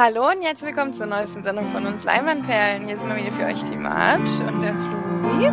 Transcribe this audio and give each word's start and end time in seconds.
Hallo 0.00 0.30
und 0.30 0.42
herzlich 0.42 0.68
willkommen 0.68 0.92
zur 0.92 1.06
neuesten 1.06 1.42
Sendung 1.42 1.72
von 1.72 1.84
uns 1.84 2.04
Leinwandperlen. 2.04 2.86
Hier 2.86 2.96
sind 2.96 3.08
wir 3.08 3.16
wieder 3.16 3.32
für 3.32 3.46
euch 3.46 3.60
die 3.64 3.76
Marge 3.76 4.44
und 4.46 4.62
der 4.62 4.72
Flori. 4.72 5.50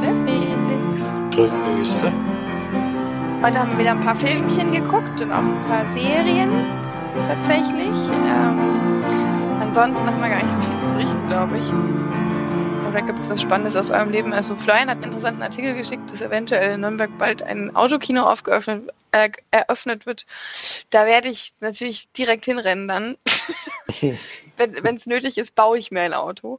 Der 0.00 0.14
Felix. 0.24 1.02
Grüße. 1.34 2.12
Heute 3.42 3.58
haben 3.58 3.72
wir 3.72 3.78
wieder 3.78 3.90
ein 3.90 4.00
paar 4.00 4.14
Filmchen 4.14 4.70
geguckt 4.70 5.22
und 5.22 5.32
auch 5.32 5.38
ein 5.38 5.60
paar 5.62 5.84
Serien 5.86 6.52
tatsächlich. 7.26 7.96
Ähm, 8.28 9.02
ansonsten 9.60 10.06
haben 10.06 10.22
wir 10.22 10.28
gar 10.28 10.44
nicht 10.44 10.52
so 10.52 10.60
viel 10.60 10.78
zu 10.78 10.88
berichten, 10.90 11.26
glaube 11.26 11.58
ich. 11.58 11.66
Oder 12.88 13.02
gibt 13.02 13.24
es 13.24 13.28
was 13.28 13.42
Spannendes 13.42 13.74
aus 13.74 13.90
eurem 13.90 14.10
Leben? 14.10 14.32
Also 14.32 14.54
Florian 14.54 14.88
hat 14.88 14.98
einen 14.98 15.06
interessanten 15.06 15.42
Artikel 15.42 15.74
geschickt, 15.74 16.12
dass 16.12 16.20
eventuell 16.20 16.74
in 16.76 16.82
Nürnberg 16.82 17.10
bald 17.18 17.42
ein 17.42 17.74
Autokino 17.74 18.22
aufgeöffnet 18.22 18.92
äh, 19.14 19.30
eröffnet 19.52 20.06
wird. 20.06 20.26
Da 20.90 21.06
werde 21.06 21.28
ich 21.28 21.52
natürlich 21.60 22.10
direkt 22.12 22.44
hinrennen 22.44 22.88
dann. 22.88 23.16
Wenn 24.56 24.96
es 24.96 25.06
nötig 25.06 25.38
ist, 25.38 25.54
baue 25.54 25.78
ich 25.78 25.92
mir 25.92 26.02
ein 26.02 26.14
Auto. 26.14 26.58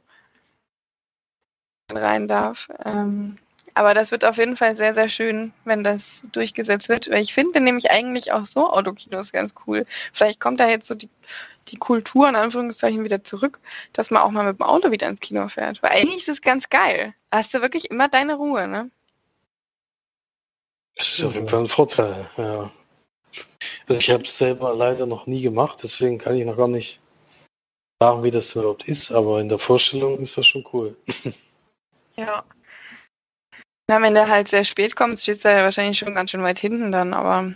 Rein 1.92 2.26
darf. 2.28 2.68
Ähm, 2.84 3.36
aber 3.74 3.92
das 3.92 4.10
wird 4.10 4.24
auf 4.24 4.38
jeden 4.38 4.56
Fall 4.56 4.74
sehr, 4.74 4.94
sehr 4.94 5.10
schön, 5.10 5.52
wenn 5.66 5.84
das 5.84 6.22
durchgesetzt 6.32 6.88
wird. 6.88 7.10
Weil 7.10 7.20
ich 7.20 7.34
finde 7.34 7.60
nämlich 7.60 7.90
eigentlich 7.90 8.32
auch 8.32 8.46
so 8.46 8.70
Autokinos 8.70 9.32
ganz 9.32 9.54
cool. 9.66 9.84
Vielleicht 10.14 10.40
kommt 10.40 10.58
da 10.58 10.66
jetzt 10.68 10.88
so 10.88 10.94
die, 10.94 11.10
die 11.68 11.76
Kultur 11.76 12.26
in 12.26 12.36
Anführungszeichen 12.36 13.04
wieder 13.04 13.22
zurück, 13.22 13.60
dass 13.92 14.10
man 14.10 14.22
auch 14.22 14.30
mal 14.30 14.46
mit 14.46 14.58
dem 14.58 14.62
Auto 14.62 14.90
wieder 14.90 15.08
ins 15.08 15.20
Kino 15.20 15.46
fährt. 15.48 15.82
Weil 15.82 15.90
eigentlich 15.90 16.22
ist 16.22 16.28
es 16.28 16.40
ganz 16.40 16.70
geil. 16.70 17.14
Da 17.30 17.38
hast 17.38 17.52
du 17.52 17.60
wirklich 17.60 17.90
immer 17.90 18.08
deine 18.08 18.36
Ruhe, 18.36 18.66
ne? 18.66 18.90
Das 20.96 21.08
ist 21.08 21.24
auf 21.24 21.34
jeden 21.34 21.46
Fall 21.46 21.60
ein 21.60 21.68
Vorteil, 21.68 22.26
ja. 22.36 22.70
Also 23.88 24.00
ich 24.00 24.10
habe 24.10 24.24
es 24.24 24.36
selber 24.36 24.74
leider 24.74 25.06
noch 25.06 25.26
nie 25.26 25.42
gemacht, 25.42 25.78
deswegen 25.82 26.18
kann 26.18 26.36
ich 26.36 26.44
noch 26.44 26.56
gar 26.56 26.68
nicht 26.68 27.00
sagen, 28.00 28.22
wie 28.22 28.30
das 28.30 28.54
überhaupt 28.56 28.88
ist, 28.88 29.12
aber 29.12 29.40
in 29.40 29.48
der 29.48 29.58
Vorstellung 29.58 30.18
ist 30.18 30.36
das 30.36 30.46
schon 30.46 30.66
cool. 30.72 30.96
Ja. 32.18 32.44
Na, 33.88 34.00
wenn 34.00 34.14
der 34.14 34.26
halt 34.26 34.48
sehr 34.48 34.64
spät 34.64 34.96
kommt, 34.96 35.18
stehst 35.18 35.44
du 35.44 35.50
ja 35.50 35.64
wahrscheinlich 35.64 35.98
schon 35.98 36.14
ganz 36.14 36.30
schön 36.30 36.42
weit 36.42 36.58
hinten 36.58 36.90
dann, 36.90 37.12
aber 37.12 37.52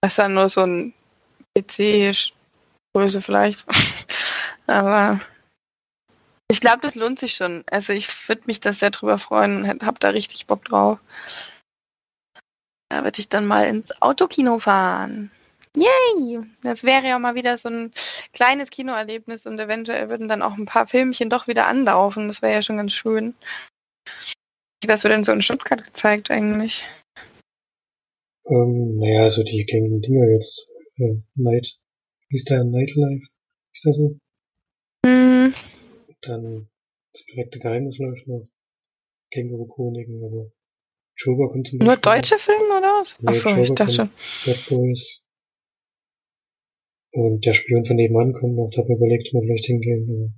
das 0.00 0.12
ist 0.12 0.18
dann 0.18 0.32
nur 0.32 0.48
so 0.48 0.62
ein 0.62 0.94
PC-Größe 1.54 3.20
vielleicht. 3.20 3.66
aber 4.66 5.20
ich 6.50 6.60
glaube, 6.60 6.80
das 6.80 6.94
lohnt 6.94 7.18
sich 7.18 7.34
schon. 7.34 7.64
Also 7.70 7.92
ich 7.92 8.08
würde 8.28 8.42
mich 8.46 8.60
da 8.60 8.72
sehr 8.72 8.90
drüber 8.90 9.18
freuen 9.18 9.64
und 9.64 9.84
hab 9.84 10.00
da 10.00 10.08
richtig 10.08 10.46
Bock 10.46 10.64
drauf. 10.64 10.98
Da 12.92 13.04
würde 13.04 13.20
ich 13.20 13.30
dann 13.30 13.46
mal 13.46 13.66
ins 13.68 14.02
Autokino 14.02 14.58
fahren. 14.58 15.30
Yay! 15.74 16.40
Das 16.62 16.84
wäre 16.84 17.06
ja 17.06 17.18
mal 17.18 17.34
wieder 17.34 17.56
so 17.56 17.70
ein 17.70 17.90
kleines 18.34 18.68
Kinoerlebnis 18.68 19.46
und 19.46 19.58
eventuell 19.58 20.10
würden 20.10 20.28
dann 20.28 20.42
auch 20.42 20.58
ein 20.58 20.66
paar 20.66 20.86
Filmchen 20.86 21.30
doch 21.30 21.48
wieder 21.48 21.66
anlaufen. 21.66 22.28
Das 22.28 22.42
wäre 22.42 22.52
ja 22.52 22.60
schon 22.60 22.76
ganz 22.76 22.92
schön. 22.92 23.34
Was 24.84 25.04
wird 25.04 25.14
denn 25.14 25.24
so 25.24 25.32
in 25.32 25.40
Stuttgart 25.40 25.82
gezeigt 25.82 26.30
eigentlich? 26.30 26.84
Ähm, 28.44 28.98
naja, 28.98 29.30
so 29.30 29.42
die 29.42 29.64
gängigen 29.64 30.02
Dinger 30.02 30.28
jetzt. 30.28 30.68
Äh, 30.98 31.22
Night. 31.34 31.78
Wie 32.28 32.36
ist 32.36 32.50
der 32.50 32.62
Nightlife? 32.62 33.24
Ist 33.72 33.86
das 33.86 33.96
so? 33.96 34.18
Hm. 35.06 35.54
Dann 36.20 36.68
das 37.14 37.24
perfekte 37.24 37.58
Geheimnis 37.58 37.96
läuft 37.96 38.28
noch. 38.28 38.46
Känguru-Chroniken, 39.30 40.22
aber 40.26 40.52
Joker 41.24 41.48
kommt 41.48 41.66
zum 41.68 41.78
Beispiel. 41.78 41.86
Nur 41.86 41.96
deutsche 41.96 42.38
Filme 42.38 42.78
oder 42.78 43.00
was? 43.00 43.16
Nee, 43.20 43.28
Achso, 43.28 43.48
Joker 43.50 43.62
ich 43.62 43.74
dachte 43.74 44.10
Bad 44.46 44.66
Boys. 44.68 45.24
Und 47.14 47.44
der 47.44 47.52
Spion 47.52 47.84
von 47.84 47.96
nebenan 47.96 48.32
kommt 48.32 48.56
noch, 48.56 48.70
da 48.70 48.82
habe 48.82 48.92
ich 48.92 48.96
überlegt, 48.96 49.28
ob 49.28 49.42
wir 49.42 49.46
vielleicht 49.46 49.66
hingehen, 49.66 50.08
aber 50.08 50.32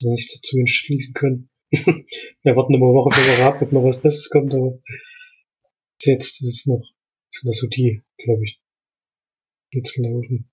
so 0.00 0.10
nicht 0.10 0.34
dazu 0.34 0.56
entschließen 0.58 1.12
können. 1.12 1.50
wir 1.70 2.56
warten 2.56 2.74
immer 2.74 2.86
eine 2.86 2.94
Woche 2.94 3.10
für 3.10 3.42
Rat, 3.42 3.60
ob 3.60 3.72
noch 3.72 3.84
was 3.84 4.00
Besseres 4.00 4.30
kommt, 4.30 4.54
aber 4.54 4.78
jetzt 6.02 6.40
ist 6.40 6.60
es 6.60 6.66
noch, 6.66 6.82
sind 7.30 7.48
das 7.48 7.58
so 7.58 7.66
die, 7.66 8.02
glaube 8.16 8.42
ich, 8.44 8.60
jetzt 9.70 9.98
laufen. 9.98 10.50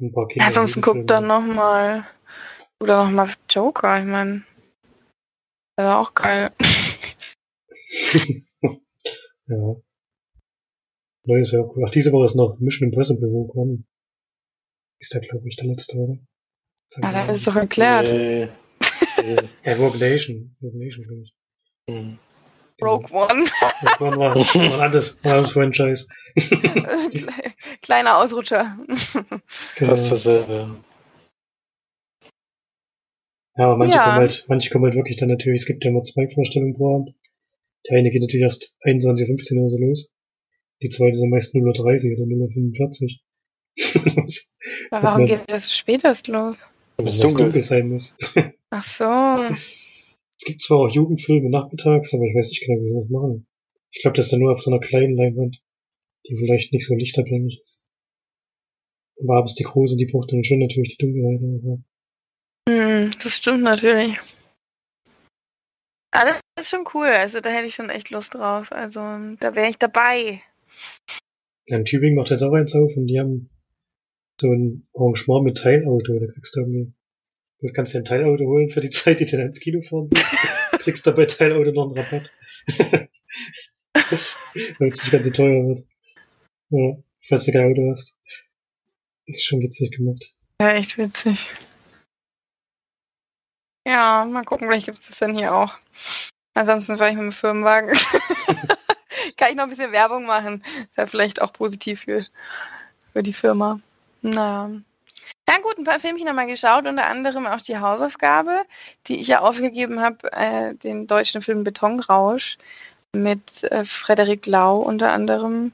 Ein 0.00 0.12
paar 0.12 0.26
Kinder. 0.28 0.46
Ja, 0.46 0.52
sonst 0.52 0.80
guck 0.80 1.06
dann 1.06 1.26
nochmal. 1.26 2.06
Oder 2.80 3.04
nochmal 3.04 3.28
Joker, 3.50 4.00
ich 4.00 4.06
meine. 4.06 4.44
Das 5.76 5.86
war 5.86 6.00
auch 6.00 6.14
geil. 6.14 6.52
ja. 9.48 9.76
Neues 11.26 11.52
wäre 11.52 11.64
auch 11.64 11.74
cool. 11.76 11.84
Ach, 11.86 11.90
diese 11.90 12.12
Woche 12.12 12.26
ist 12.26 12.34
noch 12.34 12.58
Mission 12.58 12.88
Impossible 12.90 13.28
Rogue 13.28 13.54
One. 13.54 13.84
Ist 15.00 15.14
der, 15.14 15.20
glaube 15.22 15.48
ich, 15.48 15.56
der 15.56 15.66
letzte, 15.66 15.96
oder? 15.96 16.18
Ah, 17.02 17.12
das 17.12 17.38
ist 17.38 17.46
doch 17.46 17.56
erklärt. 17.56 18.06
Äh, 18.06 18.42
äh, 18.44 18.48
Ja, 19.64 19.74
Rogue 19.76 19.98
Nation. 19.98 20.54
Rogue 20.62 20.78
Nation, 20.78 21.04
glaube 21.06 21.22
ich. 21.22 21.34
hm. 21.90 22.18
Rogue 22.82 23.10
One. 23.12 23.44
Rogue 23.82 24.06
One 24.06 24.16
war, 24.18 24.34
war 24.36 24.74
ein 24.74 24.80
anderes, 24.80 25.16
war 25.24 25.32
ein 25.32 25.38
anderes 25.38 25.52
Franchise. 25.52 26.08
Kleiner 27.82 28.18
Ausrutscher. 28.18 28.76
Genau. 29.76 29.90
Fast 29.90 30.10
dasselbe. 30.12 30.76
Ja, 33.56 33.66
aber 33.66 33.76
manche 33.76 33.96
Ja. 33.96 34.04
kommen 34.04 34.16
halt, 34.18 34.44
manche 34.48 34.70
kommen 34.70 34.84
halt 34.84 34.94
wirklich 34.96 35.16
dann 35.16 35.28
natürlich, 35.28 35.62
es 35.62 35.66
gibt 35.66 35.84
ja 35.84 35.90
immer 35.90 36.02
zwei 36.02 36.28
Vorstellungen 36.28 36.74
pro 36.74 36.96
Abend. 36.96 37.14
Der 37.88 37.98
eine 37.98 38.10
geht 38.10 38.22
natürlich 38.22 38.44
erst 38.44 38.76
21.15 38.84 39.60
Uhr 39.60 39.68
so 39.68 39.78
los. 39.78 40.10
Die 40.82 40.88
zweite 40.88 41.16
ist 41.16 41.22
am 41.22 41.30
meisten 41.30 41.58
0.30 41.58 42.10
Uhr 42.10 42.24
oder 42.24 42.46
0.45 42.46 43.04
Uhr. 43.04 43.20
Aber 44.90 45.02
warum 45.02 45.26
geht 45.26 45.40
das 45.48 45.64
so 45.64 45.70
spät 45.72 46.04
erst 46.04 46.28
los? 46.28 46.56
Weil 46.96 47.08
es 47.08 47.20
dunkel 47.20 47.44
dunkel 47.44 47.64
sein 47.64 47.88
muss. 47.88 48.16
Ach 48.70 48.84
so. 48.84 49.54
Es 50.38 50.44
gibt 50.44 50.62
zwar 50.62 50.78
auch 50.78 50.90
Jugendfilme 50.90 51.48
nachmittags, 51.48 52.12
aber 52.12 52.24
ich 52.24 52.34
weiß 52.34 52.48
nicht 52.48 52.66
genau, 52.66 52.82
wie 52.82 52.88
sie 52.88 52.96
das 52.96 53.08
machen. 53.08 53.46
Ich 53.92 54.02
glaube, 54.02 54.16
das 54.16 54.26
ist 54.26 54.32
dann 54.32 54.40
nur 54.40 54.52
auf 54.52 54.62
so 54.62 54.70
einer 54.70 54.80
kleinen 54.80 55.16
Leinwand, 55.16 55.62
die 56.26 56.36
vielleicht 56.36 56.72
nicht 56.72 56.86
so 56.86 56.94
lichtabhängig 56.94 57.60
ist. 57.62 57.82
Aber 59.22 59.36
abends 59.36 59.54
die 59.54 59.62
große, 59.62 59.96
die 59.96 60.06
braucht 60.06 60.32
dann 60.32 60.42
schon 60.42 60.58
natürlich 60.58 60.96
die 60.96 61.04
Dunkelheit. 61.04 61.40
Aber 61.40 61.78
Hm, 62.68 63.12
das 63.22 63.36
stimmt 63.36 63.62
natürlich. 63.62 64.18
Aber 66.14 66.26
das 66.54 66.66
ist 66.66 66.70
schon 66.70 66.86
cool. 66.94 67.08
Also 67.08 67.40
da 67.40 67.50
hätte 67.50 67.66
ich 67.66 67.74
schon 67.74 67.90
echt 67.90 68.10
Lust 68.10 68.34
drauf. 68.34 68.70
Also 68.70 69.00
da 69.40 69.54
wäre 69.54 69.68
ich 69.68 69.78
dabei. 69.78 70.40
in 71.66 71.84
Tübingen 71.84 72.14
macht 72.14 72.30
jetzt 72.30 72.42
auch 72.42 72.52
eins 72.52 72.74
auf 72.74 72.96
und 72.96 73.08
die 73.08 73.18
haben 73.18 73.50
so 74.40 74.52
ein 74.52 74.86
Arrangement 74.94 75.44
mit 75.44 75.58
Teilauto. 75.58 76.20
Da 76.20 76.32
kriegst 76.32 76.54
du 76.54 76.60
irgendwie, 76.60 76.92
du 77.60 77.72
kannst 77.72 77.94
dir 77.94 77.98
ein 77.98 78.04
Teilauto 78.04 78.44
holen 78.44 78.68
für 78.68 78.80
die 78.80 78.90
Zeit, 78.90 79.18
die 79.18 79.24
du 79.24 79.36
dann 79.36 79.46
ins 79.46 79.58
Kino 79.58 79.82
fahren 79.82 80.08
willst. 80.10 80.80
kriegst 80.84 81.06
dabei 81.06 81.26
Teilauto 81.26 81.72
noch 81.72 81.86
einen 81.86 81.98
Rabatt. 81.98 82.32
Weil 84.78 84.88
es 84.88 85.02
nicht 85.02 85.10
ganz 85.10 85.24
so 85.24 85.30
teuer 85.32 85.66
wird. 85.66 85.84
Ja, 86.70 86.96
falls 87.28 87.44
du 87.44 87.52
kein 87.52 87.72
Auto 87.72 87.90
hast. 87.90 88.16
Ist 89.26 89.44
schon 89.44 89.60
witzig 89.60 89.90
gemacht. 89.96 90.34
Ja, 90.60 90.72
echt 90.74 90.96
witzig. 90.96 91.38
Ja, 93.86 94.24
mal 94.24 94.44
gucken, 94.44 94.68
vielleicht 94.68 94.86
gibt 94.86 94.98
es 94.98 95.08
das 95.08 95.18
dann 95.18 95.36
hier 95.36 95.54
auch. 95.54 95.72
Ansonsten 96.54 96.96
fahre 96.96 97.10
ich 97.10 97.16
mit 97.16 97.24
dem 97.24 97.32
Firmenwagen. 97.32 97.92
Kann 99.36 99.50
ich 99.50 99.56
noch 99.56 99.64
ein 99.64 99.70
bisschen 99.70 99.92
Werbung 99.92 100.24
machen. 100.24 100.64
Wäre 100.94 101.08
vielleicht 101.08 101.42
auch 101.42 101.52
positiv 101.52 102.02
für, 102.02 102.26
für 103.12 103.22
die 103.22 103.32
Firma. 103.32 103.80
Naja. 104.22 104.70
Na 105.46 105.58
gut, 105.58 105.78
ein 105.78 105.84
paar 105.84 106.00
Filmchen 106.00 106.34
wir 106.34 106.46
geschaut, 106.46 106.86
unter 106.86 107.06
anderem 107.06 107.46
auch 107.46 107.60
die 107.60 107.78
Hausaufgabe, 107.78 108.64
die 109.06 109.20
ich 109.20 109.28
ja 109.28 109.40
aufgegeben 109.40 110.00
habe, 110.00 110.32
äh, 110.32 110.74
den 110.74 111.06
deutschen 111.06 111.42
Film 111.42 111.64
Betonrausch 111.64 112.56
mit 113.12 113.64
äh, 113.64 113.84
Frederik 113.84 114.46
Lau 114.46 114.76
unter 114.76 115.12
anderem. 115.12 115.72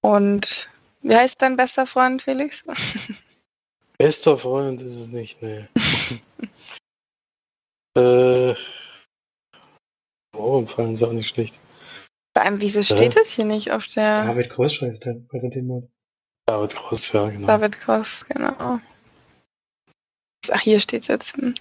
Und 0.00 0.68
wie 1.02 1.14
heißt 1.14 1.40
dein 1.40 1.56
bester 1.56 1.86
Freund, 1.86 2.22
Felix? 2.22 2.64
Bester 3.98 4.36
Freund 4.36 4.80
ist 4.80 4.94
es 4.94 5.08
nicht, 5.08 5.40
ne. 5.42 5.68
äh, 7.96 8.54
oh, 10.36 10.66
fallen 10.66 10.96
sie 10.96 11.06
auch 11.06 11.12
nicht 11.12 11.28
schlecht. 11.28 11.60
Vor 12.36 12.44
allem, 12.44 12.60
wieso 12.60 12.82
steht 12.82 13.16
das 13.16 13.28
hier 13.28 13.44
nicht 13.44 13.70
auf 13.70 13.86
der 13.86 14.26
David 14.26 14.50
der 14.50 15.14
präsentiert 15.28 15.66
worden. 15.66 15.88
David 16.46 16.76
Groß, 16.76 17.12
ja, 17.12 17.30
genau. 17.30 17.46
David 17.46 17.80
Cross, 17.80 18.26
genau. 18.26 18.80
Ach, 20.50 20.60
hier 20.60 20.80
steht's 20.80 21.06
jetzt. 21.06 21.36
Hm. 21.36 21.54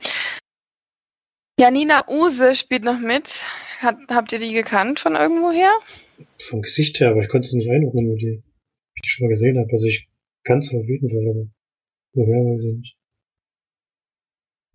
Janina 1.60 2.06
Use 2.10 2.56
spielt 2.56 2.84
noch 2.84 3.00
mit. 3.00 3.42
Hat, 3.80 3.98
habt 4.10 4.34
ihr 4.34 4.40
die 4.40 4.54
gekannt 4.54 5.00
von 5.00 5.16
irgendwoher? 5.16 5.72
Vom 6.40 6.62
Gesicht 6.62 7.00
her, 7.00 7.12
aber 7.12 7.22
ich 7.22 7.30
konnte 7.30 7.48
sie 7.48 7.58
nicht 7.58 7.70
einordnen, 7.70 8.10
wo 8.10 8.16
die, 8.16 8.44
ich 8.96 9.02
die 9.02 9.10
schon 9.10 9.26
mal 9.26 9.30
gesehen 9.30 9.58
habe. 9.58 9.70
Also 9.72 9.86
ich 9.86 10.10
kann 10.44 10.60
es 10.60 10.74
auf 10.74 10.86
jeden 10.86 11.10
Fall, 11.10 11.30
aber 11.30 11.48
woher 12.14 12.44
weiß 12.44 12.66
ich 12.66 12.78
nicht. 12.78 12.98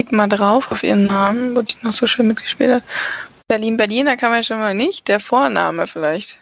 Klick 0.08 0.16
mal 0.16 0.26
drauf 0.26 0.72
auf 0.72 0.82
ihren 0.82 1.04
Namen, 1.04 1.54
wo 1.54 1.60
die 1.60 1.76
noch 1.82 1.92
so 1.92 2.06
schön 2.06 2.28
mitgespielt 2.28 2.72
hat. 2.72 2.84
Berlin, 3.46 3.76
Berlin, 3.76 4.06
da 4.06 4.16
kann 4.16 4.30
man 4.30 4.42
schon 4.42 4.58
mal 4.58 4.74
nicht. 4.74 5.06
Der 5.06 5.20
Vorname 5.20 5.86
vielleicht. 5.86 6.40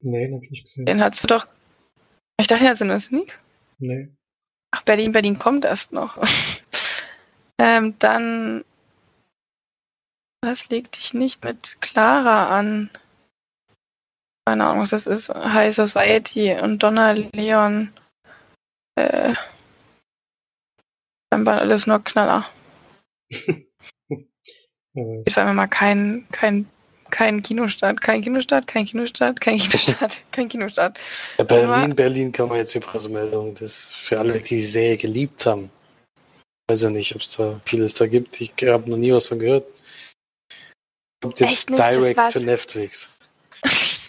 Nee, 0.00 0.26
den 0.26 0.34
hab 0.34 0.42
ich 0.42 0.50
nicht 0.50 0.64
gesehen. 0.64 0.84
Den 0.84 1.00
hast 1.00 1.22
du 1.22 1.28
doch. 1.28 1.46
Ich 2.40 2.48
dachte, 2.48 2.64
er 2.64 2.70
hat 2.70 2.80
in 2.80 2.88
der 2.88 2.98
Sneak. 2.98 3.38
Nee. 3.78 4.08
Ach, 4.72 4.82
Berlin, 4.82 5.12
Berlin 5.12 5.38
kommt 5.38 5.64
erst 5.64 5.92
noch. 5.92 6.20
ähm, 7.60 7.94
dann. 8.00 8.64
Was 10.42 10.68
legt 10.70 10.96
dich 10.96 11.14
nicht 11.14 11.44
mit 11.44 11.80
Clara 11.80 12.48
an? 12.58 12.90
Keine 14.44 14.66
Ahnung, 14.66 14.82
was 14.82 14.90
das 14.90 15.06
ist. 15.06 15.28
High 15.28 15.72
Society 15.72 16.58
und 16.60 16.82
Donna 16.82 17.12
Leon. 17.12 17.92
Äh. 18.96 19.34
Dann 21.30 21.44
war 21.46 21.58
alles 21.60 21.86
nur 21.86 22.02
Knaller. 22.02 22.48
Ich 25.26 25.36
war 25.36 25.52
mal 25.52 25.68
kein, 25.68 26.26
kein, 26.32 26.68
kein 27.10 27.40
Kinostart, 27.40 28.00
kein 28.00 28.20
Kinostart, 28.20 28.66
kein 28.66 28.84
Kinostart, 28.84 29.40
kein 29.40 29.56
Kinostart, 29.60 30.18
kein 30.32 30.48
Kinostart. 30.48 30.98
Ja, 31.36 31.44
Berlin, 31.44 31.70
Aber- 31.70 31.94
Berlin 31.94 32.32
kann 32.32 32.48
man 32.48 32.56
jetzt 32.56 32.74
die 32.74 32.80
Pressemeldung. 32.80 33.54
Das 33.54 33.92
für 33.92 34.18
alle, 34.18 34.40
die 34.40 34.56
die 34.56 34.60
Serie 34.60 34.96
geliebt 34.96 35.46
haben. 35.46 35.70
Weiß 36.68 36.82
ja 36.82 36.90
nicht, 36.90 37.14
ob 37.14 37.20
es 37.20 37.36
da 37.36 37.60
vieles 37.64 37.94
da 37.94 38.08
gibt. 38.08 38.40
Ich 38.40 38.52
habe 38.62 38.90
noch 38.90 38.96
nie 38.96 39.12
was 39.12 39.28
von 39.28 39.38
gehört. 39.38 39.66
Kommt 41.22 41.38
jetzt 41.40 41.70
nicht? 41.70 41.78
Direct 41.78 42.32
to 42.32 42.40
Netflix. 42.40 43.18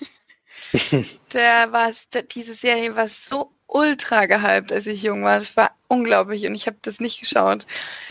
Der 1.34 1.72
war, 1.72 1.94
diese 2.32 2.54
Serie 2.56 2.96
war 2.96 3.08
so 3.08 3.52
ultra 3.70 4.26
gehypt, 4.26 4.72
als 4.72 4.88
ich 4.88 5.04
jung 5.04 5.24
war. 5.24 5.40
Das 5.40 5.56
war 5.56 5.72
unglaublich 5.88 6.46
und 6.46 6.56
ich 6.56 6.68
habe 6.68 6.78
das 6.82 7.00
nicht 7.00 7.20
geschaut. 7.20 7.66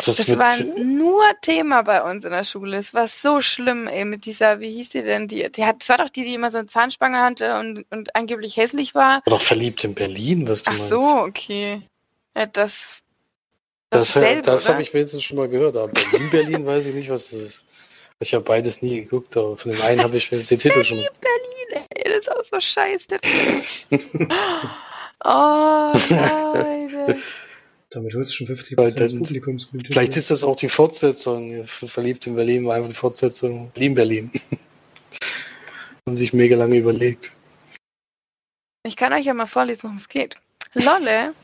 Das, 0.04 0.16
Das 0.16 0.38
war 0.38 0.56
nur 0.58 1.24
Thema 1.42 1.82
bei 1.82 2.02
uns 2.02 2.24
in 2.24 2.30
der 2.30 2.44
Schule. 2.44 2.76
Es 2.76 2.94
war 2.94 3.08
so 3.08 3.40
schlimm, 3.40 3.88
ey, 3.88 4.04
mit 4.04 4.24
dieser, 4.24 4.60
wie 4.60 4.72
hieß 4.72 4.90
die 4.90 5.02
denn? 5.02 5.28
Die, 5.28 5.50
die 5.50 5.64
hat, 5.64 5.80
das 5.80 5.88
war 5.88 5.98
doch 5.98 6.08
die, 6.08 6.24
die 6.24 6.34
immer 6.34 6.50
so 6.50 6.58
eine 6.58 6.68
Zahnspange 6.68 7.18
hatte 7.18 7.58
und, 7.58 7.84
und 7.90 8.14
angeblich 8.14 8.56
hässlich 8.56 8.94
war. 8.94 9.16
war 9.16 9.22
doch 9.26 9.42
verliebt 9.42 9.82
in 9.84 9.94
Berlin, 9.94 10.48
was 10.48 10.62
du 10.62 10.70
Ach 10.70 10.78
meinst. 10.78 10.90
so, 10.90 11.00
okay. 11.00 11.82
Ja, 12.36 12.46
das. 12.46 13.02
Das, 13.90 14.12
dasselbe, 14.12 14.42
das 14.42 14.64
oder? 14.64 14.74
habe 14.74 14.82
ich 14.82 14.92
wenigstens 14.92 15.22
schon 15.22 15.38
mal 15.38 15.48
gehört. 15.48 15.76
Aber 15.76 15.88
Berlin, 15.88 16.30
Berlin 16.30 16.66
weiß 16.66 16.86
ich 16.86 16.94
nicht, 16.94 17.10
was 17.10 17.30
das 17.30 17.40
ist. 17.40 17.66
Ich 18.20 18.34
habe 18.34 18.44
beides 18.44 18.82
nie 18.82 19.00
geguckt, 19.02 19.36
aber 19.36 19.56
von 19.56 19.72
dem 19.72 19.80
einen 19.80 20.02
habe 20.02 20.16
ich 20.16 20.30
wenigstens 20.30 20.60
den 20.60 20.70
Titel 20.70 20.84
schon. 20.84 20.98
Berlin, 20.98 21.86
ey, 21.94 22.04
das 22.04 22.18
ist 22.18 22.30
auch 22.32 22.44
so 22.44 22.60
scheiße. 22.60 23.16
oh, 25.24 25.92
Leute. 25.94 27.16
damit 27.90 28.14
holst 28.14 28.30
du 28.32 28.46
schon 28.46 28.56
50% 28.56 28.76
Weil 28.76 28.92
des 28.92 29.10
dann- 29.12 29.22
Publikums. 29.22 29.68
Vielleicht 29.86 30.16
ist 30.16 30.30
das 30.30 30.44
auch 30.44 30.56
die 30.56 30.68
Fortsetzung. 30.68 31.66
Verliebt 31.66 32.26
in 32.26 32.34
Berlin 32.36 32.66
war 32.66 32.76
einfach 32.76 32.88
die 32.88 32.94
Fortsetzung 32.94 33.70
Berlin, 33.72 33.94
Berlin. 33.94 34.30
Haben 36.06 36.16
sich 36.16 36.32
mega 36.32 36.56
lange 36.56 36.76
überlegt. 36.76 37.32
Ich 38.84 38.96
kann 38.96 39.12
euch 39.12 39.26
ja 39.26 39.34
mal 39.34 39.46
vorlesen, 39.46 39.84
worum 39.84 39.96
es 39.96 40.08
geht. 40.08 40.36
Lolle 40.74 41.34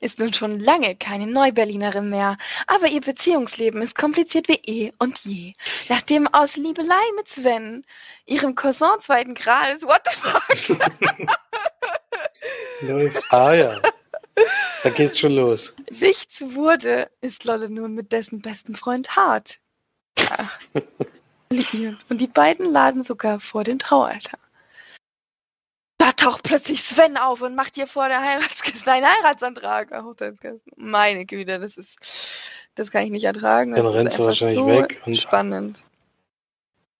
ist 0.00 0.18
nun 0.18 0.34
schon 0.34 0.58
lange 0.58 0.96
keine 0.96 1.26
Neuberlinerin 1.26 2.10
mehr, 2.10 2.36
aber 2.66 2.88
ihr 2.88 3.00
Beziehungsleben 3.00 3.80
ist 3.80 3.94
kompliziert 3.96 4.48
wie 4.48 4.60
eh 4.66 4.92
und 4.98 5.18
je. 5.20 5.54
Nachdem 5.88 6.28
aus 6.28 6.56
Liebelei 6.56 7.02
mit 7.16 7.28
Sven, 7.28 7.84
ihrem 8.26 8.54
Cousin 8.54 9.00
zweiten 9.00 9.34
Grades, 9.34 9.82
what 9.82 10.02
the 10.04 10.16
fuck, 10.18 10.78
Läuft. 12.82 13.22
Ah 13.32 13.52
ja. 13.54 13.80
Da 14.82 14.90
geht's 14.90 15.18
schon 15.18 15.36
los. 15.36 15.72
nichts 16.00 16.40
wurde, 16.40 17.08
ist 17.20 17.44
Lolle 17.44 17.70
nun 17.70 17.94
mit 17.94 18.10
dessen 18.12 18.40
besten 18.40 18.74
Freund 18.74 19.14
Hart. 19.14 19.58
Ach, 20.30 20.58
liiert. 21.50 21.98
Und 22.08 22.18
die 22.20 22.26
beiden 22.26 22.66
laden 22.66 23.04
sogar 23.04 23.38
vor 23.40 23.62
dem 23.64 23.78
Traualtar. 23.78 24.38
Da 25.98 26.10
taucht 26.12 26.42
plötzlich 26.42 26.82
Sven 26.82 27.16
auf 27.16 27.42
und 27.42 27.54
macht 27.54 27.76
ihr 27.76 27.86
vor 27.86 28.08
der 28.08 28.20
Heiratskiste 28.20 28.90
einen 28.90 29.06
Heiratsantrag. 29.06 29.92
Meine 30.76 31.26
Güte, 31.26 31.60
das 31.60 31.76
ist, 31.76 31.96
das 32.74 32.90
kann 32.90 33.04
ich 33.04 33.10
nicht 33.10 33.24
ertragen. 33.24 33.72
Das 33.74 33.84
Dann 33.84 33.92
sie 33.92 33.98
einfach 34.00 34.24
wahrscheinlich 34.24 34.58
so 34.58 34.66
weg 34.66 35.00
und- 35.06 35.16
spannend. 35.16 35.84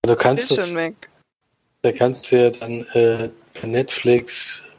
Du 0.04 0.16
kannst 0.16 0.50
das, 0.50 0.74
da 1.82 1.92
kannst 1.92 2.30
du 2.30 2.36
ja 2.36 2.50
dann 2.50 2.84
äh, 2.92 3.28
per 3.54 3.68
Netflix, 3.68 4.71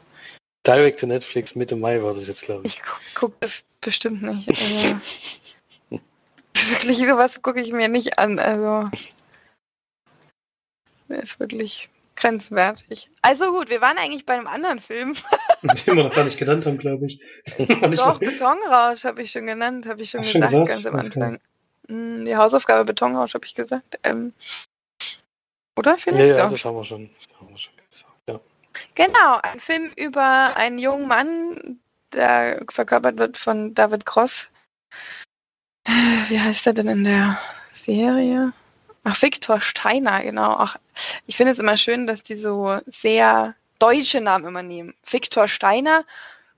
direct 0.66 1.00
to 1.00 1.06
Netflix 1.06 1.54
Mitte 1.54 1.76
Mai 1.76 2.02
war 2.02 2.14
das 2.14 2.28
jetzt, 2.28 2.44
glaube 2.46 2.66
ich. 2.66 2.76
Ich 2.76 2.82
guck, 2.82 3.00
guck 3.14 3.40
das 3.40 3.64
bestimmt 3.80 4.22
nicht. 4.22 4.48
Also, 4.48 4.96
wirklich 6.70 6.98
sowas 6.98 7.42
gucke 7.42 7.60
ich 7.60 7.72
mir 7.72 7.88
nicht 7.88 8.18
an. 8.18 8.38
Also 8.38 8.88
ist 11.08 11.38
wirklich 11.38 11.88
grenzwertig. 12.16 13.10
Also 13.22 13.50
gut, 13.52 13.68
wir 13.68 13.80
waren 13.80 13.98
eigentlich 13.98 14.26
bei 14.26 14.34
einem 14.34 14.46
anderen 14.46 14.78
Film. 14.80 15.14
Den 15.62 15.96
wir 15.96 16.04
noch 16.04 16.14
gar 16.14 16.24
nicht 16.24 16.38
genannt 16.38 16.66
haben, 16.66 16.78
glaube 16.78 17.06
ich. 17.06 17.20
Doch, 17.96 18.18
Betonrausch 18.18 19.04
habe 19.04 19.22
ich 19.22 19.30
schon 19.30 19.46
genannt, 19.46 19.86
habe 19.86 20.02
ich 20.02 20.10
schon 20.10 20.20
Hast 20.20 20.32
schon 20.32 20.40
gesagt, 20.40 20.66
gesagt? 20.66 20.84
ganz 20.84 20.86
am. 20.86 20.96
Anfang. 20.96 21.40
Hm, 21.88 22.24
Die 22.24 22.36
Hausaufgabe 22.36 22.84
Betonrausch 22.84 23.34
habe 23.34 23.44
ich 23.46 23.54
gesagt. 23.54 23.98
Ähm, 24.02 24.32
oder 25.76 25.98
vielleicht? 25.98 26.20
ja, 26.30 26.36
Ja, 26.38 26.48
das 26.48 26.64
haben 26.64 26.76
wir 26.76 26.84
schon. 26.84 27.10
Das 27.28 27.40
haben 27.40 27.50
wir 27.50 27.58
schon 27.58 27.72
gesagt. 27.72 27.73
Genau, 28.94 29.38
ein 29.42 29.60
Film 29.60 29.92
über 29.96 30.56
einen 30.56 30.78
jungen 30.78 31.08
Mann, 31.08 31.80
der 32.12 32.64
verkörpert 32.70 33.18
wird 33.18 33.36
von 33.36 33.74
David 33.74 34.06
Cross. 34.06 34.48
Wie 36.28 36.40
heißt 36.40 36.66
er 36.66 36.72
denn 36.72 36.88
in 36.88 37.04
der 37.04 37.38
Serie? 37.70 38.52
Ach, 39.02 39.20
Viktor 39.20 39.60
Steiner, 39.60 40.22
genau. 40.22 40.56
Ach, 40.58 40.76
ich 41.26 41.36
finde 41.36 41.52
es 41.52 41.58
immer 41.58 41.76
schön, 41.76 42.06
dass 42.06 42.22
die 42.22 42.36
so 42.36 42.78
sehr 42.86 43.54
deutsche 43.78 44.20
Namen 44.20 44.46
immer 44.46 44.62
nehmen. 44.62 44.94
Viktor 45.04 45.48
Steiner 45.48 46.04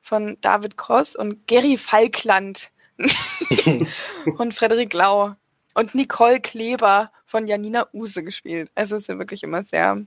von 0.01 0.39
David 0.43 0.77
Cross 0.77 1.17
und 1.17 1.47
Gary 1.49 1.77
Falkland 1.77 2.71
und 4.39 4.55
Frederik 4.55 4.95
Lau 4.95 5.35
und 5.75 5.95
Nicole 5.95 6.41
Kleber 6.41 7.11
von 7.25 7.49
Janina 7.49 7.89
Use 7.93 8.23
gespielt. 8.23 8.71
Also 8.75 8.97
es 8.97 9.07
sind 9.07 9.19
wirklich 9.19 9.43
immer 9.43 9.65
sehr, 9.65 10.01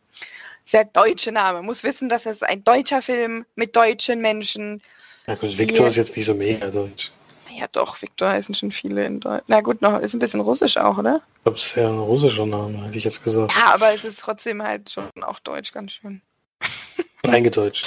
sehr 0.70 0.86
deutsche 0.86 1.32
Namen. 1.32 1.66
Muss 1.66 1.84
wissen, 1.84 2.10
dass 2.10 2.26
es 2.26 2.44
ein 2.44 2.64
deutscher 2.64 3.02
Film 3.02 3.46
mit 3.56 3.76
deutschen 3.76 4.22
Menschen. 4.22 4.82
Na 5.26 5.36
gut, 5.36 5.58
Victor 5.58 5.86
Ja. 5.86 5.88
ist 5.88 5.96
jetzt 5.98 6.16
nicht 6.16 6.26
so 6.26 6.36
mega 6.36 6.70
deutsch. 6.70 7.12
Ja 7.56 7.66
doch, 7.72 8.00
Viktor 8.02 8.30
heißen 8.30 8.54
schon 8.54 8.72
viele 8.72 9.06
in 9.06 9.20
Deutsch. 9.20 9.44
Na 9.48 9.62
gut, 9.62 9.82
noch 9.82 10.00
ist 10.00 10.14
ein 10.14 10.20
bisschen 10.20 10.40
russisch 10.40 10.78
auch, 10.78 10.98
oder? 11.00 11.22
Ich 11.38 11.44
glaube, 11.44 11.58
es 11.58 11.66
ist 11.66 11.78
eher 11.78 11.90
ein 11.90 11.98
russischer 11.98 12.46
Name, 12.46 12.86
hätte 12.86 12.98
ich 13.00 13.04
jetzt 13.04 13.24
gesagt. 13.24 13.52
Ja, 13.58 13.74
aber 13.74 13.94
es 13.94 14.06
ist 14.06 14.20
trotzdem 14.20 14.62
halt 14.62 14.92
schon 14.92 15.10
auch 15.22 15.40
deutsch 15.40 15.74
ganz 15.74 15.94
schön. 15.94 16.22
Eingedeutscht. 17.24 17.86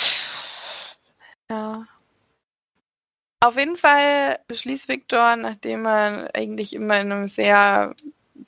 Ja. 1.49 1.87
Auf 3.41 3.57
jeden 3.57 3.77
Fall 3.77 4.41
beschließt 4.49 4.89
Viktor, 4.89 5.37
nachdem 5.37 5.87
er 5.87 6.29
eigentlich 6.35 6.75
immer 6.75 7.01
in 7.01 7.13
einem 7.13 7.29
sehr 7.29 7.95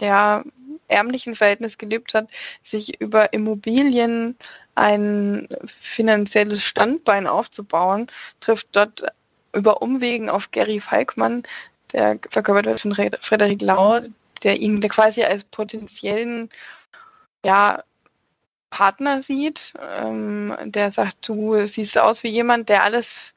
ja, 0.01 0.45
ärmlichen 0.89 1.35
Verhältnis 1.35 1.79
gelebt 1.79 2.15
hat, 2.15 2.29
sich 2.63 3.01
über 3.01 3.33
Immobilien 3.33 4.37
ein 4.75 5.49
finanzielles 5.67 6.63
Standbein 6.63 7.27
aufzubauen, 7.27 8.09
trifft 8.41 8.69
dort 8.73 9.05
über 9.53 9.83
Umwegen 9.83 10.29
auf 10.29 10.51
Gary 10.51 10.81
Falkmann, 10.81 11.45
der 11.93 12.19
verkörpert 12.31 12.67
wird 12.67 12.81
von 12.81 12.93
Re- 12.93 13.19
Frederik 13.21 13.63
Lau, 13.63 14.01
der 14.43 14.61
ihn 14.61 14.81
quasi 14.81 15.23
als 15.23 15.45
potenziellen 15.45 16.51
ja, 17.45 17.83
Partner 18.71 19.23
sieht, 19.23 19.75
ähm, 19.81 20.57
der 20.65 20.91
sagt, 20.91 21.29
du 21.29 21.65
siehst 21.67 21.97
aus 21.97 22.25
wie 22.25 22.31
jemand, 22.31 22.69
der 22.69 22.83
alles, 22.83 23.35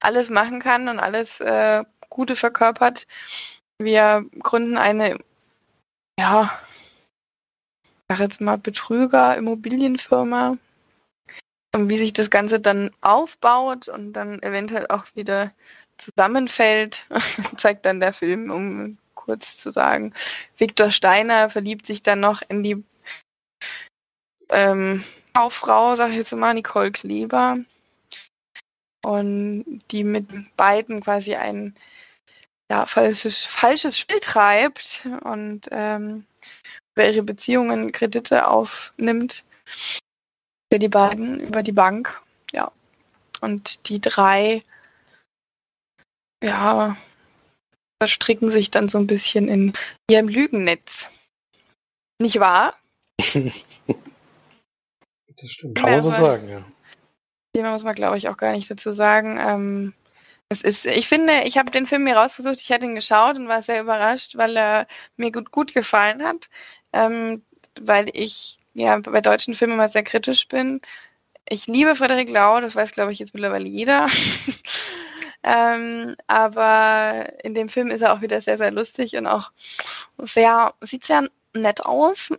alles 0.00 0.30
machen 0.30 0.60
kann 0.60 0.88
und 0.88 0.98
alles 0.98 1.40
äh, 1.40 1.84
Gute 2.08 2.34
verkörpert. 2.34 3.06
Wir 3.76 4.24
gründen 4.40 4.78
eine, 4.78 5.18
ja, 6.18 6.50
ich 8.10 8.16
sag 8.16 8.24
jetzt 8.24 8.40
mal 8.40 8.56
Betrüger, 8.56 9.36
Immobilienfirma. 9.36 10.56
Und 11.74 11.90
wie 11.90 11.98
sich 11.98 12.14
das 12.14 12.30
Ganze 12.30 12.58
dann 12.58 12.90
aufbaut 13.02 13.88
und 13.88 14.14
dann 14.14 14.42
eventuell 14.42 14.86
auch 14.88 15.04
wieder 15.14 15.52
zusammenfällt, 15.98 17.04
zeigt 17.56 17.84
dann 17.84 18.00
der 18.00 18.14
Film, 18.14 18.50
um 18.50 18.98
kurz 19.14 19.58
zu 19.58 19.70
sagen. 19.70 20.14
Viktor 20.56 20.90
Steiner 20.90 21.50
verliebt 21.50 21.84
sich 21.84 22.02
dann 22.02 22.20
noch 22.20 22.40
in 22.48 22.62
die 22.62 22.82
ähm, 24.48 25.04
Kauffrau, 25.34 25.94
sag 25.94 26.10
ich 26.10 26.16
jetzt 26.16 26.32
mal, 26.32 26.54
Nicole 26.54 26.92
Kleber. 26.92 27.58
Und 29.04 29.80
die 29.90 30.04
mit 30.04 30.26
beiden 30.56 31.02
quasi 31.02 31.34
ein 31.34 31.74
ja, 32.70 32.86
falsches, 32.86 33.44
falsches 33.44 33.98
Spiel 33.98 34.20
treibt 34.20 35.06
und 35.24 35.68
ähm, 35.70 36.24
über 36.98 37.08
ihre 37.08 37.22
Beziehungen 37.22 37.92
Kredite 37.92 38.48
aufnimmt 38.48 39.44
für 40.72 40.80
die 40.80 40.88
beiden 40.88 41.38
über 41.38 41.62
die 41.62 41.72
Bank. 41.72 42.20
Ja. 42.52 42.72
Und 43.40 43.88
die 43.88 44.00
drei 44.00 44.62
ja, 46.42 46.96
verstricken 48.02 48.48
sich 48.50 48.72
dann 48.72 48.88
so 48.88 48.98
ein 48.98 49.06
bisschen 49.06 49.46
in 49.48 49.72
ihrem 50.10 50.28
Lügennetz. 50.28 51.06
Nicht 52.20 52.40
wahr? 52.40 52.74
Das 55.40 55.52
stimmt. 55.52 55.78
Kann 55.78 55.92
man 55.92 56.00
so 56.00 56.10
sagen, 56.10 56.48
ja. 56.48 56.64
Viel 57.54 57.62
mehr 57.62 57.70
muss 57.70 57.84
man, 57.84 57.94
glaube 57.94 58.18
ich, 58.18 58.28
auch 58.28 58.36
gar 58.36 58.50
nicht 58.50 58.68
dazu 58.68 58.90
sagen. 58.90 59.38
Ähm, 59.40 59.94
Es 60.50 60.62
ist, 60.62 60.84
ich 60.86 61.06
finde, 61.06 61.42
ich 61.44 61.58
habe 61.58 61.70
den 61.70 61.86
Film 61.86 62.04
mir 62.04 62.16
rausgesucht, 62.16 62.60
ich 62.60 62.72
hatte 62.72 62.86
ihn 62.86 62.94
geschaut 62.94 63.36
und 63.36 63.48
war 63.48 63.62
sehr 63.62 63.82
überrascht, 63.82 64.36
weil 64.36 64.56
er 64.56 64.88
mir 65.16 65.30
gut, 65.30 65.52
gut 65.52 65.74
gefallen 65.74 66.24
hat. 66.24 66.48
Ähm, 66.92 67.42
weil 67.80 68.10
ich 68.12 68.58
ja 68.74 68.98
bei 68.98 69.20
deutschen 69.20 69.54
Filmen 69.54 69.74
immer 69.74 69.88
sehr 69.88 70.02
kritisch 70.02 70.48
bin. 70.48 70.80
Ich 71.48 71.66
liebe 71.66 71.94
Frederik 71.94 72.28
Lau, 72.28 72.60
das 72.60 72.74
weiß, 72.76 72.92
glaube 72.92 73.12
ich, 73.12 73.18
jetzt 73.18 73.34
mittlerweile 73.34 73.66
jeder. 73.66 74.08
ähm, 75.42 76.16
aber 76.26 77.32
in 77.42 77.54
dem 77.54 77.68
Film 77.68 77.88
ist 77.88 78.02
er 78.02 78.12
auch 78.12 78.20
wieder 78.20 78.40
sehr, 78.40 78.58
sehr 78.58 78.70
lustig 78.70 79.16
und 79.16 79.26
auch 79.26 79.50
sehr, 80.18 80.74
sieht 80.80 81.04
sehr 81.04 81.28
nett 81.54 81.84
aus, 81.84 82.30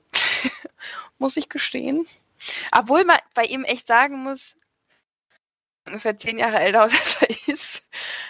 muss 1.18 1.38
ich 1.38 1.50
gestehen. 1.50 2.06
Obwohl 2.72 3.04
man 3.04 3.18
bei 3.34 3.44
ihm 3.44 3.64
echt 3.64 3.88
sagen 3.88 4.24
muss, 4.24 4.56
ungefähr 5.86 6.18
zehn 6.18 6.38
Jahre 6.38 6.60
älter 6.60 6.86
aus 6.86 6.92
als 6.92 7.22
er 7.48 7.54
ist. 7.54 7.84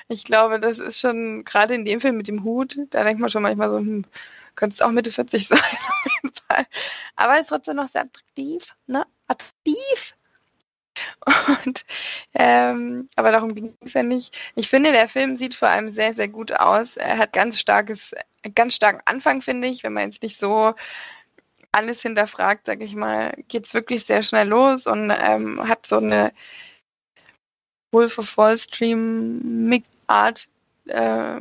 Ich 0.07 0.23
glaube, 0.23 0.59
das 0.59 0.79
ist 0.79 0.99
schon, 0.99 1.43
gerade 1.45 1.75
in 1.75 1.85
dem 1.85 1.99
Film 1.99 2.17
mit 2.17 2.27
dem 2.27 2.43
Hut, 2.43 2.77
da 2.89 3.03
denkt 3.03 3.21
man 3.21 3.29
schon 3.29 3.43
manchmal 3.43 3.69
so, 3.69 3.77
hm, 3.77 4.05
könnte 4.59 4.73
es 4.73 4.81
auch 4.81 4.91
Mitte 4.91 5.09
40 5.09 5.47
sein, 5.47 5.57
auf 5.57 6.21
jeden 6.21 6.35
Fall. 6.47 6.65
Aber 7.15 7.33
er 7.33 7.39
ist 7.39 7.47
trotzdem 7.47 7.77
noch 7.77 7.87
sehr 7.87 8.01
attraktiv, 8.01 8.75
ne? 8.87 9.05
Attraktiv! 9.27 10.15
Und, 11.63 11.85
ähm, 12.33 13.07
aber 13.15 13.31
darum 13.31 13.55
ging 13.55 13.73
es 13.79 13.93
ja 13.93 14.03
nicht. 14.03 14.37
Ich 14.55 14.67
finde, 14.67 14.91
der 14.91 15.07
Film 15.07 15.37
sieht 15.37 15.55
vor 15.55 15.69
allem 15.69 15.87
sehr, 15.87 16.13
sehr 16.13 16.27
gut 16.27 16.51
aus. 16.51 16.97
Er 16.97 17.17
hat 17.17 17.31
ganz 17.31 17.57
starkes, 17.57 18.13
ganz 18.53 18.75
starken 18.75 19.01
Anfang, 19.05 19.41
finde 19.41 19.69
ich, 19.69 19.83
wenn 19.83 19.93
man 19.93 20.09
jetzt 20.09 20.23
nicht 20.23 20.37
so 20.37 20.73
alles 21.71 22.01
hinterfragt, 22.01 22.65
sag 22.65 22.81
ich 22.81 22.95
mal, 22.95 23.33
geht 23.47 23.65
es 23.65 23.73
wirklich 23.73 24.03
sehr 24.05 24.23
schnell 24.23 24.49
los 24.49 24.87
und 24.87 25.09
ähm, 25.09 25.65
hat 25.69 25.85
so 25.85 25.97
eine 25.97 26.33
Wolf 27.91 28.17
of 28.17 28.35
Wall 28.37 28.57
Stream 28.57 29.81
Art, 30.07 30.49
äh, 30.87 31.39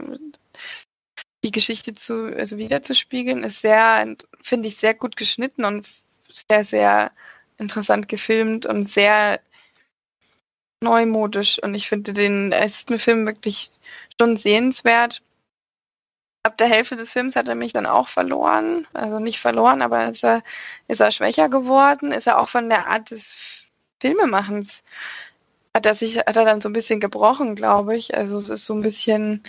die 1.45 1.53
Geschichte 1.53 1.95
zu, 1.95 2.35
also 2.37 2.59
wiederzuspiegeln, 2.59 3.45
ist 3.45 3.61
sehr, 3.61 4.17
finde 4.41 4.69
ich, 4.69 4.77
sehr 4.77 4.95
gut 4.95 5.17
geschnitten 5.17 5.65
und 5.65 5.87
sehr, 6.31 6.65
sehr 6.65 7.13
interessant 7.59 8.09
gefilmt 8.09 8.67
und 8.67 8.85
sehr 8.85 9.41
neumodisch. 10.83 11.61
Und 11.63 11.75
ich 11.75 11.89
finde 11.89 12.13
den 12.13 12.53
ersten 12.53 12.99
Film 12.99 13.27
wirklich 13.27 13.71
schon 14.21 14.37
sehenswert. 14.37 15.23
Ab 16.45 16.57
der 16.57 16.69
Hälfte 16.69 16.97
des 16.97 17.13
Films 17.13 17.37
hat 17.37 17.49
er 17.49 17.55
mich 17.55 17.73
dann 17.73 17.87
auch 17.87 18.09
verloren. 18.09 18.87
Also 18.93 19.19
nicht 19.19 19.41
verloren, 19.41 19.83
aber 19.83 20.09
ist 20.11 20.25
er, 20.25 20.43
ist 20.89 21.01
er 21.01 21.11
schwächer 21.11 21.49
geworden, 21.49 22.13
ist 22.13 22.27
er 22.27 22.39
auch 22.39 22.49
von 22.49 22.69
der 22.69 22.89
Art 22.89 23.11
des 23.11 23.67
Filmemachens 24.01 24.83
hat 25.75 25.87
er 25.87 25.95
sich, 25.95 26.19
hat 26.19 26.37
er 26.37 26.45
dann 26.45 26.61
so 26.61 26.69
ein 26.69 26.73
bisschen 26.73 27.01
gebrochen, 27.01 27.55
glaube 27.55 27.97
ich. 27.97 28.17
Also 28.17 28.37
es 28.39 28.51
ist 28.51 28.67
so 28.67 28.75
ein 28.75 28.83
bisschen, 28.83 29.43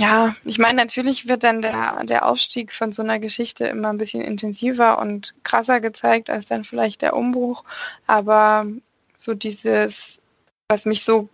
ja, 0.00 0.34
ich 0.46 0.58
meine, 0.58 0.76
natürlich 0.76 1.28
wird 1.28 1.44
dann 1.44 1.60
der, 1.60 2.04
der 2.04 2.24
Aufstieg 2.26 2.72
von 2.72 2.90
so 2.90 3.02
einer 3.02 3.18
Geschichte 3.18 3.66
immer 3.66 3.90
ein 3.90 3.98
bisschen 3.98 4.22
intensiver 4.22 4.98
und 4.98 5.34
krasser 5.42 5.80
gezeigt 5.80 6.30
als 6.30 6.46
dann 6.46 6.64
vielleicht 6.64 7.02
der 7.02 7.14
Umbruch. 7.14 7.64
Aber 8.06 8.66
so 9.14 9.34
dieses, 9.34 10.22
was 10.68 10.86
mich 10.86 11.04
so 11.04 11.28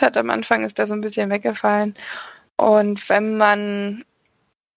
hat 0.00 0.16
am 0.16 0.30
Anfang, 0.30 0.64
ist 0.64 0.80
da 0.80 0.86
so 0.86 0.94
ein 0.94 1.00
bisschen 1.00 1.30
weggefallen. 1.30 1.94
Und 2.56 3.08
wenn 3.08 3.36
man 3.36 4.04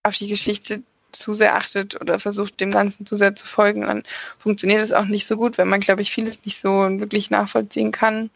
auf 0.04 0.14
die 0.16 0.28
Geschichte 0.28 0.82
zu 1.10 1.34
sehr 1.34 1.56
achtet 1.56 2.00
oder 2.00 2.20
versucht, 2.20 2.60
dem 2.60 2.70
Ganzen 2.70 3.06
zu 3.06 3.16
sehr 3.16 3.34
zu 3.34 3.44
folgen, 3.44 3.82
dann 3.82 4.04
funktioniert 4.38 4.82
es 4.82 4.92
auch 4.92 5.06
nicht 5.06 5.26
so 5.26 5.36
gut, 5.36 5.58
wenn 5.58 5.68
man, 5.68 5.80
glaube 5.80 6.02
ich, 6.02 6.12
vieles 6.12 6.44
nicht 6.44 6.60
so 6.60 6.70
wirklich 7.00 7.30
nachvollziehen 7.30 7.90
kann. 7.90 8.30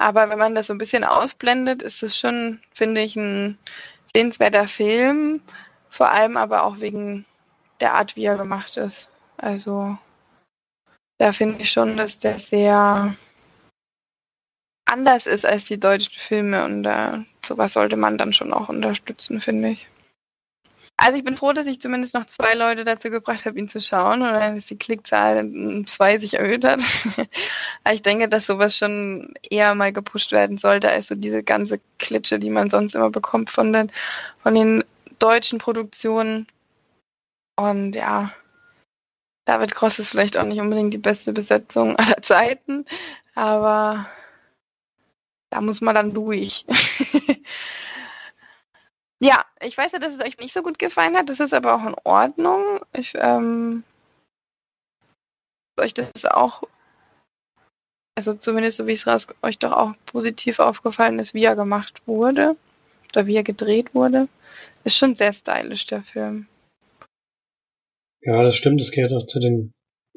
Aber 0.00 0.30
wenn 0.30 0.38
man 0.38 0.54
das 0.54 0.68
so 0.68 0.72
ein 0.72 0.78
bisschen 0.78 1.04
ausblendet, 1.04 1.82
ist 1.82 2.02
es 2.02 2.18
schon, 2.18 2.62
finde 2.74 3.02
ich, 3.02 3.16
ein 3.16 3.58
sehenswerter 4.14 4.66
Film. 4.66 5.42
Vor 5.90 6.10
allem 6.10 6.38
aber 6.38 6.64
auch 6.64 6.80
wegen 6.80 7.26
der 7.80 7.94
Art, 7.94 8.16
wie 8.16 8.24
er 8.24 8.38
gemacht 8.38 8.78
ist. 8.78 9.10
Also 9.36 9.98
da 11.18 11.32
finde 11.32 11.60
ich 11.60 11.70
schon, 11.70 11.98
dass 11.98 12.18
der 12.18 12.38
sehr 12.38 13.14
anders 14.86 15.26
ist 15.26 15.44
als 15.44 15.64
die 15.66 15.78
deutschen 15.78 16.14
Filme 16.18 16.64
und 16.64 16.86
äh, 16.86 17.18
sowas 17.44 17.74
sollte 17.74 17.96
man 17.96 18.16
dann 18.16 18.32
schon 18.32 18.54
auch 18.54 18.70
unterstützen, 18.70 19.38
finde 19.38 19.72
ich. 19.72 19.86
Also 21.02 21.16
ich 21.16 21.24
bin 21.24 21.38
froh, 21.38 21.54
dass 21.54 21.66
ich 21.66 21.80
zumindest 21.80 22.12
noch 22.12 22.26
zwei 22.26 22.52
Leute 22.52 22.84
dazu 22.84 23.08
gebracht 23.08 23.46
habe, 23.46 23.58
ihn 23.58 23.68
zu 23.68 23.80
schauen 23.80 24.20
oder 24.20 24.54
dass 24.54 24.66
die 24.66 24.76
Klickzahl 24.76 25.38
um 25.38 25.86
zwei 25.86 26.18
sich 26.18 26.34
erhöht 26.34 26.62
hat. 26.62 26.80
Aber 27.84 27.94
ich 27.94 28.02
denke, 28.02 28.28
dass 28.28 28.44
sowas 28.44 28.76
schon 28.76 29.32
eher 29.50 29.74
mal 29.74 29.94
gepusht 29.94 30.30
werden 30.30 30.58
sollte, 30.58 30.90
als 30.90 31.06
so 31.06 31.14
diese 31.14 31.42
ganze 31.42 31.80
Klitsche, 31.98 32.38
die 32.38 32.50
man 32.50 32.68
sonst 32.68 32.94
immer 32.94 33.08
bekommt 33.08 33.48
von 33.48 33.72
den, 33.72 33.90
von 34.42 34.54
den 34.54 34.84
deutschen 35.18 35.58
Produktionen. 35.58 36.46
Und 37.56 37.94
ja, 37.94 38.34
David 39.46 39.74
Cross 39.74 40.00
ist 40.00 40.10
vielleicht 40.10 40.36
auch 40.36 40.44
nicht 40.44 40.60
unbedingt 40.60 40.92
die 40.92 40.98
beste 40.98 41.32
Besetzung 41.32 41.96
aller 41.96 42.20
Zeiten, 42.20 42.84
aber 43.34 44.06
da 45.48 45.62
muss 45.62 45.80
man 45.80 45.94
dann 45.94 46.12
durch. 46.12 46.66
Ja, 49.22 49.44
ich 49.62 49.76
weiß 49.76 49.92
ja, 49.92 49.98
dass 49.98 50.14
es 50.14 50.24
euch 50.24 50.38
nicht 50.38 50.52
so 50.52 50.62
gut 50.62 50.78
gefallen 50.78 51.16
hat. 51.16 51.28
Das 51.28 51.40
ist 51.40 51.52
aber 51.52 51.74
auch 51.74 51.86
in 51.86 51.94
Ordnung. 52.04 52.80
Ich, 52.94 53.12
ähm, 53.16 53.84
euch 55.78 55.92
das 55.94 56.24
auch, 56.24 56.62
also 58.16 58.34
zumindest 58.34 58.78
so 58.78 58.86
wie 58.86 58.92
es 58.92 59.06
raus, 59.06 59.26
euch 59.42 59.58
doch 59.58 59.72
auch 59.72 59.92
positiv 60.06 60.58
aufgefallen 60.58 61.18
ist, 61.18 61.34
wie 61.34 61.44
er 61.44 61.56
gemacht 61.56 62.02
wurde 62.06 62.56
oder 63.12 63.26
wie 63.26 63.36
er 63.36 63.42
gedreht 63.42 63.94
wurde. 63.94 64.28
Ist 64.84 64.96
schon 64.96 65.14
sehr 65.14 65.32
stylisch, 65.32 65.86
der 65.86 66.02
Film. 66.02 66.46
Ja, 68.22 68.42
das 68.42 68.56
stimmt. 68.56 68.80
Das 68.80 68.90
gehört 68.90 69.12
auch 69.12 69.26
zu 69.26 69.38
den 69.38 69.72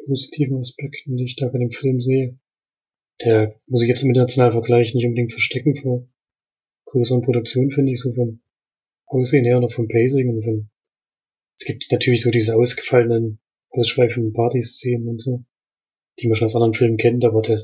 positiven 0.05 0.59
Aspekten, 0.59 1.17
die 1.17 1.25
ich 1.25 1.35
da 1.35 1.47
bei 1.47 1.59
dem 1.59 1.71
Film 1.71 2.01
sehe. 2.01 2.37
Der 3.23 3.59
muss 3.67 3.83
ich 3.83 3.89
jetzt 3.89 4.03
im 4.03 4.09
internationalen 4.09 4.53
Vergleich 4.53 4.93
nicht 4.93 5.05
unbedingt 5.05 5.31
verstecken 5.31 5.75
vor 5.75 6.07
größeren 6.85 7.21
Produktionen, 7.21 7.71
finde 7.71 7.91
ich, 7.91 8.01
so 8.01 8.13
vom 8.13 8.41
Aussehen 9.05 9.45
her 9.45 9.59
noch 9.59 9.71
vom 9.71 9.87
Pacing 9.87 10.29
und 10.29 10.43
von, 10.43 10.69
es 11.57 11.65
gibt 11.65 11.91
natürlich 11.91 12.21
so 12.21 12.31
diese 12.31 12.55
ausgefallenen, 12.55 13.39
ausschweifenden 13.69 14.33
Party-Szenen 14.33 15.07
und 15.07 15.21
so, 15.21 15.43
die 16.19 16.27
man 16.27 16.35
schon 16.35 16.45
aus 16.45 16.55
anderen 16.55 16.73
Filmen 16.73 16.97
kennt, 16.97 17.25
aber 17.25 17.41
die 17.41 17.57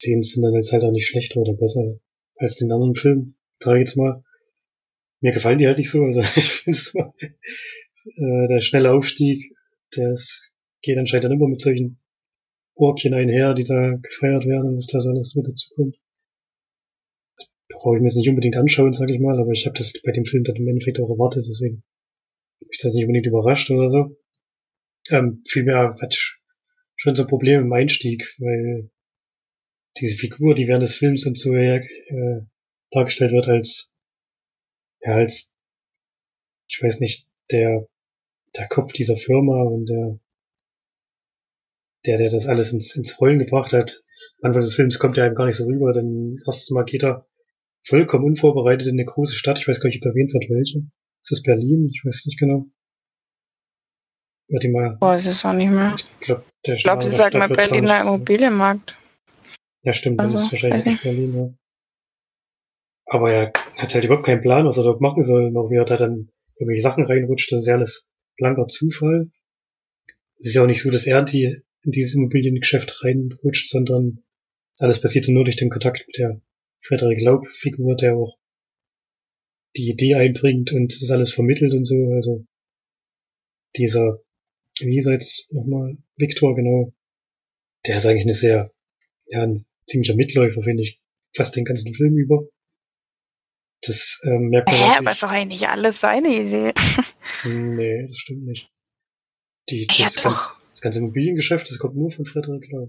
Szenen 0.00 0.22
sind 0.22 0.42
dann 0.42 0.54
jetzt 0.54 0.72
halt 0.72 0.84
auch 0.84 0.92
nicht 0.92 1.06
schlechter 1.06 1.40
oder 1.40 1.54
besser 1.54 1.98
als 2.36 2.56
den 2.56 2.70
anderen 2.70 2.94
Filmen, 2.94 3.36
sage 3.60 3.78
ich 3.80 3.88
jetzt 3.88 3.96
mal. 3.96 4.22
Mir 5.20 5.32
gefallen 5.32 5.58
die 5.58 5.66
halt 5.66 5.78
nicht 5.78 5.90
so, 5.90 6.02
also 6.04 6.20
ich 6.36 6.50
finde 6.62 6.78
so, 6.78 6.98
äh, 6.98 8.46
der 8.48 8.60
schnelle 8.60 8.92
Aufstieg, 8.92 9.52
der 9.96 10.14
geht 10.82 10.98
anscheinend 10.98 11.24
dann 11.24 11.32
immer 11.32 11.48
mit 11.48 11.60
solchen 11.60 11.98
Orkien 12.74 13.14
einher, 13.14 13.54
die 13.54 13.64
da 13.64 13.96
gefeiert 13.96 14.46
werden 14.46 14.68
und 14.68 14.76
was 14.76 14.86
da 14.86 15.00
so 15.00 15.08
alles 15.08 15.34
mit 15.34 15.46
dazu 15.46 15.74
kommt 15.74 15.96
brauche 17.68 17.96
ich 17.96 18.00
mir 18.00 18.08
jetzt 18.08 18.16
nicht 18.16 18.28
unbedingt 18.28 18.56
anschauen, 18.56 18.92
sage 18.92 19.12
ich 19.12 19.20
mal, 19.20 19.38
aber 19.38 19.52
ich 19.52 19.66
habe 19.66 19.76
das 19.76 20.00
bei 20.04 20.12
dem 20.12 20.24
Film 20.24 20.44
dann 20.44 20.56
im 20.56 20.68
Endeffekt 20.68 21.00
auch 21.00 21.10
erwartet, 21.10 21.46
deswegen 21.48 21.82
bin 22.60 22.68
ich 22.70 22.78
das 22.78 22.94
nicht 22.94 23.04
unbedingt 23.04 23.26
überrascht 23.26 23.70
oder 23.70 23.90
so. 23.90 24.16
Ähm, 25.10 25.42
vielmehr 25.46 25.96
hat 26.00 26.36
schon 26.96 27.14
so 27.14 27.26
Probleme 27.26 27.62
im 27.62 27.72
Einstieg, 27.72 28.34
weil 28.38 28.90
diese 29.98 30.16
Figur, 30.16 30.54
die 30.54 30.68
während 30.68 30.82
des 30.82 30.94
Films 30.94 31.26
und 31.26 31.38
so 31.38 31.54
äh, 31.54 31.80
dargestellt 32.90 33.32
wird 33.32 33.48
als 33.48 33.92
ja 35.00 35.14
als 35.14 35.50
ich 36.68 36.82
weiß 36.82 37.00
nicht 37.00 37.28
der 37.50 37.88
der 38.56 38.68
Kopf 38.68 38.92
dieser 38.92 39.16
Firma 39.16 39.62
und 39.62 39.86
der 39.86 40.20
der 42.06 42.18
der 42.18 42.30
das 42.30 42.46
alles 42.46 42.72
ins, 42.72 42.94
ins 42.96 43.20
Rollen 43.20 43.38
gebracht 43.38 43.72
hat. 43.72 44.02
Anfang 44.40 44.62
des 44.62 44.74
Films 44.74 44.98
kommt 44.98 45.18
er 45.18 45.24
einem 45.24 45.34
gar 45.34 45.46
nicht 45.46 45.56
so 45.56 45.64
rüber, 45.64 45.92
denn 45.92 46.40
erstes 46.46 46.70
Mal 46.70 46.84
geht 46.84 47.04
er 47.04 47.26
vollkommen 47.86 48.24
unvorbereitet 48.24 48.88
in 48.88 48.94
eine 48.94 49.04
große 49.04 49.34
Stadt. 49.34 49.58
Ich 49.58 49.68
weiß 49.68 49.80
gar 49.80 49.88
nicht, 49.88 50.04
ob 50.04 50.10
erwähnt 50.10 50.32
wird, 50.32 50.50
welche. 50.50 50.78
Ist 51.22 51.30
das 51.30 51.42
Berlin? 51.42 51.90
Ich 51.92 52.02
weiß 52.04 52.26
nicht 52.26 52.38
genau. 52.38 52.66
Warte 54.48 54.68
mal. 54.68 54.96
Boah, 55.00 55.16
ist 55.16 55.26
es 55.26 55.44
auch 55.44 55.52
nicht 55.52 55.70
mehr. 55.70 55.96
Ich 55.96 56.20
glaube, 56.20 56.44
ich 56.66 56.82
glaub, 56.82 57.02
sie 57.02 57.10
sagt 57.10 57.34
mal 57.34 57.48
Berliner 57.48 58.00
Immobilienmarkt. 58.02 58.94
Ja, 59.82 59.92
stimmt, 59.92 60.20
also, 60.20 60.32
das 60.32 60.46
ist 60.46 60.52
wahrscheinlich 60.52 60.84
nicht 60.84 61.02
Berlin, 61.02 61.34
ja. 61.34 61.54
Aber 63.06 63.30
er 63.32 63.52
hat 63.76 63.94
halt 63.94 64.04
überhaupt 64.04 64.26
keinen 64.26 64.40
Plan, 64.40 64.66
was 64.66 64.78
er 64.78 64.84
dort 64.84 65.00
machen 65.00 65.22
soll, 65.22 65.52
noch 65.52 65.70
wie 65.70 65.76
er 65.76 65.84
da 65.84 65.96
dann 65.96 66.30
irgendwelche 66.58 66.82
Sachen 66.82 67.04
reinrutscht. 67.04 67.52
Das 67.52 67.60
ist 67.60 67.66
ja 67.66 67.74
alles 67.74 68.08
blanker 68.36 68.66
Zufall. 68.66 69.30
Es 70.38 70.46
ist 70.46 70.54
ja 70.54 70.62
auch 70.62 70.66
nicht 70.66 70.82
so, 70.82 70.90
dass 70.90 71.06
er 71.06 71.22
die 71.22 71.62
in 71.82 71.92
dieses 71.92 72.14
Immobiliengeschäft 72.14 73.04
reinrutscht, 73.04 73.70
sondern 73.70 74.24
alles 74.78 75.00
passiert 75.00 75.28
nur 75.28 75.44
durch 75.44 75.56
den 75.56 75.70
Kontakt 75.70 76.04
mit 76.06 76.18
der 76.18 76.40
Frederik 76.80 77.20
Laub-Figur, 77.20 77.96
der 77.96 78.14
auch 78.14 78.38
die 79.76 79.90
Idee 79.90 80.14
einbringt 80.14 80.72
und 80.72 81.00
das 81.00 81.10
alles 81.10 81.32
vermittelt 81.32 81.72
und 81.72 81.84
so. 81.84 82.12
Also 82.14 82.46
dieser, 83.76 84.20
wie 84.80 84.92
hieß 84.92 85.06
er 85.06 85.12
jetzt 85.14 85.52
nochmal, 85.52 85.96
Viktor, 86.16 86.54
genau, 86.54 86.92
der 87.86 87.98
ist 87.98 88.06
eigentlich 88.06 88.24
eine 88.24 88.34
sehr, 88.34 88.72
ja, 89.26 89.42
ein 89.42 89.60
ziemlicher 89.86 90.14
Mitläufer, 90.14 90.62
finde 90.62 90.82
ich, 90.82 91.00
fast 91.34 91.56
den 91.56 91.64
ganzen 91.64 91.94
Film 91.94 92.16
über. 92.16 92.48
Das 93.82 94.20
ähm, 94.24 94.48
merkt 94.48 94.68
man 94.68 94.76
Hä, 94.76 94.98
aber 94.98 95.10
ist 95.12 95.22
doch 95.22 95.30
eigentlich 95.30 95.68
alles 95.68 96.00
seine 96.00 96.28
Idee. 96.28 96.72
Nee, 97.44 98.06
das 98.08 98.16
stimmt 98.16 98.44
nicht. 98.44 98.70
Die, 99.68 99.86
Ja, 99.90 100.06
das, 100.06 100.14
doch. 100.14 100.22
ganze, 100.24 100.54
das 100.70 100.80
ganze 100.80 100.98
Immobiliengeschäft, 101.00 101.68
das 101.68 101.78
kommt 101.78 101.94
nur 101.94 102.10
von 102.10 102.24
Frederik 102.24 102.66
Lau. 102.70 102.88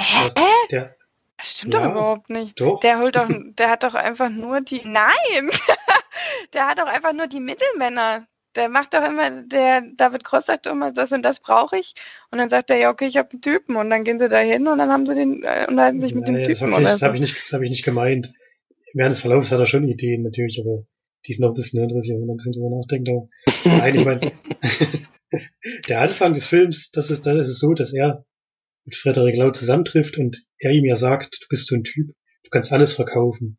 Hä? 0.00 0.28
Der, 0.36 0.68
der, 0.70 0.96
Das 1.40 1.52
stimmt 1.52 1.72
Ja. 1.74 1.82
doch 1.84 1.90
überhaupt 1.92 2.28
nicht. 2.30 2.60
doch, 2.60 2.80
Der 2.80 2.98
holt 3.00 3.16
doch, 3.16 3.28
der 3.58 3.70
hat 3.70 3.82
doch 3.82 3.94
einfach 3.94 4.28
nur 4.28 4.60
die. 4.60 4.82
Nein! 4.84 5.48
der 6.52 6.66
hat 6.68 6.78
doch 6.78 6.86
einfach 6.86 7.12
nur 7.14 7.26
die 7.26 7.40
Mittelmänner. 7.40 8.26
Der 8.56 8.68
macht 8.68 8.92
doch 8.94 9.04
immer, 9.04 9.30
der 9.42 9.82
David 9.96 10.24
Cross 10.24 10.46
sagt 10.46 10.66
doch 10.66 10.72
immer, 10.72 10.92
das 10.92 11.12
und 11.12 11.22
das 11.22 11.38
brauche 11.40 11.78
ich. 11.78 11.94
Und 12.30 12.38
dann 12.38 12.48
sagt 12.48 12.68
er, 12.70 12.76
ja, 12.78 12.90
okay, 12.90 13.06
ich 13.06 13.16
habe 13.16 13.30
einen 13.30 13.40
Typen. 13.42 13.76
Und 13.76 13.90
dann 13.90 14.02
gehen 14.04 14.18
sie 14.18 14.28
da 14.28 14.38
hin 14.38 14.66
und 14.66 14.78
dann 14.78 14.90
haben 14.90 15.06
sie 15.06 15.14
den, 15.14 15.42
äh, 15.44 15.66
unterhalten 15.68 16.00
sich 16.00 16.14
mit 16.14 16.26
dem 16.28 16.34
Nein, 16.34 16.44
das 16.44 16.58
Typen 16.58 16.72
habe 16.72 16.82
ich, 16.82 16.86
oder 16.86 16.92
das 16.92 17.02
hab 17.02 17.10
so. 17.10 17.14
ich, 17.14 17.20
nicht, 17.20 17.36
das 17.44 17.52
hab 17.52 17.62
ich 17.62 17.70
nicht 17.70 17.84
gemeint. 17.84 18.32
Während 18.92 19.12
des 19.14 19.20
Verlaufs 19.20 19.52
hat 19.52 19.60
er 19.60 19.66
schon 19.66 19.88
Ideen 19.88 20.22
natürlich, 20.24 20.60
aber 20.60 20.84
die 21.26 21.32
sind 21.32 21.42
noch 21.42 21.52
ein 21.52 21.54
bisschen 21.54 21.78
hirnrissig, 21.80 22.12
wenn 22.14 22.26
man 22.26 22.34
ein 22.34 22.36
bisschen 22.38 22.52
drüber 22.52 22.76
nachdenkt. 22.76 23.08
Aber 23.08 23.28
nein, 23.78 23.94
ich 23.94 24.04
meine, 24.04 24.20
der 25.88 26.00
Anfang 26.00 26.34
des 26.34 26.46
Films, 26.48 26.90
das 26.90 27.10
ist, 27.10 27.24
dann 27.26 27.38
ist 27.38 27.48
es 27.48 27.60
so, 27.60 27.72
dass 27.74 27.92
er 27.92 28.24
mit 28.84 28.96
Frederik 28.96 29.36
Lau 29.36 29.50
zusammentrifft 29.50 30.18
und 30.18 30.44
er 30.58 30.72
ihm 30.72 30.84
ja 30.84 30.96
sagt, 30.96 31.38
du 31.42 31.46
bist 31.48 31.68
so 31.68 31.76
ein 31.76 31.84
Typ, 31.84 32.08
du 32.44 32.50
kannst 32.50 32.72
alles 32.72 32.94
verkaufen. 32.94 33.58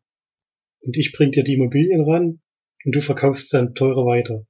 Und 0.80 0.96
ich 0.96 1.12
bring 1.12 1.30
dir 1.30 1.44
die 1.44 1.54
Immobilien 1.54 2.02
ran 2.08 2.40
und 2.84 2.94
du 2.94 3.00
verkaufst 3.00 3.52
dann 3.54 3.74
teurer 3.74 4.04
weiter. 4.04 4.46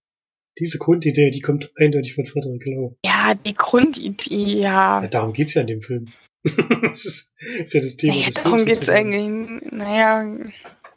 Diese 0.59 0.79
Grundidee, 0.79 1.31
die 1.31 1.41
kommt 1.41 1.73
eindeutig 1.77 2.15
von 2.15 2.27
Frederik 2.27 2.65
Lau. 2.67 2.97
Ja, 3.05 3.35
die 3.35 3.55
Grundidee, 3.55 4.61
ja. 4.61 5.03
Ja, 5.03 5.09
darum 5.09 5.33
geht's 5.33 5.55
ja 5.55 5.63
in 5.63 5.67
dem 5.67 5.81
Film. 5.81 6.09
das 6.83 7.05
ist, 7.05 7.33
ist 7.59 7.75
ja 7.75 7.81
das 7.81 7.97
Thema. 7.97 8.15
Naja, 8.15 8.31
darum 8.35 8.65
geht's 8.65 8.89
eigentlich. 8.89 9.73
Naja, 9.73 10.37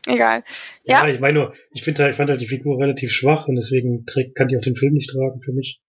egal. 0.07 0.43
Ja, 0.83 1.05
Ja. 1.05 1.13
ich 1.13 1.19
meine 1.19 1.39
nur, 1.39 1.53
ich 1.71 1.83
finde 1.83 2.03
halt, 2.03 2.11
ich 2.13 2.17
fand 2.17 2.29
halt 2.29 2.41
die 2.41 2.47
Figur 2.47 2.79
relativ 2.81 3.11
schwach 3.11 3.47
und 3.47 3.55
deswegen 3.55 4.05
kann 4.05 4.47
die 4.47 4.57
auch 4.57 4.61
den 4.61 4.75
Film 4.75 4.93
nicht 4.93 5.09
tragen 5.09 5.41
für 5.41 5.53
mich. 5.53 5.81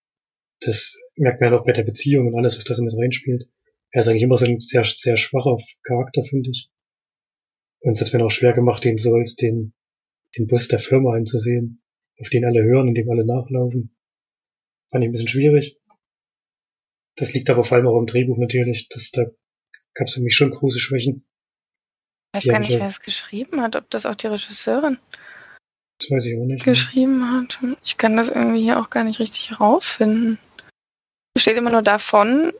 Das 0.61 0.97
merkt 1.17 1.41
man 1.41 1.53
ja 1.53 1.59
auch 1.59 1.65
bei 1.65 1.73
der 1.73 1.85
Beziehung 1.85 2.29
und 2.29 2.37
alles, 2.39 2.57
was 2.57 2.65
da 2.65 2.75
so 2.75 2.85
mit 2.85 2.95
reinspielt. 2.97 3.49
Er 3.97 4.03
ist 4.03 4.09
eigentlich 4.09 4.25
immer 4.25 4.37
so 4.37 4.45
ein 4.45 4.61
sehr, 4.61 4.85
sehr 4.85 5.17
schwacher 5.17 5.57
Charakter, 5.83 6.23
finde 6.29 6.51
ich. 6.51 6.69
Und 7.81 7.93
es 7.99 8.07
hat 8.07 8.13
mir 8.13 8.27
auch 8.27 8.31
schwer 8.31 8.53
gemacht, 8.53 8.85
den 8.85 8.99
so 8.99 9.15
als 9.15 9.37
den, 9.37 9.73
den 10.37 10.47
Boss 10.49 10.69
der 10.69 10.81
Firma 10.81 11.15
einzusehen, 11.15 11.83
auf 12.21 12.29
den 12.29 12.45
alle 12.45 12.63
hören 12.63 12.89
und 12.89 12.95
dem 12.95 13.09
alle 13.09 13.25
nachlaufen. 13.25 13.97
Fand 14.91 15.03
ich 15.03 15.09
ein 15.09 15.13
bisschen 15.13 15.29
schwierig. 15.29 15.79
Das 17.17 17.33
liegt 17.33 17.49
aber 17.49 17.65
vor 17.65 17.79
allem 17.79 17.87
auch 17.87 17.99
im 17.99 18.05
Drehbuch 18.05 18.37
natürlich, 18.37 18.87
dass 18.91 19.13
da 19.13 19.31
gab 19.95 20.09
es 20.09 20.13
für 20.13 20.21
mich 20.21 20.37
schon 20.37 20.51
große 20.51 20.79
Schwächen. 20.79 21.27
Ich 22.35 22.45
weiß 22.45 22.53
gar 22.53 22.61
nicht, 22.61 22.79
wer 22.79 22.89
es 22.89 23.01
geschrieben 23.01 23.63
hat, 23.63 23.77
ob 23.77 23.89
das 23.89 24.05
auch 24.05 24.15
die 24.15 24.27
Regisseurin 24.27 24.99
Das 26.01 26.11
weiß 26.11 26.27
ich 26.27 26.39
auch 26.39 26.45
nicht. 26.45 26.65
geschrieben 26.67 27.33
hat. 27.33 27.59
Ich 27.83 27.97
kann 27.97 28.15
das 28.15 28.29
irgendwie 28.29 28.61
hier 28.61 28.79
auch 28.79 28.91
gar 28.91 29.05
nicht 29.05 29.21
richtig 29.21 29.59
rausfinden. 29.59 30.39
Es 31.33 31.41
steht 31.41 31.57
immer 31.57 31.71
nur 31.71 31.81
davon. 31.81 32.53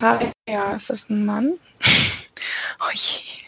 Ja, 0.00 0.74
ist 0.76 0.90
das 0.90 1.08
ein 1.08 1.24
Mann? 1.24 1.58
Oh 2.80 2.92
je. 2.94 3.42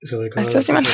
Ist 0.00 0.12
aber 0.12 0.26
egal. 0.26 0.44
Weiß 0.44 0.52
das 0.52 0.68
jemand? 0.68 0.86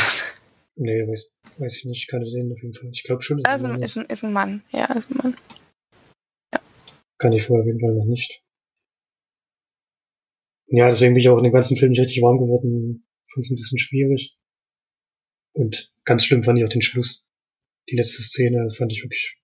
Nee, 0.76 1.06
weiß, 1.06 1.30
weiß 1.58 1.76
ich 1.76 1.84
nicht. 1.84 2.08
Kann 2.08 2.22
ich 2.22 2.32
sehen 2.32 2.50
auf 2.50 2.62
jeden 2.62 2.72
Fall. 2.72 2.88
Ich 2.90 3.02
glaube 3.02 3.22
schon, 3.22 3.42
dass 3.42 3.52
Also 3.52 3.66
ein 3.66 3.72
Mann 3.72 3.82
ist 3.82 3.96
ein, 3.98 4.06
ist 4.06 4.24
ein 4.24 4.32
Mann. 4.32 4.64
Ja, 4.70 4.86
ist 4.86 5.10
ein 5.10 5.16
Mann. 5.18 5.36
Kann 7.18 7.32
ich 7.32 7.44
vorher 7.44 7.62
auf 7.62 7.66
jeden 7.66 7.80
Fall 7.80 7.94
noch 7.94 8.06
nicht. 8.06 8.42
Ja, 10.68 10.88
deswegen 10.88 11.12
bin 11.12 11.20
ich 11.20 11.28
auch 11.28 11.36
in 11.36 11.44
dem 11.44 11.52
ganzen 11.52 11.76
Film 11.76 11.90
nicht 11.90 12.00
richtig 12.00 12.22
warm 12.22 12.38
geworden. 12.38 13.06
Fand 13.34 13.44
es 13.44 13.50
ein 13.50 13.56
bisschen 13.56 13.78
schwierig. 13.78 14.38
Und 15.52 15.92
ganz 16.04 16.24
schlimm 16.24 16.42
fand 16.42 16.58
ich 16.58 16.64
auch 16.64 16.70
den 16.70 16.82
Schluss. 16.82 17.26
Die 17.90 17.96
letzte 17.96 18.22
Szene, 18.22 18.64
das 18.64 18.78
fand 18.78 18.90
ich 18.90 19.02
wirklich. 19.02 19.38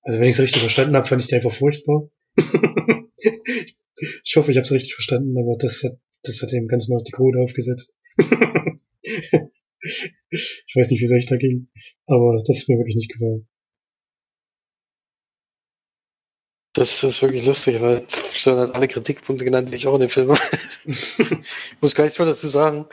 Also 0.00 0.18
wenn 0.18 0.28
ich 0.28 0.36
es 0.36 0.40
richtig 0.40 0.62
verstanden 0.62 0.96
habe, 0.96 1.06
fand 1.06 1.20
ich 1.20 1.28
die 1.28 1.34
einfach 1.34 1.52
furchtbar. 1.52 2.08
ich 4.24 4.36
hoffe, 4.36 4.50
ich 4.50 4.56
habe 4.56 4.64
es 4.64 4.72
richtig 4.72 4.94
verstanden, 4.94 5.36
aber 5.38 5.56
das 5.58 5.82
hat, 5.82 5.98
das 6.22 6.40
hat 6.42 6.52
dem 6.52 6.68
Ganzen 6.68 6.94
noch 6.94 7.02
die 7.02 7.12
Krone 7.12 7.40
aufgesetzt. 7.40 7.94
ich 8.18 8.26
weiß 10.74 10.90
nicht, 10.90 11.00
wie 11.00 11.04
es 11.04 11.12
euch 11.12 11.26
da 11.26 11.36
ging, 11.36 11.68
aber 12.06 12.42
das 12.46 12.60
hat 12.60 12.68
mir 12.68 12.78
wirklich 12.78 12.96
nicht 12.96 13.12
gefallen. 13.12 13.46
Das 16.74 17.04
ist 17.04 17.20
wirklich 17.20 17.44
lustig, 17.44 17.82
weil 17.82 18.02
Stern 18.08 18.58
hat 18.58 18.74
alle 18.74 18.88
Kritikpunkte 18.88 19.44
genannt, 19.44 19.70
die 19.70 19.76
ich 19.76 19.86
auch 19.86 19.94
in 19.94 20.00
dem 20.00 20.08
Film 20.08 20.30
habe. 20.30 20.40
ich 20.86 21.76
muss 21.82 21.94
gar 21.94 22.04
nichts 22.04 22.18
mehr 22.18 22.26
dazu 22.26 22.48
sagen, 22.48 22.86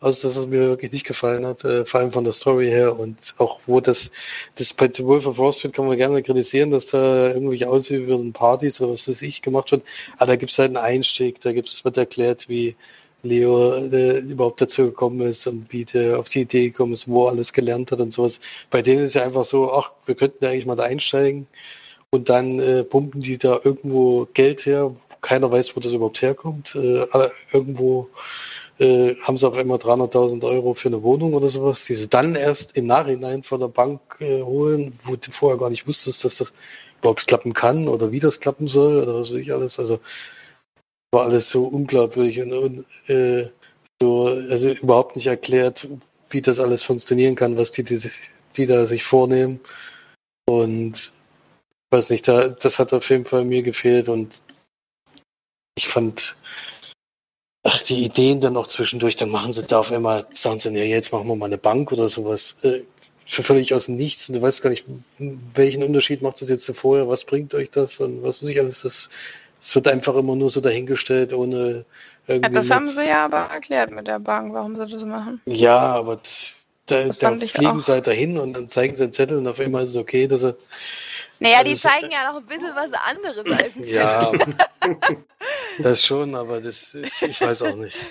außer 0.00 0.26
dass 0.26 0.36
es 0.36 0.46
mir 0.48 0.60
wirklich 0.60 0.90
nicht 0.90 1.06
gefallen 1.06 1.46
hat, 1.46 1.62
äh, 1.64 1.84
vor 1.84 2.00
allem 2.00 2.10
von 2.10 2.24
der 2.24 2.32
Story 2.32 2.66
her 2.66 2.98
und 2.98 3.34
auch 3.38 3.60
wo 3.66 3.80
das, 3.80 4.10
das 4.56 4.72
bei 4.72 4.90
The 4.92 5.04
Wolf 5.04 5.26
of 5.26 5.38
Wall 5.38 5.52
Street 5.52 5.74
kann 5.74 5.86
man 5.86 5.96
gerne 5.96 6.22
kritisieren, 6.24 6.72
dass 6.72 6.86
da 6.86 7.28
irgendwelche 7.28 7.68
Ausübungen, 7.68 8.32
Partys 8.32 8.80
oder 8.80 8.94
was 8.94 9.06
weiß 9.06 9.22
ich 9.22 9.42
gemacht 9.42 9.70
wird, 9.70 9.84
aber 10.16 10.32
da 10.32 10.36
gibt 10.36 10.50
es 10.50 10.58
halt 10.58 10.76
einen 10.76 10.84
Einstieg, 10.84 11.40
da 11.40 11.52
gibt's, 11.52 11.84
wird 11.84 11.98
erklärt, 11.98 12.48
wie 12.48 12.74
Leo 13.22 13.74
äh, 13.74 14.18
überhaupt 14.20 14.60
dazu 14.60 14.86
gekommen 14.86 15.20
ist 15.20 15.46
und 15.46 15.72
wie 15.72 15.84
der 15.84 16.18
auf 16.18 16.28
die 16.28 16.40
Idee 16.40 16.70
gekommen 16.70 16.94
ist, 16.94 17.06
wo 17.06 17.26
er 17.26 17.32
alles 17.32 17.52
gelernt 17.52 17.92
hat 17.92 18.00
und 18.00 18.12
sowas. 18.12 18.40
Bei 18.70 18.82
denen 18.82 19.02
ist 19.02 19.14
ja 19.14 19.22
einfach 19.22 19.44
so, 19.44 19.72
ach, 19.72 19.92
wir 20.06 20.16
könnten 20.16 20.42
ja 20.42 20.50
eigentlich 20.50 20.66
mal 20.66 20.74
da 20.76 20.84
einsteigen 20.84 21.46
und 22.10 22.28
dann 22.28 22.58
äh, 22.58 22.84
pumpen 22.84 23.20
die 23.20 23.38
da 23.38 23.60
irgendwo 23.62 24.26
Geld 24.34 24.66
her, 24.66 24.94
keiner 25.20 25.50
weiß, 25.50 25.76
wo 25.76 25.80
das 25.80 25.92
überhaupt 25.92 26.22
herkommt. 26.22 26.74
Äh, 26.74 27.06
irgendwo 27.52 28.08
äh, 28.78 29.14
haben 29.16 29.36
sie 29.36 29.46
auf 29.46 29.56
einmal 29.56 29.78
300.000 29.78 30.44
Euro 30.44 30.74
für 30.74 30.88
eine 30.88 31.02
Wohnung 31.02 31.34
oder 31.34 31.48
sowas, 31.48 31.84
die 31.84 31.94
sie 31.94 32.08
dann 32.08 32.34
erst 32.34 32.76
im 32.76 32.86
Nachhinein 32.86 33.42
von 33.42 33.60
der 33.60 33.68
Bank 33.68 34.00
äh, 34.20 34.42
holen, 34.42 34.92
wo 35.04 35.16
du 35.16 35.30
vorher 35.30 35.58
gar 35.58 35.70
nicht 35.70 35.86
wusstest, 35.86 36.24
dass 36.24 36.38
das 36.38 36.52
überhaupt 37.00 37.26
klappen 37.26 37.52
kann 37.52 37.88
oder 37.88 38.12
wie 38.12 38.20
das 38.20 38.40
klappen 38.40 38.66
soll 38.66 39.02
oder 39.02 39.14
was 39.14 39.30
weiß 39.30 39.38
ich 39.38 39.52
alles. 39.52 39.78
Also 39.78 40.00
war 41.12 41.24
alles 41.24 41.50
so 41.50 41.64
unglaubwürdig 41.64 42.40
und, 42.42 42.52
und 42.52 42.84
äh, 43.08 43.48
so, 44.00 44.26
also 44.26 44.70
überhaupt 44.70 45.16
nicht 45.16 45.26
erklärt, 45.26 45.88
wie 46.30 46.40
das 46.40 46.60
alles 46.60 46.82
funktionieren 46.82 47.34
kann, 47.34 47.56
was 47.56 47.72
die, 47.72 47.82
die, 47.82 48.00
die 48.56 48.66
da 48.66 48.86
sich 48.86 49.04
vornehmen. 49.04 49.60
Und 50.48 51.12
weiß 51.90 52.10
nicht, 52.10 52.28
da, 52.28 52.48
das 52.48 52.78
hat 52.78 52.92
auf 52.92 53.08
jeden 53.10 53.26
Fall 53.26 53.44
mir 53.44 53.62
gefehlt 53.62 54.08
und 54.08 54.42
ich 55.76 55.88
fand, 55.88 56.36
ach, 57.64 57.82
die 57.82 58.04
Ideen 58.04 58.40
dann 58.40 58.56
auch 58.56 58.66
zwischendurch, 58.66 59.16
dann 59.16 59.30
machen 59.30 59.52
sie 59.52 59.66
da 59.66 59.80
auf 59.80 59.92
einmal, 59.92 60.26
sagen 60.32 60.58
sie, 60.58 60.70
ja, 60.70 60.84
jetzt 60.84 61.12
machen 61.12 61.28
wir 61.28 61.36
mal 61.36 61.46
eine 61.46 61.58
Bank 61.58 61.92
oder 61.92 62.08
sowas. 62.08 62.56
Äh, 62.62 62.82
für 63.30 63.44
völlig 63.44 63.72
aus 63.74 63.86
dem 63.86 63.94
Nichts 63.94 64.28
und 64.28 64.34
du 64.34 64.42
weißt 64.42 64.60
gar 64.60 64.70
nicht, 64.70 64.86
welchen 65.54 65.84
Unterschied 65.84 66.20
macht 66.20 66.40
das 66.40 66.48
jetzt 66.48 66.64
so 66.64 66.72
vorher, 66.72 67.08
was 67.08 67.24
bringt 67.24 67.54
euch 67.54 67.70
das 67.70 68.00
und 68.00 68.24
was 68.24 68.42
weiß 68.42 68.48
ich 68.48 68.58
alles. 68.58 68.82
Das, 68.82 69.08
das 69.60 69.74
wird 69.76 69.86
einfach 69.86 70.16
immer 70.16 70.34
nur 70.34 70.50
so 70.50 70.60
dahingestellt, 70.60 71.32
ohne 71.32 71.84
Ja, 72.26 72.34
irgendwie. 72.34 72.50
das 72.50 72.70
haben 72.70 72.86
sie 72.86 73.08
ja 73.08 73.26
aber 73.26 73.52
erklärt 73.52 73.92
mit 73.92 74.08
der 74.08 74.18
Bank, 74.18 74.52
warum 74.52 74.74
sie 74.74 74.86
das 74.86 75.04
machen. 75.04 75.40
Ja, 75.46 75.78
aber 75.78 76.16
das, 76.16 76.66
da, 76.86 77.06
Das 77.06 77.18
da 77.18 77.36
fliegen 77.36 77.80
sie 77.80 77.92
halt 77.92 78.08
dahin 78.08 78.36
und 78.36 78.56
dann 78.56 78.66
zeigen 78.66 78.96
sie 78.96 79.04
einen 79.04 79.12
Zettel 79.12 79.38
und 79.38 79.46
auf 79.46 79.60
einmal 79.60 79.84
ist 79.84 79.90
es 79.90 79.96
okay, 79.96 80.26
dass 80.26 80.42
er. 80.42 80.56
Naja, 81.40 81.58
Also 81.58 81.70
die 81.70 81.76
zeigen 81.76 82.10
ja 82.12 82.30
noch 82.32 82.38
ein 82.40 82.46
bisschen 82.46 82.74
was 82.74 82.92
anderes 82.92 83.46
als 83.58 83.76
ein 83.76 83.86
Ja, 83.86 84.30
das 85.78 86.04
schon, 86.04 86.34
aber 86.34 86.60
das 86.60 86.94
ist, 86.94 87.22
ich 87.22 87.40
weiß 87.40 87.62
auch 87.62 87.76
nicht. 87.76 88.06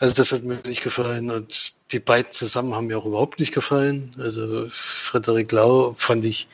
Also 0.00 0.14
das 0.16 0.32
hat 0.32 0.42
mir 0.42 0.58
nicht 0.64 0.82
gefallen 0.82 1.30
und 1.30 1.74
die 1.92 2.00
beiden 2.00 2.32
zusammen 2.32 2.74
haben 2.74 2.86
mir 2.86 2.98
auch 2.98 3.06
überhaupt 3.06 3.38
nicht 3.38 3.52
gefallen. 3.52 4.14
Also 4.18 4.66
Frederik 4.70 5.52
Lau 5.52 5.94
fand 5.98 6.24
ich 6.24 6.48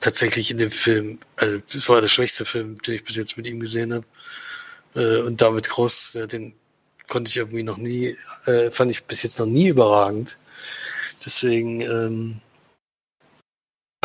tatsächlich 0.00 0.50
in 0.50 0.58
dem 0.58 0.70
Film, 0.70 1.18
also 1.36 1.58
das 1.72 1.88
war 1.88 2.00
der 2.02 2.08
schwächste 2.08 2.44
Film, 2.44 2.76
den 2.82 2.96
ich 2.96 3.04
bis 3.04 3.16
jetzt 3.16 3.36
mit 3.38 3.46
ihm 3.46 3.60
gesehen 3.60 3.94
habe. 3.94 4.04
Äh, 4.96 5.22
Und 5.22 5.40
David 5.40 5.68
Cross, 5.70 6.12
ja, 6.14 6.26
den 6.26 6.54
konnte 7.08 7.28
ich 7.30 7.36
irgendwie 7.38 7.62
noch 7.62 7.78
nie, 7.78 8.16
äh, 8.46 8.70
fand 8.70 8.90
ich 8.90 9.04
bis 9.04 9.22
jetzt 9.22 9.38
noch 9.38 9.46
nie 9.46 9.68
überragend. 9.68 10.36
Deswegen 11.24 11.80
ähm, 11.80 12.40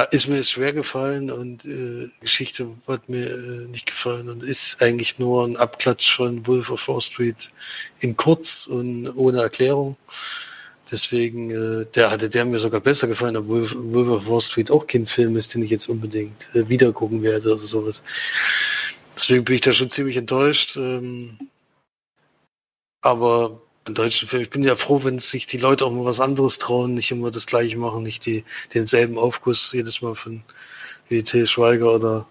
ist 0.04 0.28
mir 0.28 0.44
schwer 0.44 0.74
gefallen 0.74 1.32
und 1.32 1.66
äh, 1.66 2.10
Geschichte 2.22 2.70
hat 2.88 3.10
mir 3.10 3.28
äh, 3.28 3.68
nicht 3.68 3.88
gefallen 3.88 4.30
und 4.30 4.44
ist 4.44 4.82
eigentlich 4.82 5.20
nur 5.20 5.46
ein 5.46 5.58
Abklatsch 5.58 6.16
von 6.16 6.46
Wolf 6.46 6.70
of 6.70 6.88
Wall 6.88 7.02
Street 7.02 7.52
in 8.00 8.16
kurz 8.16 8.68
und 8.68 9.10
ohne 9.16 9.42
Erklärung. 9.42 9.98
Deswegen, 10.92 11.52
äh, 11.52 11.86
der 11.94 12.12
hatte 12.12 12.30
der 12.30 12.46
mir 12.46 12.60
sogar 12.60 12.82
besser 12.82 13.08
gefallen, 13.08 13.38
obwohl 13.38 13.70
Wolf 13.94 14.10
of 14.10 14.28
Wall 14.28 14.42
Street 14.42 14.72
auch 14.72 14.88
kein 14.88 15.06
Film 15.06 15.38
ist, 15.38 15.54
den 15.54 15.64
ich 15.64 15.72
jetzt 15.72 15.90
unbedingt 15.90 16.50
äh, 16.56 16.68
wieder 16.68 16.92
gucken 16.92 17.22
werde 17.22 17.52
oder 17.54 17.60
sowas. 17.60 18.02
Deswegen 19.16 19.44
bin 19.46 19.56
ich 19.56 19.62
da 19.62 19.72
schon 19.72 19.90
ziemlich 19.90 20.18
enttäuscht. 20.18 20.78
Ähm, 20.78 21.38
aber 23.02 23.62
im 23.90 23.96
deutschen 23.96 24.28
Film, 24.28 24.44
ich 24.44 24.50
bin 24.50 24.64
ja 24.64 24.76
froh, 24.76 25.04
wenn 25.04 25.20
sich 25.20 25.48
die 25.48 25.58
Leute 25.58 25.86
auch 25.86 25.92
mal 25.92 26.06
was 26.06 26.20
anderes 26.20 26.60
trauen, 26.60 26.94
nicht 26.94 27.12
immer 27.12 27.32
das 27.32 27.48
gleiche 27.48 27.78
machen, 27.78 28.04
nicht 28.04 28.26
die, 28.26 28.46
denselben 28.74 29.18
Aufguss 29.18 29.72
jedes 29.74 30.02
Mal 30.02 30.16
von 30.16 30.44
wie 31.10 31.24
Till 31.24 31.48
Schweiger 31.48 31.96
oder 31.96 32.28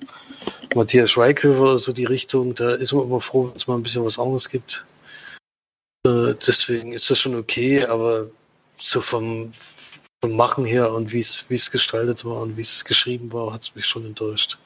Matthias 0.74 1.10
Schweighöfer 1.10 1.60
oder 1.60 1.78
so 1.78 1.92
die 1.92 2.04
Richtung. 2.04 2.54
Da 2.54 2.70
ist 2.70 2.92
man 2.92 3.04
immer 3.04 3.20
froh, 3.20 3.48
wenn 3.48 3.56
es 3.56 3.66
mal 3.66 3.74
ein 3.74 3.82
bisschen 3.82 4.04
was 4.04 4.20
anderes 4.20 4.48
gibt. 4.48 4.86
Äh, 6.06 6.34
deswegen 6.46 6.92
ist 6.92 7.10
das 7.10 7.18
schon 7.18 7.34
okay, 7.34 7.84
aber 7.84 8.30
so 8.78 9.00
vom, 9.00 9.52
vom 10.22 10.36
Machen 10.36 10.64
her 10.64 10.92
und 10.92 11.12
wie 11.12 11.20
es 11.20 11.70
gestaltet 11.72 12.24
war 12.24 12.40
und 12.40 12.56
wie 12.56 12.62
es 12.62 12.84
geschrieben 12.84 13.32
war, 13.32 13.52
hat 13.52 13.62
es 13.62 13.74
mich 13.74 13.86
schon 13.86 14.06
enttäuscht. 14.06 14.58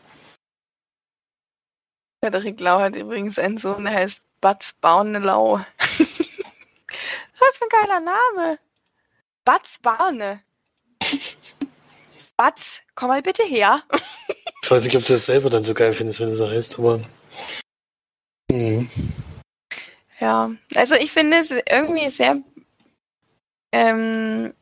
Frederik 2.22 2.60
Lau 2.60 2.80
hat 2.80 2.96
übrigens 2.96 3.38
einen 3.38 3.56
Sohn, 3.56 3.84
der 3.84 3.94
heißt 3.94 4.20
Batz 4.42 4.74
Baunelau. 4.80 5.60
Was 7.48 7.58
für 7.58 7.64
ein 7.64 7.80
geiler 7.80 8.00
Name. 8.00 8.58
Batz 9.44 9.78
Barne. 9.80 10.42
Batz, 12.36 12.80
komm 12.94 13.08
mal 13.08 13.22
bitte 13.22 13.42
her. 13.42 13.82
Ich 14.62 14.70
weiß 14.70 14.84
nicht, 14.84 14.96
ob 14.96 15.04
du 15.04 15.12
das 15.12 15.26
selber 15.26 15.50
dann 15.50 15.64
so 15.64 15.74
geil 15.74 15.92
findest, 15.92 16.20
wenn 16.20 16.28
du 16.28 16.36
so 16.36 16.48
heißt, 16.48 16.78
aber. 16.78 17.00
Mhm. 18.48 18.88
Ja, 20.20 20.52
also 20.76 20.94
ich 20.94 21.10
finde 21.10 21.38
es 21.38 21.50
irgendwie 21.50 22.08
sehr, 22.10 22.36
ähm, 23.72 24.54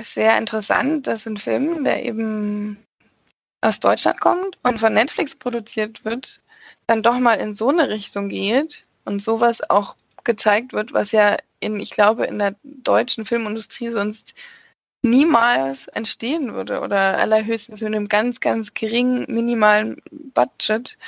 sehr 0.00 0.38
interessant, 0.38 1.08
dass 1.08 1.26
ein 1.26 1.38
Film, 1.38 1.82
der 1.82 2.04
eben 2.04 2.78
aus 3.62 3.80
Deutschland 3.80 4.20
kommt 4.20 4.58
und 4.62 4.78
von 4.78 4.94
Netflix 4.94 5.34
produziert 5.34 6.04
wird, 6.04 6.40
dann 6.86 7.02
doch 7.02 7.18
mal 7.18 7.40
in 7.40 7.52
so 7.52 7.70
eine 7.70 7.88
Richtung 7.88 8.28
geht 8.28 8.86
und 9.04 9.20
sowas 9.20 9.68
auch 9.68 9.96
gezeigt 10.26 10.74
wird, 10.74 10.92
was 10.92 11.12
ja 11.12 11.38
in, 11.60 11.80
ich 11.80 11.90
glaube, 11.90 12.26
in 12.26 12.38
der 12.38 12.56
deutschen 12.62 13.24
Filmindustrie 13.24 13.90
sonst 13.90 14.34
niemals 15.02 15.88
entstehen 15.88 16.54
würde 16.54 16.80
oder 16.80 17.18
allerhöchstens 17.18 17.80
mit 17.80 17.94
einem 17.94 18.08
ganz, 18.08 18.40
ganz 18.40 18.74
geringen, 18.74 19.24
minimalen 19.28 20.02
Budget. 20.10 20.98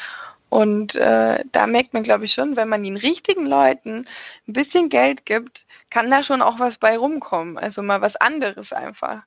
Und 0.50 0.94
äh, 0.94 1.44
da 1.52 1.66
merkt 1.66 1.92
man, 1.92 2.02
glaube 2.04 2.24
ich, 2.24 2.32
schon, 2.32 2.56
wenn 2.56 2.70
man 2.70 2.82
den 2.82 2.96
richtigen 2.96 3.44
Leuten 3.44 4.06
ein 4.46 4.52
bisschen 4.52 4.88
Geld 4.88 5.26
gibt, 5.26 5.66
kann 5.90 6.10
da 6.10 6.22
schon 6.22 6.40
auch 6.40 6.58
was 6.58 6.78
bei 6.78 6.96
rumkommen. 6.96 7.58
Also 7.58 7.82
mal 7.82 8.00
was 8.00 8.16
anderes 8.16 8.72
einfach. 8.72 9.24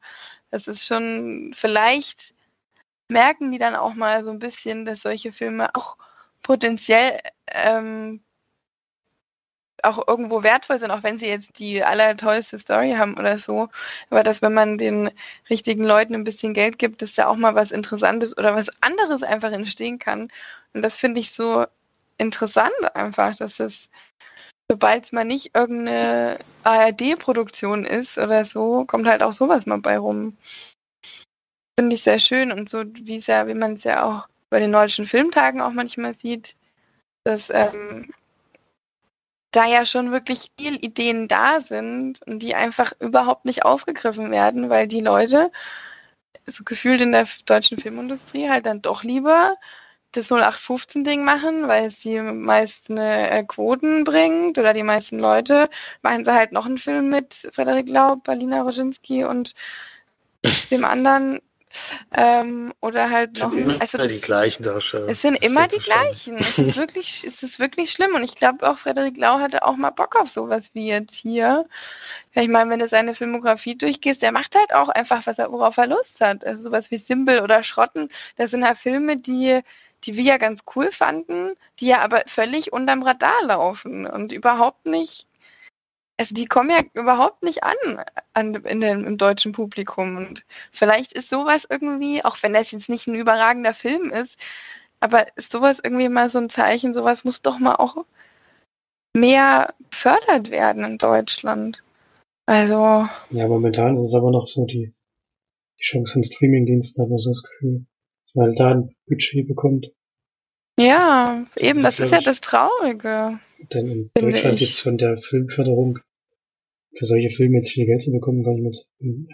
Das 0.49 0.67
ist 0.67 0.85
schon, 0.85 1.51
vielleicht 1.55 2.33
merken 3.07 3.51
die 3.51 3.59
dann 3.59 3.75
auch 3.75 3.93
mal 3.93 4.23
so 4.23 4.31
ein 4.31 4.39
bisschen, 4.39 4.85
dass 4.85 5.01
solche 5.01 5.31
Filme 5.31 5.75
auch 5.75 5.97
potenziell 6.41 7.19
ähm, 7.47 8.21
auch 9.83 10.07
irgendwo 10.07 10.43
wertvoll 10.43 10.79
sind, 10.79 10.91
auch 10.91 11.03
wenn 11.03 11.17
sie 11.17 11.27
jetzt 11.27 11.59
die 11.59 11.83
allertollste 11.83 12.57
Story 12.59 12.93
haben 12.93 13.17
oder 13.17 13.39
so. 13.39 13.69
Aber 14.09 14.23
dass 14.23 14.41
wenn 14.41 14.53
man 14.53 14.77
den 14.77 15.11
richtigen 15.49 15.83
Leuten 15.83 16.15
ein 16.15 16.23
bisschen 16.23 16.53
Geld 16.53 16.79
gibt, 16.79 17.01
dass 17.01 17.13
da 17.13 17.27
auch 17.27 17.35
mal 17.35 17.55
was 17.55 17.71
Interessantes 17.71 18.37
oder 18.37 18.55
was 18.55 18.69
anderes 18.81 19.23
einfach 19.23 19.51
entstehen 19.51 19.99
kann. 19.99 20.29
Und 20.73 20.81
das 20.81 20.97
finde 20.97 21.19
ich 21.19 21.31
so 21.31 21.65
interessant 22.17 22.71
einfach, 22.93 23.35
dass 23.35 23.59
es, 23.59 23.89
sobald 24.69 25.05
es 25.05 25.11
mal 25.11 25.25
nicht 25.25 25.55
irgendeine 25.55 26.39
ARD-Produktion 26.63 27.85
ist 27.85 28.17
oder 28.17 28.45
so, 28.45 28.85
kommt 28.85 29.07
halt 29.07 29.23
auch 29.23 29.33
sowas 29.33 29.65
mal 29.65 29.79
bei 29.79 29.97
rum. 29.97 30.37
Finde 31.79 31.95
ich 31.95 32.03
sehr 32.03 32.19
schön 32.19 32.51
und 32.51 32.69
so, 32.69 32.83
wie 32.85 33.17
ja, 33.19 33.47
wie 33.47 33.55
man 33.55 33.73
es 33.73 33.83
ja 33.83 34.03
auch 34.03 34.27
bei 34.49 34.59
den 34.59 34.71
nordischen 34.71 35.07
Filmtagen 35.07 35.61
auch 35.61 35.71
manchmal 35.71 36.13
sieht, 36.13 36.55
dass 37.23 37.49
ähm, 37.49 38.11
da 39.51 39.65
ja 39.65 39.85
schon 39.85 40.11
wirklich 40.11 40.51
viel 40.57 40.75
Ideen 40.83 41.27
da 41.27 41.59
sind 41.61 42.21
und 42.25 42.39
die 42.39 42.55
einfach 42.55 42.93
überhaupt 42.99 43.45
nicht 43.45 43.65
aufgegriffen 43.65 44.31
werden, 44.31 44.69
weil 44.69 44.87
die 44.87 45.01
Leute, 45.01 45.51
so 46.45 46.63
gefühlt 46.63 47.01
in 47.01 47.11
der 47.11 47.27
deutschen 47.45 47.77
Filmindustrie, 47.77 48.49
halt 48.49 48.65
dann 48.65 48.81
doch 48.81 49.03
lieber 49.03 49.57
das 50.13 50.29
0815-Ding 50.29 51.23
machen, 51.23 51.67
weil 51.67 51.85
es 51.85 51.99
die 51.99 52.19
meisten 52.21 52.97
äh, 52.97 53.43
Quoten 53.47 54.03
bringt 54.03 54.57
oder 54.57 54.73
die 54.73 54.83
meisten 54.83 55.19
Leute. 55.19 55.69
Machen 56.01 56.23
sie 56.25 56.33
halt 56.33 56.51
noch 56.51 56.65
einen 56.65 56.77
Film 56.77 57.09
mit 57.09 57.33
Frederik 57.51 57.89
Laub, 57.89 58.23
Balina 58.23 58.61
Roginski 58.61 59.23
und 59.23 59.53
dem 60.71 60.85
anderen 60.85 61.39
ähm, 62.15 62.73
oder 62.81 63.09
halt 63.09 63.39
noch. 63.39 63.53
Immer 63.53 63.79
also 63.79 63.97
das, 63.97 64.07
die 64.07 64.21
gleichen 64.21 64.63
Darsteller. 64.63 65.09
Es 65.09 65.21
sind 65.21 65.43
immer 65.43 65.67
die 65.67 65.77
gleichen. 65.77 66.37
es 66.37 66.57
ist 66.57 66.77
wirklich, 66.77 67.23
es 67.25 67.43
ist 67.43 67.59
wirklich 67.59 67.91
schlimm. 67.91 68.15
Und 68.15 68.23
ich 68.23 68.35
glaube 68.35 68.69
auch, 68.69 68.77
Frederik 68.77 69.17
Lau 69.17 69.39
hatte 69.39 69.63
auch 69.63 69.75
mal 69.75 69.91
Bock 69.91 70.15
auf 70.15 70.29
sowas 70.29 70.71
wie 70.73 70.87
jetzt 70.87 71.15
hier. 71.15 71.65
Ich 72.33 72.47
meine, 72.47 72.69
wenn 72.69 72.79
du 72.79 72.87
seine 72.87 73.13
Filmografie 73.13 73.77
durchgehst, 73.77 74.21
der 74.21 74.31
macht 74.31 74.55
halt 74.55 74.73
auch 74.73 74.89
einfach, 74.89 75.25
was 75.25 75.39
er, 75.39 75.51
worauf 75.51 75.77
er 75.77 75.87
Lust 75.87 76.21
hat. 76.21 76.45
Also 76.45 76.63
sowas 76.63 76.91
wie 76.91 76.97
Simbel 76.97 77.41
oder 77.41 77.63
Schrotten, 77.63 78.09
das 78.37 78.51
sind 78.51 78.65
halt 78.65 78.77
Filme, 78.77 79.17
die, 79.17 79.61
die 80.03 80.17
wir 80.17 80.23
ja 80.23 80.37
ganz 80.37 80.61
cool 80.75 80.91
fanden, 80.91 81.53
die 81.79 81.87
ja 81.87 81.99
aber 81.99 82.23
völlig 82.27 82.71
unterm 82.71 83.03
Radar 83.03 83.43
laufen 83.43 84.05
und 84.05 84.31
überhaupt 84.31 84.85
nicht 84.85 85.27
also 86.21 86.35
die 86.35 86.45
kommen 86.45 86.69
ja 86.69 86.83
überhaupt 86.93 87.41
nicht 87.41 87.63
an, 87.63 87.75
an 88.33 88.53
in 88.53 88.79
den, 88.79 89.05
im 89.05 89.17
deutschen 89.17 89.53
Publikum. 89.53 90.17
Und 90.17 90.45
vielleicht 90.71 91.13
ist 91.13 91.31
sowas 91.31 91.65
irgendwie, 91.67 92.23
auch 92.23 92.37
wenn 92.43 92.53
das 92.53 92.69
jetzt 92.69 92.89
nicht 92.89 93.07
ein 93.07 93.15
überragender 93.15 93.73
Film 93.73 94.11
ist, 94.11 94.37
aber 94.99 95.25
ist 95.35 95.51
sowas 95.51 95.79
irgendwie 95.83 96.09
mal 96.09 96.29
so 96.29 96.37
ein 96.37 96.47
Zeichen, 96.47 96.93
sowas 96.93 97.23
muss 97.23 97.41
doch 97.41 97.57
mal 97.57 97.77
auch 97.77 98.05
mehr 99.17 99.73
gefördert 99.89 100.51
werden 100.51 100.83
in 100.83 100.97
Deutschland. 100.99 101.81
Also. 102.45 103.07
Ja, 103.31 103.47
momentan 103.47 103.95
ist 103.95 104.03
es 104.03 104.13
aber 104.13 104.29
noch 104.29 104.45
so 104.45 104.65
die, 104.65 104.93
die 105.79 105.83
Chance 105.83 106.13
von 106.13 106.23
Streamingdiensten, 106.23 107.01
hat 107.01 107.09
man 107.09 107.17
so 107.17 107.31
das 107.31 107.41
Gefühl, 107.41 107.87
dass 108.25 108.35
man 108.35 108.47
halt 108.49 108.59
da 108.59 108.71
ein 108.73 108.95
Budget 109.07 109.47
bekommt. 109.47 109.91
Ja, 110.79 111.47
eben, 111.57 111.81
das, 111.81 111.97
das 111.97 112.05
ist, 112.05 112.13
ja 112.13 112.21
das 112.21 112.41
Traurige. 112.41 113.39
Denn 113.73 113.87
in 113.87 114.11
Deutschland 114.13 114.61
ich. 114.61 114.69
jetzt 114.69 114.81
von 114.81 114.99
der 114.99 115.17
Filmförderung 115.17 115.97
für 116.93 117.05
solche 117.05 117.29
Filme 117.29 117.57
jetzt 117.57 117.71
viel 117.71 117.85
Geld 117.85 118.01
zu 118.01 118.11
bekommen, 118.11 118.43
kann 118.43 118.57
ich 118.57 118.61
mir 118.61 118.71
im 118.99 119.27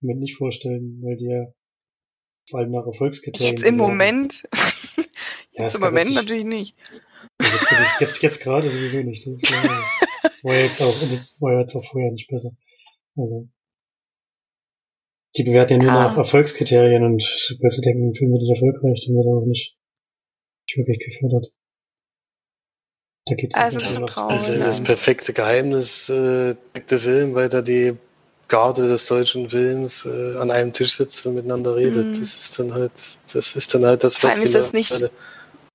Moment 0.00 0.20
nicht 0.20 0.36
vorstellen, 0.36 1.00
weil 1.02 1.16
die 1.16 1.26
ja 1.26 1.46
vor 2.50 2.60
allem 2.60 2.72
nach 2.72 2.86
Erfolgskriterien. 2.86 3.56
Jetzt 3.56 3.66
im 3.66 3.76
Moment? 3.76 4.42
ja, 5.52 5.64
jetzt 5.64 5.74
im 5.74 5.80
Moment 5.80 6.06
sich, 6.06 6.14
natürlich 6.16 6.44
nicht. 6.44 6.76
Jetzt, 7.40 8.00
jetzt, 8.00 8.22
jetzt 8.22 8.40
gerade 8.40 8.70
sowieso 8.70 8.98
nicht. 8.98 9.26
Das, 9.26 9.40
ja, 9.50 9.62
das 10.22 10.44
war 10.44 10.54
jetzt 10.54 10.82
auch, 10.82 10.94
das 11.00 11.40
war 11.40 11.60
jetzt 11.60 11.74
auch 11.74 11.84
vorher 11.84 12.12
nicht 12.12 12.28
besser. 12.28 12.50
Also. 13.16 13.48
Die 15.36 15.42
bewerten 15.42 15.72
ja 15.72 15.78
nur 15.78 15.86
ja. 15.86 16.08
nach 16.08 16.16
Erfolgskriterien 16.16 17.02
und 17.02 17.22
sobald 17.22 17.72
sie 17.72 17.80
denken, 17.80 18.10
ein 18.10 18.14
Film 18.14 18.30
wird 18.32 18.42
nicht 18.42 18.50
erfolgreich, 18.50 19.04
dann 19.06 19.16
wird 19.16 19.26
er 19.26 19.36
auch 19.36 19.46
nicht, 19.46 19.76
nicht 20.68 20.76
wirklich 20.76 20.98
gefördert. 20.98 21.52
Da 23.26 23.34
geht's 23.34 23.54
also, 23.54 23.80
schon 23.80 24.06
traurig, 24.06 24.34
also 24.34 24.58
das 24.58 24.82
perfekte 24.82 25.32
Geheimnis, 25.32 26.10
äh, 26.10 26.56
der 26.90 26.98
Film, 26.98 27.34
weil 27.34 27.48
da 27.48 27.62
die 27.62 27.96
Garde 28.48 28.86
des 28.86 29.06
deutschen 29.06 29.48
Films 29.48 30.04
äh, 30.04 30.36
an 30.36 30.50
einem 30.50 30.72
Tisch 30.74 30.94
sitzt 30.96 31.26
und 31.26 31.36
miteinander 31.36 31.74
redet. 31.74 32.08
Mm. 32.08 32.12
Das 32.12 32.36
ist 32.36 32.58
dann 32.58 32.74
halt, 32.74 32.92
das 33.32 33.56
ist 33.56 33.74
dann 33.74 33.86
halt 33.86 34.04
das, 34.04 34.22
was 34.22 34.42
die 34.42 34.52
das 34.52 34.74
nicht, 34.74 34.92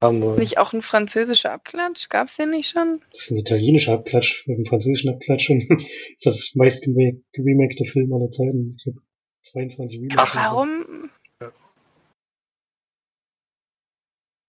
haben 0.01 0.21
wollen. 0.21 0.39
Nicht 0.39 0.57
auch 0.59 0.73
ein 0.73 0.81
französischer 0.81 1.51
Abklatsch? 1.51 2.09
Gab 2.09 2.27
es 2.27 2.37
den 2.37 2.51
nicht 2.51 2.69
schon? 2.69 3.01
Das 3.11 3.23
ist 3.23 3.31
ein 3.31 3.37
italienischer 3.37 3.93
Abklatsch, 3.93 4.47
ein 4.47 4.65
französischen 4.65 5.09
Abklatsch 5.09 5.49
und 5.49 5.61
ist 6.15 6.25
das 6.25 6.51
meist 6.55 6.83
geremakte 6.83 7.85
Film 7.85 8.13
aller 8.13 8.29
Zeiten. 8.31 8.75
Ich 8.77 8.83
glaube 8.83 9.01
22 9.43 9.99
Remakes. 10.01 10.17
Ach, 10.19 10.35
warum? 10.35 11.09
Ja. 11.41 11.51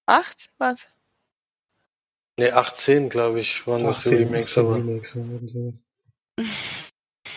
Acht? 0.06 0.50
Was? 0.58 0.86
Ne, 2.40 2.55
18, 2.55 3.11
glaube 3.11 3.40
ich, 3.40 3.66
waren 3.66 3.85
das 3.85 4.05
die 4.05 4.14
Remakes, 4.14 4.57
aber. 4.57 4.76
Remakes, 4.76 5.12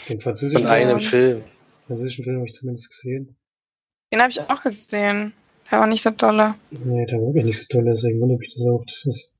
Den 0.08 0.22
französischen 0.22 0.63
Von 0.63 0.72
einem 0.72 1.02
Film. 1.02 1.42
Den 1.42 1.88
französischen 1.88 2.24
Film 2.24 2.38
habe 2.38 2.46
ich 2.46 2.54
zumindest 2.54 2.89
gesehen. 2.89 3.36
Den 4.13 4.22
habe 4.22 4.32
ich 4.32 4.39
auch 4.39 4.63
gesehen. 4.63 5.34
Der 5.70 5.80
war 5.80 5.88
nicht 5.88 6.04
so 6.04 6.12
toller. 6.12 6.58
Nee, 6.72 7.06
der 7.06 7.18
war 7.18 7.28
wirklich 7.28 7.44
nicht 7.44 7.60
so 7.60 7.66
toll, 7.70 7.84
deswegen 7.84 8.22
wundert 8.22 8.39
mich 8.39 8.54
das 8.56 8.66
auch, 8.66 8.86
dass 8.86 9.04
das 9.04 9.34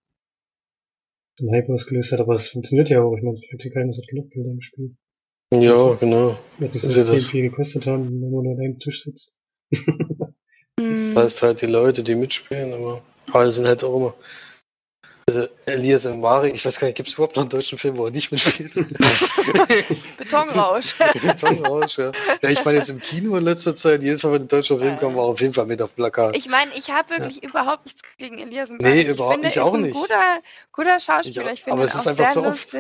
den 1.40 1.50
Hype 1.54 1.70
ausgelöst 1.70 2.12
hat, 2.12 2.20
aber 2.20 2.34
es 2.34 2.50
funktioniert 2.50 2.90
ja 2.90 3.02
auch. 3.02 3.16
Ich 3.16 3.24
meine, 3.24 3.40
Geheimnis 3.40 4.00
hat 4.00 4.08
genug 4.10 4.32
Bilder 4.32 4.54
gespielt. 4.56 4.92
Ja, 5.54 5.94
genau. 5.94 6.38
Wird 6.60 6.74
nicht 6.74 6.84
so 6.84 7.04
das 7.06 7.30
viel 7.30 7.44
gekostet 7.44 7.86
haben, 7.86 8.04
wenn 8.06 8.20
man 8.20 8.32
nur 8.32 8.54
an 8.54 8.60
einem 8.60 8.80
Tisch 8.80 9.04
sitzt. 9.06 9.34
Das 10.76 11.24
heißt 11.24 11.42
halt 11.42 11.62
die 11.62 11.68
Leute, 11.68 12.04
die 12.04 12.16
mitspielen, 12.16 12.74
aber, 12.74 13.02
aber 13.32 13.50
sind 13.50 13.66
halt 13.66 13.82
auch 13.86 13.96
immer 13.96 14.14
Also 15.26 15.48
Elias 15.66 16.06
Mari, 16.06 16.50
ich 16.50 16.66
weiß 16.66 16.80
gar 16.80 16.88
nicht, 16.88 16.98
gibt 16.98 17.08
es 17.08 17.14
überhaupt 17.14 17.38
noch 17.38 17.44
einen 17.44 17.50
deutschen 17.50 17.78
Film, 17.78 17.98
wo 17.98 18.06
er 18.06 18.12
nicht 18.12 18.32
mitspielt? 18.32 18.74
Betonrausch. 20.18 20.96
Betonrausch, 21.26 21.98
ja. 21.98 22.12
ja. 22.42 22.50
Ich 22.50 22.66
meine 22.66 22.80
jetzt 22.80 22.90
im 22.90 23.00
Kino 23.00 23.38
in 23.38 23.46
letzter 23.46 23.74
Zeit, 23.74 24.04
jedes 24.04 24.22
Mal, 24.24 24.34
wenn 24.34 24.42
ein 24.42 24.48
deutscher 24.50 24.78
Film 24.80 24.98
kommt, 24.98 25.16
war 25.16 25.24
er 25.24 25.30
auf 25.30 25.40
jeden 25.40 25.54
Fall 25.54 25.66
mit 25.66 25.82
auf 25.82 25.92
dem 25.92 25.96
Plakat. 25.96 26.36
Ich 26.36 26.50
meine, 26.50 26.72
ich 26.76 26.90
habe 26.90 27.10
wirklich 27.12 27.38
ja. 27.42 27.50
überhaupt 27.50 27.86
nichts 27.86 28.02
gegen 28.18 28.38
Elias 28.38 28.70
Mari. 28.70 28.84
Nee, 28.84 29.02
überhaupt 29.04 29.44
nicht, 29.44 29.60
auch 29.60 29.78
nicht. 29.78 29.94
Guter, 29.94 30.42
guter 30.74 31.00
Schauspieler. 31.00 31.48
Ich, 31.48 31.54
ich 31.54 31.64
finde 31.64 31.78
aber 31.78 31.84
es 31.84 31.96
ist 31.96 32.08
einfach 32.08 32.30
zu 32.30 32.44
oft. 32.44 32.76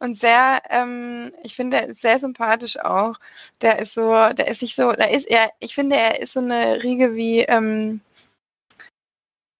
Und 0.00 0.16
sehr, 0.16 0.62
ähm, 0.70 1.32
ich 1.42 1.54
finde, 1.54 1.78
er 1.78 1.92
sehr 1.92 2.18
sympathisch 2.18 2.78
auch. 2.78 3.16
Der 3.62 3.78
ist 3.78 3.94
so, 3.94 4.10
der 4.10 4.48
ist 4.48 4.62
nicht 4.62 4.74
so, 4.74 4.92
da 4.92 5.04
ist 5.04 5.26
er, 5.28 5.50
ich 5.60 5.74
finde, 5.74 5.96
er 5.96 6.20
ist 6.20 6.34
so 6.34 6.40
eine 6.40 6.82
Riege 6.82 7.14
wie, 7.14 7.40
ähm, 7.40 8.00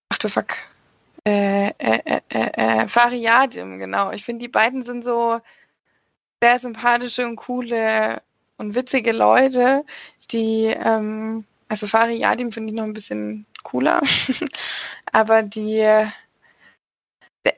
ach 0.09 0.19
du 0.19 0.29
Fuck, 0.29 0.57
äh, 1.25 1.69
äh, 1.79 2.21
äh, 2.29 2.83
äh, 2.85 2.89
Fariadim, 2.89 3.79
genau. 3.79 4.11
Ich 4.13 4.25
finde, 4.25 4.45
die 4.45 4.49
beiden 4.49 4.83
sind 4.83 5.05
so 5.05 5.41
sehr 6.43 6.59
sympathische 6.59 7.27
und 7.27 7.37
coole 7.37 8.23
und 8.57 8.75
witzige 8.75 9.13
Leute, 9.13 9.85
die, 10.31 10.67
ähm, 10.67 11.45
also 11.69 11.87
Fariadim 11.87 12.53
finde 12.53 12.73
ich 12.73 12.77
noch 12.77 12.85
ein 12.85 12.95
bisschen 12.95 13.47
cooler, 13.63 14.01
aber 15.13 15.43
die, 15.43 15.85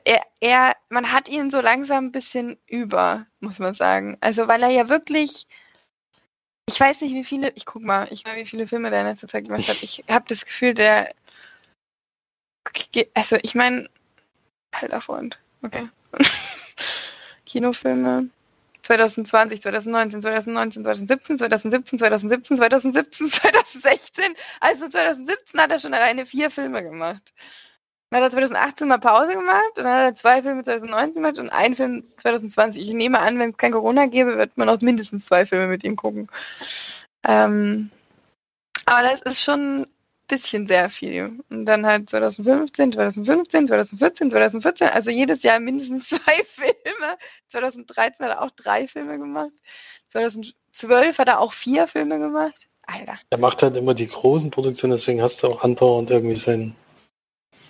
er, 0.05 0.21
er, 0.39 0.75
man 0.89 1.11
hat 1.11 1.29
ihn 1.29 1.51
so 1.51 1.61
langsam 1.61 2.05
ein 2.05 2.11
bisschen 2.11 2.57
über, 2.67 3.25
muss 3.39 3.59
man 3.59 3.73
sagen. 3.73 4.17
Also, 4.21 4.47
weil 4.47 4.63
er 4.63 4.69
ja 4.69 4.89
wirklich, 4.89 5.47
ich 6.67 6.79
weiß 6.79 7.01
nicht, 7.01 7.13
wie 7.13 7.23
viele, 7.23 7.51
ich 7.55 7.65
guck 7.65 7.83
mal, 7.83 8.07
ich 8.11 8.25
weiß, 8.25 8.35
wie 8.35 8.45
viele 8.45 8.67
Filme 8.67 8.89
der 8.89 9.01
in 9.01 9.07
letzter 9.07 9.27
Zeit 9.27 9.45
gemacht 9.45 9.67
hat. 9.67 9.83
Ich 9.83 10.05
habe 10.09 10.25
das 10.27 10.45
Gefühl, 10.45 10.73
der 10.73 11.13
also 13.13 13.37
ich 13.41 13.55
meine, 13.55 13.89
alter 14.71 15.01
Freund, 15.01 15.39
okay. 15.63 15.89
Kinofilme. 17.45 18.29
2020, 18.83 19.61
2019, 19.61 20.21
2019, 20.21 20.83
2017, 20.83 21.37
2017, 21.37 21.99
2017, 21.99 22.57
2017, 22.57 23.29
2016. 23.29 24.33
Also 24.59 24.89
2017 24.89 25.59
hat 25.59 25.71
er 25.71 25.79
schon 25.79 25.93
alleine 25.93 26.25
vier 26.25 26.51
Filme 26.51 26.83
gemacht. 26.83 27.33
Dann 28.09 28.21
hat 28.21 28.27
er 28.27 28.37
2018 28.37 28.87
mal 28.87 28.99
Pause 28.99 29.33
gemacht 29.33 29.77
und 29.77 29.85
dann 29.85 29.93
hat 29.93 30.03
er 30.03 30.15
zwei 30.15 30.41
Filme 30.41 30.63
2019 30.63 31.21
gemacht 31.23 31.39
und 31.39 31.49
einen 31.49 31.75
Film 31.75 32.05
2020. 32.17 32.83
Ich 32.83 32.93
nehme 32.93 33.19
an, 33.19 33.39
wenn 33.39 33.51
es 33.51 33.57
kein 33.57 33.71
Corona 33.71 34.05
gäbe, 34.05 34.37
wird 34.37 34.57
man 34.57 34.69
auch 34.69 34.81
mindestens 34.81 35.25
zwei 35.25 35.45
Filme 35.45 35.67
mit 35.67 35.83
ihm 35.83 35.95
gucken. 35.95 36.27
Ähm, 37.25 37.89
aber 38.85 39.03
das 39.03 39.21
ist 39.21 39.41
schon 39.41 39.87
bisschen 40.33 40.67
sehr 40.67 40.89
viel. 40.89 41.39
Und 41.49 41.65
dann 41.65 41.85
halt 41.85 42.09
2015, 42.09 42.93
2015, 42.93 43.67
2014, 43.67 44.29
2014, 44.31 44.87
also 44.89 45.11
jedes 45.11 45.43
Jahr 45.43 45.59
mindestens 45.59 46.09
zwei 46.09 46.43
Filme. 46.45 47.17
2013 47.49 48.25
hat 48.25 48.33
er 48.33 48.41
auch 48.41 48.51
drei 48.51 48.87
Filme 48.87 49.17
gemacht. 49.17 49.53
2012 50.09 51.17
hat 51.17 51.27
er 51.27 51.39
auch 51.39 51.53
vier 51.53 51.87
Filme 51.87 52.19
gemacht. 52.19 52.67
Alter. 52.85 53.17
Er 53.29 53.37
macht 53.37 53.63
halt 53.63 53.77
immer 53.77 53.93
die 53.93 54.07
großen 54.07 54.51
Produktionen, 54.51 54.91
deswegen 54.91 55.21
hast 55.21 55.41
du 55.41 55.47
auch 55.47 55.63
andauernd 55.63 56.11
irgendwie 56.11 56.35
sein. 56.35 56.75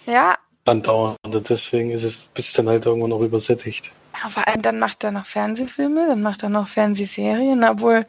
Ja. 0.08 0.38
Andauernd. 0.65 1.17
Und 1.23 1.49
deswegen 1.49 1.91
ist 1.91 2.04
es 2.04 2.28
bis 2.34 2.54
dann 2.54 2.67
halt 2.67 2.86
irgendwo 2.86 3.08
noch 3.08 3.19
übersättigt. 3.19 3.91
Ja, 4.21 4.30
vor 4.30 4.47
allem 4.47 4.62
dann 4.62 4.80
macht 4.80 5.04
er 5.04 5.12
noch 5.12 5.26
Fernsehfilme, 5.26 6.08
dann 6.08 6.21
macht 6.21 6.41
er 6.41 6.49
noch 6.49 6.67
Fernsehserien, 6.67 7.63
obwohl 7.63 8.08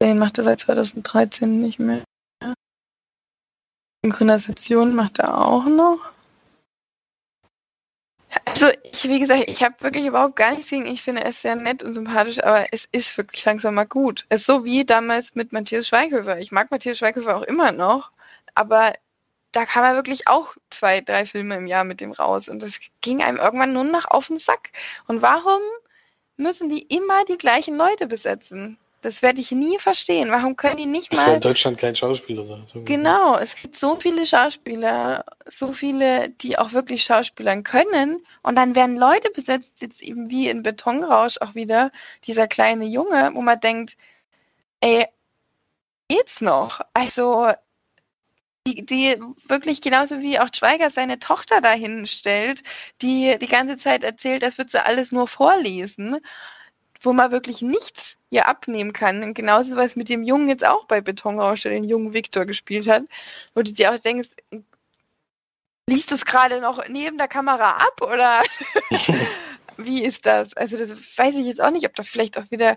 den 0.00 0.18
macht 0.18 0.38
er 0.38 0.44
seit 0.44 0.60
2013 0.60 1.58
nicht 1.58 1.80
mehr. 1.80 2.04
Synchronisation 4.08 4.94
macht 4.94 5.18
er 5.18 5.36
auch 5.36 5.66
noch. 5.66 5.98
Also, 8.46 8.68
ich, 8.82 9.04
wie 9.04 9.20
gesagt, 9.20 9.44
ich 9.46 9.62
habe 9.62 9.74
wirklich 9.80 10.06
überhaupt 10.06 10.36
gar 10.36 10.50
nichts 10.50 10.70
gegen. 10.70 10.86
Ich 10.86 11.02
finde 11.02 11.24
es 11.24 11.42
sehr 11.42 11.56
nett 11.56 11.82
und 11.82 11.92
sympathisch, 11.92 12.42
aber 12.42 12.66
es 12.72 12.88
ist 12.90 13.16
wirklich 13.18 13.44
langsam 13.44 13.74
mal 13.74 13.86
gut. 13.86 14.24
Es 14.30 14.40
ist 14.40 14.46
so 14.46 14.64
wie 14.64 14.84
damals 14.84 15.34
mit 15.34 15.52
Matthias 15.52 15.88
Schweighöfer. 15.88 16.38
Ich 16.38 16.52
mag 16.52 16.70
Matthias 16.70 16.98
Schweighöfer 16.98 17.36
auch 17.36 17.42
immer 17.42 17.72
noch, 17.72 18.10
aber 18.54 18.92
da 19.52 19.64
kam 19.66 19.84
er 19.84 19.94
wirklich 19.94 20.26
auch 20.26 20.56
zwei, 20.70 21.00
drei 21.00 21.26
Filme 21.26 21.56
im 21.56 21.66
Jahr 21.66 21.84
mit 21.84 22.00
dem 22.00 22.12
raus 22.12 22.48
und 22.48 22.62
das 22.62 22.78
ging 23.00 23.22
einem 23.22 23.38
irgendwann 23.38 23.72
nur 23.72 23.84
noch 23.84 24.06
auf 24.06 24.28
den 24.28 24.38
Sack. 24.38 24.72
Und 25.06 25.22
warum 25.22 25.60
müssen 26.36 26.68
die 26.68 26.82
immer 26.82 27.24
die 27.24 27.38
gleichen 27.38 27.76
Leute 27.76 28.06
besetzen? 28.06 28.78
Das 29.00 29.22
werde 29.22 29.40
ich 29.40 29.52
nie 29.52 29.78
verstehen. 29.78 30.30
Warum 30.30 30.56
können 30.56 30.76
die 30.76 30.86
nicht 30.86 31.12
das 31.12 31.20
mal. 31.20 31.26
Das 31.26 31.34
in 31.36 31.40
Deutschland 31.40 31.78
kein 31.78 31.94
Schauspieler 31.94 32.44
da. 32.44 32.58
So 32.66 32.82
genau, 32.82 33.38
es 33.38 33.54
gibt 33.54 33.76
so 33.78 33.96
viele 33.96 34.26
Schauspieler, 34.26 35.24
so 35.46 35.70
viele, 35.72 36.30
die 36.30 36.58
auch 36.58 36.72
wirklich 36.72 37.04
Schauspielern 37.04 37.62
können. 37.62 38.20
Und 38.42 38.58
dann 38.58 38.74
werden 38.74 38.96
Leute 38.96 39.30
besetzt, 39.30 39.82
jetzt 39.82 40.02
eben 40.02 40.30
wie 40.30 40.48
in 40.48 40.64
Betonrausch 40.64 41.38
auch 41.40 41.54
wieder, 41.54 41.92
dieser 42.24 42.48
kleine 42.48 42.86
Junge, 42.86 43.30
wo 43.34 43.40
man 43.40 43.60
denkt, 43.60 43.96
ey, 44.80 45.06
geht's 46.08 46.40
noch? 46.40 46.80
Also, 46.92 47.52
die, 48.66 48.84
die 48.84 49.16
wirklich 49.46 49.80
genauso 49.80 50.20
wie 50.20 50.40
auch 50.40 50.48
Schweiger 50.52 50.90
seine 50.90 51.20
Tochter 51.20 51.60
dahin 51.60 52.06
stellt, 52.06 52.62
die 53.00 53.38
die 53.40 53.48
ganze 53.48 53.76
Zeit 53.76 54.02
erzählt, 54.02 54.42
das 54.42 54.58
wird 54.58 54.70
sie 54.70 54.84
alles 54.84 55.12
nur 55.12 55.28
vorlesen 55.28 56.18
wo 57.00 57.12
man 57.12 57.32
wirklich 57.32 57.62
nichts 57.62 58.16
ihr 58.30 58.46
abnehmen 58.46 58.92
kann. 58.92 59.22
Und 59.22 59.34
genauso 59.34 59.76
was 59.76 59.96
mit 59.96 60.08
dem 60.08 60.22
Jungen 60.22 60.48
jetzt 60.48 60.66
auch 60.66 60.84
bei 60.86 61.00
Betonrausch, 61.00 61.62
der 61.62 61.72
den 61.72 61.84
jungen 61.84 62.12
Viktor 62.12 62.44
gespielt 62.44 62.88
hat, 62.88 63.04
wo 63.54 63.62
du 63.62 63.72
dir 63.72 63.92
auch 63.92 63.98
denkst, 63.98 64.28
liest 65.88 66.10
du 66.10 66.14
es 66.14 66.24
gerade 66.24 66.60
noch 66.60 66.86
neben 66.88 67.18
der 67.18 67.28
Kamera 67.28 67.78
ab 67.78 68.02
oder 68.02 68.42
wie 69.78 70.04
ist 70.04 70.26
das? 70.26 70.54
Also 70.56 70.76
das 70.76 70.92
weiß 70.92 71.36
ich 71.36 71.46
jetzt 71.46 71.60
auch 71.60 71.70
nicht, 71.70 71.86
ob 71.86 71.94
das 71.94 72.08
vielleicht 72.08 72.38
auch 72.38 72.50
wieder 72.50 72.76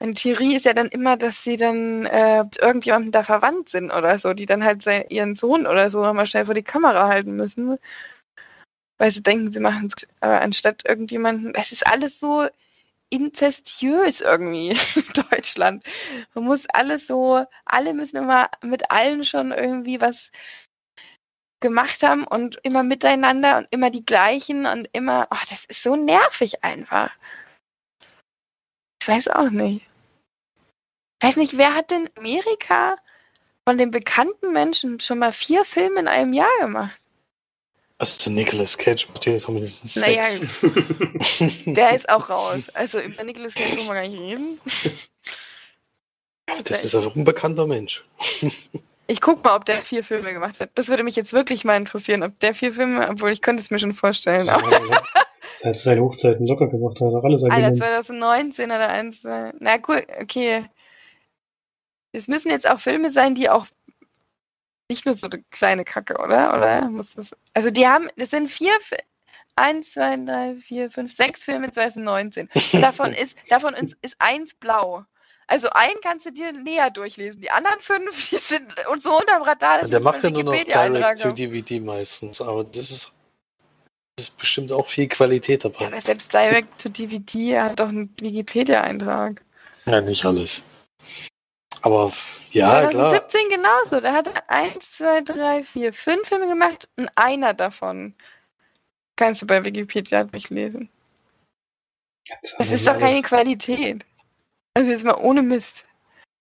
eine 0.00 0.14
Theorie 0.14 0.56
ist 0.56 0.64
ja 0.64 0.72
dann 0.72 0.88
immer, 0.88 1.16
dass 1.18 1.44
sie 1.44 1.58
dann 1.58 2.06
äh, 2.06 2.44
irgendjemandem 2.58 3.12
da 3.12 3.22
verwandt 3.22 3.68
sind 3.68 3.90
oder 3.90 4.18
so, 4.18 4.32
die 4.32 4.46
dann 4.46 4.64
halt 4.64 4.82
sein, 4.82 5.04
ihren 5.10 5.34
Sohn 5.34 5.66
oder 5.66 5.90
so 5.90 6.02
nochmal 6.02 6.26
schnell 6.26 6.46
vor 6.46 6.54
die 6.54 6.62
Kamera 6.62 7.08
halten 7.08 7.36
müssen. 7.36 7.78
Weil 8.98 9.10
sie 9.10 9.22
denken, 9.22 9.50
sie 9.50 9.60
machen 9.60 9.88
es 9.88 10.04
äh, 10.20 10.26
anstatt 10.26 10.84
irgendjemanden. 10.88 11.54
Es 11.54 11.72
ist 11.72 11.86
alles 11.86 12.18
so 12.18 12.48
inzestiös 13.10 14.20
irgendwie 14.20 14.70
in 14.94 15.24
Deutschland. 15.30 15.84
Man 16.34 16.44
muss 16.44 16.66
alles 16.72 17.06
so, 17.06 17.44
alle 17.64 17.94
müssen 17.94 18.16
immer 18.16 18.50
mit 18.62 18.90
allen 18.90 19.24
schon 19.24 19.52
irgendwie 19.52 20.00
was 20.00 20.30
gemacht 21.60 22.02
haben 22.02 22.24
und 22.26 22.58
immer 22.62 22.82
miteinander 22.82 23.58
und 23.58 23.68
immer 23.70 23.90
die 23.90 24.04
gleichen 24.04 24.66
und 24.66 24.88
immer, 24.92 25.28
oh, 25.30 25.44
das 25.50 25.66
ist 25.66 25.82
so 25.82 25.94
nervig 25.94 26.64
einfach. 26.64 27.10
Ich 29.02 29.08
weiß 29.08 29.28
auch 29.28 29.50
nicht. 29.50 29.86
Ich 31.22 31.28
weiß 31.28 31.36
nicht, 31.36 31.58
wer 31.58 31.74
hat 31.74 31.90
denn 31.90 32.08
Amerika 32.16 32.96
von 33.68 33.76
den 33.76 33.90
bekannten 33.90 34.52
Menschen 34.52 35.00
schon 35.00 35.18
mal 35.18 35.32
vier 35.32 35.64
Filme 35.64 36.00
in 36.00 36.08
einem 36.08 36.32
Jahr 36.32 36.58
gemacht? 36.60 36.99
Also 38.00 38.30
Nicolas 38.30 38.78
Cage 38.78 39.08
macht 39.10 39.26
jetzt 39.26 39.44
auch 39.44 39.50
mindestens 39.50 39.96
naja, 39.96 40.22
sechs. 40.22 41.64
der 41.66 41.94
ist 41.94 42.08
auch 42.08 42.30
raus. 42.30 42.70
Also 42.72 42.98
über 42.98 43.22
Nicolas 43.24 43.52
Cage 43.52 43.76
wollen 43.76 43.88
wir 43.88 43.94
gar 43.94 44.08
nicht 44.08 44.18
reden. 44.18 44.60
Das 46.64 46.82
ist 46.82 46.94
einfach 46.94 47.14
ein 47.14 47.24
bekannter 47.24 47.66
Mensch. 47.66 48.02
Ich 49.06 49.20
guck 49.20 49.44
mal, 49.44 49.54
ob 49.54 49.66
der 49.66 49.82
vier 49.82 50.02
Filme 50.02 50.32
gemacht 50.32 50.60
hat. 50.60 50.70
Das 50.76 50.88
würde 50.88 51.02
mich 51.02 51.14
jetzt 51.14 51.34
wirklich 51.34 51.64
mal 51.64 51.76
interessieren, 51.76 52.22
ob 52.22 52.38
der 52.40 52.54
vier 52.54 52.72
Filme, 52.72 53.06
obwohl 53.06 53.32
ich 53.32 53.42
könnte 53.42 53.60
es 53.60 53.70
mir 53.70 53.78
schon 53.78 53.92
vorstellen. 53.92 54.46
Ja, 54.46 54.58
ja. 54.58 55.02
hat 55.64 55.76
seine 55.76 56.00
Hochzeiten 56.00 56.46
locker 56.46 56.68
gemacht, 56.68 56.98
hat 57.02 57.12
auch 57.12 57.24
alles 57.24 57.44
Alter, 57.44 57.74
2019 57.74 58.72
hat 58.72 58.80
er 58.80 58.88
eins. 58.88 59.22
Na 59.24 59.76
cool, 59.86 60.06
okay. 60.22 60.64
Es 62.12 62.28
müssen 62.28 62.48
jetzt 62.48 62.68
auch 62.68 62.80
Filme 62.80 63.10
sein, 63.10 63.34
die 63.34 63.50
auch 63.50 63.66
nicht 64.90 65.06
nur 65.06 65.14
so 65.14 65.28
eine 65.28 65.42
kleine 65.50 65.84
Kacke, 65.84 66.18
oder? 66.18 66.54
Oder 66.54 66.90
muss 66.90 67.14
das. 67.14 67.34
Also 67.54 67.70
die 67.70 67.86
haben, 67.86 68.08
das 68.16 68.30
sind 68.30 68.48
vier, 68.48 68.72
eins, 69.56 69.92
zwei, 69.92 70.16
drei, 70.16 70.56
vier, 70.56 70.90
fünf, 70.90 71.14
sechs 71.14 71.44
Filme 71.44 71.70
2019. 71.70 72.50
Und 72.72 72.82
davon 72.82 73.12
ist, 73.12 73.36
davon 73.48 73.74
ist, 73.74 73.96
ist 74.02 74.16
eins 74.18 74.54
blau. 74.54 75.04
Also 75.46 75.68
einen 75.70 76.00
kannst 76.02 76.26
du 76.26 76.30
dir 76.30 76.52
näher 76.52 76.90
durchlesen. 76.90 77.40
Die 77.40 77.50
anderen 77.50 77.80
fünf, 77.80 78.30
die 78.30 78.36
sind 78.36 78.86
und 78.88 79.02
so 79.02 79.18
unterm 79.18 79.42
Radar. 79.42 79.86
Der 79.88 80.00
macht 80.00 80.22
ja 80.22 80.30
nur 80.30 80.44
noch 80.44 80.52
Direct-to-DVD 80.52 81.80
meistens, 81.80 82.40
aber 82.40 82.62
das 82.64 82.90
ist, 82.90 83.18
das 84.16 84.28
ist 84.28 84.38
bestimmt 84.38 84.70
auch 84.70 84.86
viel 84.86 85.08
Qualität 85.08 85.64
dabei. 85.64 85.82
Ja, 85.82 85.86
aber 85.88 86.00
selbst 86.00 86.32
Direct-to-DVD 86.32 87.60
hat 87.60 87.80
doch 87.80 87.88
einen 87.88 88.14
Wikipedia-Eintrag. 88.20 89.42
Ja, 89.86 90.00
nicht 90.00 90.24
alles. 90.24 90.62
Aber 91.82 92.12
ja, 92.50 92.88
2017 92.90 93.48
klar. 93.48 93.58
genauso. 93.58 94.00
Da 94.00 94.12
hat 94.12 94.26
er 94.26 94.50
1, 94.50 94.92
2, 94.92 95.20
3, 95.22 95.64
4, 95.64 95.92
5 95.92 96.28
Filme 96.28 96.48
gemacht 96.48 96.88
und 96.96 97.10
einer 97.14 97.54
davon 97.54 98.14
kannst 99.16 99.42
du 99.42 99.46
bei 99.46 99.64
Wikipedia 99.64 100.24
durchlesen. 100.24 100.88
Das 102.58 102.70
ist 102.70 102.86
doch 102.86 102.98
keine 102.98 103.22
Qualität. 103.22 104.04
Also 104.74 104.90
jetzt 104.90 105.04
mal 105.04 105.16
ohne 105.16 105.42
Mist. 105.42 105.84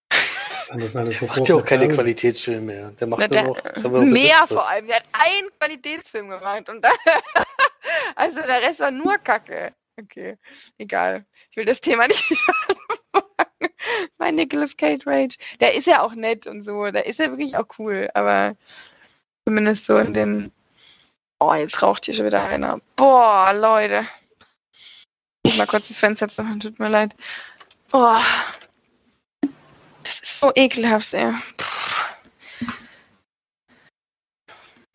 Das 0.09 0.95
alles 0.95 1.19
der 1.19 1.27
macht 1.27 1.49
ja 1.49 1.55
auch 1.55 1.65
keine 1.65 1.87
Qualitätsfilme 1.87 2.61
mehr. 2.61 2.91
Der 2.91 3.07
macht 3.07 3.21
Na, 3.21 3.27
der, 3.27 3.43
nur 3.43 3.57
noch. 3.57 4.01
mehr 4.03 4.47
vor 4.47 4.69
allem. 4.69 4.85
Der 4.85 4.97
hat 4.97 5.05
einen 5.13 5.49
Qualitätsfilm 5.57 6.29
gemacht 6.29 6.69
und 6.69 6.81
da 6.83 6.91
Also 8.15 8.41
der 8.41 8.61
Rest 8.61 8.79
war 8.79 8.91
nur 8.91 9.17
Kacke. 9.17 9.73
Okay, 9.99 10.37
egal. 10.77 11.25
Ich 11.51 11.57
will 11.57 11.65
das 11.65 11.81
Thema 11.81 12.07
nicht. 12.07 12.23
Mein 14.17 14.35
Nicolas 14.35 14.75
Cage 14.77 15.05
Rage. 15.05 15.37
Der 15.59 15.75
ist 15.75 15.87
ja 15.87 16.01
auch 16.01 16.13
nett 16.13 16.47
und 16.47 16.63
so. 16.63 16.91
Der 16.91 17.05
ist 17.05 17.19
ja 17.19 17.29
wirklich 17.29 17.57
auch 17.57 17.67
cool. 17.77 18.09
Aber 18.13 18.55
zumindest 19.45 19.85
so 19.85 19.97
in 19.97 20.13
den. 20.13 20.51
Oh, 21.39 21.53
jetzt 21.53 21.81
raucht 21.81 22.05
hier 22.05 22.13
schon 22.13 22.25
wieder 22.25 22.43
einer. 22.43 22.81
Boah, 22.95 23.53
Leute. 23.53 24.05
Ich 25.43 25.57
mal 25.57 25.67
kurz 25.67 25.87
das 25.87 25.97
Fenster 25.97 26.27
zu 26.27 26.43
machen. 26.43 26.59
Tut 26.59 26.79
mir 26.79 26.89
leid. 26.89 27.15
Boah. 27.89 28.21
Das 30.03 30.19
ist 30.19 30.39
so 30.39 30.51
ekelhaft, 30.53 31.13
ey. 31.13 31.33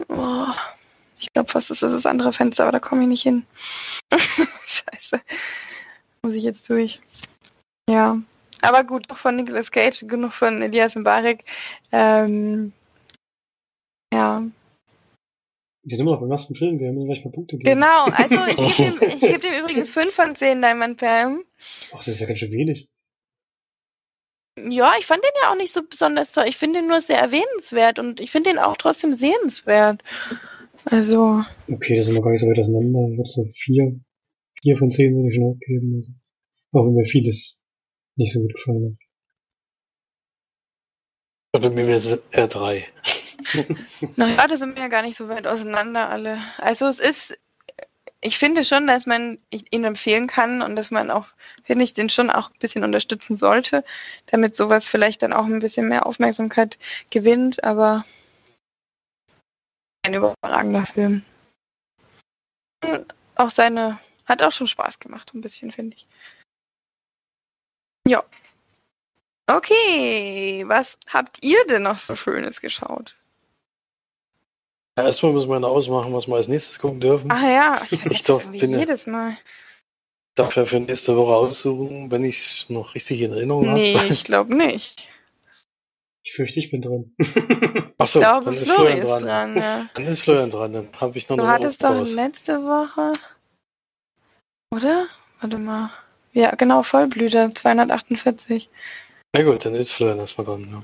Boah. 0.06 0.56
Ich 1.18 1.32
glaube 1.32 1.50
fast, 1.50 1.70
das 1.70 1.82
ist 1.82 1.92
das 1.92 2.06
andere 2.06 2.32
Fenster, 2.32 2.64
aber 2.64 2.72
da 2.72 2.78
komme 2.78 3.02
ich 3.02 3.08
nicht 3.08 3.22
hin. 3.22 3.46
Scheiße. 4.12 5.20
Muss 6.22 6.34
ich 6.34 6.44
jetzt 6.44 6.68
durch. 6.68 7.00
Ja. 7.88 8.18
Aber 8.64 8.84
gut, 8.84 9.08
noch 9.10 9.18
von 9.18 9.36
Nicolas 9.36 9.70
Cage, 9.70 10.06
genug 10.06 10.32
von 10.32 10.62
Elias 10.62 10.94
Mbarek. 10.94 11.44
Ähm, 11.92 12.72
ja. 14.12 14.42
Wir 15.82 15.96
sind 15.96 16.06
immer 16.06 16.12
noch 16.12 16.20
beim 16.20 16.30
ersten 16.30 16.54
Film, 16.54 16.78
wir 16.78 16.92
müssen 16.92 17.06
gleich 17.06 17.24
mal 17.24 17.30
Punkte 17.30 17.58
geben. 17.58 17.68
Genau, 17.68 18.04
also 18.04 18.36
ich 18.48 18.76
gebe 18.76 18.98
dem, 18.98 19.08
ich 19.10 19.20
geb 19.20 19.42
dem 19.42 19.52
übrigens 19.60 19.90
5 19.92 20.14
von 20.14 20.34
10 20.34 20.60
Leinwandperlen. 20.60 21.44
Ach, 21.92 21.98
das 21.98 22.08
ist 22.08 22.20
ja 22.20 22.26
ganz 22.26 22.38
schön 22.38 22.52
wenig. 22.52 22.88
Ja, 24.56 24.92
ich 24.98 25.06
fand 25.06 25.22
den 25.22 25.32
ja 25.42 25.50
auch 25.50 25.56
nicht 25.56 25.72
so 25.72 25.82
besonders 25.82 26.32
toll. 26.32 26.44
Ich 26.46 26.56
finde 26.56 26.80
den 26.80 26.88
nur 26.88 27.00
sehr 27.00 27.18
erwähnenswert 27.18 27.98
und 27.98 28.20
ich 28.20 28.30
finde 28.30 28.50
den 28.50 28.58
auch 28.58 28.76
trotzdem 28.76 29.12
sehenswert. 29.12 30.02
Also, 30.84 31.42
Okay, 31.68 31.96
das 31.96 32.06
sind 32.06 32.14
wir 32.14 32.22
gar 32.22 32.30
nicht 32.30 32.40
so 32.40 32.46
weit 32.46 32.58
auseinander. 32.58 33.08
Ich 33.10 33.18
würde 33.18 33.28
so 33.28 33.44
vier, 33.52 34.00
vier 34.62 34.76
von 34.76 34.90
zehn 34.90 35.14
würde 35.14 35.28
ich 35.28 35.34
schon 35.34 35.52
abgeben. 35.52 35.96
Also, 35.96 36.12
auch 36.72 36.86
wenn 36.86 36.94
mir 36.94 37.04
vieles 37.04 37.63
nicht 38.16 38.32
so 38.32 38.40
gut 38.40 38.54
gefallen 38.54 38.98
hat. 41.52 41.62
Bei 41.62 41.70
mir 41.70 41.86
wäre 41.86 41.96
es 41.96 42.12
R3. 42.32 42.84
naja, 44.16 44.46
da 44.48 44.56
sind 44.56 44.74
wir 44.74 44.82
ja 44.82 44.88
gar 44.88 45.02
nicht 45.02 45.16
so 45.16 45.28
weit 45.28 45.46
auseinander 45.46 46.10
alle. 46.10 46.38
Also 46.58 46.86
es 46.86 46.98
ist, 46.98 47.38
ich 48.20 48.38
finde 48.38 48.64
schon, 48.64 48.86
dass 48.86 49.06
man 49.06 49.38
ihn 49.50 49.84
empfehlen 49.84 50.26
kann 50.26 50.62
und 50.62 50.76
dass 50.76 50.90
man 50.90 51.10
auch, 51.10 51.28
finde 51.62 51.84
ich, 51.84 51.94
den 51.94 52.08
schon 52.08 52.30
auch 52.30 52.50
ein 52.50 52.58
bisschen 52.58 52.82
unterstützen 52.82 53.36
sollte, 53.36 53.84
damit 54.26 54.56
sowas 54.56 54.88
vielleicht 54.88 55.22
dann 55.22 55.32
auch 55.32 55.44
ein 55.44 55.60
bisschen 55.60 55.88
mehr 55.88 56.06
Aufmerksamkeit 56.06 56.78
gewinnt, 57.10 57.62
aber 57.62 58.04
ein 60.06 60.14
überragender 60.14 60.86
Film. 60.86 61.22
Auch 63.36 63.50
seine, 63.50 63.98
hat 64.26 64.42
auch 64.42 64.52
schon 64.52 64.66
Spaß 64.66 64.98
gemacht, 64.98 65.32
ein 65.34 65.40
bisschen, 65.40 65.70
finde 65.70 65.96
ich. 65.96 66.06
Ja. 68.06 68.22
Okay, 69.46 70.64
was 70.66 70.98
habt 71.10 71.42
ihr 71.42 71.64
denn 71.66 71.82
noch 71.82 71.98
so 71.98 72.16
Schönes 72.16 72.60
geschaut? 72.60 73.14
Ja, 74.98 75.04
erstmal 75.04 75.32
müssen 75.32 75.48
wir 75.50 75.60
noch 75.60 75.70
ausmachen, 75.70 76.12
was 76.14 76.26
wir 76.28 76.36
als 76.36 76.48
nächstes 76.48 76.78
gucken 76.78 77.00
dürfen. 77.00 77.30
Ach 77.30 77.42
ja, 77.42 77.82
ich, 77.90 78.04
Ich 78.06 78.28
irgendwie 78.28 78.58
finde- 78.60 78.78
jedes 78.78 79.06
Mal. 79.06 79.36
Darf 80.36 80.56
ja 80.56 80.64
für 80.64 80.80
nächste 80.80 81.16
Woche 81.16 81.32
aussuchen, 81.32 82.10
wenn 82.10 82.24
ich 82.24 82.36
es 82.36 82.70
noch 82.70 82.94
richtig 82.96 83.20
in 83.20 83.30
Erinnerung 83.32 83.72
Nee, 83.72 83.94
habe. 83.96 84.08
ich 84.08 84.24
glaube 84.24 84.52
nicht. 84.54 85.06
Ich 86.24 86.32
fürchte, 86.32 86.58
ich 86.58 86.70
bin 86.72 86.82
dran. 86.82 87.14
Achso, 87.98 88.18
Ich 88.18 88.24
glaube, 88.24 88.46
dann 88.46 88.54
ist 88.54 88.64
Flori 88.70 88.92
Florian 88.92 88.98
ist 88.98 89.04
dran. 89.08 89.22
dran, 89.24 89.56
ja. 89.56 89.90
Dann 89.94 90.04
ist 90.06 90.22
Florian 90.22 90.50
dran, 90.50 90.72
dann 90.72 90.88
habe 91.00 91.16
ich 91.18 91.28
noch 91.28 91.36
Du 91.36 91.46
hattest 91.46 91.84
doch 91.84 92.04
letzte 92.14 92.60
Woche, 92.64 93.12
oder? 94.72 95.06
Warte 95.40 95.58
mal. 95.58 95.90
Ja, 96.34 96.54
genau, 96.56 96.82
Vollblüter, 96.82 97.54
248. 97.54 98.68
Na 99.34 99.42
gut, 99.42 99.64
dann 99.64 99.74
ist 99.74 99.92
Florian 99.92 100.18
erstmal 100.18 100.44
dran. 100.44 100.66
Ja. 100.68 100.82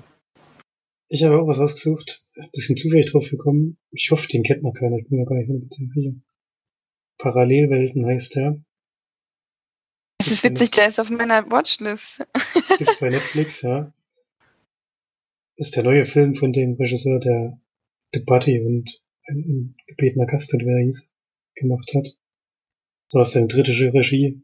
Ich 1.08 1.24
habe 1.24 1.40
auch 1.40 1.48
was 1.48 1.58
ausgesucht. 1.58 2.24
Ein 2.36 2.50
bisschen 2.52 2.76
zufällig 2.76 3.10
drauf 3.10 3.28
gekommen. 3.28 3.76
Ich 3.90 4.10
hoffe, 4.12 4.28
den 4.28 4.44
kennt 4.44 4.62
noch 4.62 4.72
keiner. 4.72 4.96
Ich 4.96 5.08
bin 5.08 5.18
mir 5.18 5.26
gar 5.26 5.34
nicht 5.34 5.50
100% 5.50 5.90
sicher. 5.92 6.14
Parallelwelten 7.18 8.06
heißt 8.06 8.36
der. 8.36 8.62
Es 10.20 10.30
ist 10.30 10.44
witzig, 10.44 10.70
der 10.70 10.88
ist 10.88 11.00
auf 11.00 11.10
meiner 11.10 11.50
Watchlist. 11.50 12.24
Gibt's 12.78 12.98
bei 13.00 13.08
Netflix, 13.08 13.62
ja. 13.62 13.92
Ist 15.56 15.74
der 15.74 15.82
neue 15.82 16.06
Film 16.06 16.36
von 16.36 16.52
dem 16.52 16.74
Regisseur, 16.74 17.18
der 17.18 17.60
The 18.14 18.20
Buddy 18.20 18.60
und 18.60 19.02
ein 19.26 19.74
ungebetener 19.88 20.26
Gast, 20.26 20.54
und 20.54 20.64
wer 20.64 20.76
er 20.76 20.84
hieß, 20.84 21.10
gemacht 21.56 21.92
hat. 21.94 22.16
So 23.08 23.18
aus 23.18 23.32
seine 23.32 23.48
dritte 23.48 23.72
Regie. 23.72 24.42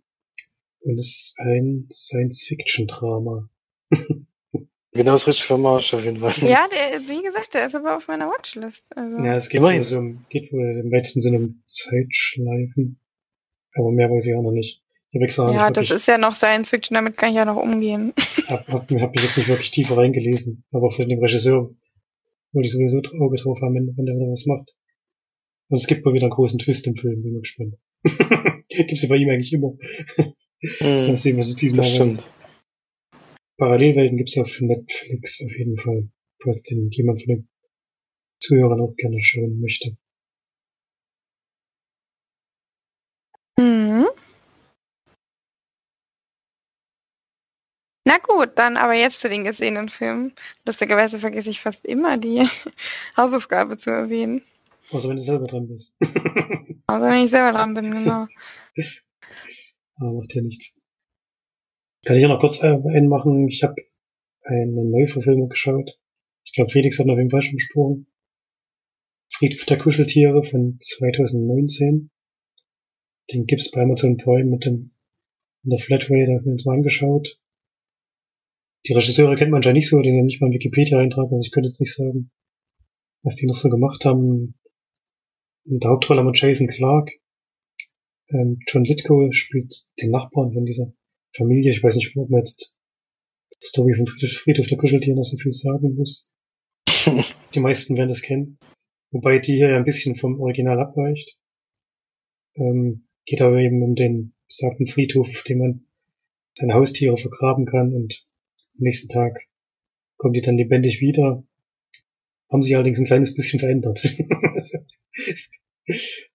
Und 0.81 0.99
ist 0.99 1.35
ein 1.39 1.87
Science-Fiction-Drama. 1.91 3.49
Genau 4.97 5.13
das 5.13 5.27
richtige 5.27 5.49
Format 5.49 5.93
auf 5.93 6.05
jeden 6.05 6.17
Fall. 6.17 6.49
Ja, 6.49 6.67
der, 6.73 6.99
wie 7.01 7.23
gesagt, 7.23 7.53
der 7.53 7.67
ist 7.67 7.75
aber 7.75 7.97
auf 7.97 8.09
meiner 8.09 8.29
Watchlist. 8.29 8.97
Also. 8.97 9.19
Ja, 9.19 9.37
es 9.37 9.49
geht 9.49 9.61
Immerhin. 9.61 9.81
wohl, 9.81 9.85
so 9.85 9.99
um, 9.99 10.25
geht 10.31 10.51
wohl 10.53 10.81
im 10.83 10.91
weitesten 10.91 11.21
Sinne 11.21 11.37
um 11.39 11.63
Zeitschleifen. 11.67 12.99
Aber 13.75 13.93
mehr 13.93 14.11
weiß 14.11 14.27
ich 14.27 14.35
auch 14.35 14.43
noch 14.43 14.53
nicht. 14.53 14.83
Ich 15.11 15.21
extra 15.21 15.53
Ja, 15.53 15.69
das 15.71 15.89
wirklich, 15.89 15.97
ist 15.97 16.07
ja 16.07 16.19
noch 16.19 16.35
Science 16.35 16.71
Fiction, 16.71 16.95
damit 16.95 17.17
kann 17.17 17.31
ich 17.31 17.37
ja 17.37 17.45
noch 17.45 17.57
umgehen. 17.57 18.15
hab, 18.49 18.67
hab, 18.69 18.91
hab 18.91 19.13
mich 19.13 19.23
jetzt 19.23 19.37
nicht 19.37 19.49
wirklich 19.49 19.71
tiefer 19.71 19.99
reingelesen. 19.99 20.65
Aber 20.73 20.91
von 20.91 21.09
dem 21.09 21.19
Regisseur 21.19 21.75
wollte 22.53 22.67
ich 22.67 22.73
sowieso 22.73 23.03
Auge 23.21 23.37
drauf 23.37 23.59
haben, 23.61 23.75
wenn, 23.75 23.95
wenn 23.97 24.07
der 24.07 24.17
wieder 24.17 24.31
was 24.31 24.47
macht. 24.47 24.75
Und 25.69 25.77
es 25.77 25.87
gibt 25.87 26.05
mal 26.05 26.15
wieder 26.15 26.25
einen 26.25 26.33
großen 26.35 26.59
Twist 26.59 26.87
im 26.87 26.97
Film, 26.97 27.23
bin 27.23 27.35
mal 27.35 27.41
gespannt. 27.41 27.75
Gibt's 28.69 29.03
ja 29.03 29.09
bei 29.09 29.17
ihm 29.17 29.29
eigentlich 29.29 29.53
immer. 29.53 29.75
Hm, 30.63 31.17
sehen, 31.17 31.39
was 31.39 31.49
es 31.49 31.57
diesmal 31.57 31.79
das 31.79 31.95
stimmt. 31.95 32.31
Parallelwelten 33.59 34.17
gibt's 34.17 34.37
auf 34.39 34.61
Netflix 34.61 35.41
auf 35.43 35.57
jeden 35.57 35.79
Fall. 35.79 36.09
Falls 36.43 36.63
den 36.65 36.91
jemand 36.91 37.23
von 37.23 37.35
den 37.35 37.49
Zuhörern 38.41 38.81
auch 38.81 38.95
gerne 38.97 39.23
schauen 39.23 39.61
möchte. 39.61 39.97
Mhm. 43.59 44.07
Na 48.05 48.19
gut, 48.19 48.51
dann 48.57 48.77
aber 48.77 48.95
jetzt 48.95 49.21
zu 49.21 49.29
den 49.29 49.45
gesehenen 49.45 49.89
Filmen. 49.89 50.33
Lustigerweise 50.65 51.19
vergesse 51.19 51.51
ich 51.51 51.61
fast 51.61 51.85
immer 51.85 52.19
die 52.19 52.47
Hausaufgabe 53.17 53.77
zu 53.77 53.91
erwähnen. 53.91 54.43
Außer 54.91 55.09
wenn 55.09 55.17
du 55.17 55.23
selber 55.23 55.47
dran 55.47 55.67
bist. 55.67 55.95
Also 56.87 57.07
wenn 57.07 57.25
ich 57.25 57.31
selber 57.31 57.53
dran 57.53 57.75
bin, 57.75 57.91
genau. 57.91 58.27
Aber 59.97 60.13
macht 60.13 60.35
ja 60.35 60.43
nichts. 60.43 60.79
Kann 62.05 62.17
ich 62.17 62.23
ja 62.23 62.29
noch 62.29 62.41
kurz 62.41 62.63
äh, 62.63 62.67
einen 62.67 63.09
machen. 63.09 63.49
Ich 63.49 63.63
habe 63.63 63.75
eine 64.43 64.85
Neuverfilmung 64.85 65.49
geschaut. 65.49 65.99
Ich 66.45 66.53
glaube, 66.53 66.71
Felix 66.71 66.99
hat 66.99 67.07
noch 67.07 67.15
auf 67.15 67.19
jeden 67.19 67.31
Fall 67.31 67.43
schon 67.43 67.57
besprochen. 67.57 68.07
Friedhof 69.33 69.65
der 69.65 69.79
Kuscheltiere 69.79 70.43
von 70.45 70.79
2019. 70.81 72.11
Den 73.33 73.47
gibt's 73.47 73.71
bei 73.73 73.83
Amazon 73.83 74.17
Prime 74.17 74.45
mit 74.45 74.65
dem 74.65 74.93
in 75.67 75.71
der 75.71 75.81
Flatrate, 75.81 76.27
da 76.27 76.33
haben 76.35 76.45
wir 76.45 76.53
uns 76.53 76.65
mal 76.65 76.75
angeschaut. 76.75 77.41
Die 78.87 78.93
Regisseure 78.93 79.35
kennt 79.35 79.51
man 79.51 79.59
anscheinend 79.59 79.79
nicht 79.79 79.91
so, 79.91 80.01
den 80.01 80.17
haben 80.17 80.27
nicht 80.27 80.41
mal 80.41 80.47
einen 80.47 80.55
Wikipedia-Eintrag, 80.55 81.25
also 81.25 81.41
ich 81.43 81.51
könnte 81.51 81.69
jetzt 81.69 81.81
nicht 81.81 81.93
sagen, 81.93 82.31
was 83.25 83.35
die 83.35 83.47
noch 83.47 83.57
so 83.57 83.69
gemacht 83.69 84.05
haben. 84.05 84.55
In 85.65 85.81
der 85.81 85.91
Hauptrolle 85.91 86.21
haben 86.21 86.29
wir 86.29 86.35
Jason 86.35 86.69
Clark, 86.69 87.11
ähm, 88.29 88.59
John 88.67 88.85
Lithgow 88.85 89.33
spielt 89.33 89.87
den 90.01 90.11
Nachbarn 90.11 90.53
von 90.53 90.65
dieser 90.65 90.93
Familie. 91.37 91.71
Ich 91.71 91.83
weiß 91.83 91.97
nicht, 91.97 92.17
ob 92.17 92.31
man 92.31 92.41
jetzt 92.41 92.77
die 93.63 93.67
Story 93.67 93.95
von 93.95 94.07
Friedhof, 94.07 94.67
der 94.67 94.79
Kuscheltiere 94.79 95.17
noch 95.17 95.25
so 95.25 95.37
viel 95.37 95.53
sagen 95.53 95.95
muss. 95.95 96.31
Die 97.55 97.61
meisten 97.61 97.97
werden 97.97 98.09
das 98.09 98.23
kennen. 98.23 98.59
Wobei 99.13 99.39
die 99.39 99.55
hier 99.55 99.71
ja 99.71 99.77
ein 99.77 99.85
bisschen 99.85 100.17
vom 100.17 100.41
Original 100.41 100.81
abweicht. 100.81 101.39
Ähm, 102.57 103.07
geht 103.25 103.41
aber 103.41 103.59
eben 103.59 103.83
um 103.83 103.95
den 103.95 104.35
besagten 104.49 104.87
Friedhof, 104.87 105.29
auf 105.29 105.43
dem 105.45 105.59
man 105.59 105.87
seine 106.55 106.75
Haustiere 106.75 107.17
vergraben 107.17 107.67
kann 107.67 107.95
und 107.95 108.27
am 108.75 108.83
nächsten 108.83 109.09
Tag 109.09 109.39
kommen 110.17 110.35
die 110.35 110.41
dann 110.41 110.57
lebendig 110.57 111.01
wieder. 111.01 111.45
Haben 112.51 112.63
sich 112.63 112.75
allerdings 112.75 112.99
ein 112.99 113.07
kleines 113.07 113.35
bisschen 113.35 113.61
verändert. 113.61 114.03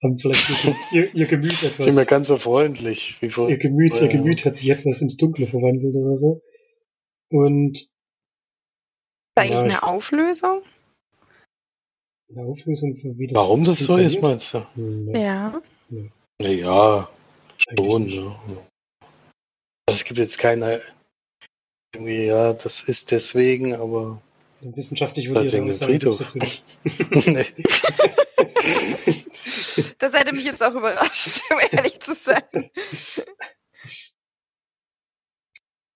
haben 0.03 0.17
vielleicht 0.19 0.49
ihr, 0.93 1.13
ihr 1.13 1.25
Gemüt 1.25 1.51
etwas 1.63 1.85
Sind 1.85 1.95
wir 1.95 2.05
ganz 2.05 2.27
so 2.27 2.37
freundlich 2.37 3.21
wie 3.21 3.25
ihr 3.25 3.31
vor. 3.31 3.47
Gemüt, 3.49 3.93
ihr. 4.01 4.07
Gemüt 4.07 4.45
hat 4.45 4.55
sich 4.55 4.69
etwas 4.69 5.01
ins 5.01 5.17
Dunkle 5.17 5.45
verwandelt 5.47 5.95
oder 5.95 6.17
so. 6.17 6.41
Und 7.29 7.77
Ist 7.77 7.89
eigentlich 9.35 9.51
Ja, 9.51 9.65
ich- 9.65 9.71
eine 9.71 9.83
Auflösung? 9.83 10.61
eine 12.33 12.45
Auflösung 12.45 12.95
für 12.95 13.17
wie 13.17 13.27
das 13.27 13.35
Warum 13.35 13.65
das 13.65 13.79
so 13.79 13.97
ist, 13.97 14.21
meinst 14.21 14.53
du? 14.53 14.65
Nee, 14.75 15.21
Ja. 15.21 15.61
Naja, 16.41 17.09
eigentlich 17.67 17.91
schon. 17.91 18.07
Ja. 18.09 18.41
Also 19.85 19.99
es 19.99 20.03
gibt 20.05 20.17
jetzt 20.19 20.37
keine 20.37 20.81
irgendwie, 21.93 22.23
ja, 22.27 22.53
das 22.53 22.81
ist 22.87 23.11
deswegen, 23.11 23.75
aber 23.75 24.21
Wissenschaftlich 24.61 25.27
Halt 25.29 25.51
dem 25.51 25.67
Aussage 25.67 25.97
gibt's 25.97 26.17
Friedhof. 26.17 26.19
dazu 26.19 26.37
nicht. 27.25 27.25
nee. 27.27 27.63
Das 30.01 30.13
hätte 30.13 30.33
mich 30.33 30.45
jetzt 30.45 30.63
auch 30.63 30.73
überrascht, 30.73 31.41
um 31.51 31.59
ehrlich 31.71 31.99
zu 31.99 32.15
sein. 32.15 32.71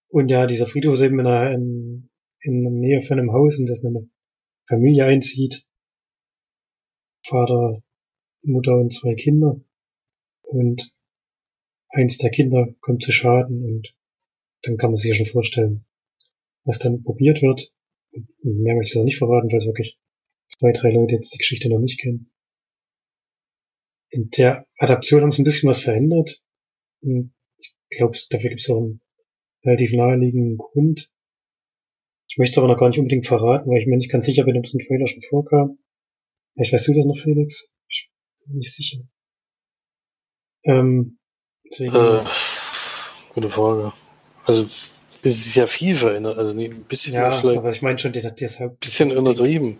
Und 0.10 0.30
ja, 0.30 0.46
dieser 0.46 0.68
Friedhof 0.68 0.94
ist 0.94 1.02
eben 1.02 1.18
in 1.18 1.26
der, 1.26 1.52
in, 1.52 2.10
in 2.40 2.62
der 2.62 2.72
Nähe 2.72 3.02
von 3.02 3.18
einem 3.18 3.32
Haus, 3.32 3.58
in 3.58 3.66
das 3.66 3.84
eine 3.84 4.08
Familie 4.68 5.06
einzieht. 5.06 5.68
Vater, 7.26 7.82
Mutter 8.44 8.76
und 8.76 8.94
zwei 8.94 9.16
Kinder. 9.16 9.60
Und 10.44 10.94
eins 11.90 12.20
der 12.20 12.30
Kinder 12.30 12.76
kommt 12.82 13.02
zu 13.02 13.12
Schaden 13.12 13.64
und 13.66 13.96
dann 14.62 14.78
kann 14.78 14.92
man 14.92 14.98
sich 14.98 15.10
ja 15.10 15.16
schon 15.16 15.34
vorstellen, 15.34 15.88
was 16.64 16.78
dann 16.78 17.02
probiert 17.02 17.42
wird. 17.42 17.74
Und 18.12 18.62
mehr 18.62 18.76
möchte 18.76 18.94
ich 18.94 19.02
auch 19.02 19.06
nicht 19.06 19.18
verraten, 19.18 19.48
es 19.48 19.66
wirklich 19.66 19.98
zwei, 20.48 20.72
drei 20.74 20.92
Leute 20.92 21.16
jetzt 21.16 21.34
die 21.34 21.40
Geschichte 21.40 21.70
noch 21.70 21.80
nicht 21.80 22.00
kennen. 22.00 22.30
In 24.16 24.30
der 24.30 24.66
Adaption 24.78 25.24
haben 25.24 25.34
sie 25.34 25.42
ein 25.42 25.44
bisschen 25.44 25.70
was 25.70 25.82
verändert. 25.82 26.42
Ich 27.02 27.98
glaube, 27.98 28.18
dafür 28.30 28.50
gibt 28.50 28.62
es 28.62 28.70
auch 28.70 28.78
einen 28.78 29.02
relativ 29.66 29.92
naheliegenden 29.92 30.58
Grund. 30.58 31.12
Ich 32.30 32.38
möchte 32.38 32.54
es 32.54 32.58
aber 32.58 32.70
noch 32.70 32.80
gar 32.80 32.88
nicht 32.88 32.98
unbedingt 32.98 33.28
verraten, 33.28 33.70
weil 33.70 33.82
ich 33.82 33.88
mir 33.88 33.98
nicht 33.98 34.10
ganz 34.10 34.26
sicher 34.26 34.46
bin, 34.46 34.58
ob 34.58 34.64
es 34.64 34.74
im 34.74 34.80
Trailer 34.80 35.08
schon 35.08 35.22
vorkam. 35.22 35.80
Vielleicht 36.54 36.72
weißt 36.72 36.88
du 36.88 36.94
das 36.94 37.06
noch, 37.06 37.18
Felix? 37.18 37.68
Ich 37.90 38.10
bin 38.46 38.58
nicht 38.58 38.74
sicher. 38.74 39.02
Ähm, 40.64 41.20
deswegen, 41.70 41.94
Äh, 41.94 42.24
gute 43.34 43.50
Frage. 43.50 43.92
Also, 44.46 44.70
es 45.26 45.46
ist 45.48 45.56
ja 45.56 45.66
viel 45.68 45.96
verändert. 45.98 46.38
Also, 46.38 46.54
nee, 46.54 46.68
ein 46.68 46.84
bisschen 46.84 47.14
ja, 47.16 47.28
ist 47.28 47.40
vielleicht 47.40 47.58
aber 47.60 47.72
ich 47.72 47.82
meine 47.82 47.98
schon, 48.00 48.14
das, 48.14 48.24
das 48.36 48.60
Haupt, 48.60 48.80
bisschen 48.80 49.16
untertrieben. 49.18 49.80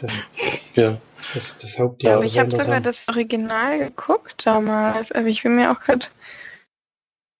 das, 0.00 0.28
Ja. 0.76 0.98
das, 1.34 1.58
das 1.58 1.78
Haupt, 1.78 2.02
Ja, 2.02 2.16
aber 2.16 2.24
ich 2.24 2.38
habe 2.38 2.50
sogar 2.50 2.76
haben. 2.76 2.82
das 2.82 3.06
Original 3.08 3.78
geguckt 3.78 4.46
damals. 4.46 5.12
Aber 5.12 5.26
ich 5.26 5.42
bin 5.42 5.56
mir 5.56 5.70
auch 5.72 5.80
gerade. 5.80 6.06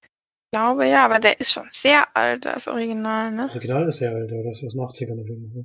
Ich 0.02 0.58
glaube 0.58 0.86
ja, 0.86 1.04
aber 1.04 1.18
der 1.18 1.38
ist 1.40 1.52
schon 1.52 1.68
sehr 1.68 2.16
alt, 2.16 2.44
das 2.46 2.66
Original, 2.68 3.34
Das 3.36 3.46
ne? 3.46 3.50
Original 3.52 3.88
ist 3.88 3.96
sehr 3.98 4.12
alt, 4.14 4.30
ja, 4.30 4.42
das 4.42 4.58
ist 4.62 4.64
aus 4.66 4.72
den 4.72 4.80
80ern 4.80 5.20
auf 5.20 5.28
jeden 5.28 5.52
Fall. 5.52 5.64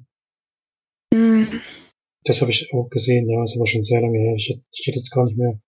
Hm. 1.14 1.62
Das 2.26 2.42
habe 2.42 2.52
ich 2.52 2.74
auch 2.74 2.90
gesehen, 2.90 3.30
ja, 3.30 3.44
ist 3.44 3.56
aber 3.56 3.68
schon 3.68 3.84
sehr 3.84 4.02
lange 4.02 4.18
her. 4.20 4.34
Ich, 4.36 4.50
hätte- 4.50 4.64
ich 4.72 4.86
hätte 4.88 4.98
jetzt 5.00 5.12
gar 5.12 5.26
nicht 5.26 5.38
mehr 5.38 5.60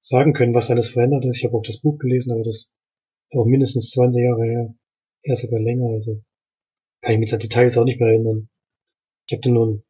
sagen 0.00 0.32
können, 0.32 0.54
was 0.54 0.70
alles 0.70 0.88
verändert 0.88 1.24
ist. 1.24 1.38
Ich 1.38 1.44
habe 1.44 1.56
auch 1.56 1.62
das 1.62 1.80
Buch 1.80 1.98
gelesen, 1.98 2.32
aber 2.32 2.42
das 2.44 2.72
ist 3.30 3.38
auch 3.38 3.44
mindestens 3.46 3.90
20 3.90 4.22
Jahre 4.24 4.44
her. 4.44 4.74
Eher 5.24 5.34
sogar 5.34 5.58
länger, 5.58 5.88
also 5.94 6.22
kann 7.02 7.14
ich 7.14 7.18
mich 7.20 7.32
an 7.32 7.40
Details 7.40 7.76
auch 7.78 7.84
nicht 7.84 8.00
mehr 8.00 8.10
erinnern. 8.10 8.48
Ich 9.26 9.36
habe 9.36 9.50
nur 9.50 9.66
ein- 9.66 9.84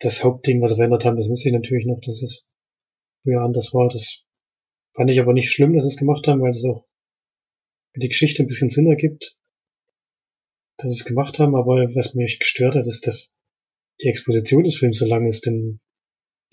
das 0.00 0.22
Hauptding, 0.22 0.60
was 0.60 0.70
sie 0.72 0.76
verändert 0.76 1.04
haben, 1.04 1.16
das 1.16 1.28
wusste 1.30 1.48
ich 1.48 1.54
natürlich 1.54 1.86
noch, 1.86 2.00
dass 2.00 2.22
es 2.22 2.46
früher 3.22 3.42
anders 3.42 3.72
war. 3.74 3.88
Das 3.88 4.24
fand 4.94 5.10
ich 5.10 5.20
aber 5.20 5.32
nicht 5.32 5.50
schlimm, 5.50 5.74
dass 5.74 5.84
sie 5.84 5.90
es 5.90 5.96
gemacht 5.98 6.26
haben, 6.28 6.40
weil 6.42 6.50
es 6.50 6.64
auch 6.64 6.86
für 7.94 8.00
die 8.00 8.08
Geschichte 8.08 8.42
ein 8.42 8.48
bisschen 8.48 8.68
Sinn 8.68 8.86
ergibt, 8.86 9.38
dass 10.78 10.92
sie 10.92 10.98
es 11.00 11.04
gemacht 11.06 11.38
haben, 11.38 11.54
aber 11.56 11.76
was 11.94 12.14
mich 12.14 12.38
gestört 12.38 12.74
hat, 12.74 12.86
ist, 12.86 13.06
dass 13.06 13.34
die 14.02 14.08
Exposition 14.08 14.64
des 14.64 14.76
Films 14.76 14.98
so 14.98 15.06
lang 15.06 15.26
ist, 15.28 15.46
denn 15.46 15.80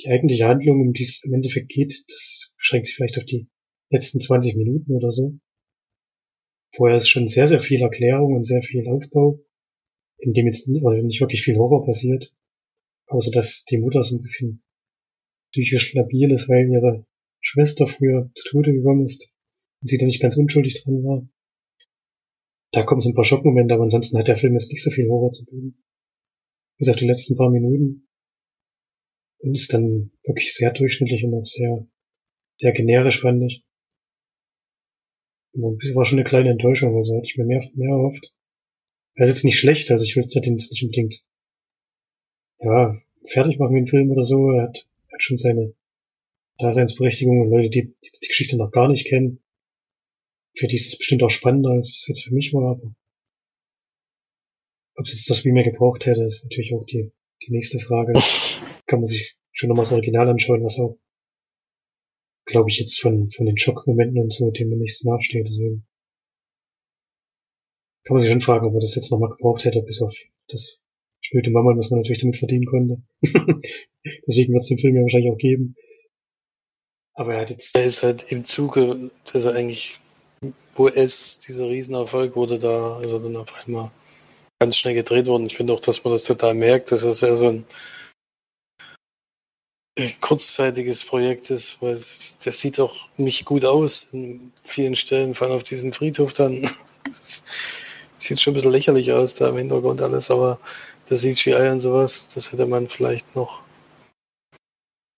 die 0.01 0.09
eigentliche 0.09 0.47
Handlung, 0.47 0.81
um 0.81 0.93
die 0.93 1.03
es 1.03 1.23
im 1.23 1.33
Endeffekt 1.33 1.69
geht, 1.69 1.93
das 2.07 2.53
beschränkt 2.57 2.87
sich 2.87 2.95
vielleicht 2.95 3.17
auf 3.17 3.25
die 3.25 3.49
letzten 3.91 4.21
20 4.21 4.55
Minuten 4.55 4.95
oder 4.95 5.11
so. 5.11 5.39
Vorher 6.75 6.97
ist 6.97 7.09
schon 7.09 7.27
sehr, 7.27 7.47
sehr 7.47 7.59
viel 7.59 7.81
Erklärung 7.81 8.35
und 8.35 8.45
sehr 8.45 8.61
viel 8.61 8.87
Aufbau, 8.87 9.39
in 10.17 10.33
dem 10.33 10.45
jetzt 10.45 10.67
nicht, 10.67 10.85
also 10.85 11.01
nicht 11.01 11.21
wirklich 11.21 11.41
viel 11.41 11.57
Horror 11.57 11.85
passiert, 11.85 12.33
außer 13.07 13.31
dass 13.31 13.63
die 13.65 13.77
Mutter 13.77 14.03
so 14.03 14.15
ein 14.15 14.21
bisschen 14.21 14.63
psychisch 15.51 15.93
labil 15.93 16.31
ist, 16.31 16.47
weil 16.47 16.69
ihre 16.69 17.05
Schwester 17.41 17.87
früher 17.87 18.29
zu 18.35 18.49
Tode 18.49 18.73
gekommen 18.73 19.05
ist 19.05 19.31
und 19.81 19.89
sie 19.89 19.97
da 19.97 20.05
nicht 20.05 20.21
ganz 20.21 20.37
unschuldig 20.37 20.83
dran 20.83 21.03
war. 21.03 21.27
Da 22.71 22.83
kommen 22.83 23.01
so 23.01 23.09
ein 23.09 23.15
paar 23.15 23.23
Schockmomente, 23.23 23.73
aber 23.73 23.83
ansonsten 23.83 24.17
hat 24.17 24.27
der 24.27 24.37
Film 24.37 24.53
jetzt 24.53 24.71
nicht 24.71 24.83
so 24.83 24.91
viel 24.91 25.09
Horror 25.09 25.31
zu 25.31 25.45
bieten. 25.45 25.83
Bis 26.77 26.89
auf 26.89 26.97
die 26.97 27.07
letzten 27.07 27.35
paar 27.35 27.49
Minuten. 27.49 28.07
Und 29.39 29.55
ist 29.55 29.73
dann 29.73 30.11
wirklich 30.23 30.53
sehr 30.53 30.71
durchschnittlich 30.71 31.23
und 31.23 31.33
auch 31.33 31.45
sehr, 31.45 31.87
sehr 32.57 32.73
generisch, 32.73 33.21
fand 33.21 33.43
ich. 33.43 33.63
Das 35.53 35.95
war 35.95 36.05
schon 36.05 36.19
eine 36.19 36.27
kleine 36.27 36.49
Enttäuschung, 36.49 36.95
also 36.95 37.15
hatte 37.15 37.25
ich 37.25 37.37
mir 37.37 37.45
mehr, 37.45 37.67
mehr 37.73 37.89
erhofft. 37.89 38.33
Er 39.15 39.25
ist 39.25 39.35
jetzt 39.35 39.43
nicht 39.43 39.57
schlecht, 39.57 39.91
also 39.91 40.03
ich 40.03 40.15
will 40.15 40.25
den 40.25 40.53
jetzt 40.53 40.71
nicht 40.71 40.83
unbedingt, 40.83 41.25
ja, 42.59 43.01
fertig 43.25 43.57
machen 43.59 43.75
wie 43.75 43.79
ein 43.79 43.87
Film 43.87 44.11
oder 44.11 44.23
so. 44.23 44.51
Er 44.51 44.63
hat, 44.63 44.87
hat 45.11 45.23
schon 45.23 45.37
seine 45.37 45.73
Daseinsberechtigung 46.59 47.41
und 47.41 47.49
Leute, 47.49 47.69
die, 47.69 47.87
die 47.87 48.11
die 48.21 48.27
Geschichte 48.27 48.57
noch 48.57 48.71
gar 48.71 48.87
nicht 48.87 49.07
kennen. 49.07 49.41
Für 50.55 50.67
die 50.67 50.75
ist 50.75 50.87
es 50.87 50.97
bestimmt 50.97 51.23
auch 51.23 51.29
spannender, 51.29 51.71
als 51.71 51.99
es 52.01 52.07
jetzt 52.07 52.23
für 52.23 52.33
mich 52.33 52.53
war, 52.53 52.71
aber 52.71 52.95
ob 54.99 55.05
es 55.05 55.13
jetzt 55.13 55.29
das 55.29 55.45
Remake 55.45 55.71
gebraucht 55.71 56.05
hätte, 56.05 56.23
ist 56.23 56.43
natürlich 56.43 56.73
auch 56.73 56.85
die, 56.85 57.11
die 57.43 57.51
nächste 57.51 57.79
Frage. 57.79 58.13
Kann 58.85 58.99
man 58.99 59.05
sich 59.05 59.37
schon 59.53 59.69
nochmal 59.69 59.85
das 59.85 59.93
Original 59.93 60.27
anschauen, 60.27 60.63
was 60.63 60.77
auch, 60.77 60.97
glaube 62.49 62.69
ich, 62.69 62.79
jetzt 62.79 62.99
von, 62.99 63.29
von 63.31 63.45
den 63.45 63.57
Schockmomenten 63.57 64.21
und 64.21 64.33
so, 64.33 64.51
dem 64.51 64.69
mir 64.69 64.77
nichts 64.77 65.03
nachsteht, 65.03 65.47
deswegen. 65.47 65.85
Kann 68.05 68.15
man 68.15 68.21
sich 68.21 68.31
schon 68.31 68.41
fragen, 68.41 68.67
ob 68.67 68.73
er 68.73 68.79
das 68.79 68.95
jetzt 68.95 69.11
nochmal 69.11 69.29
gebraucht 69.29 69.65
hätte, 69.65 69.81
bis 69.83 70.01
auf 70.01 70.13
das 70.47 70.83
schnöde 71.21 71.51
Mama, 71.51 71.77
was 71.77 71.91
man 71.91 71.99
natürlich 71.99 72.21
damit 72.21 72.37
verdienen 72.37 72.65
konnte. 72.65 73.01
deswegen 74.27 74.53
wird 74.53 74.63
es 74.63 74.69
den 74.69 74.79
Film 74.79 74.95
ja 74.95 75.03
wahrscheinlich 75.03 75.31
auch 75.31 75.37
geben. 75.37 75.75
Aber 77.13 77.35
er 77.35 77.41
hat 77.41 77.49
jetzt, 77.51 77.75
Er 77.75 77.83
ist 77.83 78.01
halt 78.01 78.31
im 78.31 78.43
Zuge, 78.45 79.11
dass 79.31 79.45
er 79.45 79.53
eigentlich, 79.53 79.95
wo 80.73 80.87
es 80.87 81.39
dieser 81.39 81.69
Riesenerfolg 81.69 82.35
wurde, 82.35 82.57
da 82.57 83.01
ist 83.01 83.11
er 83.11 83.19
dann 83.19 83.35
auf 83.35 83.53
einmal 83.65 83.91
ganz 84.59 84.77
schnell 84.77 84.95
gedreht 84.95 85.27
worden. 85.27 85.47
Ich 85.47 85.55
finde 85.55 85.73
auch, 85.73 85.81
dass 85.81 86.03
man 86.03 86.13
das 86.13 86.23
total 86.23 86.53
merkt, 86.53 86.91
dass 86.91 87.01
das 87.01 87.21
ja 87.21 87.35
so 87.35 87.49
ein 87.49 87.65
kurzzeitiges 90.21 91.03
Projekt 91.03 91.49
ist, 91.49 91.81
weil 91.81 91.95
das 91.95 92.59
sieht 92.59 92.79
auch 92.79 92.95
nicht 93.17 93.45
gut 93.45 93.65
aus 93.65 94.13
in 94.13 94.51
vielen 94.63 94.95
Stellen, 94.95 95.33
vor 95.33 95.47
allem 95.47 95.57
auf 95.57 95.63
diesem 95.63 95.93
Friedhof 95.93 96.33
dann. 96.33 96.69
Das 97.03 97.43
sieht 98.19 98.39
schon 98.39 98.51
ein 98.51 98.55
bisschen 98.55 98.71
lächerlich 98.71 99.11
aus 99.11 99.35
da 99.35 99.49
im 99.49 99.57
Hintergrund 99.57 100.01
alles, 100.01 100.31
aber 100.31 100.59
das 101.07 101.21
CGI 101.21 101.69
und 101.69 101.79
sowas, 101.79 102.29
das 102.33 102.51
hätte 102.51 102.65
man 102.65 102.87
vielleicht 102.87 103.35
noch 103.35 103.61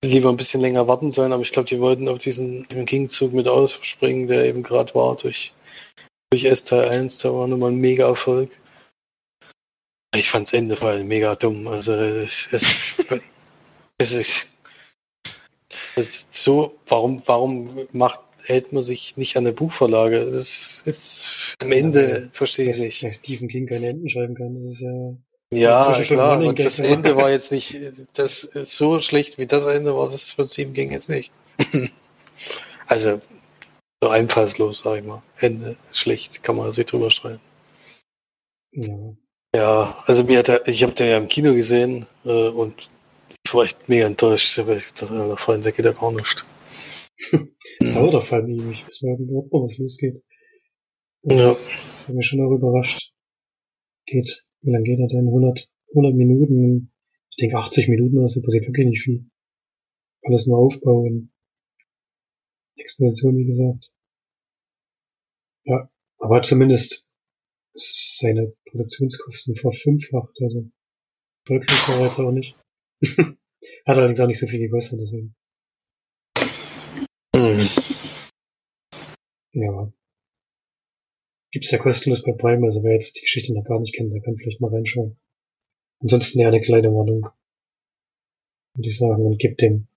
lieber 0.03 0.29
ein 0.29 0.37
bisschen 0.37 0.61
länger 0.61 0.87
warten 0.87 1.11
sollen, 1.11 1.31
aber 1.31 1.43
ich 1.43 1.51
glaube, 1.51 1.67
die 1.67 1.79
wollten 1.79 2.07
auf 2.07 2.17
diesen 2.17 2.67
King-Zug 2.67 3.33
mit 3.33 3.47
ausspringen, 3.47 4.27
der 4.27 4.45
eben 4.45 4.63
gerade 4.63 4.95
war 4.95 5.15
durch, 5.15 5.53
durch 6.31 6.45
S-Teil 6.45 6.89
1, 6.89 7.17
der 7.17 7.33
war 7.33 7.47
nochmal 7.47 7.71
ein 7.71 7.77
mega 7.77 8.07
Erfolg. 8.07 8.49
Ich 10.15 10.29
fand's 10.29 10.53
Ende 10.53 10.75
vor 10.75 10.89
allem 10.89 11.07
mega 11.07 11.35
dumm. 11.35 11.67
Also 11.67 11.93
es, 11.93 12.49
es, 12.51 12.65
es 13.97 14.13
ist 14.13 14.50
so, 16.29 16.77
warum, 16.87 17.21
warum 17.25 17.87
macht, 17.91 18.21
hält 18.43 18.73
man 18.73 18.83
sich 18.83 19.17
nicht 19.17 19.37
an 19.37 19.45
eine 19.45 19.53
Buchvorlage? 19.53 20.25
Das 20.25 20.81
ist 20.85 21.55
am 21.61 21.71
Ende 21.71 22.29
verstehe 22.33 22.69
ich 22.69 22.77
nicht. 22.77 23.03
weil 23.03 23.13
Stephen 23.13 23.47
King 23.49 23.67
keine 23.67 23.87
Enden 23.87 24.09
schreiben 24.09 24.35
kann, 24.35 24.55
das 24.55 24.65
ist 24.65 24.81
ja, 24.81 25.97
Ja, 25.97 26.03
klar. 26.03 26.39
Und 26.39 26.59
das 26.59 26.79
Ende 26.79 27.15
war 27.15 27.29
jetzt 27.29 27.51
nicht 27.51 27.77
das 28.13 28.41
so 28.41 29.01
schlecht 29.01 29.37
wie 29.37 29.45
das 29.45 29.65
Ende 29.65 29.95
war, 29.95 30.09
das 30.09 30.31
von 30.31 30.47
Stephen 30.47 30.73
King 30.73 30.91
jetzt 30.91 31.09
nicht. 31.09 31.31
also 32.87 33.21
so 34.03 34.09
einfallslos, 34.09 34.79
sag 34.79 34.99
ich 34.99 35.05
mal. 35.05 35.21
Ende 35.39 35.77
ist 35.89 35.99
schlecht, 35.99 36.41
kann 36.43 36.55
man 36.55 36.71
sich 36.71 36.85
drüber 36.85 37.11
streiten. 37.11 37.41
ja. 38.71 39.15
Ja, 39.53 40.01
also 40.05 40.23
mir 40.23 40.39
hat 40.39 40.49
er, 40.49 40.65
ich 40.67 40.81
habe 40.81 40.93
den 40.93 41.07
ja 41.07 41.17
im 41.17 41.27
Kino 41.27 41.53
gesehen 41.53 42.05
äh, 42.23 42.47
und 42.47 42.89
ich 43.51 43.55
war 43.55 43.65
echt 43.65 43.89
mega 43.89 44.07
enttäuscht, 44.07 44.57
weil 44.65 44.77
ich 44.77 44.93
dachte, 44.93 45.13
Alter, 45.13 45.35
Freund, 45.35 45.65
der 45.65 45.73
geht 45.73 45.83
ja 45.83 45.91
gar 45.91 46.13
nicht. 46.13 46.45
Es 47.17 47.93
dauert 47.93 48.15
auf 48.15 48.31
allem 48.31 48.49
ewig, 48.49 48.85
bis 48.85 49.01
mal 49.01 49.19
überhaupt 49.19 49.51
mal 49.51 49.63
was 49.63 49.77
losgeht. 49.77 50.23
Das, 51.23 51.37
Ja. 51.37 51.49
das 51.49 52.05
hat 52.07 52.15
mich 52.15 52.27
schon 52.27 52.39
auch 52.39 52.55
überrascht. 52.55 53.11
Geht, 54.05 54.45
wie 54.61 54.71
lange 54.71 54.85
geht 54.85 54.99
er 54.99 55.07
denn? 55.09 55.27
100, 55.27 55.69
100 55.89 56.15
Minuten? 56.15 56.93
Ich 57.29 57.37
denke 57.37 57.57
80 57.57 57.89
Minuten 57.89 58.19
oder 58.19 58.29
so 58.29 58.41
passiert 58.41 58.67
wirklich 58.67 58.87
nicht 58.87 59.03
viel. 59.03 59.25
Alles 60.23 60.47
nur 60.47 60.57
Aufbau 60.57 61.01
und 61.01 61.33
Exposition, 62.77 63.37
wie 63.37 63.45
gesagt. 63.45 63.93
Ja, 65.65 65.91
aber 66.19 66.37
hat 66.37 66.45
zumindest 66.45 67.09
seine 67.73 68.53
Produktionskosten 68.69 69.55
verfünffacht, 69.57 70.37
also 70.41 70.71
erfolgreich 71.43 71.87
war 71.89 72.05
jetzt 72.05 72.19
auch 72.19 72.31
nicht. 72.31 72.57
hat 73.85 73.97
allerdings 73.97 74.19
auch 74.19 74.27
nicht 74.27 74.39
so 74.39 74.47
viel 74.47 74.59
gekostet, 74.59 74.99
deswegen. 74.99 75.35
Mhm. 77.35 77.67
Ja. 79.53 79.91
Gibt's 81.51 81.71
ja 81.71 81.77
kostenlos 81.77 82.23
bei 82.23 82.31
Prime, 82.31 82.65
also 82.65 82.83
wer 82.83 82.93
jetzt 82.93 83.17
die 83.17 83.21
Geschichte 83.21 83.53
noch 83.53 83.65
gar 83.65 83.79
nicht 83.79 83.93
kennt, 83.93 84.13
der 84.13 84.21
kann 84.21 84.37
vielleicht 84.37 84.61
mal 84.61 84.73
reinschauen. 84.73 85.19
Ansonsten 86.01 86.39
ja 86.39 86.47
eine 86.47 86.61
kleine 86.61 86.87
Warnung. 86.87 87.27
Würde 88.75 88.87
ich 88.87 88.97
sagen, 88.97 89.25
und 89.25 89.37
gibt 89.37 89.61
dem 89.61 89.87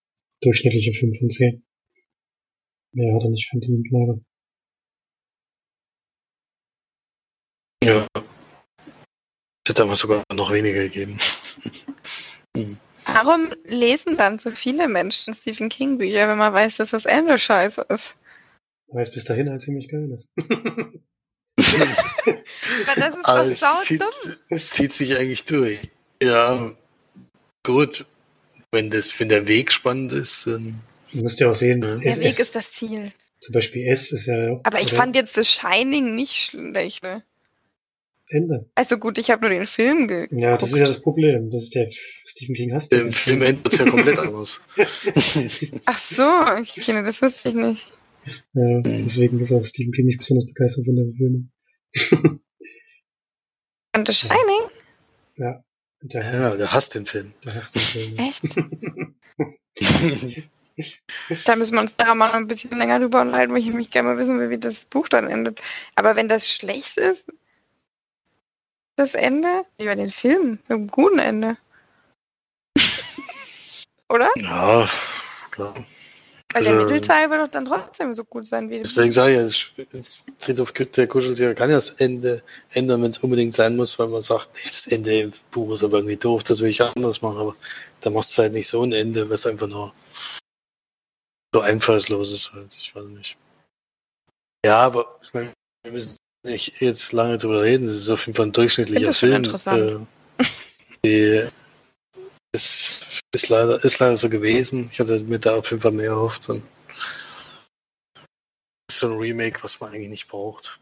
durchschnittliche 0.41 0.93
5 0.93 1.19
von 1.19 1.31
10. 1.31 1.65
Mehr 2.93 3.15
hat 3.15 3.23
er 3.23 3.31
nicht 3.31 3.49
verdient, 3.49 3.87
leider. 3.91 4.21
Ja. 7.85 8.07
Es 8.15 9.71
hätte 9.71 9.83
aber 9.85 9.95
sogar 9.95 10.23
noch 10.33 10.53
weniger 10.53 10.83
gegeben. 10.83 11.17
Hm. 12.57 12.79
Warum 13.07 13.53
lesen 13.65 14.17
dann 14.17 14.39
so 14.39 14.51
viele 14.51 14.89
Menschen 14.89 15.35
Stephen 15.35 15.69
King 15.69 15.99
Bücher, 15.99 16.29
wenn 16.29 16.39
man 16.39 16.53
weiß, 16.53 16.77
dass 16.79 16.91
das 16.91 17.05
Ende 17.07 17.39
scheiße 17.39 17.87
ist? 17.89 18.15
Weil 18.89 19.03
es 19.03 19.11
bis 19.13 19.25
dahin 19.25 19.51
halt 19.51 19.63
ziemlich 19.63 19.89
geil 19.89 20.11
ist. 20.13 20.29
Weil 21.57 22.95
das 22.97 23.17
ist 23.17 23.25
Aber 23.25 23.45
doch 23.45 23.51
es, 23.51 23.61
sau 23.61 23.81
zieht, 23.83 24.01
dumm. 24.01 24.35
es 24.49 24.71
zieht 24.71 24.93
sich 24.93 25.17
eigentlich 25.17 25.45
durch. 25.45 25.79
Ja, 26.23 26.73
gut. 27.63 28.07
Wenn, 28.71 28.91
das, 28.91 29.19
wenn 29.21 29.29
der 29.29 29.47
Weg 29.47 29.73
spannend 29.73 30.13
ist, 30.13 30.47
dann. 30.47 30.81
Du 31.13 31.23
musst 31.23 31.39
ja 31.41 31.49
auch 31.51 31.55
sehen, 31.55 31.81
Ja. 31.83 31.97
Der 31.97 32.19
Weg 32.21 32.39
ist 32.39 32.57
das 32.57 32.73
Ziel. 32.73 33.13
zum 33.41 33.53
Beispiel 33.53 33.87
S 33.87 34.11
ist 34.11 34.27
ja 34.27 34.51
auch 34.51 34.61
Aber 34.65 34.81
ich 34.81 34.93
fand 34.93 35.15
jetzt 35.15 35.37
das 35.37 35.49
Shining 35.49 36.15
nicht 36.17 36.51
schlecht, 36.51 37.03
ne? 37.05 37.23
Ende. 38.29 38.70
Also 38.75 38.97
gut, 38.97 39.18
ich 39.18 39.31
habe 39.31 39.43
nur 39.43 39.51
den 39.51 39.66
Film 39.66 40.09
geguckt. 40.09 40.41
Ja, 40.41 40.57
das 40.57 40.70
ist 40.70 40.79
ja 40.79 40.87
das 40.87 41.03
Problem. 41.03 41.51
Das 41.51 41.64
ist 41.64 41.75
der 41.75 41.91
Stephen 42.25 42.55
King 42.55 42.72
hasst 42.72 42.93
Im 42.93 43.12
Film 43.12 43.43
endet 43.43 43.72
es 43.72 43.79
ja 43.79 43.91
komplett 43.91 44.18
anders. 44.18 44.61
Ach 45.85 45.99
so, 45.99 46.22
okay, 46.22 46.93
ne, 46.95 47.03
das 47.03 47.20
wusste 47.20 47.51
ich 47.51 47.55
nicht. 47.55 47.93
Ja, 48.55 48.81
deswegen 48.81 49.39
ist 49.41 49.53
auch 49.53 49.62
Stephen 49.62 49.93
King 49.93 50.07
nicht 50.07 50.18
besonders 50.18 50.47
begeistert 50.47 50.87
von 50.87 50.97
der 50.97 51.07
Filme. 51.16 51.49
Und 53.97 54.09
das 54.09 54.18
Shining? 54.18 54.70
Ja, 55.37 55.62
der, 56.03 56.22
ja, 56.22 56.57
der 56.57 56.72
hasst 56.72 56.95
den 56.95 57.07
Film. 57.07 57.35
der 57.45 57.55
hasst 57.55 57.75
den 57.75 57.83
Film. 57.83 58.16
Echt? 59.77 61.45
Da 61.45 61.57
müssen 61.57 61.75
wir 61.75 61.81
uns 61.81 61.95
da 61.97 62.14
mal 62.14 62.29
noch 62.29 62.35
ein 62.35 62.47
bisschen 62.47 62.77
länger 62.77 62.99
drüber 62.99 63.20
unterhalten, 63.20 63.53
weil 63.53 63.61
ich 63.61 63.72
mich 63.72 63.91
gerne 63.91 64.09
mal 64.09 64.18
wissen 64.18 64.41
will, 64.41 64.51
wie 64.51 64.59
das 64.59 64.87
Buch 64.87 65.09
dann 65.09 65.29
endet. 65.29 65.61
Aber 65.95 66.16
wenn 66.16 66.29
das 66.29 66.51
schlecht 66.51 66.97
ist, 66.97 67.27
das 68.97 69.14
Ende, 69.14 69.64
lieber 69.78 69.97
den 69.97 70.11
Film, 70.11 70.53
mit 70.62 70.70
einem 70.70 70.88
guten 70.88 71.18
Ende. 71.18 71.57
Oder? 74.12 74.30
ja, 74.36 74.88
klar. 75.51 75.74
Weil 76.53 76.62
der 76.62 76.72
Also- 76.72 76.84
Mittelteil 76.84 77.30
wird 77.30 77.40
doch 77.40 77.49
dann 77.49 77.64
trotzdem 77.64 78.14
so 78.14 78.24
gut 78.24 78.47
sein 78.47 78.70
wie 78.70 78.78
das 78.78 78.95
Deswegen 78.95 79.11
sage 79.11 79.45
ich 79.45 79.74
ja, 79.76 80.01
Friedhof 80.38 80.70
der 80.70 81.09
Kuscheltiere 81.09 81.53
kann 81.55 81.68
ja 81.68 81.74
das 81.76 81.90
Ende 81.90 82.45
ändern, 82.70 83.03
wenn 83.03 83.11
es 83.11 83.18
unbedingt 83.18 83.55
sein 83.55 83.74
muss, 83.74 83.99
weil 83.99 84.07
man 84.07 84.22
sagt, 84.22 84.51
nee, 84.55 84.61
das 84.66 84.86
Ende 84.86 85.18
im 85.18 85.32
Buch 85.51 85.72
ist 85.72 85.82
aber 85.82 85.97
irgendwie 85.99 86.16
doof, 86.16 86.45
das 86.45 86.61
will 86.61 86.70
ich 86.70 86.80
anders 86.80 87.22
machen, 87.22 87.38
aber 87.38 87.57
da 88.03 88.11
machst 88.11 88.38
du 88.38 88.42
halt 88.42 88.53
nicht 88.53 88.68
so 88.68 88.82
ein 88.84 88.92
Ende, 88.92 89.28
was 89.28 89.47
einfach 89.47 89.66
nur 89.66 89.92
so 91.53 91.61
einfallslos 91.61 92.32
ist 92.32 92.53
halt, 92.53 92.72
ich 92.76 92.95
weiß 92.95 93.07
nicht. 93.07 93.36
Ja, 94.64 94.78
aber 94.82 95.16
ich 95.24 95.34
meine, 95.34 95.53
wir 95.82 95.92
müssen 95.92 96.16
nicht 96.45 96.80
jetzt 96.80 97.12
lange 97.12 97.38
drüber 97.38 97.62
reden, 97.62 97.86
es 97.86 97.95
ist 97.95 98.11
auf 98.11 98.26
jeden 98.26 98.36
Fall 98.36 98.47
ein 98.47 98.53
durchschnittlicher 98.53 99.12
Film. 99.12 99.42
das 99.42 99.62
schon 99.62 99.76
interessant. 99.76 100.09
Äh, 100.38 100.45
die, 101.05 101.49
ist, 102.55 103.22
ist, 103.34 103.49
leider, 103.49 103.82
ist 103.84 103.99
leider 103.99 104.16
so 104.16 104.28
gewesen. 104.28 104.88
Ich 104.92 105.01
hatte 105.01 105.20
mir 105.20 105.38
da 105.38 105.57
auf 105.57 105.70
jeden 105.70 105.82
Fall 105.82 105.92
mehr 105.92 106.11
erhofft. 106.11 106.49
Und 106.49 106.62
ist 108.88 109.01
so 109.01 109.09
ein 109.12 109.18
Remake, 109.18 109.62
was 109.62 109.80
man 109.80 109.90
eigentlich 109.90 110.09
nicht 110.09 110.28
braucht. 110.28 110.78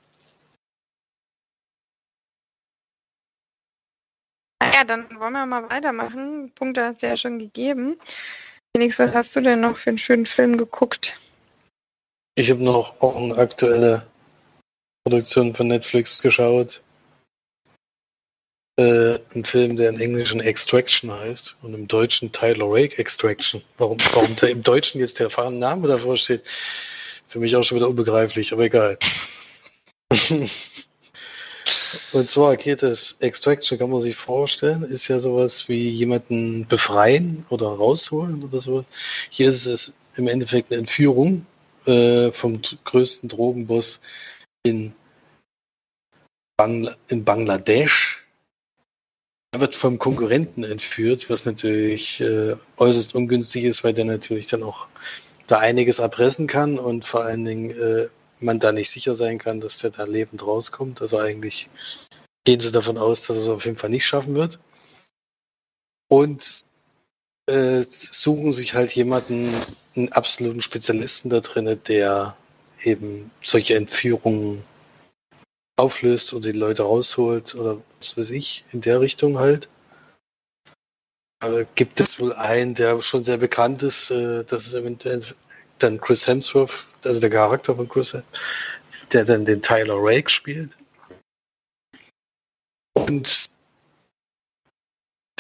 Ja, 4.62 4.84
dann 4.84 5.08
wollen 5.18 5.32
wir 5.32 5.46
mal 5.46 5.68
weitermachen. 5.70 6.52
Punkte 6.54 6.84
hast 6.84 7.02
du 7.02 7.06
ja 7.06 7.16
schon 7.16 7.38
gegeben. 7.38 7.98
Felix, 8.76 8.98
was 8.98 9.14
hast 9.14 9.36
du 9.36 9.40
denn 9.40 9.60
noch 9.60 9.76
für 9.76 9.90
einen 9.90 9.98
schönen 9.98 10.26
Film 10.26 10.56
geguckt? 10.56 11.18
Ich 12.34 12.50
habe 12.50 12.64
noch 12.64 13.00
auch 13.00 13.16
eine 13.16 13.36
aktuelle 13.36 14.06
Produktion 15.05 15.55
von 15.55 15.68
Netflix 15.68 16.22
geschaut. 16.22 16.82
Äh, 18.78 19.18
ein 19.34 19.44
Film, 19.44 19.76
der 19.76 19.90
im 19.90 20.00
Englischen 20.00 20.40
Extraction 20.40 21.12
heißt 21.12 21.57
und 21.62 21.74
im 21.74 21.88
Deutschen 21.88 22.32
Tyler 22.32 22.66
Rake 22.68 22.98
Extraction. 22.98 23.62
Warum, 23.78 23.98
warum 24.12 24.34
da 24.36 24.46
im 24.46 24.62
Deutschen 24.62 25.00
jetzt 25.00 25.18
der 25.18 25.28
fahrende 25.28 25.61
Name 25.61 25.88
davor 25.88 26.16
steht, 26.16 26.42
für 27.28 27.38
mich 27.38 27.55
auch 27.57 27.62
schon 27.62 27.76
wieder 27.76 27.88
unbegreiflich, 27.88 28.53
aber 28.53 28.64
egal. 28.64 28.98
Und 32.12 32.30
zwar 32.30 32.57
geht 32.57 32.82
es, 32.82 33.16
Extraction 33.20 33.78
kann 33.78 33.90
man 33.90 34.00
sich 34.00 34.16
vorstellen, 34.16 34.82
ist 34.82 35.09
ja 35.09 35.20
sowas 35.20 35.68
wie 35.68 35.90
jemanden 35.90 36.66
befreien 36.66 37.44
oder 37.50 37.66
rausholen 37.68 38.42
oder 38.44 38.61
sowas. 38.61 38.86
Hier 39.30 39.48
ist 39.48 39.66
es 39.66 39.92
im 40.16 40.28
Endeffekt 40.28 40.70
eine 40.70 40.80
Entführung 40.80 41.44
äh, 41.86 42.30
vom 42.32 42.61
größten 42.84 43.28
Drogenboss 43.28 44.00
in, 44.62 44.94
Bangla 46.56 46.96
in 47.08 47.24
Bangladesch. 47.24 48.24
Er 49.54 49.60
wird 49.60 49.74
vom 49.74 49.98
Konkurrenten 49.98 50.64
entführt, 50.64 51.28
was 51.28 51.44
natürlich 51.44 52.20
äh, 52.20 52.56
äußerst 52.78 53.14
ungünstig 53.14 53.64
ist, 53.64 53.84
weil 53.84 53.92
der 53.92 54.06
natürlich 54.06 54.46
dann 54.46 54.62
auch 54.62 54.88
da 55.46 55.58
einiges 55.58 55.98
erpressen 55.98 56.46
kann 56.46 56.78
und 56.78 57.04
vor 57.04 57.24
allen 57.24 57.44
Dingen 57.44 57.70
äh, 57.70 58.08
man 58.40 58.58
da 58.58 58.72
nicht 58.72 58.90
sicher 58.90 59.14
sein 59.14 59.38
kann, 59.38 59.60
dass 59.60 59.78
der 59.78 59.90
da 59.90 60.04
lebend 60.04 60.46
rauskommt. 60.46 61.02
Also 61.02 61.18
eigentlich 61.18 61.68
gehen 62.44 62.60
sie 62.60 62.72
davon 62.72 62.98
aus, 62.98 63.22
dass 63.22 63.36
es 63.36 63.48
auf 63.48 63.64
jeden 63.66 63.76
Fall 63.76 63.90
nicht 63.90 64.06
schaffen 64.06 64.34
wird. 64.34 64.58
Und 66.08 66.64
äh, 67.46 67.82
suchen 67.82 68.52
sich 68.52 68.74
halt 68.74 68.92
jemanden, 68.92 69.54
einen 69.96 70.12
absoluten 70.12 70.62
Spezialisten 70.62 71.28
da 71.28 71.40
drin, 71.40 71.78
der 71.86 72.36
eben 72.85 73.30
solche 73.41 73.74
Entführungen 73.76 74.64
auflöst 75.76 76.33
oder 76.33 76.53
die 76.53 76.59
Leute 76.59 76.83
rausholt 76.83 77.55
oder 77.55 77.83
was 77.99 78.16
weiß 78.16 78.30
ich, 78.30 78.64
in 78.72 78.80
der 78.80 79.01
Richtung 79.01 79.39
halt. 79.39 79.68
Äh, 81.43 81.66
gibt 81.74 82.01
es 82.01 82.20
wohl 82.20 82.33
einen, 82.35 82.74
der 82.74 83.01
schon 83.01 83.24
sehr 83.24 83.39
bekannt 83.39 83.83
ist, 83.83 84.11
äh, 84.11 84.45
das 84.45 84.66
ist 84.66 84.74
eventuell 84.74 85.22
dann 85.78 86.01
Chris 86.01 86.26
Hemsworth, 86.26 86.87
also 87.05 87.20
der 87.20 87.30
Charakter 87.30 87.74
von 87.74 87.89
Chris, 87.89 88.16
der 89.12 89.24
dann 89.24 89.45
den 89.45 89.62
Tyler 89.62 89.97
Rake 89.99 90.30
spielt. 90.30 90.76
Und 92.95 93.51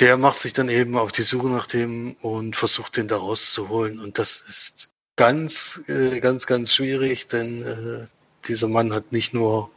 der 0.00 0.16
macht 0.16 0.38
sich 0.38 0.52
dann 0.52 0.68
eben 0.68 0.98
auf 0.98 1.12
die 1.12 1.22
Suche 1.22 1.48
nach 1.48 1.66
dem 1.66 2.14
und 2.22 2.56
versucht 2.56 2.96
den 2.96 3.06
da 3.06 3.18
rauszuholen. 3.18 4.00
Und 4.00 4.18
das 4.18 4.40
ist 4.40 4.91
ganz, 5.16 5.84
äh, 5.88 6.20
ganz, 6.20 6.46
ganz 6.46 6.74
schwierig, 6.74 7.26
denn 7.28 7.62
äh, 7.62 8.06
dieser 8.46 8.68
Mann 8.68 8.92
hat 8.92 9.12
nicht 9.12 9.34
nur 9.34 9.70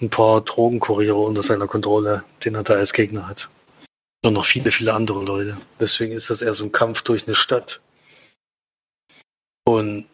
ein 0.00 0.10
paar 0.10 0.40
Drogenkuriere 0.42 1.16
unter 1.16 1.42
seiner 1.42 1.66
Kontrolle, 1.66 2.24
den 2.44 2.54
er 2.54 2.62
da 2.62 2.74
als 2.74 2.92
Gegner 2.92 3.28
hat, 3.28 3.48
sondern 4.22 4.40
noch 4.40 4.46
viele, 4.46 4.70
viele 4.70 4.94
andere 4.94 5.24
Leute. 5.24 5.56
Deswegen 5.80 6.12
ist 6.12 6.30
das 6.30 6.42
eher 6.42 6.54
so 6.54 6.64
ein 6.64 6.72
Kampf 6.72 7.02
durch 7.02 7.26
eine 7.26 7.34
Stadt. 7.34 7.80
Und 9.64 10.08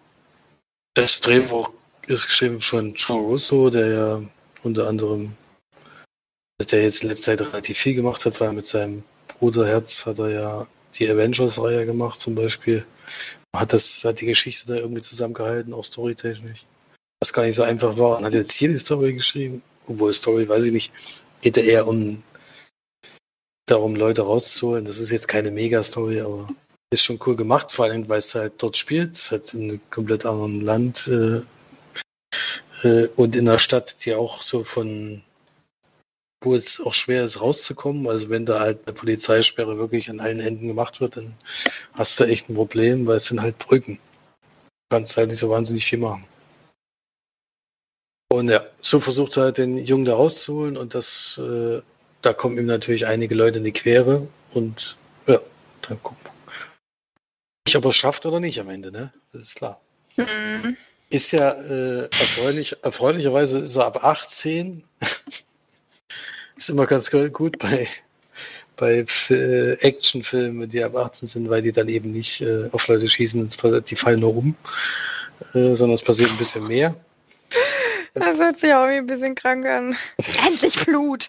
das 0.94 1.20
Drehbuch 1.20 1.70
ist 2.06 2.26
geschrieben 2.26 2.60
von 2.60 2.94
Joe 2.94 3.20
Russo, 3.20 3.70
der 3.70 3.86
ja 3.86 4.22
unter 4.62 4.88
anderem, 4.88 5.36
der 6.70 6.82
jetzt 6.82 7.02
in 7.02 7.08
letzter 7.08 7.36
Zeit 7.36 7.40
relativ 7.40 7.78
viel 7.78 7.94
gemacht 7.94 8.24
hat, 8.24 8.40
weil 8.40 8.52
mit 8.52 8.66
seinem 8.66 9.04
Bruder 9.28 9.66
Herz 9.66 10.06
hat 10.06 10.18
er 10.18 10.30
ja 10.30 10.66
die 10.94 11.08
Avengers-Reihe 11.10 11.86
gemacht 11.86 12.18
zum 12.18 12.34
Beispiel. 12.34 12.86
Hat 13.54 13.72
das, 13.72 14.04
hat 14.04 14.20
die 14.20 14.26
Geschichte 14.26 14.66
da 14.66 14.74
irgendwie 14.74 15.02
zusammengehalten, 15.02 15.72
auch 15.72 15.84
storytechnisch. 15.84 16.66
Was 17.20 17.32
gar 17.32 17.44
nicht 17.44 17.54
so 17.54 17.62
einfach 17.62 17.96
war. 17.96 18.18
Und 18.18 18.24
hat 18.24 18.34
jetzt 18.34 18.52
hier 18.52 18.68
die 18.68 18.76
Story 18.76 19.14
geschrieben, 19.14 19.62
obwohl 19.86 20.12
Story, 20.12 20.48
weiß 20.48 20.64
ich 20.64 20.72
nicht, 20.72 20.92
geht 21.40 21.56
ja 21.56 21.62
eher 21.62 21.86
um 21.86 22.22
darum, 23.66 23.94
Leute 23.94 24.22
rauszuholen. 24.22 24.84
Das 24.84 24.98
ist 24.98 25.10
jetzt 25.10 25.28
keine 25.28 25.50
Mega-Story, 25.50 26.20
aber 26.20 26.48
ist 26.90 27.04
schon 27.04 27.18
cool 27.26 27.36
gemacht, 27.36 27.72
vor 27.72 27.86
allem, 27.86 28.08
weil 28.08 28.18
es 28.18 28.34
halt 28.34 28.54
dort 28.58 28.76
spielt. 28.76 29.14
Es 29.14 29.30
hat 29.30 29.52
in 29.54 29.62
einem 29.62 29.80
komplett 29.90 30.26
anderen 30.26 30.60
Land 30.60 31.08
äh, 31.08 31.42
äh, 32.86 33.08
und 33.16 33.36
in 33.36 33.48
einer 33.48 33.58
Stadt, 33.58 34.04
die 34.04 34.14
auch 34.14 34.42
so 34.42 34.64
von 34.64 35.22
wo 36.44 36.54
es 36.54 36.80
auch 36.80 36.94
schwer 36.94 37.24
ist, 37.24 37.40
rauszukommen. 37.40 38.06
Also 38.08 38.28
wenn 38.28 38.46
da 38.46 38.60
halt 38.60 38.80
eine 38.86 38.94
Polizeisperre 38.94 39.78
wirklich 39.78 40.10
an 40.10 40.20
allen 40.20 40.40
Enden 40.40 40.68
gemacht 40.68 41.00
wird, 41.00 41.16
dann 41.16 41.34
hast 41.92 42.18
du 42.20 42.24
echt 42.24 42.48
ein 42.48 42.54
Problem, 42.54 43.06
weil 43.06 43.16
es 43.16 43.26
sind 43.26 43.40
halt 43.40 43.58
Brücken. 43.58 43.98
Du 44.90 44.96
kannst 44.96 45.16
halt 45.16 45.30
nicht 45.30 45.38
so 45.38 45.50
wahnsinnig 45.50 45.84
viel 45.84 45.98
machen. 45.98 46.24
Und 48.32 48.48
ja, 48.48 48.64
so 48.80 48.98
versucht 49.00 49.36
er 49.36 49.44
halt 49.44 49.58
den 49.58 49.78
Jungen 49.78 50.04
da 50.04 50.14
rauszuholen 50.14 50.76
und 50.76 50.94
das, 50.94 51.38
äh, 51.38 51.80
da 52.20 52.32
kommen 52.32 52.58
ihm 52.58 52.66
natürlich 52.66 53.06
einige 53.06 53.34
Leute 53.34 53.58
in 53.58 53.64
die 53.64 53.72
Quere 53.72 54.28
und 54.54 54.96
ja, 55.26 55.38
dann 55.82 56.02
gucken 56.02 56.24
wir. 56.24 56.32
Ich 57.66 57.76
ob 57.76 57.84
er 57.84 57.90
es 57.90 57.96
schafft 57.96 58.26
oder 58.26 58.40
nicht 58.40 58.60
am 58.60 58.68
Ende, 58.68 58.90
ne? 58.90 59.12
Das 59.32 59.42
ist 59.42 59.54
klar. 59.54 59.80
Mhm. 60.16 60.76
Ist 61.10 61.30
ja 61.30 61.50
äh, 61.50 62.02
erfreulich, 62.04 62.76
erfreulicherweise 62.82 63.58
ist 63.58 63.76
er 63.76 63.86
ab 63.86 64.02
18. 64.02 64.82
ist 66.56 66.70
immer 66.70 66.86
ganz 66.86 67.10
gut 67.10 67.58
bei, 67.58 67.88
bei 68.76 69.04
äh, 69.30 69.72
Actionfilmen, 69.80 70.68
die 70.68 70.82
ab 70.82 70.96
18 70.96 71.28
sind, 71.28 71.50
weil 71.50 71.62
die 71.62 71.72
dann 71.72 71.88
eben 71.88 72.12
nicht 72.12 72.40
äh, 72.40 72.68
auf 72.72 72.88
Leute 72.88 73.08
schießen, 73.08 73.48
die 73.86 73.96
fallen 73.96 74.20
nur 74.20 74.36
um, 74.36 74.56
äh, 75.54 75.74
sondern 75.74 75.94
es 75.94 76.02
passiert 76.02 76.30
ein 76.30 76.38
bisschen 76.38 76.66
mehr. 76.66 76.94
Das 78.14 78.38
hört 78.38 78.60
sich 78.60 78.72
auch 78.72 78.88
wie 78.88 78.98
ein 78.98 79.06
bisschen 79.06 79.34
krank 79.34 79.66
an. 79.66 79.96
Endlich 80.46 80.84
Blut! 80.84 81.28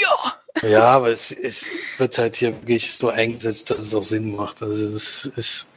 Ja! 0.00 0.34
Ja, 0.62 0.84
aber 0.84 1.08
es, 1.08 1.32
es 1.32 1.72
wird 1.98 2.16
halt 2.16 2.36
hier 2.36 2.52
wirklich 2.60 2.92
so 2.94 3.08
eingesetzt, 3.08 3.70
dass 3.70 3.78
es 3.78 3.94
auch 3.94 4.04
Sinn 4.04 4.36
macht. 4.36 4.62
Also 4.62 4.86
es 4.86 5.26
ist, 5.26 5.68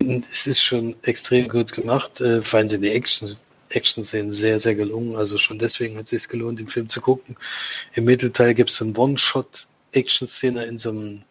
es 0.00 0.46
ist 0.46 0.62
schon 0.62 0.94
extrem 1.02 1.48
gut 1.48 1.72
gemacht. 1.72 2.20
Äh, 2.20 2.40
vor 2.42 2.58
allem 2.58 2.68
sind 2.68 2.82
die 2.82 2.92
Action, 2.92 3.28
Action-Szenen 3.70 4.30
sehr, 4.30 4.58
sehr 4.58 4.74
gelungen. 4.74 5.16
Also 5.16 5.38
schon 5.38 5.58
deswegen 5.58 5.96
hat 5.96 6.04
es 6.04 6.10
sich 6.10 6.28
gelohnt, 6.28 6.60
den 6.60 6.68
Film 6.68 6.88
zu 6.88 7.00
gucken. 7.00 7.36
Im 7.94 8.04
Mittelteil 8.04 8.54
gibt 8.54 8.70
es 8.70 8.76
so 8.76 8.84
eine 8.84 8.98
One-Shot-Action-Szene 8.98 10.64
in 10.64 10.76
so 10.76 10.90
einem, 10.90 11.22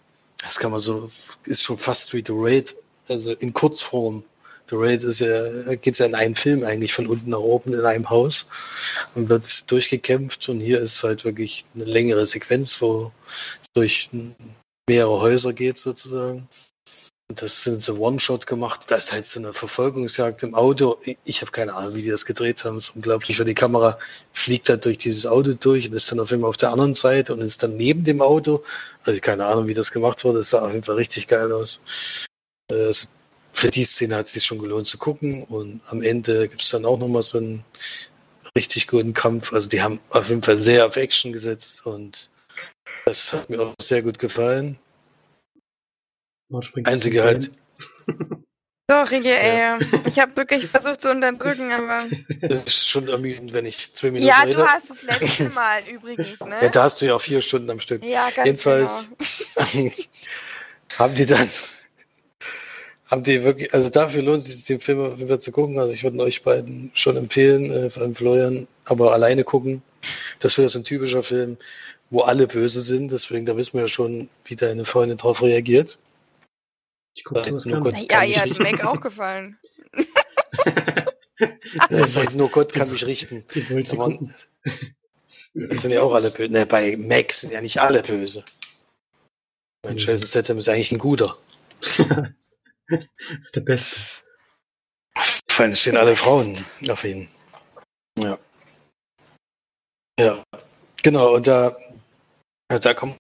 das 0.44 0.58
kann 0.58 0.72
man 0.72 0.80
so, 0.80 1.10
ist 1.46 1.64
schon 1.64 1.78
fast 1.78 2.10
Street 2.10 2.30
Raid, 2.30 2.76
also 3.08 3.34
in 3.34 3.54
Kurzform 3.54 4.24
The 4.70 4.76
Raid 4.76 5.04
ist 5.04 5.20
ja, 5.20 5.76
geht's 5.76 6.00
ja 6.00 6.08
in 6.08 6.16
einen 6.16 6.36
Film 6.36 6.64
eigentlich 6.64 6.94
von 6.94 7.08
unten 7.08 7.30
nach 7.30 7.40
oben 7.40 7.74
in 7.74 7.86
einem 7.86 8.10
Haus 8.10 8.48
und 9.16 9.30
wird 9.30 9.72
durchgekämpft 9.72 10.50
und 10.50 10.60
hier 10.60 10.80
ist 10.80 11.04
halt 11.04 11.24
wirklich 11.24 11.66
eine 11.74 11.86
längere 11.86 12.26
Sequenz, 12.26 12.82
wo 12.82 13.12
es 13.62 13.68
durch 13.74 14.10
mehrere 14.90 15.22
Häuser 15.22 15.54
geht 15.54 15.78
sozusagen. 15.78 16.50
Das 17.36 17.64
sind 17.64 17.84
so 17.84 17.98
One-Shot 17.98 18.48
gemacht. 18.48 18.86
Da 18.88 18.96
ist 18.96 19.12
halt 19.12 19.26
so 19.26 19.40
eine 19.42 19.52
Verfolgungsjagd 19.52 20.44
im 20.44 20.56
Auto. 20.56 20.98
Ich 21.26 21.42
habe 21.42 21.52
keine 21.52 21.74
Ahnung, 21.74 21.96
wie 21.96 22.02
die 22.02 22.10
das 22.10 22.26
gedreht 22.26 22.64
haben. 22.64 22.76
Das 22.76 22.86
ist 22.90 22.96
unglaublich, 22.96 23.38
weil 23.38 23.46
die 23.46 23.54
Kamera 23.54 24.00
fliegt 24.32 24.70
halt 24.70 24.86
durch 24.86 24.98
dieses 24.98 25.26
Auto 25.26 25.54
durch 25.54 25.90
und 25.90 25.94
ist 25.94 26.10
dann 26.10 26.22
auf 26.22 26.32
einmal 26.32 26.50
auf 26.50 26.58
der 26.58 26.72
anderen 26.72 26.94
Seite 26.94 27.34
und 27.34 27.42
ist 27.42 27.62
dann 27.62 27.76
neben 27.76 28.06
dem 28.06 28.22
Auto. 28.22 28.64
Also 29.04 29.20
keine 29.20 29.46
Ahnung, 29.46 29.68
wie 29.68 29.74
das 29.74 29.92
gemacht 29.92 30.24
wurde. 30.24 30.40
Das 30.40 30.52
sah 30.52 30.62
auf 30.66 30.72
jeden 30.72 30.86
Fall 30.86 30.96
richtig 30.96 31.28
geil 31.28 31.52
aus. 31.52 31.82
Es 32.70 33.10
für 33.52 33.70
die 33.70 33.84
Szene 33.84 34.16
hat 34.16 34.28
es 34.28 34.34
sich 34.34 34.46
schon 34.46 34.60
gelohnt 34.60 34.88
zu 34.88 34.98
gucken. 34.98 35.44
Und 35.44 35.82
am 35.90 36.02
Ende 36.02 36.48
gibt 36.48 36.62
es 36.62 36.70
dann 36.70 36.86
auch 36.86 36.98
nochmal 36.98 37.24
so 37.24 37.40
einen 37.40 37.66
richtig 38.56 38.88
guten 38.88 39.14
Kampf. 39.14 39.52
Also 39.52 39.68
die 39.68 39.82
haben 39.82 40.00
auf 40.12 40.30
jeden 40.30 40.44
Fall 40.44 40.56
sehr 40.56 40.86
auf 40.86 40.96
Action 40.96 41.34
gesetzt 41.34 41.86
und 41.86 42.30
das 43.06 43.34
hat 43.34 43.50
mir 43.50 43.62
auch 43.62 43.74
sehr 43.82 44.02
gut 44.02 44.18
gefallen. 44.18 44.78
Einzige 46.86 47.24
halt. 47.24 47.52
Sorry, 48.90 49.28
ey. 49.28 49.78
Ich 50.06 50.20
habe 50.20 50.36
wirklich 50.38 50.68
versucht 50.68 51.02
zu 51.02 51.12
unterdrücken, 51.12 51.72
aber. 51.72 52.06
Das 52.42 52.66
ist 52.66 52.88
schon 52.88 53.08
ermüdend, 53.08 53.54
wenn 53.54 53.66
ich 53.66 53.94
zwei 53.94 54.12
Minuten 54.12 54.28
Ja, 54.28 54.42
rede. 54.42 54.56
du 54.56 54.66
hast 54.66 54.90
das 54.90 55.04
letzte 55.04 55.50
Mal 55.56 55.82
übrigens, 55.88 56.40
ne? 56.40 56.56
Ja, 56.62 56.70
da 56.70 56.84
hast 56.84 57.02
du 57.02 57.06
ja 57.06 57.16
auch 57.16 57.22
vier 57.22 57.42
Stunden 57.42 57.70
am 57.70 57.80
Stück. 57.80 58.04
Ja, 58.04 58.30
ganz 58.30 58.46
Jedenfalls 58.46 59.16
genau. 59.74 59.92
haben 60.98 61.16
die 61.16 61.26
dann 61.26 61.50
haben 63.08 63.24
die 63.24 63.44
wirklich, 63.44 63.74
also 63.74 63.90
dafür 63.90 64.22
lohnt 64.22 64.40
es 64.40 64.52
sich, 64.52 64.66
den 64.66 64.80
Film 64.82 65.00
auf 65.00 65.18
jeden 65.18 65.30
Fall 65.30 65.40
zu 65.40 65.52
gucken. 65.52 65.80
Also 65.80 65.94
ich 65.94 66.04
würde 66.04 66.20
euch 66.20 66.44
beiden 66.44 66.92
schon 66.94 67.16
empfehlen, 67.16 67.72
äh, 67.72 67.90
vor 67.90 68.04
allem 68.04 68.14
Florian, 68.16 68.68
aber 68.86 69.14
alleine 69.14 69.44
gucken. 69.44 69.82
Das 70.40 70.58
wäre 70.58 70.68
so 70.70 70.80
ein 70.80 70.84
typischer 70.84 71.24
Film, 71.24 71.58
wo 72.10 72.22
alle 72.22 72.48
böse 72.48 72.82
sind. 72.82 73.12
Deswegen, 73.12 73.46
da 73.46 73.56
wissen 73.56 73.74
wir 73.76 73.82
ja 73.84 73.88
schon, 73.88 74.30
wie 74.46 74.56
deine 74.58 74.84
Freundin 74.86 75.18
darauf 75.18 75.42
reagiert. 75.42 75.98
Ich 77.18 77.24
gucke 77.24 77.44
sowas 77.44 77.66
Nur 77.66 77.82
gar 77.82 77.92
Gott. 77.94 78.12
Ja, 78.12 78.24
ihr 78.24 78.40
hat. 78.40 78.60
Meg 78.60 78.84
auch 78.86 79.02
gefallen. 79.02 79.60
Ja, 81.92 82.08
seit 82.08 82.34
nur 82.34 82.50
Gott 82.50 82.74
kann 82.74 82.90
mich 82.90 83.06
richten. 83.06 83.46
Da 83.48 83.98
waren-. 83.98 84.34
Die 85.54 85.78
sind 85.78 85.92
ja 85.92 86.02
auch 86.02 86.14
alle 86.16 86.32
böse. 86.32 86.52
Ne, 86.52 86.66
bei 86.66 86.98
Max 86.98 87.42
sind 87.42 87.54
ja 87.54 87.62
nicht 87.62 87.80
alle 87.80 88.02
böse. 88.02 88.44
Mein 89.86 89.94
Mhm. 89.94 90.00
Jason 90.00 90.28
Statham 90.28 90.58
ist 90.58 90.68
eigentlich 90.68 90.92
ein 90.92 90.98
guter. 90.98 91.38
Der 92.90 93.62
Beste. 93.62 94.00
Vor 95.48 95.66
allem 95.66 95.76
stehen 95.76 95.98
alle 95.98 96.16
Frauen 96.16 96.58
auf 96.90 97.04
ihn. 97.04 97.28
Ja. 98.18 98.40
Ja. 100.20 100.44
Genau, 101.04 101.36
und 101.36 101.46
da, 101.46 101.76
ja, 102.72 102.80
da 102.80 102.94
kann 102.96 103.16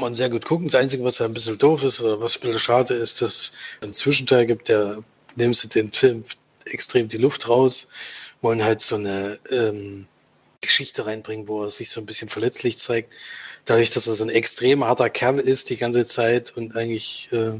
man 0.00 0.14
sehr 0.14 0.28
gut 0.30 0.44
gucken. 0.44 0.68
Das 0.68 0.80
Einzige, 0.80 1.04
was 1.04 1.20
ein 1.20 1.32
bisschen 1.32 1.58
doof 1.58 1.82
ist, 1.82 2.00
oder 2.00 2.20
was 2.20 2.36
ein 2.36 2.40
bisschen 2.42 2.58
schade 2.58 2.94
ist, 2.94 3.22
dass 3.22 3.36
es 3.36 3.52
einen 3.80 3.94
Zwischenteil 3.94 4.46
gibt, 4.46 4.68
der 4.68 5.02
nimmt 5.36 5.74
den 5.74 5.90
Film 5.92 6.22
extrem 6.66 7.08
die 7.08 7.16
Luft 7.16 7.48
raus, 7.48 7.88
wollen 8.42 8.62
halt 8.62 8.80
so 8.80 8.96
eine 8.96 9.38
ähm, 9.50 10.06
Geschichte 10.60 11.06
reinbringen, 11.06 11.48
wo 11.48 11.62
er 11.62 11.70
sich 11.70 11.90
so 11.90 12.00
ein 12.00 12.06
bisschen 12.06 12.28
verletzlich 12.28 12.76
zeigt. 12.76 13.14
Dadurch, 13.64 13.90
dass 13.90 14.06
er 14.06 14.14
so 14.14 14.24
ein 14.24 14.30
extrem 14.30 14.84
harter 14.84 15.10
Kerl 15.10 15.40
ist 15.40 15.70
die 15.70 15.76
ganze 15.76 16.06
Zeit 16.06 16.56
und 16.56 16.76
eigentlich 16.76 17.30
äh, 17.32 17.58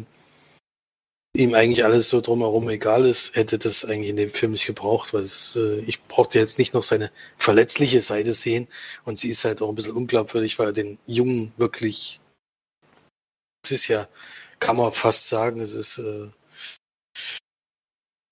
ihm 1.37 1.55
eigentlich 1.55 1.85
alles 1.85 2.09
so 2.09 2.21
drumherum 2.21 2.69
egal 2.69 3.05
ist, 3.05 3.35
hätte 3.37 3.59
das 3.59 3.85
eigentlich 3.85 4.11
in 4.11 4.17
dem 4.17 4.31
Film 4.31 4.53
nicht 4.53 4.67
gebraucht, 4.67 5.15
weil 5.15 5.23
es, 5.23 5.57
äh, 5.57 5.81
ich 5.87 6.03
brauchte 6.05 6.39
jetzt 6.39 6.59
nicht 6.59 6.75
noch 6.75 6.83
seine 6.83 7.11
verletzliche 7.39 8.01
Seite 8.01 8.33
sehen 8.33 8.69
und 9.05 9.19
sie 9.19 9.29
ist 9.29 9.45
halt 9.45 9.63
auch 9.63 9.69
ein 9.69 9.75
bisschen 9.75 9.93
unglaubwürdig, 9.93 10.59
weil 10.59 10.69
er 10.69 10.73
den 10.73 10.99
Jungen 11.07 11.53
wirklich, 11.57 12.21
es 13.67 13.73
ist 13.73 13.89
ja, 13.89 14.09
kann 14.61 14.77
man 14.77 14.93
fast 14.93 15.29
sagen, 15.29 15.61
es 15.61 15.73
ist 15.73 15.99
äh, 15.99 16.29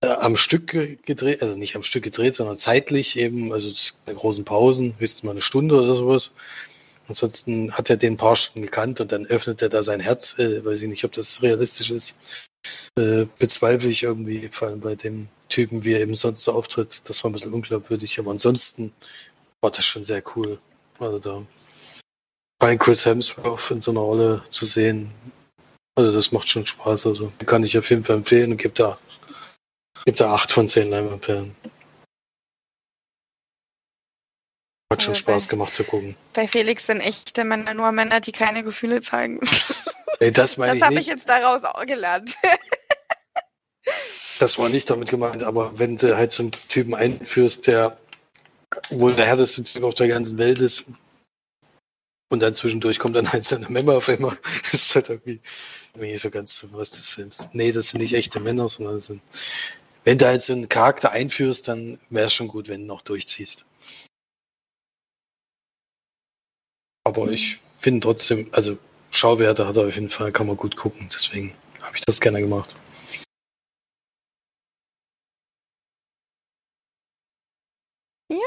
äh, 0.03 0.09
am 0.09 0.37
Stück 0.37 0.69
ge- 0.69 0.99
gedreht, 1.05 1.43
also 1.43 1.57
nicht 1.57 1.77
am 1.77 1.83
Stück 1.83 2.05
gedreht, 2.05 2.37
sondern 2.37 2.59
zeitlich 2.59 3.19
eben, 3.19 3.53
also 3.53 3.71
in 4.07 4.17
großen 4.17 4.45
Pausen, 4.45 4.95
höchstens 4.99 5.23
mal 5.25 5.33
eine 5.33 5.43
Stunde 5.43 5.81
oder 5.81 5.95
sowas. 5.95 6.33
Ansonsten 7.09 7.73
hat 7.73 7.91
er 7.91 7.99
den 7.99 8.17
paar 8.17 8.37
Stunden 8.37 8.63
gekannt 8.63 9.01
und 9.01 9.13
dann 9.13 9.27
öffnet 9.27 9.61
er 9.61 9.69
da 9.69 9.83
sein 9.83 10.01
Herz, 10.01 10.39
äh, 10.39 10.65
weiß 10.65 10.83
ich 10.83 10.89
nicht, 10.89 11.05
ob 11.05 11.13
das 11.13 11.43
realistisch 11.43 11.91
ist 11.91 12.19
äh, 12.99 13.27
bezweifle 13.39 13.91
ich 13.91 14.03
irgendwie, 14.03 14.49
vor 14.51 14.69
allem 14.69 14.81
bei 14.81 14.95
dem 14.95 15.29
Typen, 15.49 15.85
wie 15.85 15.93
er 15.93 16.01
eben 16.01 16.15
sonst 16.15 16.45
so 16.45 16.53
auftritt. 16.53 17.09
Das 17.09 17.23
war 17.23 17.31
ein 17.31 17.35
bisschen 17.35 17.53
unglaubwürdig, 17.53 18.19
aber 18.19 18.31
ansonsten 18.31 18.93
war 19.61 19.71
das 19.71 19.85
schon 19.85 20.05
sehr 20.05 20.23
cool. 20.37 20.59
Also 20.99 21.19
da 21.19 21.47
bei 22.65 22.79
Chris 22.79 23.05
Hemsworth 23.05 23.73
in 23.73 23.83
so 23.83 23.91
einer 23.91 24.01
Rolle 24.01 24.43
zu 24.51 24.65
sehen, 24.65 25.11
also 25.99 26.11
das 26.11 26.33
macht 26.33 26.49
schon 26.49 26.65
Spaß. 26.65 27.09
Also 27.09 27.31
kann 27.45 27.63
ich 27.63 27.77
auf 27.77 27.91
jeden 27.91 28.03
Fall 28.03 28.17
empfehlen 28.17 28.53
und 28.53 28.57
gebe 28.57 28.73
da, 28.73 28.97
gebe 30.07 30.17
da 30.17 30.33
8 30.33 30.51
von 30.51 30.67
10 30.67 30.89
Leinwandperlen. 30.89 31.55
Hat 34.91 35.03
schon 35.03 35.15
Spaß 35.15 35.47
bei- 35.47 35.51
gemacht 35.51 35.75
zu 35.75 35.85
gucken. 35.85 36.17
Bei 36.33 36.49
Felix 36.49 36.87
sind 36.87 37.01
echte 37.01 37.45
Männer 37.45 37.75
nur 37.75 37.93
Männer, 37.93 38.21
die 38.21 38.33
keine 38.33 38.63
Gefühle 38.63 39.03
zeigen. 39.03 39.41
Ey, 40.21 40.33
das 40.33 40.57
meine 40.57 40.73
Das 40.73 40.79
ich 40.79 40.83
habe 40.85 41.01
ich 41.01 41.07
jetzt 41.07 41.29
daraus 41.29 41.65
auch 41.65 41.85
gelernt. 41.85 42.35
Das 44.39 44.59
war 44.59 44.71
nicht 44.71 44.89
damit 44.89 45.11
gemeint, 45.11 45.43
aber 45.43 45.79
wenn 45.79 45.99
du 45.99 46.17
halt 46.17 46.33
so 46.33 46.45
einen 46.45 46.53
Typen 46.69 46.95
einführst, 46.95 47.67
der 47.67 47.99
wohl 48.89 49.15
der 49.15 49.27
härteste 49.27 49.65
Typ 49.65 49.83
auf 49.83 49.95
der 49.95 50.09
ganzen 50.09 50.39
Welt 50.39 50.63
ist 50.63 50.87
und 52.31 52.41
dann 52.41 52.55
zwischendurch 52.55 52.99
kommt 52.99 53.17
dann 53.17 53.33
halt 53.33 53.45
seine 53.45 53.69
Memme 53.69 53.93
auf 53.95 54.09
einmal, 54.09 54.37
das 54.73 54.75
ist 54.75 54.95
halt 54.95 55.11
irgendwie, 55.11 55.41
irgendwie 55.93 56.13
nicht 56.13 56.23
so 56.23 56.31
ganz 56.31 56.57
so 56.57 56.73
was 56.73 56.91
des 56.91 57.09
Films. 57.09 57.51
Nee, 57.53 57.73
das 57.73 57.91
sind 57.91 58.01
nicht 58.01 58.15
echte 58.15 58.41
Männer, 58.41 58.69
sondern 58.69 58.97
das 58.97 59.07
sind, 59.07 59.23
wenn 60.05 60.19
du 60.19 60.27
halt 60.27 60.43
so 60.43 60.53
einen 60.53 60.69
Charakter 60.69 61.13
einführst, 61.13 61.69
dann 61.69 61.99
wäre 62.11 62.27
es 62.27 62.35
schon 62.35 62.49
gut, 62.49 62.69
wenn 62.69 62.83
du 62.83 62.87
noch 62.87 63.03
durchziehst. 63.03 63.65
Aber 67.07 67.31
ich 67.31 67.59
finde 67.79 68.01
trotzdem, 68.01 68.49
also 68.53 68.79
Schauwerte 69.11 69.67
hat 69.67 69.77
er 69.77 69.87
auf 69.87 69.95
jeden 69.95 70.11
Fall, 70.11 70.33
kann 70.33 70.47
man 70.47 70.57
gut 70.57 70.77
gucken, 70.77 71.09
deswegen 71.13 71.53
habe 71.83 71.97
ich 71.97 72.05
das 72.05 72.21
gerne 72.21 72.41
gemacht. 72.41 72.75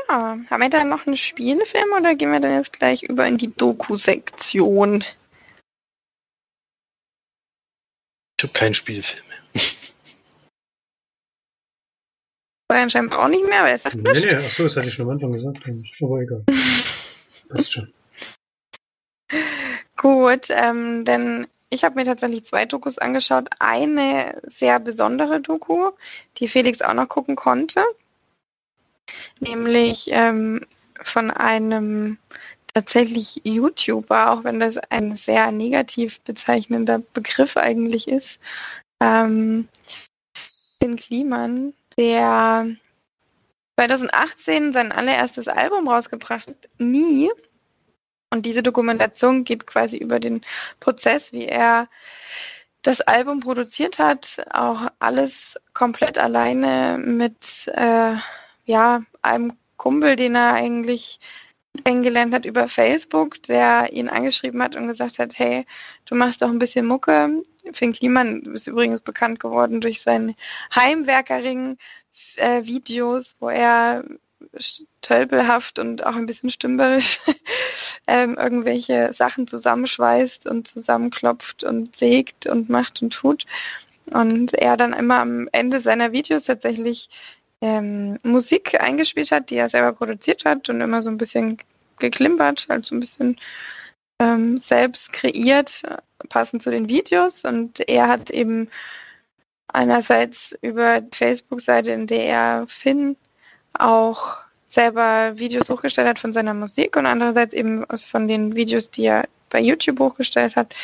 Ja, 0.09 0.37
haben 0.49 0.61
wir 0.61 0.69
dann 0.69 0.89
noch 0.89 1.07
einen 1.07 1.17
Spielfilm 1.17 1.91
oder 1.97 2.15
gehen 2.15 2.31
wir 2.31 2.39
dann 2.39 2.53
jetzt 2.53 2.73
gleich 2.73 3.03
über 3.03 3.27
in 3.27 3.37
die 3.37 3.53
Doku-Sektion? 3.53 5.03
Ich 8.39 8.43
habe 8.43 8.53
keinen 8.53 8.73
Spielfilm 8.73 9.25
mehr. 9.27 9.37
Brian 12.69 12.89
scheinbar 12.89 13.19
auch 13.19 13.29
nicht 13.29 13.45
mehr, 13.47 13.59
aber 13.61 13.69
er 13.69 13.77
sagt 13.77 13.95
Nee, 13.95 14.11
nichts. 14.11 14.25
nee, 14.25 14.35
achso, 14.35 14.63
das 14.63 14.75
hatte 14.75 14.87
ich 14.89 14.93
schon 14.93 15.05
am 15.05 15.13
Anfang 15.13 15.31
gesagt. 15.31 15.59
Aber 16.01 16.19
egal. 16.19 16.43
Passt 17.49 17.71
schon. 17.71 17.93
Gut, 19.95 20.47
ähm, 20.49 21.05
denn 21.05 21.47
ich 21.69 21.83
habe 21.85 21.95
mir 21.95 22.05
tatsächlich 22.05 22.45
zwei 22.45 22.65
Dokus 22.65 22.97
angeschaut. 22.97 23.47
Eine 23.59 24.41
sehr 24.45 24.79
besondere 24.79 25.39
Doku, 25.39 25.91
die 26.37 26.47
Felix 26.49 26.81
auch 26.81 26.93
noch 26.93 27.07
gucken 27.07 27.35
konnte. 27.37 27.83
Nämlich 29.39 30.07
ähm, 30.11 30.65
von 31.03 31.31
einem 31.31 32.17
tatsächlich 32.73 33.41
YouTuber, 33.43 34.31
auch 34.31 34.43
wenn 34.43 34.59
das 34.59 34.77
ein 34.77 35.15
sehr 35.15 35.51
negativ 35.51 36.19
bezeichnender 36.21 36.99
Begriff 37.13 37.57
eigentlich 37.57 38.07
ist. 38.07 38.39
Ähm, 39.01 39.67
Finn 40.79 40.95
Kliman, 40.95 41.73
der 41.97 42.67
2018 43.79 44.73
sein 44.73 44.91
allererstes 44.91 45.47
Album 45.47 45.87
rausgebracht 45.87 46.47
hat, 46.47 46.69
Nie. 46.77 47.29
Und 48.29 48.45
diese 48.45 48.61
Dokumentation 48.61 49.43
geht 49.43 49.65
quasi 49.65 49.97
über 49.97 50.19
den 50.19 50.41
Prozess, 50.79 51.31
wie 51.31 51.45
er 51.45 51.87
das 52.81 53.01
Album 53.01 53.39
produziert 53.39 53.99
hat, 53.99 54.45
auch 54.51 54.87
alles 54.99 55.59
komplett 55.73 56.17
alleine 56.17 56.97
mit 56.99 57.67
äh, 57.73 58.15
ja, 58.67 59.01
einem 59.23 59.53
Kumpel, 59.77 60.15
den 60.15 60.35
er 60.35 60.53
eigentlich 60.53 61.19
kennengelernt 61.83 62.33
hat 62.33 62.45
über 62.45 62.67
Facebook, 62.67 63.41
der 63.43 63.93
ihn 63.93 64.09
angeschrieben 64.09 64.61
hat 64.61 64.75
und 64.75 64.87
gesagt 64.87 65.19
hat, 65.19 65.39
hey, 65.39 65.65
du 66.05 66.15
machst 66.15 66.41
doch 66.41 66.49
ein 66.49 66.59
bisschen 66.59 66.85
Mucke. 66.85 67.41
Finn 67.73 67.93
Kliman 67.93 68.41
ist 68.53 68.67
übrigens 68.67 68.99
bekannt 69.01 69.39
geworden 69.39 69.81
durch 69.81 70.01
seine 70.01 70.35
Heimwerkering-Videos, 70.75 73.35
wo 73.39 73.49
er 73.49 74.03
tölpelhaft 75.01 75.79
und 75.79 76.05
auch 76.05 76.15
ein 76.15 76.25
bisschen 76.25 76.49
stümberisch 76.49 77.19
ähm, 78.07 78.37
irgendwelche 78.37 79.11
Sachen 79.13 79.47
zusammenschweißt 79.47 80.47
und 80.47 80.67
zusammenklopft 80.67 81.63
und 81.63 81.95
sägt 81.95 82.47
und 82.47 82.69
macht 82.69 83.01
und 83.01 83.13
tut. 83.13 83.45
Und 84.07 84.53
er 84.53 84.77
dann 84.77 84.93
immer 84.93 85.19
am 85.19 85.49
Ende 85.51 85.79
seiner 85.79 86.11
Videos 86.13 86.45
tatsächlich 86.45 87.09
ähm, 87.61 88.19
Musik 88.23 88.79
eingespielt 88.79 89.31
hat, 89.31 89.49
die 89.49 89.55
er 89.55 89.69
selber 89.69 89.93
produziert 89.93 90.45
hat 90.45 90.69
und 90.69 90.81
immer 90.81 91.01
so 91.01 91.09
ein 91.09 91.17
bisschen 91.17 91.57
geklimpert, 91.99 92.67
halt 92.69 92.85
so 92.85 92.95
ein 92.95 92.99
bisschen 92.99 93.37
ähm, 94.19 94.57
selbst 94.57 95.13
kreiert, 95.13 95.83
passend 96.29 96.61
zu 96.61 96.71
den 96.71 96.87
Videos. 96.87 97.43
Und 97.45 97.87
er 97.87 98.07
hat 98.07 98.29
eben 98.29 98.69
einerseits 99.67 100.57
über 100.61 101.01
Facebook-Seite, 101.11 101.91
in 101.91 102.07
der 102.07 102.25
er 102.25 102.67
Finn 102.67 103.17
auch 103.73 104.37
selber 104.65 105.37
Videos 105.37 105.69
hochgestellt 105.69 106.07
hat 106.07 106.19
von 106.19 106.33
seiner 106.33 106.53
Musik 106.53 106.95
und 106.97 107.05
andererseits 107.05 107.53
eben 107.53 107.85
von 107.87 108.27
den 108.27 108.55
Videos, 108.55 108.89
die 108.91 109.05
er 109.05 109.27
bei 109.49 109.61
YouTube 109.61 109.99
hochgestellt 109.99 110.55
hat, 110.55 110.75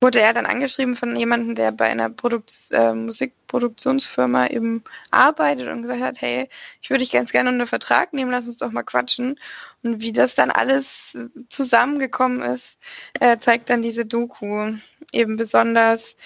wurde 0.00 0.20
er 0.20 0.32
dann 0.32 0.46
angeschrieben 0.46 0.94
von 0.94 1.16
jemandem, 1.16 1.54
der 1.54 1.72
bei 1.72 1.86
einer 1.86 2.08
Produkt 2.08 2.52
äh, 2.70 2.92
Musikproduktionsfirma 2.92 4.46
eben 4.48 4.84
arbeitet 5.10 5.68
und 5.68 5.82
gesagt 5.82 6.02
hat, 6.02 6.20
hey, 6.20 6.48
ich 6.80 6.90
würde 6.90 7.00
dich 7.00 7.10
ganz 7.10 7.32
gerne 7.32 7.50
unter 7.50 7.66
Vertrag 7.66 8.12
nehmen, 8.12 8.30
lass 8.30 8.46
uns 8.46 8.58
doch 8.58 8.70
mal 8.70 8.84
quatschen. 8.84 9.38
Und 9.82 10.00
wie 10.00 10.12
das 10.12 10.34
dann 10.34 10.50
alles 10.50 11.16
zusammengekommen 11.48 12.42
ist, 12.42 12.78
äh, 13.20 13.38
zeigt 13.38 13.70
dann 13.70 13.82
diese 13.82 14.06
Doku 14.06 14.74
eben 15.12 15.36
besonders, 15.36 16.16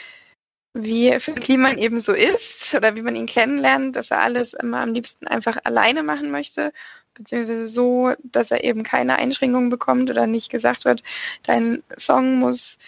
wie 0.75 1.19
Phil 1.21 1.35
Kliman 1.35 1.79
eben 1.79 2.01
so 2.01 2.13
ist 2.13 2.75
oder 2.75 2.97
wie 2.97 3.03
man 3.03 3.17
ihn 3.17 3.27
kennenlernt, 3.27 3.97
dass 3.97 4.11
er 4.11 4.21
alles 4.21 4.55
immer 4.55 4.81
am 4.81 4.95
liebsten 4.95 5.27
einfach 5.27 5.59
alleine 5.65 6.03
machen 6.03 6.31
möchte, 6.31 6.73
beziehungsweise 7.15 7.67
so, 7.67 8.15
dass 8.23 8.51
er 8.51 8.65
eben 8.65 8.83
keine 8.83 9.17
Einschränkungen 9.17 9.69
bekommt 9.69 10.11
oder 10.11 10.27
nicht 10.27 10.51
gesagt 10.51 10.85
wird, 10.85 11.03
dein 11.43 11.83
Song 11.99 12.37
muss 12.39 12.79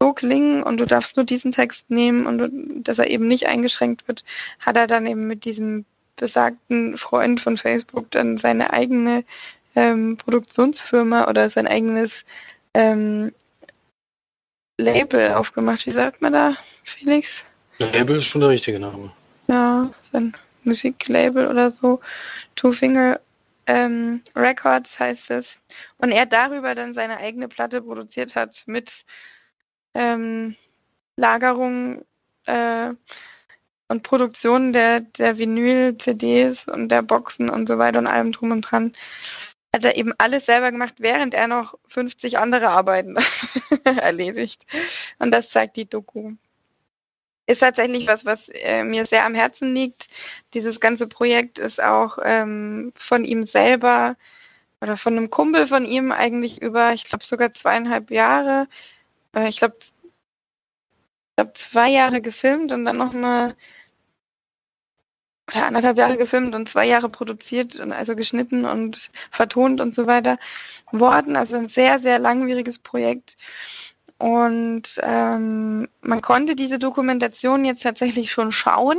so 0.00 0.12
klingen 0.12 0.62
und 0.62 0.78
du 0.78 0.86
darfst 0.86 1.16
nur 1.16 1.26
diesen 1.26 1.52
Text 1.52 1.90
nehmen 1.90 2.26
und 2.26 2.38
du, 2.38 2.48
dass 2.82 2.98
er 2.98 3.10
eben 3.10 3.28
nicht 3.28 3.46
eingeschränkt 3.46 4.08
wird, 4.08 4.24
hat 4.58 4.76
er 4.76 4.86
dann 4.86 5.06
eben 5.06 5.26
mit 5.26 5.44
diesem 5.44 5.84
besagten 6.16 6.96
Freund 6.96 7.40
von 7.40 7.56
Facebook 7.56 8.10
dann 8.10 8.36
seine 8.36 8.72
eigene 8.72 9.24
ähm, 9.74 10.16
Produktionsfirma 10.16 11.28
oder 11.28 11.48
sein 11.50 11.66
eigenes 11.66 12.24
ähm, 12.74 13.32
Label 14.78 15.34
aufgemacht. 15.34 15.86
Wie 15.86 15.90
sagt 15.90 16.22
man 16.22 16.32
da, 16.32 16.56
Felix? 16.82 17.44
Label 17.78 18.16
ist 18.16 18.26
schon 18.26 18.40
der 18.40 18.50
richtige 18.50 18.80
Name. 18.80 19.12
Ja, 19.48 19.90
sein 20.00 20.34
Musiklabel 20.64 21.46
oder 21.48 21.70
so. 21.70 22.00
Two 22.54 22.72
Finger 22.72 23.20
ähm, 23.66 24.22
Records 24.34 24.98
heißt 24.98 25.30
es. 25.30 25.58
Und 25.98 26.10
er 26.10 26.26
darüber 26.26 26.74
dann 26.74 26.92
seine 26.92 27.18
eigene 27.18 27.48
Platte 27.48 27.82
produziert 27.82 28.34
hat 28.34 28.62
mit 28.66 29.04
ähm, 29.94 30.56
Lagerung 31.16 32.04
äh, 32.46 32.90
und 33.88 34.02
Produktion 34.02 34.72
der, 34.72 35.00
der 35.00 35.38
Vinyl-CDs 35.38 36.68
und 36.68 36.88
der 36.90 37.02
Boxen 37.02 37.50
und 37.50 37.68
so 37.68 37.78
weiter 37.78 37.98
und 37.98 38.06
allem 38.06 38.32
drum 38.32 38.52
und 38.52 38.62
dran. 38.62 38.92
Hat 39.74 39.84
er 39.84 39.96
eben 39.96 40.12
alles 40.18 40.46
selber 40.46 40.70
gemacht, 40.72 40.96
während 40.98 41.34
er 41.34 41.48
noch 41.48 41.78
50 41.88 42.38
andere 42.38 42.68
Arbeiten 42.70 43.16
erledigt. 43.84 44.64
Und 45.18 45.32
das 45.32 45.50
zeigt 45.50 45.76
die 45.76 45.88
Doku. 45.88 46.32
Ist 47.46 47.60
tatsächlich 47.60 48.06
was, 48.06 48.24
was 48.24 48.48
äh, 48.48 48.84
mir 48.84 49.06
sehr 49.06 49.24
am 49.24 49.34
Herzen 49.34 49.74
liegt. 49.74 50.06
Dieses 50.54 50.78
ganze 50.78 51.08
Projekt 51.08 51.58
ist 51.58 51.82
auch 51.82 52.18
ähm, 52.22 52.92
von 52.94 53.24
ihm 53.24 53.42
selber 53.42 54.16
oder 54.80 54.96
von 54.96 55.16
einem 55.16 55.30
Kumpel 55.30 55.66
von 55.66 55.84
ihm 55.84 56.12
eigentlich 56.12 56.62
über, 56.62 56.92
ich 56.92 57.04
glaube, 57.04 57.24
sogar 57.24 57.52
zweieinhalb 57.52 58.10
Jahre 58.10 58.68
ich 59.48 59.58
glaube, 59.58 59.78
glaub, 61.36 61.56
zwei 61.56 61.90
Jahre 61.90 62.20
gefilmt 62.20 62.72
und 62.72 62.84
dann 62.84 62.98
noch 62.98 63.12
mal 63.12 63.54
oder 65.50 65.66
anderthalb 65.66 65.98
Jahre 65.98 66.16
gefilmt 66.16 66.54
und 66.54 66.68
zwei 66.68 66.86
Jahre 66.86 67.08
produziert 67.08 67.78
und 67.80 67.92
also 67.92 68.14
geschnitten 68.16 68.64
und 68.64 69.10
vertont 69.30 69.80
und 69.80 69.94
so 69.94 70.06
weiter 70.06 70.38
worden. 70.92 71.36
Also 71.36 71.56
ein 71.56 71.68
sehr, 71.68 71.98
sehr 71.98 72.18
langwieriges 72.18 72.78
Projekt. 72.78 73.36
Und 74.18 75.00
ähm, 75.02 75.88
man 76.02 76.20
konnte 76.20 76.54
diese 76.54 76.78
Dokumentation 76.78 77.64
jetzt 77.64 77.82
tatsächlich 77.82 78.30
schon 78.30 78.52
schauen. 78.52 78.98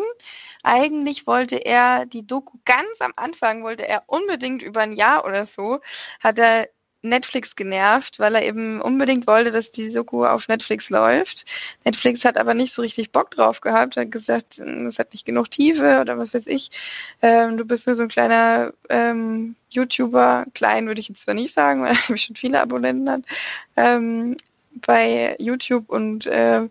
Eigentlich 0.63 1.27
wollte 1.27 1.57
er 1.57 2.05
die 2.05 2.25
Doku 2.25 2.57
ganz 2.65 3.01
am 3.01 3.13
Anfang, 3.15 3.63
wollte 3.63 3.87
er 3.87 4.03
unbedingt 4.07 4.63
über 4.63 4.81
ein 4.81 4.93
Jahr 4.93 5.25
oder 5.25 5.45
so, 5.45 5.79
hat 6.19 6.39
er 6.39 6.69
Netflix 7.01 7.55
genervt, 7.55 8.19
weil 8.19 8.35
er 8.35 8.45
eben 8.45 8.81
unbedingt 8.81 9.27
wollte, 9.27 9.51
dass 9.51 9.71
die 9.71 9.91
Doku 9.91 10.25
auf 10.25 10.47
Netflix 10.47 10.89
läuft. 10.89 11.45
Netflix 11.83 12.23
hat 12.25 12.37
aber 12.37 12.53
nicht 12.53 12.73
so 12.73 12.81
richtig 12.81 13.11
Bock 13.11 13.31
drauf 13.31 13.61
gehabt, 13.61 13.97
hat 13.97 14.11
gesagt, 14.11 14.59
es 14.59 14.99
hat 14.99 15.13
nicht 15.13 15.25
genug 15.25 15.49
Tiefe 15.49 15.99
oder 16.01 16.17
was 16.17 16.33
weiß 16.33 16.47
ich. 16.47 16.71
Ähm, 17.21 17.57
du 17.57 17.65
bist 17.65 17.87
nur 17.87 17.95
so 17.95 18.03
ein 18.03 18.09
kleiner 18.09 18.73
ähm, 18.89 19.55
YouTuber, 19.69 20.45
klein 20.53 20.87
würde 20.87 21.01
ich 21.01 21.09
jetzt 21.09 21.21
zwar 21.21 21.33
nicht 21.33 21.53
sagen, 21.53 21.81
weil 21.83 21.93
er 21.93 21.99
nämlich 22.07 22.23
schon 22.23 22.35
viele 22.35 22.61
Abonnenten 22.61 23.09
hat, 23.09 23.21
ähm, 23.77 24.37
bei 24.73 25.35
YouTube 25.39 25.89
und 25.89 26.27
äh, 26.27 26.61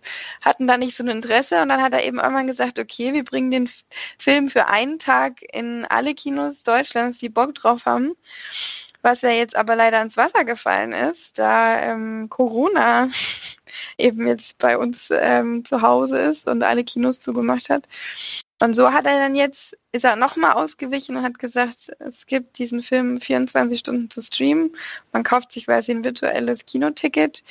hatten 0.41 0.67
da 0.67 0.79
nicht 0.79 0.97
so 0.97 1.05
ein 1.05 1.09
Interesse. 1.09 1.61
Und 1.61 1.69
dann 1.69 1.83
hat 1.83 1.93
er 1.93 2.05
eben 2.05 2.19
irgendwann 2.19 2.47
gesagt, 2.47 2.79
okay, 2.79 3.13
wir 3.13 3.25
bringen 3.25 3.51
den 3.51 3.69
Film 4.19 4.49
für 4.49 4.69
einen 4.69 4.99
Tag 4.99 5.43
in 5.53 5.85
alle 5.85 6.15
Kinos 6.15 6.63
Deutschlands, 6.63 7.19
die 7.19 7.29
Bock 7.29 7.55
drauf 7.55 7.85
haben 7.85 8.15
was 9.03 9.23
ja 9.23 9.31
jetzt 9.31 9.57
aber 9.57 9.77
leider 9.77 10.01
ins 10.03 10.17
Wasser 10.17 10.45
gefallen 10.45 10.93
ist, 10.93 11.39
da 11.39 11.81
ähm, 11.81 12.29
Corona 12.29 13.09
eben 13.99 14.27
jetzt 14.27 14.59
bei 14.59 14.77
uns 14.77 15.09
ähm, 15.11 15.65
zu 15.65 15.83
Hause 15.83 16.19
ist 16.19 16.47
und 16.47 16.63
alle 16.63 16.85
Kinos 16.85 17.21
zugemacht 17.21 17.71
hat. 17.71 17.87
Und 18.63 18.75
so 18.75 18.93
hat 18.93 19.07
er 19.07 19.19
dann 19.19 19.35
jetzt, 19.35 19.77
ist 19.93 20.05
er 20.05 20.17
nochmal 20.17 20.53
ausgewichen 20.53 21.17
und 21.17 21.23
hat 21.23 21.39
gesagt, 21.39 21.91
es 21.99 22.27
gibt 22.27 22.59
diesen 22.59 22.83
Film 22.83 23.21
24 23.21 23.79
Stunden 23.79 24.11
zu 24.11 24.21
streamen. 24.21 24.77
Man 25.13 25.23
kauft 25.23 25.53
sich 25.53 25.65
quasi 25.65 25.93
ein 25.93 26.05
virtuelles 26.05 26.67
Kinoticket 26.67 27.43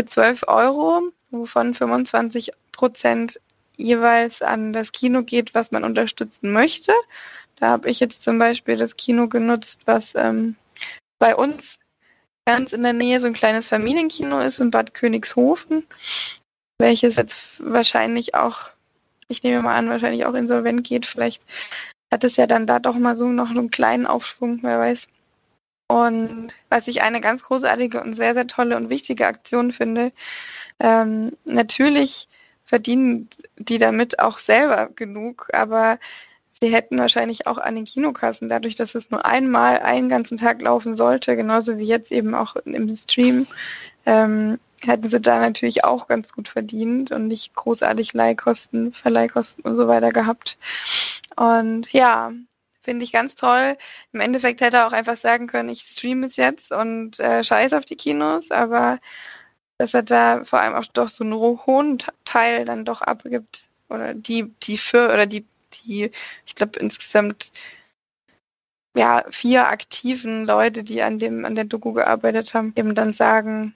für 0.00 0.06
12 0.06 0.44
Euro, 0.48 1.02
wovon 1.30 1.74
25 1.74 2.52
Prozent 2.72 3.40
jeweils 3.76 4.40
an 4.40 4.72
das 4.72 4.92
Kino 4.92 5.22
geht, 5.22 5.54
was 5.54 5.70
man 5.70 5.84
unterstützen 5.84 6.52
möchte. 6.52 6.92
Da 7.56 7.68
habe 7.68 7.90
ich 7.90 8.00
jetzt 8.00 8.22
zum 8.22 8.38
Beispiel 8.38 8.76
das 8.76 8.96
Kino 8.96 9.28
genutzt, 9.28 9.80
was 9.84 10.14
ähm, 10.14 10.56
bei 11.18 11.34
uns 11.34 11.78
ganz 12.44 12.72
in 12.72 12.82
der 12.82 12.92
Nähe 12.92 13.20
so 13.20 13.26
ein 13.26 13.34
kleines 13.34 13.66
Familienkino 13.66 14.40
ist 14.40 14.60
in 14.60 14.70
Bad 14.70 14.94
Königshofen, 14.94 15.86
welches 16.78 17.16
jetzt 17.16 17.46
wahrscheinlich 17.58 18.34
auch, 18.34 18.70
ich 19.28 19.42
nehme 19.42 19.60
mal 19.62 19.74
an, 19.74 19.90
wahrscheinlich 19.90 20.24
auch 20.24 20.34
insolvent 20.34 20.84
geht. 20.84 21.06
Vielleicht 21.06 21.42
hat 22.10 22.24
es 22.24 22.36
ja 22.36 22.46
dann 22.46 22.66
da 22.66 22.78
doch 22.78 22.96
mal 22.96 23.16
so 23.16 23.28
noch 23.28 23.50
einen 23.50 23.70
kleinen 23.70 24.06
Aufschwung, 24.06 24.60
wer 24.62 24.78
weiß. 24.78 25.08
Und 25.90 26.52
was 26.68 26.88
ich 26.88 27.02
eine 27.02 27.20
ganz 27.20 27.42
großartige 27.42 28.00
und 28.00 28.12
sehr, 28.12 28.34
sehr 28.34 28.46
tolle 28.46 28.76
und 28.76 28.90
wichtige 28.90 29.26
Aktion 29.26 29.72
finde, 29.72 30.12
ähm, 30.80 31.36
natürlich 31.44 32.28
verdienen 32.64 33.28
die 33.56 33.78
damit 33.78 34.18
auch 34.18 34.38
selber 34.38 34.90
genug, 34.94 35.48
aber 35.52 35.98
sie 36.60 36.72
hätten 36.72 36.98
wahrscheinlich 36.98 37.46
auch 37.46 37.58
an 37.58 37.74
den 37.74 37.84
Kinokassen, 37.84 38.48
dadurch, 38.48 38.74
dass 38.74 38.94
es 38.94 39.10
nur 39.10 39.24
einmal 39.24 39.80
einen 39.80 40.08
ganzen 40.08 40.38
Tag 40.38 40.60
laufen 40.62 40.94
sollte, 40.94 41.36
genauso 41.36 41.78
wie 41.78 41.84
jetzt 41.84 42.12
eben 42.12 42.34
auch 42.34 42.56
im 42.56 42.94
Stream, 42.94 43.46
ähm, 44.06 44.58
hätten 44.84 45.08
sie 45.08 45.20
da 45.20 45.38
natürlich 45.38 45.84
auch 45.84 46.08
ganz 46.08 46.32
gut 46.32 46.48
verdient 46.48 47.10
und 47.10 47.26
nicht 47.26 47.54
großartig 47.54 48.12
Leihkosten, 48.12 48.92
Verleihkosten 48.92 49.64
und 49.64 49.74
so 49.74 49.88
weiter 49.88 50.10
gehabt. 50.10 50.56
Und 51.36 51.92
ja, 51.92 52.32
finde 52.82 53.04
ich 53.04 53.12
ganz 53.12 53.34
toll. 53.34 53.76
Im 54.12 54.20
Endeffekt 54.20 54.60
hätte 54.60 54.78
er 54.78 54.86
auch 54.86 54.92
einfach 54.92 55.16
sagen 55.16 55.46
können, 55.46 55.68
ich 55.68 55.82
streame 55.82 56.26
es 56.26 56.36
jetzt 56.36 56.72
und 56.72 57.18
äh, 57.20 57.42
scheiß 57.44 57.72
auf 57.72 57.84
die 57.84 57.96
Kinos, 57.96 58.50
aber 58.50 58.98
dass 59.78 59.94
er 59.94 60.02
da 60.02 60.44
vor 60.44 60.60
allem 60.60 60.74
auch 60.74 60.86
doch 60.86 61.08
so 61.08 61.22
einen 61.22 61.34
hohen 61.34 61.98
Teil 62.24 62.64
dann 62.64 62.84
doch 62.84 63.00
abgibt 63.00 63.68
oder 63.88 64.14
die, 64.14 64.52
die 64.62 64.78
für 64.78 65.12
oder 65.12 65.26
die 65.26 65.46
die, 65.74 66.10
ich 66.46 66.54
glaube, 66.54 66.78
insgesamt 66.78 67.50
ja, 68.96 69.24
vier 69.30 69.68
aktiven 69.68 70.44
Leute, 70.44 70.82
die 70.82 71.02
an 71.02 71.18
dem, 71.18 71.44
an 71.44 71.54
der 71.54 71.64
Doku 71.64 71.92
gearbeitet 71.92 72.54
haben, 72.54 72.72
eben 72.76 72.94
dann 72.94 73.12
sagen, 73.12 73.74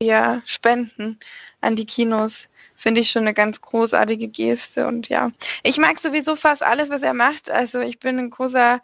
wir 0.00 0.42
spenden 0.46 1.18
an 1.60 1.74
die 1.76 1.86
Kinos, 1.86 2.48
finde 2.72 3.00
ich 3.00 3.10
schon 3.10 3.22
eine 3.22 3.34
ganz 3.34 3.60
großartige 3.60 4.28
Geste. 4.28 4.86
Und 4.86 5.08
ja, 5.08 5.32
ich 5.64 5.78
mag 5.78 5.98
sowieso 5.98 6.36
fast 6.36 6.62
alles, 6.62 6.90
was 6.90 7.02
er 7.02 7.14
macht. 7.14 7.50
Also 7.50 7.80
ich 7.80 7.98
bin 7.98 8.18
ein 8.18 8.30
großer, 8.30 8.80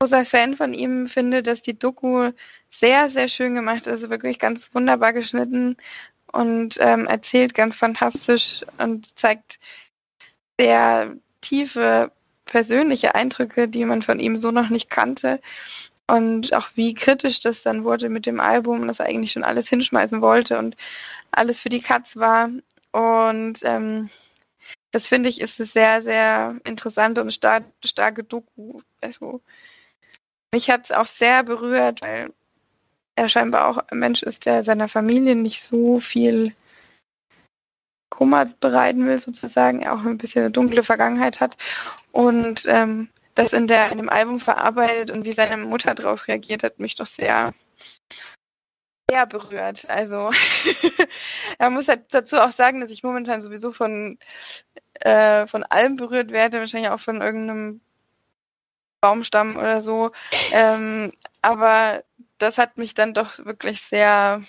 großer 0.00 0.24
Fan 0.24 0.56
von 0.56 0.74
ihm, 0.74 1.06
finde, 1.06 1.42
dass 1.44 1.62
die 1.62 1.78
Doku 1.78 2.32
sehr, 2.68 3.08
sehr 3.08 3.28
schön 3.28 3.54
gemacht 3.54 3.86
ist, 3.86 4.10
wirklich 4.10 4.40
ganz 4.40 4.74
wunderbar 4.74 5.12
geschnitten 5.12 5.76
und 6.32 6.78
ähm, 6.80 7.06
erzählt 7.06 7.54
ganz 7.54 7.76
fantastisch 7.76 8.64
und 8.78 9.16
zeigt 9.18 9.60
sehr 10.62 11.16
tiefe 11.40 12.12
persönliche 12.44 13.16
Eindrücke, 13.16 13.66
die 13.66 13.84
man 13.84 14.00
von 14.00 14.20
ihm 14.20 14.36
so 14.36 14.52
noch 14.52 14.68
nicht 14.68 14.88
kannte. 14.90 15.40
Und 16.06 16.54
auch 16.54 16.68
wie 16.76 16.94
kritisch 16.94 17.40
das 17.40 17.62
dann 17.62 17.82
wurde 17.82 18.08
mit 18.08 18.26
dem 18.26 18.38
Album, 18.38 18.86
dass 18.86 19.00
er 19.00 19.06
eigentlich 19.06 19.32
schon 19.32 19.42
alles 19.42 19.68
hinschmeißen 19.68 20.22
wollte 20.22 20.58
und 20.58 20.76
alles 21.32 21.60
für 21.60 21.68
die 21.68 21.80
Katz 21.80 22.16
war. 22.16 22.48
Und 22.92 23.58
ähm, 23.64 24.08
das 24.92 25.08
finde 25.08 25.30
ich 25.30 25.40
ist 25.40 25.58
eine 25.58 25.66
sehr, 25.66 26.02
sehr 26.02 26.56
interessante 26.64 27.22
und 27.22 27.32
star 27.32 27.62
starke 27.84 28.22
Doku. 28.22 28.80
Also 29.00 29.40
mich 30.52 30.70
hat 30.70 30.84
es 30.84 30.92
auch 30.92 31.06
sehr 31.06 31.42
berührt, 31.42 32.02
weil 32.02 32.32
er 33.16 33.28
scheinbar 33.28 33.66
auch 33.66 33.78
ein 33.78 33.98
Mensch 33.98 34.22
ist, 34.22 34.46
der 34.46 34.62
seiner 34.62 34.88
Familie 34.88 35.34
nicht 35.34 35.64
so 35.64 35.98
viel 35.98 36.54
Kummer 38.12 38.44
bereiten 38.60 39.06
will, 39.06 39.18
sozusagen. 39.18 39.80
Er 39.80 39.94
auch 39.94 40.04
ein 40.04 40.18
bisschen 40.18 40.42
eine 40.42 40.50
dunkle 40.50 40.82
Vergangenheit 40.82 41.40
hat. 41.40 41.56
Und 42.12 42.64
ähm, 42.66 43.08
das 43.34 43.54
in, 43.54 43.66
der, 43.66 43.90
in 43.90 43.96
dem 43.98 44.10
Album 44.10 44.38
verarbeitet 44.38 45.10
und 45.10 45.24
wie 45.24 45.32
seine 45.32 45.56
Mutter 45.56 45.94
darauf 45.94 46.28
reagiert 46.28 46.62
hat, 46.62 46.78
mich 46.78 46.94
doch 46.94 47.06
sehr, 47.06 47.54
sehr 49.10 49.26
berührt. 49.26 49.88
Also 49.88 50.30
er 51.58 51.70
muss 51.70 51.88
halt 51.88 52.12
dazu 52.12 52.36
auch 52.36 52.52
sagen, 52.52 52.80
dass 52.82 52.90
ich 52.90 53.02
momentan 53.02 53.40
sowieso 53.40 53.72
von, 53.72 54.18
äh, 55.00 55.46
von 55.46 55.62
allem 55.64 55.96
berührt 55.96 56.32
werde, 56.32 56.60
wahrscheinlich 56.60 56.90
auch 56.90 57.00
von 57.00 57.22
irgendeinem 57.22 57.80
Baumstamm 59.00 59.56
oder 59.56 59.80
so. 59.80 60.12
Ähm, 60.52 61.12
aber 61.40 62.04
das 62.36 62.58
hat 62.58 62.76
mich 62.76 62.92
dann 62.92 63.14
doch 63.14 63.38
wirklich 63.38 63.80
sehr 63.80 64.42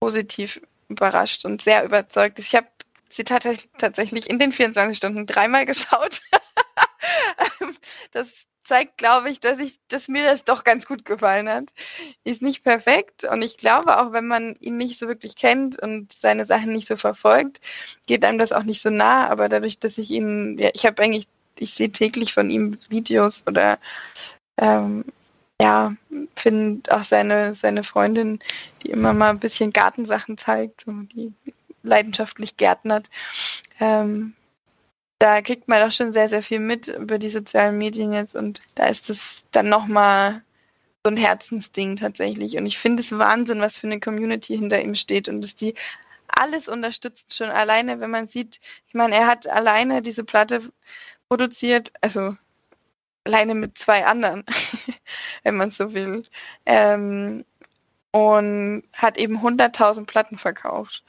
positiv 0.00 0.60
überrascht 0.90 1.44
und 1.44 1.62
sehr 1.62 1.84
überzeugt. 1.84 2.38
Ich 2.38 2.54
habe 2.54 2.66
sie 3.08 3.24
tatsächlich 3.24 4.28
in 4.28 4.38
den 4.38 4.52
24 4.52 4.96
Stunden 4.96 5.26
dreimal 5.26 5.66
geschaut. 5.66 6.20
das 8.12 8.28
zeigt, 8.64 8.98
glaube 8.98 9.30
ich, 9.30 9.40
dass 9.40 9.58
ich, 9.58 9.80
dass 9.88 10.06
mir 10.06 10.24
das 10.24 10.44
doch 10.44 10.62
ganz 10.62 10.86
gut 10.86 11.04
gefallen 11.04 11.48
hat. 11.48 11.72
Ist 12.22 12.40
nicht 12.40 12.62
perfekt 12.62 13.24
und 13.24 13.42
ich 13.42 13.56
glaube 13.56 13.98
auch, 13.98 14.12
wenn 14.12 14.28
man 14.28 14.54
ihn 14.60 14.76
nicht 14.76 14.98
so 14.98 15.08
wirklich 15.08 15.34
kennt 15.34 15.80
und 15.82 16.12
seine 16.12 16.44
Sachen 16.44 16.72
nicht 16.72 16.86
so 16.86 16.96
verfolgt, 16.96 17.60
geht 18.06 18.24
einem 18.24 18.38
das 18.38 18.52
auch 18.52 18.62
nicht 18.62 18.80
so 18.80 18.90
nah. 18.90 19.28
Aber 19.28 19.48
dadurch, 19.48 19.80
dass 19.80 19.98
ich 19.98 20.10
ihn, 20.10 20.56
ja, 20.58 20.70
ich 20.72 20.86
habe 20.86 21.02
eigentlich, 21.02 21.26
ich 21.58 21.74
sehe 21.74 21.90
täglich 21.90 22.32
von 22.32 22.48
ihm 22.48 22.78
Videos 22.88 23.44
oder 23.46 23.78
ähm, 24.56 25.04
ja, 25.60 25.94
finde 26.36 26.90
auch 26.90 27.04
seine, 27.04 27.54
seine 27.54 27.84
Freundin, 27.84 28.38
die 28.82 28.90
immer 28.90 29.12
mal 29.12 29.30
ein 29.30 29.40
bisschen 29.40 29.72
Gartensachen 29.72 30.38
zeigt, 30.38 30.82
so, 30.86 30.92
die 31.14 31.34
leidenschaftlich 31.82 32.56
gärtnert. 32.56 33.10
Ähm, 33.78 34.34
da 35.18 35.42
kriegt 35.42 35.68
man 35.68 35.82
doch 35.84 35.92
schon 35.92 36.12
sehr, 36.12 36.28
sehr 36.28 36.42
viel 36.42 36.60
mit 36.60 36.88
über 36.88 37.18
die 37.18 37.28
sozialen 37.28 37.76
Medien 37.76 38.12
jetzt 38.14 38.34
und 38.36 38.62
da 38.74 38.86
ist 38.86 39.10
es 39.10 39.44
dann 39.50 39.68
nochmal 39.68 40.42
so 41.04 41.10
ein 41.10 41.18
Herzensding 41.18 41.96
tatsächlich. 41.96 42.56
Und 42.56 42.64
ich 42.64 42.78
finde 42.78 43.02
es 43.02 43.16
Wahnsinn, 43.16 43.60
was 43.60 43.78
für 43.78 43.86
eine 43.86 44.00
Community 44.00 44.56
hinter 44.56 44.80
ihm 44.80 44.94
steht 44.94 45.28
und 45.28 45.42
dass 45.42 45.56
die 45.56 45.74
alles 46.28 46.68
unterstützen, 46.68 47.26
schon 47.30 47.50
alleine, 47.50 48.00
wenn 48.00 48.10
man 48.10 48.26
sieht, 48.26 48.60
ich 48.88 48.94
meine, 48.94 49.14
er 49.14 49.26
hat 49.26 49.46
alleine 49.46 50.00
diese 50.00 50.24
Platte 50.24 50.62
produziert, 51.28 51.92
also 52.00 52.34
alleine 53.26 53.54
mit 53.54 53.78
zwei 53.78 54.06
anderen, 54.06 54.44
wenn 55.42 55.56
man 55.56 55.70
so 55.70 55.94
will. 55.94 56.24
Ähm, 56.66 57.44
und 58.12 58.82
hat 58.92 59.18
eben 59.18 59.38
100.000 59.38 60.06
Platten 60.06 60.36
verkauft. 60.38 61.04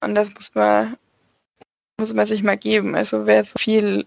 Und 0.00 0.14
das 0.14 0.32
muss 0.34 0.54
man 0.54 0.96
muss 1.98 2.12
man 2.14 2.26
sich 2.26 2.42
mal 2.42 2.56
geben. 2.56 2.94
Also 2.94 3.26
wer 3.26 3.42
so 3.44 3.58
viel 3.58 4.06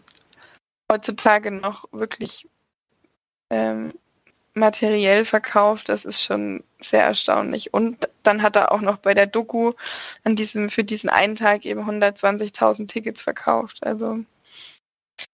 heutzutage 0.91 1.51
noch 1.51 1.85
wirklich 1.91 2.47
ähm, 3.51 3.93
materiell 4.53 5.25
verkauft, 5.25 5.89
das 5.89 6.05
ist 6.05 6.21
schon 6.21 6.63
sehr 6.79 7.03
erstaunlich. 7.03 7.73
Und 7.73 8.09
dann 8.23 8.41
hat 8.41 8.55
er 8.55 8.71
auch 8.71 8.81
noch 8.81 8.97
bei 8.97 9.13
der 9.13 9.27
Doku 9.27 9.73
an 10.23 10.35
diesem, 10.35 10.69
für 10.69 10.83
diesen 10.83 11.09
einen 11.09 11.35
Tag 11.35 11.65
eben 11.65 11.81
120.000 11.81 12.87
Tickets 12.87 13.23
verkauft. 13.23 13.83
Also 13.83 14.19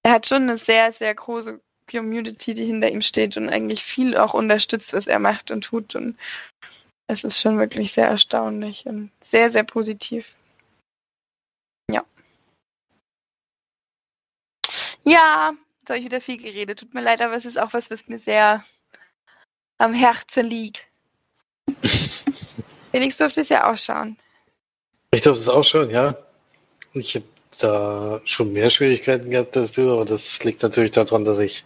er 0.03 0.13
hat 0.13 0.27
schon 0.27 0.43
eine 0.43 0.57
sehr, 0.57 0.91
sehr 0.91 1.13
große 1.13 1.59
Community, 1.89 2.53
die 2.53 2.65
hinter 2.65 2.91
ihm 2.91 3.01
steht 3.01 3.37
und 3.37 3.49
eigentlich 3.49 3.83
viel 3.83 4.17
auch 4.17 4.33
unterstützt, 4.33 4.93
was 4.93 5.07
er 5.07 5.19
macht 5.19 5.51
und 5.51 5.63
tut. 5.63 5.95
Und 5.95 6.17
es 7.07 7.23
ist 7.23 7.39
schon 7.39 7.57
wirklich 7.59 7.93
sehr 7.93 8.07
erstaunlich 8.07 8.85
und 8.85 9.11
sehr, 9.21 9.49
sehr 9.49 9.63
positiv. 9.63 10.35
Ja, 15.05 15.53
da 15.85 15.93
habe 15.93 15.99
ich 15.99 16.05
wieder 16.05 16.19
viel 16.19 16.37
geredet. 16.37 16.79
Tut 16.79 16.93
mir 16.93 17.01
leid, 17.01 17.21
aber 17.21 17.35
es 17.35 17.45
ist 17.45 17.59
auch 17.59 17.73
was, 17.73 17.91
was 17.91 18.07
mir 18.07 18.17
sehr 18.17 18.65
am 19.77 19.93
Herzen 19.93 20.47
liegt. 20.47 20.87
Felix 22.91 23.17
durfte 23.17 23.41
es 23.41 23.49
ja 23.49 23.71
auch 23.71 23.77
schauen. 23.77 24.17
Ich 25.11 25.21
durfte 25.21 25.41
es 25.41 25.49
auch 25.49 25.63
schauen, 25.63 25.91
ja. 25.91 26.15
Ich 26.93 27.15
habe 27.15 27.25
da 27.57 28.21
schon 28.25 28.53
mehr 28.53 28.69
Schwierigkeiten 28.69 29.29
gehabt 29.29 29.55
als 29.57 29.71
du, 29.73 29.91
aber 29.91 30.05
das 30.05 30.43
liegt 30.43 30.63
natürlich 30.63 30.91
daran, 30.91 31.25
dass 31.25 31.39
ich 31.39 31.63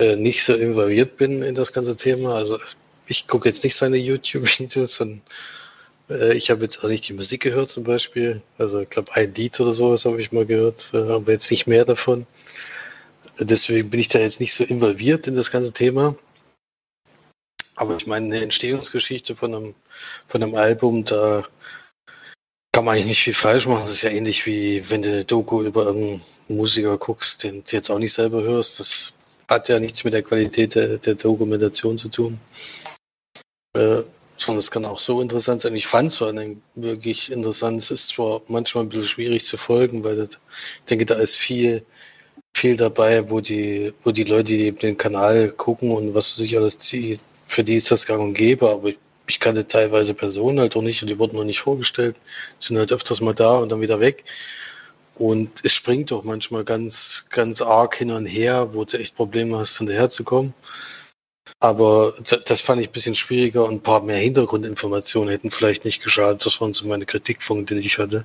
äh, 0.00 0.16
nicht 0.16 0.44
so 0.44 0.54
involviert 0.54 1.16
bin 1.16 1.42
in 1.42 1.54
das 1.54 1.72
ganze 1.72 1.96
Thema. 1.96 2.34
Also 2.34 2.58
ich 3.06 3.26
gucke 3.26 3.48
jetzt 3.48 3.64
nicht 3.64 3.76
seine 3.76 3.96
YouTube-Videos, 3.96 4.96
sondern 4.96 5.22
äh, 6.10 6.34
ich 6.34 6.50
habe 6.50 6.62
jetzt 6.62 6.82
auch 6.82 6.88
nicht 6.88 7.08
die 7.08 7.12
Musik 7.14 7.42
gehört 7.42 7.68
zum 7.68 7.84
Beispiel. 7.84 8.42
Also 8.58 8.80
ich 8.80 8.90
glaube 8.90 9.12
ein 9.14 9.34
Lied 9.34 9.58
oder 9.60 9.72
sowas 9.72 10.04
habe 10.04 10.20
ich 10.20 10.32
mal 10.32 10.46
gehört, 10.46 10.90
äh, 10.94 10.98
aber 10.98 11.32
jetzt 11.32 11.50
nicht 11.50 11.66
mehr 11.66 11.84
davon. 11.84 12.26
Deswegen 13.38 13.90
bin 13.90 14.00
ich 14.00 14.08
da 14.08 14.18
jetzt 14.18 14.40
nicht 14.40 14.52
so 14.52 14.64
involviert 14.64 15.26
in 15.26 15.34
das 15.34 15.50
ganze 15.50 15.72
Thema. 15.72 16.16
Aber 17.76 17.96
ich 17.96 18.06
meine, 18.06 18.26
eine 18.26 18.42
Entstehungsgeschichte 18.44 19.34
von 19.34 19.54
einem, 19.54 19.74
von 20.26 20.42
einem 20.42 20.54
Album, 20.54 21.04
da 21.04 21.42
kann 22.72 22.86
man 22.86 22.94
eigentlich 22.94 23.08
nicht 23.08 23.22
viel 23.22 23.34
falsch 23.34 23.66
machen. 23.66 23.82
Das 23.82 23.90
ist 23.90 24.02
ja 24.02 24.10
ähnlich 24.10 24.46
wie 24.46 24.82
wenn 24.90 25.02
du 25.02 25.10
eine 25.10 25.24
Doku 25.24 25.62
über 25.62 25.84
irgendeinen 25.84 26.22
Musiker 26.48 26.96
guckst, 26.96 27.44
den 27.44 27.62
du 27.64 27.76
jetzt 27.76 27.90
auch 27.90 27.98
nicht 27.98 28.12
selber 28.12 28.42
hörst. 28.42 28.80
Das 28.80 29.12
hat 29.48 29.68
ja 29.68 29.78
nichts 29.78 30.04
mit 30.04 30.14
der 30.14 30.22
Qualität 30.22 30.74
der, 30.74 30.98
der 30.98 31.14
Dokumentation 31.14 31.98
zu 31.98 32.08
tun. 32.08 32.40
Äh, 33.76 34.02
sondern 34.36 34.58
es 34.58 34.70
kann 34.70 34.84
auch 34.84 34.98
so 34.98 35.20
interessant 35.20 35.60
sein. 35.60 35.74
Ich 35.74 35.86
fand 35.86 36.10
es 36.10 36.16
vor 36.16 36.32
wirklich 36.74 37.30
interessant. 37.30 37.78
Es 37.78 37.90
ist 37.90 38.08
zwar 38.08 38.42
manchmal 38.48 38.84
ein 38.84 38.88
bisschen 38.88 39.06
schwierig 39.06 39.44
zu 39.44 39.56
folgen, 39.56 40.02
weil 40.04 40.16
das, 40.16 40.38
ich 40.78 40.84
denke, 40.88 41.04
da 41.04 41.14
ist 41.14 41.36
viel, 41.36 41.84
viel 42.56 42.76
dabei, 42.76 43.28
wo 43.30 43.40
die, 43.40 43.92
wo 44.02 44.10
die 44.10 44.24
Leute, 44.24 44.44
die 44.44 44.72
den 44.72 44.96
Kanal 44.96 45.52
gucken 45.52 45.90
und 45.92 46.14
was 46.14 46.32
weiß 46.32 46.40
ich 46.46 46.56
alles, 46.56 46.78
für 47.44 47.62
die 47.62 47.76
ist 47.76 47.90
das 47.90 48.06
gang 48.06 48.22
und 48.22 48.34
gäbe, 48.34 48.68
aber 48.70 48.88
ich, 48.88 48.98
ich 49.32 49.40
kannte 49.40 49.66
teilweise 49.66 50.14
Personen 50.14 50.60
halt 50.60 50.76
auch 50.76 50.82
nicht 50.82 51.02
und 51.02 51.08
die 51.08 51.18
wurden 51.18 51.36
noch 51.36 51.44
nicht 51.44 51.60
vorgestellt, 51.60 52.16
sind 52.60 52.78
halt 52.78 52.92
öfters 52.92 53.20
mal 53.20 53.34
da 53.34 53.56
und 53.56 53.70
dann 53.70 53.80
wieder 53.80 53.98
weg. 54.00 54.24
Und 55.14 55.50
es 55.64 55.72
springt 55.72 56.10
doch 56.10 56.24
manchmal 56.24 56.64
ganz, 56.64 57.26
ganz 57.30 57.62
arg 57.62 57.96
hin 57.96 58.10
und 58.10 58.26
her, 58.26 58.74
wo 58.74 58.84
du 58.84 58.98
echt 58.98 59.16
Probleme 59.16 59.58
hast, 59.58 59.78
hinterherzukommen. 59.78 60.54
Aber 61.60 62.12
das 62.46 62.60
fand 62.60 62.80
ich 62.80 62.88
ein 62.88 62.92
bisschen 62.92 63.14
schwieriger 63.14 63.64
und 63.64 63.74
ein 63.74 63.82
paar 63.82 64.02
mehr 64.02 64.18
Hintergrundinformationen 64.18 65.30
hätten 65.30 65.50
vielleicht 65.50 65.84
nicht 65.84 66.02
geschadet. 66.02 66.44
Das 66.44 66.60
waren 66.60 66.74
so 66.74 66.86
meine 66.86 67.06
Kritikpunkte, 67.06 67.74
die 67.74 67.86
ich 67.86 67.98
hatte. 67.98 68.24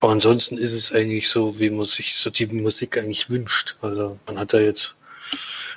Aber 0.00 0.12
ansonsten 0.12 0.56
ist 0.56 0.72
es 0.72 0.92
eigentlich 0.92 1.28
so, 1.28 1.58
wie 1.58 1.70
man 1.70 1.84
sich 1.84 2.14
so 2.14 2.30
die 2.30 2.46
Musik 2.46 2.96
eigentlich 2.98 3.28
wünscht. 3.28 3.76
Also 3.82 4.18
man 4.26 4.38
hat 4.38 4.54
da 4.54 4.60
jetzt, 4.60 4.96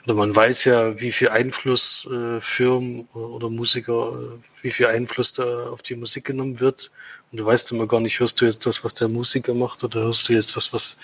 oder 0.05 0.15
man 0.15 0.35
weiß 0.35 0.65
ja, 0.65 0.99
wie 0.99 1.11
viel 1.11 1.29
Einfluss 1.29 2.07
äh, 2.11 2.41
Firmen 2.41 3.07
oder 3.13 3.49
Musiker, 3.49 4.11
äh, 4.11 4.39
wie 4.61 4.71
viel 4.71 4.87
Einfluss 4.87 5.33
da 5.33 5.69
auf 5.69 5.81
die 5.81 5.95
Musik 5.95 6.25
genommen 6.25 6.59
wird. 6.59 6.91
Und 7.31 7.39
du 7.39 7.45
weißt 7.45 7.71
immer 7.71 7.87
gar 7.87 8.01
nicht, 8.01 8.19
hörst 8.19 8.39
du 8.41 8.45
jetzt 8.45 8.65
das, 8.65 8.83
was 8.83 8.93
der 8.93 9.07
Musiker 9.07 9.53
macht, 9.53 9.83
oder 9.83 10.01
hörst 10.01 10.27
du 10.29 10.33
jetzt 10.33 10.55
das, 10.55 10.73
was 10.73 10.97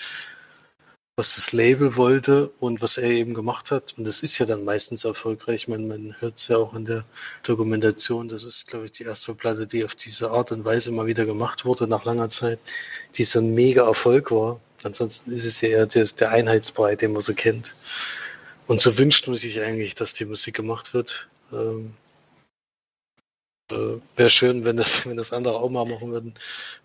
was 1.20 1.34
das 1.34 1.52
Label 1.52 1.96
wollte 1.96 2.48
und 2.60 2.80
was 2.80 2.96
er 2.96 3.10
eben 3.10 3.34
gemacht 3.34 3.70
hat. 3.70 3.94
Und 3.98 4.06
das 4.06 4.22
ist 4.22 4.38
ja 4.38 4.46
dann 4.46 4.64
meistens 4.64 5.04
erfolgreich. 5.04 5.68
Man, 5.68 5.86
man 5.86 6.16
hört 6.18 6.38
es 6.38 6.48
ja 6.48 6.56
auch 6.56 6.72
in 6.72 6.86
der 6.86 7.04
Dokumentation. 7.42 8.26
Das 8.28 8.44
ist, 8.44 8.68
glaube 8.68 8.86
ich, 8.86 8.92
die 8.92 9.04
erste 9.04 9.34
Platte, 9.34 9.66
die 9.66 9.84
auf 9.84 9.94
diese 9.94 10.30
Art 10.30 10.50
und 10.50 10.64
Weise 10.64 10.90
mal 10.92 11.04
wieder 11.04 11.26
gemacht 11.26 11.66
wurde 11.66 11.86
nach 11.86 12.06
langer 12.06 12.30
Zeit, 12.30 12.58
die 13.16 13.24
so 13.24 13.40
ein 13.40 13.52
mega 13.52 13.84
Erfolg 13.84 14.30
war. 14.30 14.60
Ansonsten 14.82 15.30
ist 15.32 15.44
es 15.44 15.60
ja 15.60 15.68
eher 15.68 15.86
der, 15.86 16.06
der 16.06 16.30
Einheitsbrei, 16.30 16.96
den 16.96 17.12
man 17.12 17.20
so 17.20 17.34
kennt. 17.34 17.74
Und 18.70 18.80
so 18.80 18.96
wünscht 18.96 19.26
man 19.26 19.34
sich 19.34 19.60
eigentlich, 19.60 19.96
dass 19.96 20.14
die 20.14 20.24
Musik 20.24 20.54
gemacht 20.54 20.94
wird. 20.94 21.26
Ähm, 21.52 21.92
äh, 23.72 23.98
Wäre 24.14 24.30
schön, 24.30 24.64
wenn 24.64 24.76
das, 24.76 25.06
wenn 25.08 25.16
das 25.16 25.32
andere 25.32 25.56
auch 25.56 25.68
mal 25.68 25.84
machen 25.84 26.12
würden, 26.12 26.34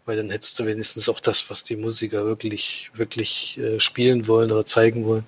weil 0.06 0.18
dann 0.18 0.32
hättest 0.32 0.58
du 0.58 0.66
wenigstens 0.66 1.08
auch 1.10 1.20
das, 1.20 1.48
was 1.52 1.64
die 1.64 1.76
Musiker 1.76 2.26
wirklich, 2.26 2.90
wirklich 2.96 3.60
äh, 3.60 3.80
spielen 3.80 4.28
wollen 4.28 4.52
oder 4.52 4.66
zeigen 4.66 5.06
wollen. 5.06 5.26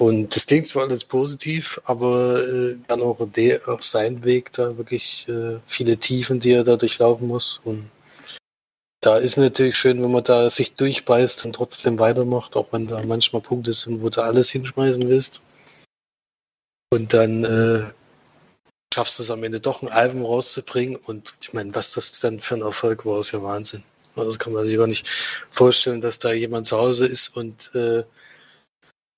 Und 0.00 0.34
das 0.34 0.46
klingt 0.46 0.66
zwar 0.66 0.84
alles 0.84 1.04
positiv, 1.04 1.78
aber 1.84 2.42
äh, 2.42 2.76
dann 2.86 3.02
auch, 3.02 3.20
auch 3.20 3.82
sein 3.82 4.24
Weg 4.24 4.52
da 4.52 4.78
wirklich 4.78 5.28
äh, 5.28 5.58
viele 5.66 5.98
Tiefen, 5.98 6.40
die 6.40 6.52
er 6.52 6.64
da 6.64 6.76
durchlaufen 6.76 7.28
muss. 7.28 7.60
Und 7.62 7.90
da 9.02 9.18
ist 9.18 9.36
natürlich 9.36 9.76
schön, 9.76 10.00
wenn 10.02 10.12
man 10.12 10.22
da 10.22 10.48
sich 10.48 10.76
durchbeißt 10.76 11.44
und 11.44 11.54
trotzdem 11.54 11.98
weitermacht, 11.98 12.56
auch 12.56 12.68
wenn 12.70 12.86
da 12.86 13.02
manchmal 13.02 13.42
Punkte 13.42 13.72
sind, 13.72 14.00
wo 14.00 14.08
du 14.08 14.22
alles 14.22 14.50
hinschmeißen 14.50 15.08
willst. 15.08 15.40
Und 16.90 17.12
dann 17.12 17.44
äh, 17.44 17.90
schaffst 18.94 19.18
du 19.18 19.24
es 19.24 19.30
am 19.30 19.42
Ende 19.42 19.58
doch 19.58 19.82
ein 19.82 19.88
Album 19.88 20.24
rauszubringen. 20.24 20.96
Und 20.96 21.32
ich 21.40 21.52
meine, 21.52 21.74
was 21.74 21.94
das 21.94 22.20
dann 22.20 22.38
für 22.38 22.54
ein 22.54 22.62
Erfolg 22.62 23.04
war, 23.04 23.20
ist 23.20 23.32
ja 23.32 23.42
Wahnsinn. 23.42 23.82
Also 24.14 24.30
das 24.30 24.38
kann 24.38 24.52
man 24.52 24.66
sich 24.66 24.76
gar 24.76 24.86
nicht 24.86 25.08
vorstellen, 25.50 26.00
dass 26.00 26.20
da 26.20 26.32
jemand 26.32 26.66
zu 26.66 26.76
Hause 26.76 27.06
ist 27.06 27.36
und 27.36 27.74
äh, 27.74 28.04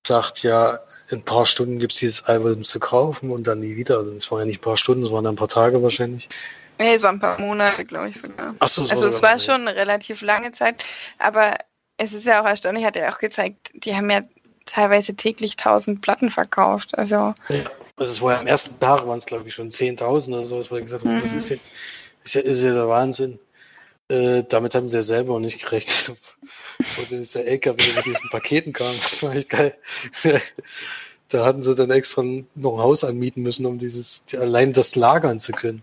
sagt, 0.07 0.45
ja, 0.45 0.78
in 1.11 1.18
ein 1.18 1.24
paar 1.24 1.45
Stunden 1.45 1.78
gibt 1.78 1.93
es 1.93 1.99
dieses 1.99 2.24
Album 2.24 2.64
zu 2.64 2.80
kaufen 2.80 3.30
und 3.30 3.47
dann 3.47 3.61
nie 3.61 3.76
wieder. 3.76 3.99
Also 3.99 4.12
es 4.12 4.30
waren 4.30 4.41
ja 4.41 4.47
nicht 4.47 4.61
ein 4.61 4.62
paar 4.62 4.78
Stunden, 4.78 5.05
es 5.05 5.12
waren 5.12 5.26
ein 5.26 5.37
paar 5.37 5.49
Tage 5.49 5.82
wahrscheinlich. 5.82 6.28
Nee, 6.79 6.95
es 6.95 7.03
waren 7.03 7.16
ein 7.16 7.20
paar 7.20 7.41
Monate, 7.41 7.85
glaube 7.85 8.09
ich 8.11 8.20
sogar. 8.20 8.55
Ach 8.59 8.68
so, 8.68 8.83
es 8.83 8.91
also 8.91 9.07
es 9.07 9.22
war 9.22 9.39
schon 9.39 9.66
eine 9.66 9.77
relativ 9.77 10.22
lange 10.22 10.53
Zeit, 10.53 10.85
aber 11.18 11.57
es 11.97 12.12
ist 12.12 12.27
ja 12.27 12.43
auch 12.43 12.47
erstaunlich, 12.47 12.85
hat 12.85 12.97
er 12.97 13.12
auch 13.14 13.18
gezeigt, 13.18 13.70
die 13.75 13.95
haben 13.95 14.11
ja 14.11 14.22
teilweise 14.66 15.14
täglich 15.14 15.53
1000 15.53 16.01
Platten 16.01 16.31
verkauft. 16.31 16.97
Also 16.99 17.35
Ja, 17.49 17.64
also 17.97 18.12
es 18.12 18.20
war 18.20 18.33
ja 18.35 18.41
am 18.41 18.47
ersten 18.47 18.81
Tag 18.81 19.07
waren 19.07 19.18
es, 19.18 19.27
glaube 19.27 19.47
ich, 19.47 19.55
schon 19.55 19.68
10.000 19.70 20.35
oder 20.35 20.45
so, 20.45 20.57
wo 20.70 20.77
ich 20.77 20.85
gesagt 20.85 21.05
was 21.05 21.12
Mhm. 21.33 21.39
ist 21.39 21.51
denn? 21.51 21.61
Ist 22.25 22.35
ja, 22.35 22.41
ist 22.41 22.62
ja 22.62 22.72
der 22.75 22.89
Wahnsinn. 22.89 23.39
Äh, 24.09 24.43
damit 24.49 24.75
hatten 24.75 24.89
sie 24.89 24.97
ja 24.97 25.03
selber 25.03 25.35
auch 25.35 25.41
nicht 25.41 25.62
gerechnet. 25.62 26.16
Und 26.99 27.12
dann 27.12 27.20
ist 27.20 27.35
der 27.35 27.47
LKW 27.47 27.83
mit 27.95 28.07
diesen 28.07 28.29
Paketen 28.31 28.72
kam, 28.72 28.95
das 29.01 29.22
war 29.22 29.35
echt 29.35 29.49
geil. 29.51 29.75
da 31.29 31.45
hatten 31.45 31.62
sie 31.62 31.75
dann 31.75 31.91
extra 31.91 32.22
noch 32.55 32.75
ein 32.75 32.83
Haus 32.83 33.05
anmieten 33.05 33.43
müssen, 33.43 33.64
um 33.66 33.79
dieses, 33.79 34.25
allein 34.35 34.72
das 34.72 34.95
lagern 34.97 35.39
zu 35.39 35.53
können. 35.53 35.83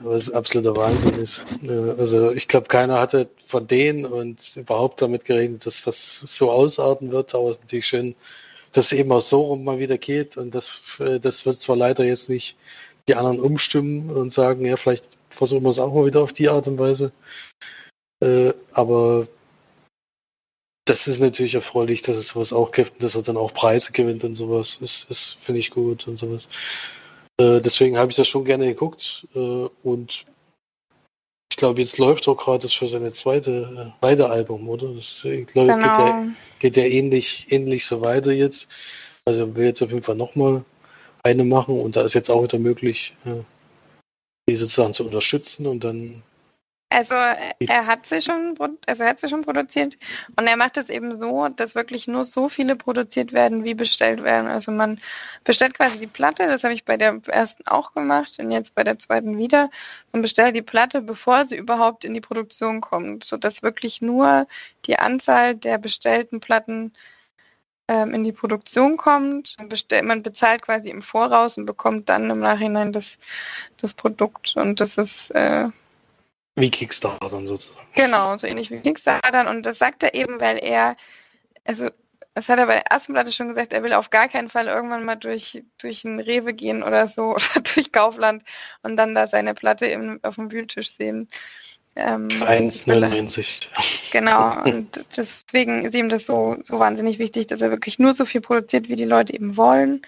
Was 0.00 0.30
absoluter 0.30 0.76
Wahnsinn 0.76 1.14
ist. 1.14 1.44
Also 1.98 2.30
ich 2.30 2.46
glaube, 2.46 2.68
keiner 2.68 3.00
hatte 3.00 3.28
von 3.46 3.66
denen 3.66 4.04
und 4.06 4.56
überhaupt 4.56 5.02
damit 5.02 5.24
gerechnet, 5.24 5.66
dass 5.66 5.82
das 5.82 6.20
so 6.20 6.52
ausarten 6.52 7.10
wird, 7.10 7.34
aber 7.34 7.48
es 7.48 7.56
ist 7.56 7.62
natürlich 7.62 7.86
schön, 7.86 8.14
dass 8.72 8.86
es 8.86 8.92
eben 8.92 9.10
auch 9.10 9.20
so 9.20 9.40
rum 9.42 9.64
mal 9.64 9.78
wieder 9.78 9.98
geht 9.98 10.36
und 10.36 10.54
das, 10.54 10.80
äh, 11.00 11.18
das 11.18 11.46
wird 11.46 11.56
zwar 11.56 11.76
leider 11.76 12.04
jetzt 12.04 12.28
nicht 12.28 12.56
die 13.08 13.14
anderen 13.14 13.40
umstimmen 13.40 14.10
und 14.10 14.32
sagen, 14.32 14.64
ja, 14.64 14.76
vielleicht 14.76 15.08
versuchen 15.30 15.62
wir 15.62 15.70
es 15.70 15.78
auch 15.80 15.92
mal 15.92 16.06
wieder 16.06 16.22
auf 16.22 16.32
die 16.32 16.48
Art 16.48 16.68
und 16.68 16.78
Weise. 16.78 17.12
Äh, 18.22 18.52
aber 18.72 19.26
das 20.84 21.06
ist 21.06 21.20
natürlich 21.20 21.54
erfreulich, 21.54 22.02
dass 22.02 22.16
es 22.16 22.28
sowas 22.28 22.52
auch 22.52 22.70
gibt 22.70 22.94
und 22.94 23.02
dass 23.02 23.14
er 23.14 23.22
dann 23.22 23.36
auch 23.36 23.52
Preise 23.52 23.92
gewinnt 23.92 24.24
und 24.24 24.34
sowas. 24.34 24.78
Das, 24.80 25.06
das 25.08 25.36
finde 25.40 25.60
ich 25.60 25.70
gut 25.70 26.06
und 26.08 26.18
sowas. 26.18 26.48
Äh, 27.40 27.60
deswegen 27.60 27.96
habe 27.96 28.10
ich 28.10 28.16
das 28.16 28.26
schon 28.26 28.44
gerne 28.44 28.66
geguckt 28.66 29.26
äh, 29.34 29.68
und 29.82 30.26
ich 31.50 31.56
glaube, 31.56 31.80
jetzt 31.80 31.98
läuft 31.98 32.28
auch 32.28 32.36
gerade 32.36 32.62
das 32.62 32.72
für 32.72 32.86
seine 32.86 33.12
zweite, 33.12 33.92
äh, 33.96 34.00
zweite 34.00 34.28
Album, 34.28 34.68
oder? 34.68 34.92
Das 34.94 35.24
äh, 35.24 35.42
glaub, 35.42 35.66
geht, 35.66 35.86
ja, 35.86 36.20
genau. 36.20 36.34
geht 36.58 36.76
ja 36.76 36.84
ähnlich, 36.84 37.46
ähnlich 37.50 37.84
so 37.84 38.00
weiter 38.00 38.32
jetzt. 38.32 38.68
Also 39.24 39.44
er 39.44 39.56
will 39.56 39.66
jetzt 39.66 39.82
auf 39.82 39.90
jeden 39.90 40.02
Fall 40.02 40.16
nochmal 40.16 40.64
eine 41.22 41.44
machen 41.44 41.78
und 41.80 41.96
da 41.96 42.02
ist 42.02 42.14
jetzt 42.14 42.30
auch 42.30 42.42
wieder 42.42 42.58
möglich, 42.58 43.14
äh, 43.24 43.42
die 44.48 44.56
sozusagen 44.56 44.92
zu 44.92 45.04
unterstützen 45.04 45.66
und 45.66 45.84
dann 45.84 46.22
Also 46.90 47.14
äh, 47.14 47.52
er 47.66 47.86
hat 47.86 48.06
sie 48.06 48.22
schon, 48.22 48.54
also 48.86 49.04
er 49.04 49.10
hat 49.10 49.20
sie 49.20 49.28
schon 49.28 49.42
produziert 49.42 49.98
und 50.36 50.46
er 50.46 50.56
macht 50.56 50.78
es 50.78 50.88
eben 50.88 51.14
so, 51.14 51.48
dass 51.48 51.74
wirklich 51.74 52.08
nur 52.08 52.24
so 52.24 52.48
viele 52.48 52.76
produziert 52.76 53.32
werden, 53.32 53.62
wie 53.64 53.74
bestellt 53.74 54.24
werden. 54.24 54.48
Also 54.48 54.72
man 54.72 54.98
bestellt 55.44 55.74
quasi 55.74 55.98
die 55.98 56.06
Platte, 56.06 56.46
das 56.46 56.64
habe 56.64 56.72
ich 56.72 56.86
bei 56.86 56.96
der 56.96 57.20
ersten 57.26 57.66
auch 57.66 57.92
gemacht 57.92 58.38
und 58.38 58.50
jetzt 58.50 58.74
bei 58.74 58.84
der 58.84 58.98
zweiten 58.98 59.36
wieder. 59.36 59.70
Man 60.12 60.22
bestellt 60.22 60.56
die 60.56 60.62
Platte, 60.62 61.02
bevor 61.02 61.44
sie 61.44 61.56
überhaupt 61.56 62.04
in 62.06 62.14
die 62.14 62.22
Produktion 62.22 62.80
kommt, 62.80 63.24
sodass 63.24 63.62
wirklich 63.62 64.00
nur 64.00 64.46
die 64.86 64.98
Anzahl 64.98 65.54
der 65.56 65.76
bestellten 65.76 66.40
Platten 66.40 66.94
ähm, 67.88 68.14
in 68.14 68.24
die 68.24 68.32
Produktion 68.32 68.96
kommt. 68.96 69.56
Man, 69.58 69.68
bestell, 69.68 70.02
man 70.04 70.22
bezahlt 70.22 70.62
quasi 70.62 70.90
im 70.90 71.02
Voraus 71.02 71.58
und 71.58 71.66
bekommt 71.66 72.08
dann 72.08 72.30
im 72.30 72.40
Nachhinein 72.40 72.92
das, 72.92 73.18
das 73.78 73.94
Produkt 73.94 74.56
und 74.56 74.80
das 74.80 74.96
ist 74.98 75.30
äh, 75.32 75.68
wie 76.60 76.70
Kickstarter 76.70 77.28
sozusagen. 77.28 77.86
Genau, 77.94 78.36
so 78.38 78.46
ähnlich 78.46 78.70
wie 78.70 78.80
Kickstarter. 78.80 79.48
Und 79.48 79.64
das 79.64 79.78
sagt 79.78 80.02
er 80.02 80.14
eben, 80.14 80.40
weil 80.40 80.58
er, 80.58 80.96
also 81.64 81.88
das 82.34 82.48
hat 82.48 82.58
er 82.58 82.66
bei 82.66 82.74
der 82.74 82.86
ersten 82.86 83.12
Platte 83.14 83.32
schon 83.32 83.48
gesagt, 83.48 83.72
er 83.72 83.82
will 83.82 83.92
auf 83.92 84.10
gar 84.10 84.28
keinen 84.28 84.48
Fall 84.48 84.68
irgendwann 84.68 85.04
mal 85.04 85.16
durch, 85.16 85.62
durch 85.78 86.04
einen 86.04 86.20
Rewe 86.20 86.54
gehen 86.54 86.82
oder 86.82 87.08
so 87.08 87.22
oder 87.34 87.60
durch 87.74 87.90
Kaufland 87.92 88.44
und 88.82 88.96
dann 88.96 89.14
da 89.14 89.26
seine 89.26 89.54
Platte 89.54 89.86
im, 89.86 90.20
auf 90.22 90.36
dem 90.36 90.52
Wühltisch 90.52 90.90
sehen. 90.92 91.28
Ähm, 91.96 92.28
weil 92.40 92.62
er- 93.02 93.10
1,99. 93.10 94.12
Genau, 94.12 94.62
und 94.64 95.16
deswegen 95.16 95.84
ist 95.84 95.94
ihm 95.94 96.08
das 96.08 96.26
so, 96.26 96.56
so 96.62 96.78
wahnsinnig 96.78 97.18
wichtig, 97.18 97.48
dass 97.48 97.60
er 97.60 97.70
wirklich 97.70 97.98
nur 97.98 98.12
so 98.12 98.24
viel 98.24 98.40
produziert, 98.40 98.88
wie 98.88 98.96
die 98.96 99.04
Leute 99.04 99.34
eben 99.34 99.56
wollen. 99.56 100.02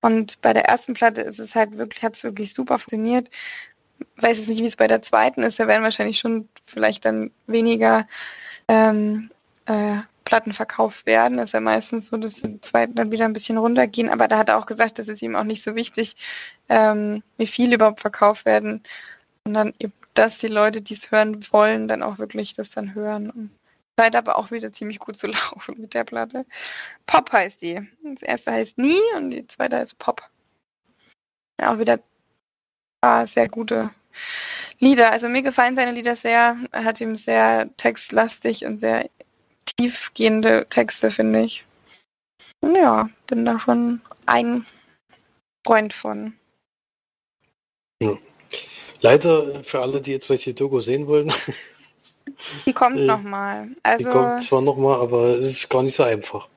Und 0.00 0.40
bei 0.42 0.52
der 0.52 0.64
ersten 0.66 0.94
Platte 0.94 1.22
ist 1.22 1.38
es 1.38 1.54
halt 1.54 1.76
wirklich, 1.78 2.02
hat 2.02 2.16
es 2.16 2.24
wirklich 2.24 2.52
super 2.54 2.78
funktioniert. 2.78 3.28
Weiß 4.16 4.38
jetzt 4.38 4.48
nicht, 4.48 4.62
wie 4.62 4.66
es 4.66 4.76
bei 4.76 4.86
der 4.86 5.02
zweiten 5.02 5.42
ist. 5.42 5.58
Da 5.58 5.66
werden 5.66 5.82
wahrscheinlich 5.82 6.18
schon 6.18 6.48
vielleicht 6.66 7.04
dann 7.04 7.30
weniger 7.46 8.06
ähm, 8.68 9.30
äh, 9.66 9.98
Platten 10.24 10.52
verkauft 10.52 11.06
werden. 11.06 11.36
Das 11.36 11.46
ist 11.46 11.52
ja 11.52 11.60
meistens 11.60 12.06
so, 12.06 12.16
dass 12.16 12.36
die 12.36 12.60
zweiten 12.60 12.94
dann 12.94 13.12
wieder 13.12 13.24
ein 13.24 13.32
bisschen 13.32 13.58
runtergehen. 13.58 14.10
Aber 14.10 14.28
da 14.28 14.38
hat 14.38 14.48
er 14.48 14.58
auch 14.58 14.66
gesagt, 14.66 14.98
das 14.98 15.08
ist 15.08 15.22
ihm 15.22 15.36
auch 15.36 15.44
nicht 15.44 15.62
so 15.62 15.74
wichtig, 15.74 16.16
ähm, 16.68 17.22
wie 17.36 17.46
viel 17.46 17.72
überhaupt 17.72 18.00
verkauft 18.00 18.44
werden. 18.44 18.82
Dann 19.44 19.74
eben, 19.78 19.92
dass 20.14 20.38
die 20.38 20.48
Leute, 20.48 20.80
die 20.82 20.94
es 20.94 21.10
hören 21.10 21.44
wollen, 21.52 21.88
dann 21.88 22.02
auch 22.02 22.18
wirklich 22.18 22.54
das 22.54 22.70
dann 22.70 22.94
hören. 22.94 23.50
Scheint 23.98 24.16
aber 24.16 24.38
auch 24.38 24.50
wieder 24.50 24.72
ziemlich 24.72 24.98
gut 24.98 25.16
zu 25.16 25.26
laufen 25.28 25.76
mit 25.78 25.94
der 25.94 26.04
Platte. 26.04 26.46
Pop 27.06 27.32
heißt 27.32 27.62
die. 27.62 27.80
Das 28.02 28.22
erste 28.22 28.52
heißt 28.52 28.78
Nie 28.78 29.00
und 29.16 29.30
die 29.30 29.46
zweite 29.46 29.76
heißt 29.76 29.98
Pop. 29.98 30.22
Auch 31.58 31.78
wieder 31.78 32.00
ah, 33.04 33.26
sehr 33.26 33.48
gute 33.48 33.90
Lieder. 34.80 35.12
Also 35.12 35.28
mir 35.28 35.42
gefallen 35.42 35.76
seine 35.76 35.92
Lieder 35.92 36.16
sehr. 36.16 36.56
Er 36.72 36.84
hat 36.84 37.00
ihm 37.00 37.16
sehr 37.16 37.68
textlastig 37.76 38.64
und 38.64 38.78
sehr 38.80 39.08
tiefgehende 39.76 40.66
Texte, 40.68 41.10
finde 41.10 41.42
ich. 41.42 41.64
Und 42.60 42.76
ja, 42.76 43.08
bin 43.26 43.44
da 43.44 43.58
schon 43.58 44.00
ein 44.26 44.64
Freund 45.66 45.92
von. 45.92 46.34
Leider 49.00 49.62
für 49.64 49.80
alle, 49.80 50.00
die 50.00 50.12
jetzt 50.12 50.26
vielleicht 50.26 50.46
die 50.46 50.54
Doku 50.54 50.80
sehen 50.80 51.06
wollen, 51.06 51.30
Die 52.66 52.72
kommt 52.72 52.96
Äh, 52.96 53.06
nochmal. 53.06 53.68
die 53.68 53.80
Also, 53.82 54.10
kommt 54.10 54.42
zwar 54.42 54.62
nochmal, 54.62 55.00
aber 55.00 55.26
es 55.38 55.46
ist 55.50 55.68
gar 55.68 55.82
nicht 55.82 55.94
so 55.94 56.02
einfach. 56.04 56.48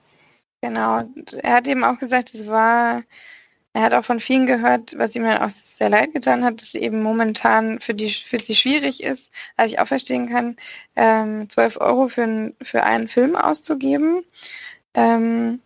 genau. 0.62 1.04
Er 1.44 1.54
hat 1.54 1.68
eben 1.68 1.84
auch 1.84 2.00
gesagt, 2.00 2.34
es 2.34 2.48
war, 2.48 3.04
er 3.78 3.84
hat 3.84 3.94
auch 3.94 4.04
von 4.04 4.20
vielen 4.20 4.48
gehört, 4.48 4.98
was 4.98 5.16
ihm 5.16 5.24
dann 5.24 5.38
auch 5.38 5.52
sehr 5.52 5.90
leid 5.90 6.12
getan 6.12 6.44
hat, 6.44 6.62
dass 6.62 6.72
sie 6.72 6.80
eben 6.82 7.04
momentan 7.04 7.80
für 7.80 7.94
die 7.94 8.10
für 8.10 8.40
sie 8.40 8.56
schwierig 8.56 9.04
ist, 9.04 9.32
was 9.56 9.68
ich 9.68 9.80
auch 9.80 9.86
verstehen 9.86 10.28
kann, 10.30 10.56
ähm, 10.96 11.48
12 11.48 11.78
Euro 11.80 12.08
für, 12.08 12.54
für 12.64 12.84
einen 12.84 13.08
Film 13.08 13.36
auszugeben. 13.36 14.24
Ähm, 14.96 15.62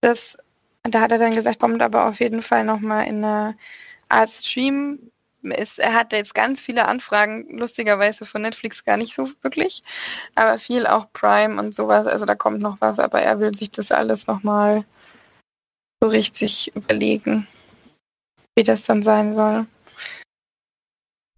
das, 0.00 0.36
da 0.82 1.00
hat 1.02 1.12
er 1.12 1.18
dann 1.18 1.36
gesagt, 1.36 1.60
kommt 1.60 1.82
aber 1.82 2.08
auf 2.08 2.18
jeden 2.18 2.42
Fall 2.42 2.64
nochmal 2.64 3.06
in 3.06 3.24
einer 3.24 3.54
Art 4.08 4.30
Stream. 4.30 4.98
Ist, 5.42 5.78
er 5.78 5.94
hat 5.94 6.12
jetzt 6.12 6.34
ganz 6.34 6.60
viele 6.60 6.86
Anfragen, 6.88 7.58
lustigerweise 7.58 8.26
von 8.26 8.42
Netflix 8.42 8.84
gar 8.84 8.96
nicht 8.96 9.14
so 9.14 9.28
wirklich, 9.42 9.84
aber 10.34 10.58
viel 10.58 10.86
auch 10.86 11.12
Prime 11.12 11.60
und 11.60 11.74
sowas. 11.74 12.08
Also 12.08 12.26
da 12.26 12.34
kommt 12.34 12.60
noch 12.60 12.80
was, 12.80 12.98
aber 12.98 13.22
er 13.22 13.38
will 13.38 13.54
sich 13.54 13.70
das 13.70 13.92
alles 13.92 14.26
nochmal 14.26 14.84
so 16.04 16.08
richtig 16.10 16.70
überlegen, 16.76 17.46
wie 18.56 18.62
das 18.62 18.84
dann 18.84 19.02
sein 19.02 19.32
soll. 19.32 19.66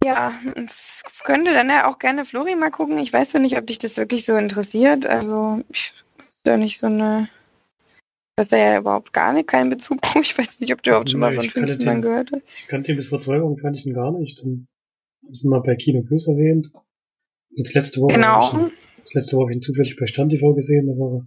Ja, 0.03 0.33
es 0.55 1.03
könnte 1.23 1.53
dann 1.53 1.69
ja 1.69 1.89
auch 1.89 1.99
gerne 1.99 2.25
Flori 2.25 2.55
mal 2.55 2.69
gucken. 2.69 2.97
Ich 2.99 3.11
weiß 3.13 3.33
ja 3.33 3.39
nicht, 3.39 3.57
ob 3.57 3.65
dich 3.65 3.77
das 3.77 3.95
wirklich 3.97 4.25
so 4.25 4.35
interessiert. 4.35 5.05
Also, 5.05 5.63
ich 5.69 5.93
bin 6.43 6.59
nicht 6.59 6.79
so 6.79 6.87
eine. 6.87 7.29
Du 8.35 8.41
hast 8.41 8.51
da 8.51 8.57
ja 8.57 8.77
überhaupt 8.77 9.13
gar 9.13 9.33
nicht 9.33 9.47
keinen 9.47 9.69
Bezug 9.69 10.03
zu. 10.05 10.19
Ich 10.21 10.37
weiß 10.37 10.59
nicht, 10.59 10.73
ob 10.73 10.83
du 10.83 10.91
überhaupt 10.91 11.09
schon 11.09 11.19
mal 11.21 11.31
von 11.33 11.47
den- 11.65 12.01
gehört 12.01 12.31
hast. 12.31 12.43
Ich 12.59 12.67
kannte 12.67 12.91
ihn 12.91 12.97
bis 12.97 13.07
vor 13.07 13.19
zwei 13.19 13.41
Wochen, 13.41 13.55
kannte 13.57 13.79
ich 13.79 13.85
ihn 13.85 13.93
gar 13.93 14.11
nicht. 14.11 14.41
Dann 14.43 14.67
haben 15.25 15.33
sie 15.33 15.47
ihn 15.47 15.49
mal 15.49 15.61
bei 15.61 15.75
Kino 15.75 16.03
Plus 16.03 16.27
erwähnt. 16.27 16.71
Jetzt 17.55 17.73
letzte 17.73 18.01
Woche 18.01 18.13
Genau. 18.15 18.51
ihn, 18.67 18.71
das 18.99 19.13
letzte 19.13 19.35
Woche 19.37 19.43
habe 19.45 19.51
ich 19.53 19.57
ihn 19.57 19.61
zufällig 19.63 19.95
bei 19.97 20.05
Stand 20.07 20.31
TV 20.31 20.53
gesehen, 20.53 20.87
da 20.87 20.93
war 20.93 21.25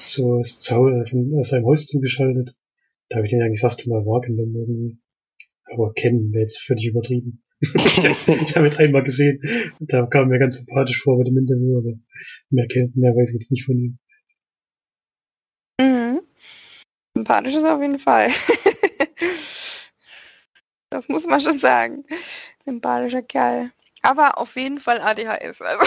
so 0.00 0.34
aus, 0.34 0.60
zu 0.60 0.74
Hause, 0.74 1.06
von, 1.10 1.30
aus 1.38 1.50
seinem 1.50 1.66
Haus 1.66 1.86
zugeschaltet. 1.86 2.54
Da 3.08 3.16
habe 3.16 3.26
ich 3.26 3.32
den 3.32 3.42
eigentlich 3.42 3.60
das 3.60 3.74
erste 3.74 3.88
Mal 3.88 4.06
wahrgenommen 4.06 4.54
irgendwie. 4.54 4.98
Aber 5.72 5.92
kennen 5.92 6.32
wäre 6.32 6.42
jetzt 6.42 6.62
völlig 6.62 6.86
übertrieben. 6.86 7.42
ich 7.60 8.56
habe 8.56 8.66
jetzt 8.66 8.78
einmal 8.78 9.04
gesehen, 9.04 9.40
da 9.80 10.06
kam 10.06 10.28
mir 10.28 10.38
ganz 10.38 10.58
sympathisch 10.58 11.02
vor 11.02 11.18
mit 11.18 11.26
dem 11.26 11.36
Interview, 11.36 11.78
aber 11.78 11.98
mehr, 12.48 12.66
kennt, 12.66 12.96
mehr 12.96 13.14
weiß 13.14 13.30
ich 13.30 13.34
jetzt 13.34 13.50
nicht 13.50 13.66
von 13.66 13.78
ihm. 13.78 13.98
Mhm. 15.78 16.22
Sympathisch 17.14 17.54
ist 17.54 17.64
auf 17.64 17.82
jeden 17.82 17.98
Fall. 17.98 18.30
das 20.90 21.08
muss 21.08 21.26
man 21.26 21.40
schon 21.40 21.58
sagen. 21.58 22.04
Sympathischer 22.64 23.22
Kerl. 23.22 23.72
Aber 24.02 24.38
auf 24.38 24.56
jeden 24.56 24.78
Fall 24.78 25.00
ADHS. 25.00 25.60
Also 25.60 25.84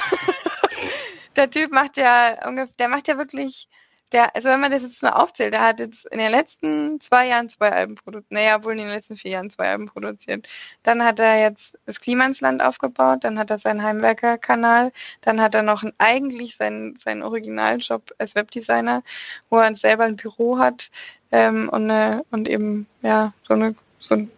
der 1.35 1.49
Typ 1.49 1.71
macht 1.71 1.97
ja 1.97 2.37
der 2.77 2.87
macht 2.87 3.07
ja 3.07 3.17
wirklich 3.17 3.67
der, 4.13 4.35
also 4.35 4.49
wenn 4.49 4.59
man 4.59 4.71
das 4.71 4.83
jetzt 4.83 5.01
mal 5.01 5.11
aufzählt, 5.11 5.53
der 5.53 5.61
hat 5.61 5.79
jetzt 5.79 6.05
in 6.05 6.19
den 6.19 6.31
letzten 6.31 6.99
zwei 7.01 7.27
Jahren 7.27 7.49
zwei 7.49 7.71
Alben 7.71 7.95
produziert, 7.95 8.31
naja, 8.31 8.63
wohl 8.63 8.73
in 8.73 8.77
den 8.79 8.87
letzten 8.87 9.17
vier 9.17 9.31
Jahren 9.31 9.49
zwei 9.49 9.69
Alben 9.69 9.87
produziert. 9.87 10.47
Dann 10.83 11.03
hat 11.03 11.19
er 11.19 11.41
jetzt 11.41 11.77
das 11.85 11.99
Klima 11.99 12.25
ins 12.25 12.39
Land 12.39 12.61
aufgebaut, 12.61 13.23
dann 13.23 13.39
hat 13.39 13.49
er 13.49 13.57
seinen 13.57 13.83
Heimwerker-Kanal, 13.83 14.91
dann 15.21 15.41
hat 15.41 15.55
er 15.55 15.63
noch 15.63 15.83
eigentlich 15.97 16.55
seinen, 16.55 16.95
seinen 16.95 17.23
Originaljob 17.23 18.13
als 18.19 18.35
Webdesigner, 18.35 19.03
wo 19.49 19.57
er 19.57 19.75
selber 19.75 20.03
ein 20.05 20.15
Büro 20.15 20.59
hat 20.59 20.91
ähm, 21.31 21.67
und, 21.69 21.89
eine, 21.89 22.23
und 22.31 22.47
eben, 22.47 22.87
ja, 23.01 23.33
so 23.47 23.55
eine, 23.55 23.75
so 23.99 24.15
ein, 24.15 24.31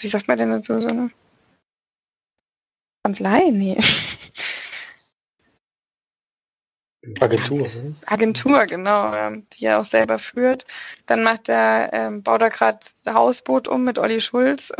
wie 0.00 0.06
sagt 0.06 0.28
man 0.28 0.38
denn 0.38 0.50
dazu, 0.50 0.80
so 0.80 0.88
eine 0.88 1.10
Kanzlei? 3.04 3.50
Nee. 3.50 3.78
Agentur. 7.20 7.70
Agentur, 8.06 8.66
genau, 8.66 9.30
die 9.52 9.64
er 9.64 9.80
auch 9.80 9.84
selber 9.84 10.18
führt. 10.18 10.66
Dann 11.06 11.22
macht 11.22 11.48
er, 11.48 11.90
ähm, 11.92 12.22
baut 12.22 12.42
er 12.42 12.50
gerade 12.50 12.78
Hausboot 13.06 13.68
um 13.68 13.84
mit 13.84 13.98
Olli 13.98 14.20
Schulz. 14.20 14.72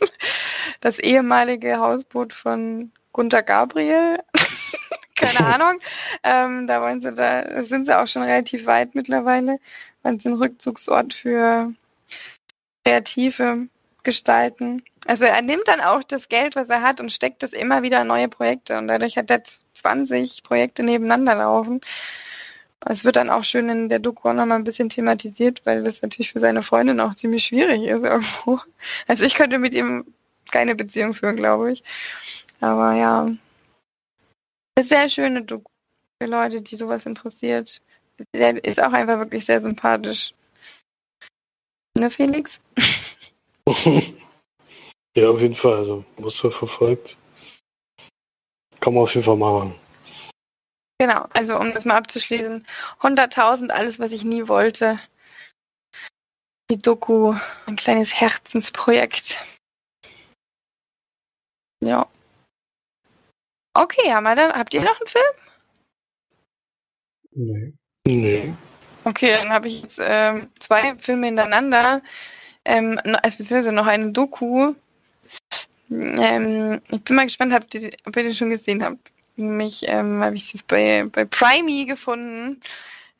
das 0.80 0.98
ehemalige 0.98 1.78
Hausboot 1.78 2.32
von 2.32 2.92
Gunter 3.12 3.42
Gabriel. 3.42 4.18
Keine 5.18 5.46
Ahnung. 5.54 5.80
Ähm, 6.22 6.66
da 6.66 6.80
wollen 6.80 7.00
sie 7.00 7.12
da, 7.12 7.62
sind 7.62 7.86
sie 7.86 7.98
auch 7.98 8.06
schon 8.06 8.22
relativ 8.22 8.66
weit 8.66 8.94
mittlerweile, 8.94 9.58
weil 10.02 10.20
sie 10.20 10.28
ein 10.28 10.34
Rückzugsort 10.34 11.14
für 11.14 11.72
kreative 12.84 13.68
Gestalten. 14.08 14.82
Also 15.06 15.26
er 15.26 15.42
nimmt 15.42 15.68
dann 15.68 15.82
auch 15.82 16.02
das 16.02 16.30
Geld, 16.30 16.56
was 16.56 16.70
er 16.70 16.80
hat 16.80 16.98
und 16.98 17.12
steckt 17.12 17.42
es 17.42 17.52
immer 17.52 17.82
wieder 17.82 18.00
in 18.00 18.06
neue 18.06 18.28
Projekte 18.28 18.78
und 18.78 18.88
dadurch 18.88 19.18
hat 19.18 19.28
er 19.30 19.42
20 19.74 20.42
Projekte 20.44 20.82
nebeneinander 20.82 21.34
laufen. 21.34 21.82
Es 22.86 23.04
wird 23.04 23.16
dann 23.16 23.28
auch 23.28 23.44
schön 23.44 23.68
in 23.68 23.90
der 23.90 23.98
Doku 23.98 24.30
auch 24.30 24.32
nochmal 24.32 24.58
ein 24.58 24.64
bisschen 24.64 24.88
thematisiert, 24.88 25.60
weil 25.66 25.84
das 25.84 26.00
natürlich 26.00 26.32
für 26.32 26.38
seine 26.38 26.62
Freundin 26.62 27.00
auch 27.00 27.14
ziemlich 27.14 27.44
schwierig 27.44 27.82
ist 27.82 28.02
irgendwo. 28.02 28.60
Also 29.06 29.24
ich 29.24 29.34
könnte 29.34 29.58
mit 29.58 29.74
ihm 29.74 30.06
keine 30.50 30.74
Beziehung 30.74 31.12
führen, 31.12 31.36
glaube 31.36 31.72
ich. 31.72 31.84
Aber 32.60 32.94
ja. 32.94 33.24
Eine 33.24 34.86
sehr 34.86 35.06
schöne 35.10 35.42
Doku 35.42 35.70
für 36.22 36.30
Leute, 36.30 36.62
die 36.62 36.76
sowas 36.76 37.04
interessiert. 37.04 37.82
Der 38.34 38.64
ist 38.64 38.82
auch 38.82 38.92
einfach 38.94 39.18
wirklich 39.18 39.44
sehr 39.44 39.60
sympathisch. 39.60 40.32
Ne, 41.98 42.10
Felix? 42.10 42.58
ja, 45.16 45.30
auf 45.30 45.40
jeden 45.40 45.54
Fall. 45.54 45.74
Also, 45.74 46.04
Muster 46.18 46.50
verfolgt. 46.50 47.18
Kann 48.80 48.94
man 48.94 49.04
auf 49.04 49.14
jeden 49.14 49.24
Fall 49.24 49.36
machen. 49.36 49.74
Genau, 51.00 51.26
also 51.30 51.58
um 51.58 51.72
das 51.72 51.84
mal 51.84 51.96
abzuschließen. 51.96 52.66
100.000, 53.00 53.70
alles, 53.70 53.98
was 54.00 54.12
ich 54.12 54.24
nie 54.24 54.48
wollte. 54.48 54.98
Die 56.70 56.78
Doku, 56.78 57.34
ein 57.66 57.76
kleines 57.76 58.12
Herzensprojekt. 58.12 59.40
Ja. 61.80 62.08
Okay, 63.74 64.12
haben 64.12 64.24
wir 64.24 64.34
dann, 64.34 64.52
habt 64.52 64.74
ihr 64.74 64.82
noch 64.82 65.00
einen 65.00 65.06
Film? 65.06 65.34
Nee. 67.32 67.72
Nee. 68.06 68.54
Okay, 69.04 69.36
dann 69.36 69.50
habe 69.50 69.68
ich 69.68 69.82
jetzt 69.82 70.00
ähm, 70.02 70.50
zwei 70.58 70.96
Filme 70.98 71.26
hintereinander. 71.26 72.02
Ähm, 72.68 73.00
also 73.22 73.38
beziehungsweise 73.38 73.72
noch 73.72 73.86
eine 73.86 74.12
Doku. 74.12 74.74
Ähm, 75.90 76.82
ich 76.90 77.02
bin 77.02 77.16
mal 77.16 77.24
gespannt, 77.24 77.54
ob 77.54 77.64
ihr, 77.72 77.90
ob 78.04 78.14
ihr 78.14 78.24
den 78.24 78.34
schon 78.34 78.50
gesehen 78.50 78.84
habt. 78.84 79.10
Nämlich 79.36 79.80
ähm, 79.86 80.22
habe 80.22 80.36
ich 80.36 80.52
das 80.52 80.62
bei, 80.62 81.04
bei 81.10 81.24
Primey 81.24 81.86
gefunden. 81.86 82.60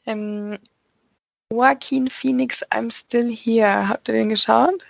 Ähm, 0.04 0.58
Joaquin 1.50 2.10
Phoenix, 2.10 2.62
I'm 2.66 2.90
Still 2.90 3.34
Here. 3.34 3.88
Habt 3.88 4.08
ihr 4.08 4.14
den 4.14 4.28
geschaut? 4.28 4.84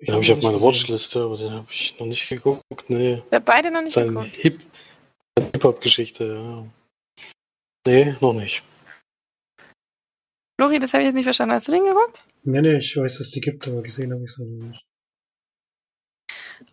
Den 0.00 0.12
habe 0.12 0.22
ich 0.22 0.30
auf 0.30 0.42
meiner 0.42 0.60
Watchliste, 0.60 1.22
aber 1.22 1.38
den 1.38 1.52
habe 1.52 1.66
ich 1.70 1.98
noch 1.98 2.06
nicht 2.06 2.28
geguckt. 2.28 2.62
Nee. 2.88 3.22
Ja, 3.30 3.38
beide 3.38 3.70
noch 3.70 3.80
nicht 3.80 3.92
Seine 3.92 4.08
geguckt. 4.08 4.28
Hip 4.34 4.60
Hip-Hop-Geschichte, 5.38 6.34
ja. 6.34 6.66
Nee, 7.86 8.14
noch 8.20 8.34
nicht. 8.34 8.62
Flori, 10.60 10.78
das 10.78 10.92
habe 10.92 11.02
ich 11.02 11.06
jetzt 11.06 11.14
nicht 11.14 11.24
verstanden. 11.24 11.54
Hast 11.54 11.68
du 11.68 11.72
den 11.72 11.84
geguckt? 11.84 12.20
Nee, 12.44 12.60
nee, 12.60 12.76
ich 12.76 12.96
weiß, 12.96 13.18
dass 13.18 13.30
die 13.30 13.40
gibt, 13.40 13.66
aber 13.66 13.82
gesehen 13.82 14.12
habe 14.12 14.22
ich 14.22 14.30
es 14.30 14.38
noch 14.38 14.46
nicht. 14.46 14.84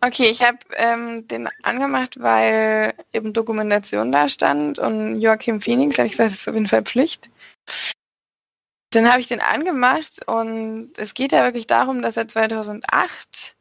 Okay, 0.00 0.30
ich 0.30 0.42
habe 0.42 0.58
ähm, 0.74 1.26
den 1.28 1.48
angemacht, 1.62 2.20
weil 2.20 2.94
eben 3.12 3.32
Dokumentation 3.32 4.12
da 4.12 4.28
stand 4.28 4.78
und 4.78 5.20
Joachim 5.20 5.60
Phoenix, 5.60 5.98
habe 5.98 6.06
ich 6.06 6.12
gesagt, 6.12 6.30
das 6.30 6.40
ist 6.40 6.48
auf 6.48 6.54
jeden 6.54 6.68
Fall 6.68 6.82
Pflicht. 6.82 7.30
Dann 8.90 9.10
habe 9.10 9.20
ich 9.20 9.28
den 9.28 9.40
angemacht 9.40 10.26
und 10.26 10.92
es 10.98 11.14
geht 11.14 11.32
ja 11.32 11.44
wirklich 11.44 11.66
darum, 11.66 12.02
dass 12.02 12.16
er 12.16 12.28
2008 12.28 13.56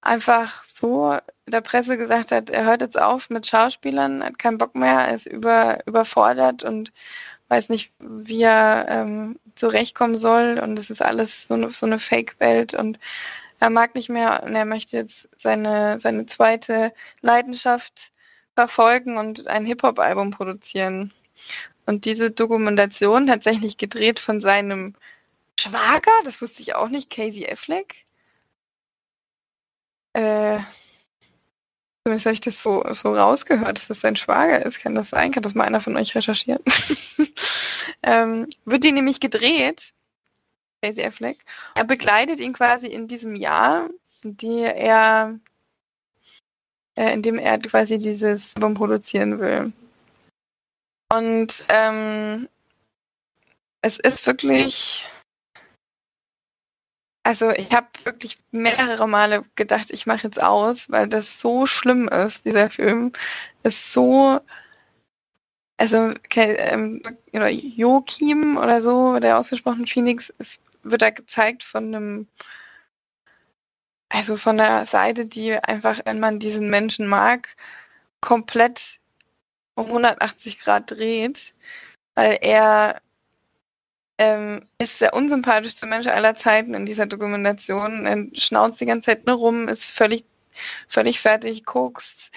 einfach 0.00 0.64
so 0.64 1.18
der 1.46 1.60
Presse 1.60 1.98
gesagt 1.98 2.32
hat, 2.32 2.50
er 2.50 2.64
hört 2.64 2.80
jetzt 2.80 2.98
auf 2.98 3.30
mit 3.30 3.46
Schauspielern, 3.46 4.24
hat 4.24 4.38
keinen 4.38 4.58
Bock 4.58 4.74
mehr, 4.74 5.14
ist 5.14 5.26
über, 5.26 5.86
überfordert 5.86 6.62
und 6.64 6.92
weiß 7.48 7.68
nicht, 7.68 7.92
wie 7.98 8.42
er 8.42 8.86
ähm, 8.88 9.38
zurechtkommen 9.54 10.16
soll 10.16 10.58
und 10.62 10.78
es 10.78 10.90
ist 10.90 11.02
alles 11.02 11.48
so 11.48 11.54
eine, 11.54 11.72
so 11.74 11.86
eine 11.86 11.98
Fake-Welt 11.98 12.74
und 12.74 12.98
er 13.60 13.70
mag 13.70 13.94
nicht 13.94 14.08
mehr 14.08 14.42
und 14.42 14.54
er 14.54 14.64
möchte 14.64 14.96
jetzt 14.96 15.28
seine, 15.38 16.00
seine 16.00 16.26
zweite 16.26 16.92
Leidenschaft 17.20 18.12
verfolgen 18.54 19.18
und 19.18 19.46
ein 19.46 19.64
Hip-Hop-Album 19.64 20.30
produzieren. 20.32 21.12
Und 21.86 22.04
diese 22.04 22.30
Dokumentation 22.30 23.26
tatsächlich 23.26 23.76
gedreht 23.76 24.20
von 24.20 24.40
seinem 24.40 24.94
Schwager, 25.58 26.12
das 26.24 26.40
wusste 26.42 26.62
ich 26.62 26.74
auch 26.74 26.88
nicht, 26.88 27.10
Casey 27.10 27.48
Affleck. 27.48 28.04
Äh, 30.14 30.58
zumindest 32.04 32.26
habe 32.26 32.34
ich 32.34 32.40
das 32.40 32.62
so, 32.62 32.84
so 32.92 33.14
rausgehört, 33.14 33.78
dass 33.78 33.88
das 33.88 34.00
sein 34.00 34.16
Schwager 34.16 34.64
ist. 34.64 34.80
Kann 34.80 34.94
das 34.94 35.10
sein? 35.10 35.30
Kann 35.30 35.42
das 35.42 35.54
mal 35.54 35.64
einer 35.64 35.80
von 35.80 35.96
euch 35.96 36.14
recherchieren? 36.14 36.62
ähm, 38.02 38.48
wird 38.64 38.84
die 38.84 38.92
nämlich 38.92 39.20
gedreht, 39.20 39.92
Casey 40.82 41.04
Affleck. 41.04 41.44
Er 41.76 41.84
begleitet 41.84 42.40
ihn 42.40 42.52
quasi 42.52 42.86
in 42.86 43.08
diesem 43.08 43.36
Jahr, 43.36 43.88
in 44.22 44.36
die 44.36 44.60
er, 44.60 45.38
äh, 46.96 47.12
in 47.14 47.22
dem 47.22 47.38
er 47.38 47.58
quasi 47.58 47.98
dieses 47.98 48.56
Album 48.56 48.74
produzieren 48.74 49.38
will. 49.38 49.72
Und 51.12 51.66
ähm, 51.68 52.48
es 53.82 53.98
ist 53.98 54.26
wirklich, 54.26 55.04
also 57.24 57.50
ich 57.50 57.72
habe 57.72 57.88
wirklich 58.04 58.38
mehrere 58.50 59.06
Male 59.06 59.44
gedacht, 59.54 59.90
ich 59.90 60.06
mache 60.06 60.24
jetzt 60.24 60.42
aus, 60.42 60.90
weil 60.90 61.08
das 61.08 61.38
so 61.38 61.66
schlimm 61.66 62.08
ist, 62.08 62.44
dieser 62.44 62.70
Film. 62.70 63.12
Ist 63.62 63.92
so, 63.92 64.40
also 65.82 66.14
ähm, 66.36 67.02
oder 67.32 67.48
Joachim 67.50 68.56
oder 68.56 68.80
so, 68.80 69.18
der 69.18 69.36
ausgesprochen 69.36 69.84
Phoenix, 69.88 70.32
ist, 70.38 70.60
wird 70.84 71.02
da 71.02 71.10
gezeigt 71.10 71.64
von 71.64 71.92
einem, 71.92 72.28
also 74.08 74.36
von 74.36 74.58
der 74.58 74.86
Seite, 74.86 75.26
die 75.26 75.54
einfach, 75.54 75.98
wenn 76.04 76.20
man 76.20 76.38
diesen 76.38 76.70
Menschen 76.70 77.08
mag, 77.08 77.48
komplett 78.20 79.00
um 79.74 79.86
180 79.86 80.60
Grad 80.60 80.92
dreht, 80.92 81.52
weil 82.14 82.38
er 82.42 83.00
ähm, 84.18 84.68
ist 84.78 85.00
der 85.00 85.14
unsympathischste 85.14 85.86
Mensch 85.86 86.06
aller 86.06 86.36
Zeiten 86.36 86.74
in 86.74 86.86
dieser 86.86 87.06
Dokumentation. 87.06 88.06
Er 88.06 88.26
schnauzt 88.40 88.80
die 88.80 88.86
ganze 88.86 89.06
Zeit 89.06 89.26
nur 89.26 89.36
rum, 89.36 89.66
ist 89.66 89.84
völlig, 89.84 90.24
völlig 90.86 91.20
fertig, 91.20 91.64
kokst, 91.64 92.30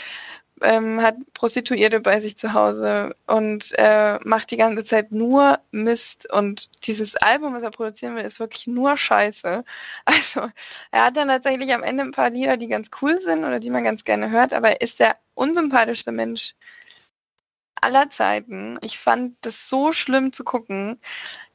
ähm, 0.62 1.02
hat 1.02 1.16
Prostituierte 1.34 2.00
bei 2.00 2.20
sich 2.20 2.38
zu 2.38 2.54
Hause 2.54 3.16
und 3.28 3.72
äh, 3.78 4.20
macht 4.24 4.52
die 4.52 4.58
ganze 4.58 4.86
Zeit 4.86 5.12
nur 5.12 5.60
Mist. 5.72 6.32
Und 6.32 6.70
dieses 6.86 7.16
Album, 7.18 7.54
was 7.54 7.64
er 7.64 7.72
produzieren 7.72 8.16
will, 8.16 8.24
ist 8.24 8.40
wirklich 8.40 8.68
nur 8.68 8.98
Scheiße. 8.98 9.64
Also 10.06 10.50
er 10.92 11.06
hat 11.06 11.18
dann 11.18 11.28
tatsächlich 11.28 11.74
am 11.74 11.84
Ende 11.84 12.04
ein 12.04 12.12
paar 12.12 12.30
Lieder, 12.30 12.58
die 12.58 12.68
ganz 12.68 12.90
cool 13.02 13.20
sind 13.22 13.44
oder 13.44 13.60
die 13.60 13.70
man 13.70 13.84
ganz 13.84 14.04
gerne 14.04 14.30
hört, 14.32 14.54
aber 14.54 14.70
er 14.70 14.82
ist 14.82 15.00
der 15.00 15.18
unsympathischste 15.34 16.12
Mensch 16.12 16.56
aller 17.82 18.10
Zeiten. 18.10 18.78
Ich 18.82 19.00
fand 19.00 19.38
das 19.42 19.70
so 19.70 19.94
schlimm 19.94 20.34
zu 20.34 20.44
gucken. 20.44 21.00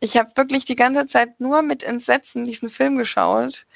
Ich 0.01 0.17
habe 0.17 0.31
wirklich 0.37 0.65
die 0.65 0.77
ganze 0.77 1.07
Zeit 1.07 1.41
nur 1.41 1.63
mit 1.63 1.83
Entsetzen 1.83 2.45
diesen 2.45 2.69
Film 2.71 2.97
geschaut 2.99 3.67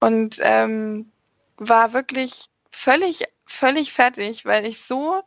und 0.00 0.38
ähm, 0.42 1.10
war 1.56 1.92
wirklich 1.92 2.46
völlig, 2.70 3.24
völlig 3.50 3.92
fertig, 3.92 4.44
weil 4.44 4.66
ich 4.66 4.80
so 4.82 5.22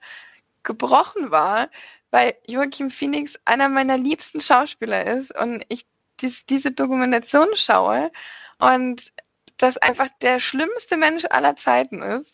gebrochen 0.63 1.31
war, 1.31 1.69
weil 2.11 2.35
Joachim 2.47 2.89
Phoenix 2.91 3.35
einer 3.45 3.69
meiner 3.69 3.97
liebsten 3.97 4.41
Schauspieler 4.41 5.05
ist 5.07 5.35
und 5.37 5.65
ich 5.69 5.85
dies, 6.21 6.45
diese 6.45 6.71
Dokumentation 6.71 7.47
schaue 7.55 8.11
und 8.59 9.13
das 9.57 9.77
einfach 9.77 10.09
der 10.21 10.39
schlimmste 10.39 10.97
Mensch 10.97 11.25
aller 11.29 11.55
Zeiten 11.55 12.01
ist. 12.01 12.33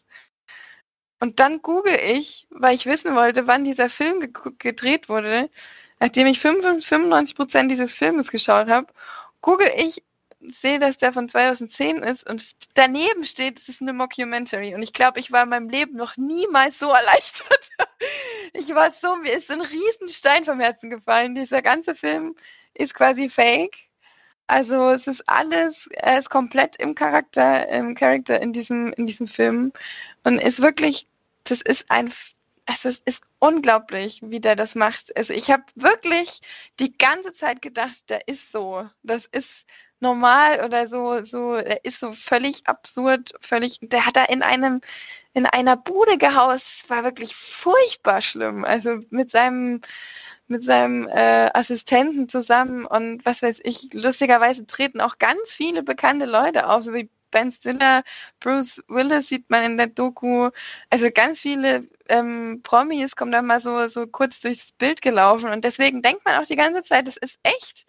Und 1.20 1.40
dann 1.40 1.62
google 1.62 1.96
ich, 1.96 2.48
weil 2.52 2.76
ich 2.76 2.86
wissen 2.86 3.16
wollte, 3.16 3.48
wann 3.48 3.64
dieser 3.64 3.90
Film 3.90 4.20
ge 4.20 4.32
gedreht 4.60 5.10
wurde, 5.10 5.50
nachdem 6.00 6.28
ich 6.28 6.40
95 6.40 7.36
Prozent 7.36 7.72
dieses 7.72 7.94
Filmes 7.94 8.30
geschaut 8.30 8.68
habe, 8.70 8.94
google 9.42 9.72
ich, 9.76 10.04
sehe, 10.40 10.80
dass 10.80 10.98
der 10.98 11.14
von 11.14 11.28
2010 11.28 11.98
ist 11.98 12.30
und 12.30 12.44
daneben 12.76 13.24
steht, 13.24 13.60
es 13.60 13.70
ist 13.70 13.82
eine 13.82 13.94
Mockumentary. 13.94 14.76
Und 14.76 14.84
ich 14.84 14.94
glaube, 14.94 15.20
ich 15.20 15.32
war 15.32 15.44
in 15.44 15.50
meinem 15.50 15.70
Leben 15.70 15.96
noch 15.96 16.18
niemals 16.18 16.80
so 16.80 16.90
erleichtert. 16.92 17.70
ich 18.54 18.74
war 18.74 18.92
so, 18.92 19.16
mir 19.18 19.34
ist 19.34 19.48
so 19.48 19.54
ein 19.54 19.62
Riesenstein 19.62 20.46
vom 20.46 20.60
Herzen 20.60 20.90
gefallen. 20.90 21.36
Dieser 21.36 21.62
ganze 21.62 21.96
Film 21.96 22.36
ist 22.74 22.94
quasi 22.94 23.30
fake. 23.30 23.78
Also 24.48 24.92
es 24.92 25.08
ist 25.08 25.28
alles, 25.28 25.90
er 25.92 26.20
ist 26.20 26.30
komplett 26.30 26.78
im 26.78 26.96
Charakter, 26.96 27.68
im 27.68 27.96
Charakter 27.96 28.42
in 28.42 28.54
diesem, 28.54 28.94
in 28.94 29.06
diesem 29.06 29.28
Film 29.28 29.74
und 30.24 30.40
ist 30.40 30.62
wirklich, 30.62 31.06
das 31.44 31.62
ist 31.62 31.92
ein, 31.92 32.14
also 32.66 32.88
es 32.88 33.02
ist 33.04 33.24
unglaublich, 33.40 34.22
wie 34.24 34.40
der 34.40 34.56
das 34.56 34.74
macht. 34.76 35.16
Also 35.18 35.34
ich 35.34 35.52
habe 35.52 35.64
wirklich 35.76 36.40
die 36.80 36.98
ganze 36.98 37.34
Zeit 37.34 37.62
gedacht, 37.62 38.10
der 38.10 38.28
ist 38.30 38.52
so, 38.52 38.90
das 39.04 39.26
ist 39.26 39.66
normal 40.00 40.64
oder 40.66 40.88
so, 40.88 41.24
so, 41.24 41.56
er 41.56 41.84
ist 41.86 42.00
so 42.00 42.12
völlig 42.14 42.68
absurd, 42.68 43.34
völlig, 43.42 43.80
der 43.82 44.06
hat 44.06 44.16
da 44.16 44.26
in 44.26 44.42
einem, 44.44 44.82
in 45.34 45.46
einer 45.46 45.78
Bude 45.78 46.18
gehaust, 46.18 46.90
war 46.90 47.04
wirklich 47.04 47.36
furchtbar 47.36 48.22
schlimm. 48.22 48.66
Also 48.66 49.00
mit 49.10 49.32
seinem, 49.32 49.82
mit 50.48 50.64
seinem 50.64 51.08
äh, 51.08 51.50
Assistenten 51.54 52.30
zusammen 52.30 52.86
und 52.86 53.26
was 53.26 53.42
weiß 53.42 53.62
ich, 53.64 53.90
lustigerweise 53.94 54.66
treten 54.66 55.02
auch 55.02 55.18
ganz 55.20 55.52
viele 55.52 55.84
bekannte 55.84 56.26
Leute 56.26 56.70
auf, 56.70 56.84
so 56.84 56.94
wie 56.94 57.10
Ben 57.32 57.52
Stiller, 57.52 58.04
Bruce 58.40 58.82
Willis 58.88 59.28
sieht 59.28 59.50
man 59.50 59.64
in 59.64 59.78
der 59.78 59.88
Doku, 59.88 60.50
also 60.90 61.10
ganz 61.14 61.42
viele 61.42 61.88
ähm, 62.10 62.62
Promis 62.64 63.16
kommen 63.16 63.32
da 63.32 63.42
mal 63.42 63.60
so, 63.60 63.88
so 63.88 64.08
kurz 64.08 64.40
durchs 64.40 64.72
Bild 64.74 65.02
gelaufen 65.02 65.50
und 65.52 65.64
deswegen 65.66 66.02
denkt 66.02 66.24
man 66.26 66.36
auch 66.42 66.48
die 66.48 66.56
ganze 66.56 66.84
Zeit, 66.84 67.08
das 67.08 67.18
ist 67.18 67.40
echt. 67.44 67.86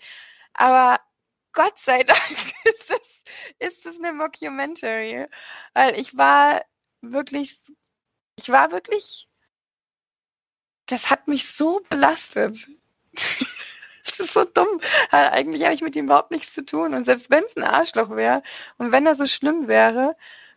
Aber 0.55 0.99
Gott 1.53 1.79
sei 1.79 2.03
Dank 2.05 2.21
ist 2.65 2.91
es, 2.91 3.69
ist 3.71 3.87
es 3.87 3.97
eine 3.99 4.13
Mockumentary. 4.13 5.27
Weil 5.75 5.99
ich 5.99 6.17
war 6.17 6.63
wirklich, 7.03 7.61
ich 8.37 8.49
war 8.49 8.71
wirklich 8.73 9.29
das 10.89 11.11
hat 11.11 11.29
mich 11.29 11.49
so 11.49 11.81
belastet. 11.89 12.69
das 14.05 14.21
ist 14.21 14.33
so 14.33 14.45
dumm. 14.45 14.81
Eigentlich 15.11 15.65
habe 15.65 15.75
ich 15.75 15.83
mit 15.83 15.95
ihm 15.97 16.07
überhaupt 16.07 16.31
nichts 16.31 16.53
zu 16.53 16.65
tun. 16.65 16.95
Und 16.95 17.05
selbst 17.05 17.31
wenn 17.31 17.45
es 17.45 17.57
ein 17.57 17.63
Arschloch 17.63 18.11
wäre 18.11 18.43
und 18.79 18.91
wenn 18.91 19.07
er 19.07 19.15
so 19.15 19.27
schlimm 19.27 19.69
wäre, 19.69 20.17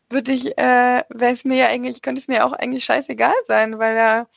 würde 0.09 0.31
ich, 0.31 0.57
äh, 0.57 1.03
wäre 1.09 1.33
es 1.33 1.45
mir 1.45 1.57
ja 1.57 1.67
eigentlich, 1.67 2.01
könnte 2.01 2.19
es 2.19 2.27
mir 2.27 2.45
auch 2.45 2.53
eigentlich 2.53 2.83
scheißegal 2.85 3.35
sein, 3.47 3.79
weil 3.79 3.95
er, 3.95 4.29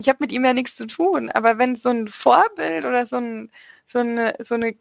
ich 0.00 0.08
habe 0.08 0.18
mit 0.20 0.32
ihm 0.32 0.44
ja 0.44 0.54
nichts 0.54 0.76
zu 0.76 0.86
tun. 0.86 1.30
Aber 1.30 1.58
wenn 1.58 1.76
so 1.76 1.90
ein 1.90 2.08
Vorbild 2.08 2.84
oder 2.84 3.06
so, 3.06 3.16
ein, 3.16 3.52
so 3.86 4.00
eine, 4.00 4.36
so 4.40 4.54
eine 4.54 4.76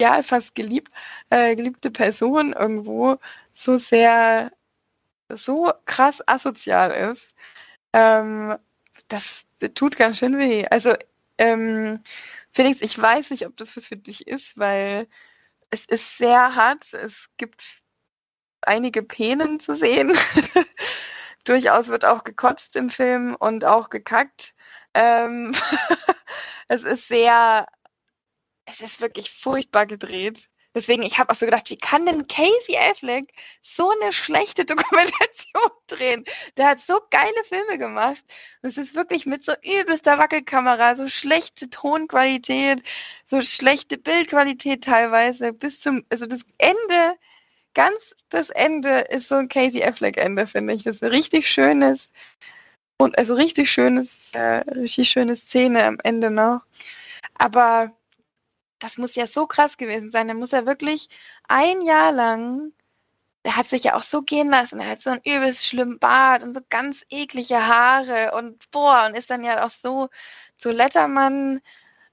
ja, 0.00 0.22
fast 0.22 0.54
geliebt, 0.54 0.92
äh, 1.30 1.56
geliebte 1.56 1.90
Person 1.90 2.52
irgendwo 2.52 3.18
so 3.52 3.76
sehr, 3.78 4.52
so 5.30 5.72
krass 5.86 6.22
asozial 6.28 6.90
ist, 6.92 7.34
ähm, 7.92 8.56
das 9.08 9.44
tut 9.74 9.96
ganz 9.96 10.18
schön 10.18 10.38
weh. 10.38 10.66
Also, 10.70 10.94
ähm, 11.38 12.02
Felix, 12.52 12.80
ich 12.82 12.98
weiß 13.00 13.30
nicht, 13.30 13.46
ob 13.46 13.56
das 13.56 13.76
was 13.76 13.86
für 13.88 13.96
dich 13.96 14.26
ist, 14.28 14.58
weil 14.58 15.08
es 15.70 15.84
ist 15.86 16.18
sehr 16.18 16.54
hart. 16.56 16.92
Es 16.94 17.26
gibt 17.38 17.62
einige 18.62 19.02
Penen 19.02 19.60
zu 19.60 19.76
sehen. 19.76 20.16
Durchaus 21.44 21.88
wird 21.88 22.04
auch 22.04 22.24
gekotzt 22.24 22.76
im 22.76 22.90
Film 22.90 23.36
und 23.38 23.64
auch 23.64 23.90
gekackt. 23.90 24.54
Ähm 24.94 25.54
es 26.68 26.82
ist 26.82 27.08
sehr, 27.08 27.66
es 28.66 28.80
ist 28.80 29.00
wirklich 29.00 29.30
furchtbar 29.30 29.86
gedreht. 29.86 30.48
Deswegen, 30.74 31.02
ich 31.02 31.18
habe 31.18 31.30
auch 31.30 31.34
so 31.36 31.46
gedacht, 31.46 31.70
wie 31.70 31.78
kann 31.78 32.04
denn 32.04 32.26
Casey 32.26 32.76
Affleck 32.76 33.32
so 33.62 33.90
eine 33.90 34.12
schlechte 34.12 34.64
Dokumentation 34.66 35.70
drehen? 35.86 36.24
Der 36.58 36.66
hat 36.68 36.80
so 36.80 37.00
geile 37.10 37.44
Filme 37.44 37.78
gemacht. 37.78 38.22
Es 38.60 38.76
ist 38.76 38.94
wirklich 38.94 39.24
mit 39.24 39.42
so 39.42 39.52
übelster 39.64 40.18
Wackelkamera, 40.18 40.94
so 40.94 41.08
schlechte 41.08 41.70
Tonqualität, 41.70 42.82
so 43.24 43.40
schlechte 43.40 43.96
Bildqualität 43.96 44.84
teilweise, 44.84 45.54
bis 45.54 45.80
zum, 45.80 46.04
also 46.10 46.26
das 46.26 46.42
Ende, 46.58 47.16
ganz 47.72 48.14
das 48.28 48.50
Ende 48.50 49.00
ist 49.10 49.28
so 49.28 49.36
ein 49.36 49.48
Casey 49.48 49.82
Affleck-Ende, 49.82 50.46
finde 50.46 50.74
ich. 50.74 50.82
Das 50.82 50.96
ist 50.96 51.04
ein 51.04 51.10
richtig 51.10 51.50
schönes, 51.50 52.10
und 52.98 53.16
also 53.18 53.34
richtig 53.34 53.70
schönes, 53.70 54.28
äh, 54.32 54.62
richtig 54.70 55.08
schöne 55.10 55.36
Szene 55.36 55.84
am 55.84 55.98
Ende 56.02 56.30
noch. 56.30 56.62
Aber 57.34 57.95
das 58.78 58.98
muss 58.98 59.14
ja 59.14 59.26
so 59.26 59.46
krass 59.46 59.76
gewesen 59.76 60.10
sein. 60.10 60.28
Da 60.28 60.34
muss 60.34 60.52
er 60.52 60.66
wirklich 60.66 61.08
ein 61.48 61.82
Jahr 61.82 62.12
lang, 62.12 62.72
der 63.44 63.56
hat 63.56 63.68
sich 63.68 63.84
ja 63.84 63.94
auch 63.96 64.02
so 64.02 64.22
gehen 64.22 64.50
lassen. 64.50 64.80
Er 64.80 64.90
hat 64.90 65.00
so 65.00 65.10
einen 65.10 65.22
übelst 65.24 65.66
schlimmen 65.66 65.98
Bart 65.98 66.42
und 66.42 66.54
so 66.54 66.60
ganz 66.70 67.04
eklige 67.10 67.66
Haare 67.66 68.32
und 68.36 68.70
boah, 68.72 69.06
und 69.06 69.16
ist 69.16 69.30
dann 69.30 69.44
ja 69.44 69.64
auch 69.64 69.70
so 69.70 70.08
zu 70.56 70.70
Letterman, 70.70 71.60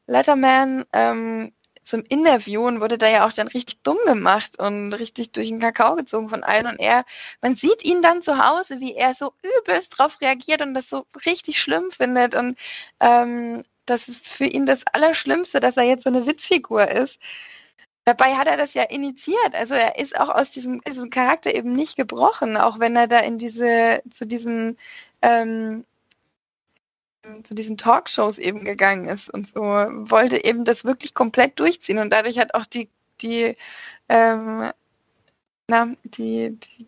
Letterman, 0.07 0.85
ähm, 0.94 1.53
zum 1.84 2.03
Interviewen 2.07 2.81
wurde 2.81 2.98
da 2.98 3.10
ja 3.10 3.27
auch 3.27 3.34
dann 3.34 3.48
richtig 3.49 3.81
dumm 3.84 3.98
gemacht 4.06 4.57
und 4.60 4.94
richtig 4.94 5.31
durch 5.34 5.49
den 5.49 5.60
Kakao 5.60 5.95
gezogen 5.95 6.30
von 6.30 6.44
allen. 6.44 6.68
Und 6.68 6.80
er, 6.80 7.03
man 7.41 7.56
sieht 7.56 7.84
ihn 7.84 8.02
dann 8.02 8.22
zu 8.22 8.38
Hause, 8.44 8.80
wie 8.80 8.95
er 8.95 9.14
so 9.14 9.34
übelst 9.60 9.98
drauf 9.98 10.22
reagiert 10.22 10.61
und 10.61 10.73
das 10.73 10.90
so 10.90 11.06
richtig 11.26 11.61
schlimm 11.61 11.91
findet. 11.91 12.35
Und 12.35 12.57
ähm, 12.99 13.64
das 13.85 14.07
ist 14.07 14.27
für 14.27 14.45
ihn 14.45 14.65
das 14.65 14.84
Allerschlimmste, 14.93 15.60
dass 15.60 15.77
er 15.77 15.84
jetzt 15.84 16.03
so 16.03 16.10
eine 16.10 16.26
Witzfigur 16.26 16.88
ist. 16.89 17.19
Dabei 18.05 18.35
hat 18.35 18.47
er 18.47 18.57
das 18.57 18.73
ja 18.73 18.84
initiiert. 18.84 19.55
Also 19.55 19.76
er 19.76 19.97
ist 19.99 20.18
auch 20.19 20.30
aus 20.30 20.51
diesem, 20.51 20.81
diesem 20.81 21.10
Charakter 21.10 21.55
eben 21.55 21.73
nicht 21.73 21.95
gebrochen, 21.95 22.57
auch 22.57 22.80
wenn 22.80 22.95
er 22.95 23.07
da 23.07 23.19
in 23.19 23.38
diese, 23.38 24.01
zu 24.11 24.26
diesen, 24.27 24.77
ähm, 25.22 25.85
zu 27.43 27.55
diesen 27.55 27.77
Talkshows 27.77 28.38
eben 28.38 28.65
gegangen 28.65 29.05
ist 29.07 29.34
und 29.34 29.47
so, 29.47 29.61
wollte 29.61 30.43
eben 30.43 30.65
das 30.65 30.84
wirklich 30.85 31.14
komplett 31.14 31.60
durchziehen. 31.60 31.99
Und 31.99 32.11
dadurch 32.11 32.38
hat 32.39 32.53
auch 32.53 32.65
die, 32.65 32.89
die, 33.22 33.55
ähm, 34.10 34.72
na, 35.68 35.95
die, 36.03 36.57
die 36.60 36.88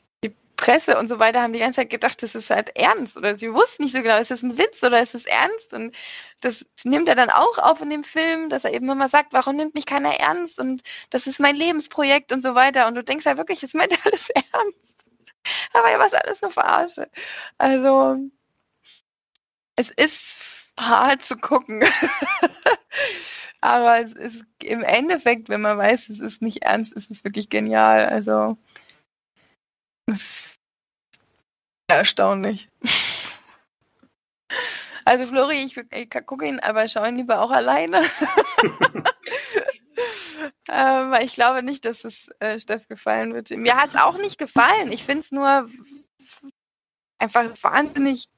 Presse 0.66 0.98
und 0.98 1.08
so 1.08 1.20
weiter 1.20 1.44
haben 1.44 1.54
die 1.54 1.60
ganze 1.60 1.82
Zeit 1.82 1.92
gedacht, 1.92 2.24
das 2.24 2.34
ist 2.34 2.50
halt 2.50 2.76
ernst 2.76 3.18
oder 3.18 3.36
sie 3.36 3.54
wussten 3.54 3.84
nicht 3.84 3.96
so 3.96 4.02
genau, 4.02 4.18
ist 4.20 4.32
das 4.32 4.42
ein 4.42 4.58
Witz 4.58 4.82
oder 4.82 5.00
ist 5.00 5.14
es 5.14 5.26
ernst 5.26 5.74
und 5.74 5.96
das 6.40 6.66
nimmt 6.84 7.08
er 7.08 7.14
dann 7.14 7.30
auch 7.30 7.60
auf 7.60 7.82
in 7.82 7.92
dem 7.92 8.04
Film, 8.04 8.50
dass 8.50 8.66
er 8.66 8.74
eben 8.74 8.90
immer 8.90 9.08
sagt, 9.08 9.32
warum 9.32 9.58
nimmt 9.58 9.76
mich 9.76 9.86
keiner 9.86 10.16
ernst 10.20 10.60
und 10.60 10.82
das 11.12 11.28
ist 11.28 11.40
mein 11.40 11.56
Lebensprojekt 11.56 12.32
und 12.32 12.42
so 12.42 12.56
weiter 12.56 12.88
und 12.88 12.96
du 12.96 13.04
denkst 13.04 13.26
ja 13.26 13.38
wirklich, 13.38 13.62
es 13.62 13.76
meint 13.76 13.94
alles 14.06 14.30
ernst. 14.32 15.06
Aber 15.74 15.92
ja, 15.92 16.00
was 16.00 16.14
alles 16.16 16.42
nur 16.42 16.50
verarsche. 16.50 17.10
Also, 17.60 18.18
es 19.76 19.92
ist 19.92 20.72
hart 20.80 21.22
zu 21.22 21.38
gucken. 21.38 21.84
Aber 23.62 24.00
es 24.00 24.14
ist 24.14 24.46
im 24.64 24.82
Endeffekt, 24.84 25.50
wenn 25.50 25.62
man 25.62 25.78
weiß, 25.78 26.10
es 26.10 26.20
ist 26.20 26.42
nicht 26.42 26.64
ernst, 26.64 26.94
ist 26.94 27.12
es 27.12 27.24
wirklich 27.24 27.50
genial. 27.50 28.08
Also, 28.08 28.58
das 30.08 30.22
ist 30.22 30.55
erstaunlich. 31.88 32.70
Also 35.08 35.28
Flori, 35.28 35.64
ich, 35.64 35.78
ich 35.78 36.10
gucke 36.26 36.48
ihn, 36.48 36.60
aber 36.60 36.90
schaue 36.90 37.10
ihn 37.10 37.18
lieber 37.18 37.40
auch 37.40 37.52
alleine. 37.52 38.02
ähm, 40.68 41.14
ich 41.22 41.36
glaube 41.36 41.62
nicht, 41.62 41.86
dass 41.86 42.04
es 42.06 42.28
äh, 42.40 42.58
Steff 42.58 42.88
gefallen 42.88 43.36
wird. 43.36 43.52
Mir 43.52 43.78
hat 43.78 43.90
es 43.90 43.96
auch 43.96 44.18
nicht 44.18 44.40
gefallen. 44.40 44.92
Ich 44.92 45.04
finde 45.04 45.22
es 45.22 45.32
nur 45.32 45.70
einfach 47.20 47.52
wahnsinnig. 47.62 48.30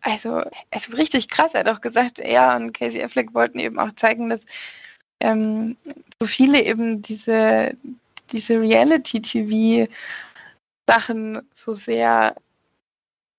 Also, 0.00 0.44
es 0.70 0.88
ist 0.88 0.96
richtig 0.96 1.28
krass. 1.28 1.52
Er 1.52 1.60
hat 1.60 1.68
auch 1.68 1.82
gesagt, 1.82 2.20
er 2.20 2.56
und 2.56 2.72
Casey 2.72 3.02
Affleck 3.02 3.34
wollten 3.34 3.58
eben 3.58 3.78
auch 3.78 3.92
zeigen, 3.92 4.30
dass 4.30 4.46
ähm, 5.20 5.76
so 6.18 6.26
viele 6.26 6.62
eben 6.62 7.02
diese, 7.02 7.76
diese 8.32 8.58
Reality-TV 8.58 9.90
Sachen 10.88 11.46
so 11.52 11.74
sehr 11.74 12.34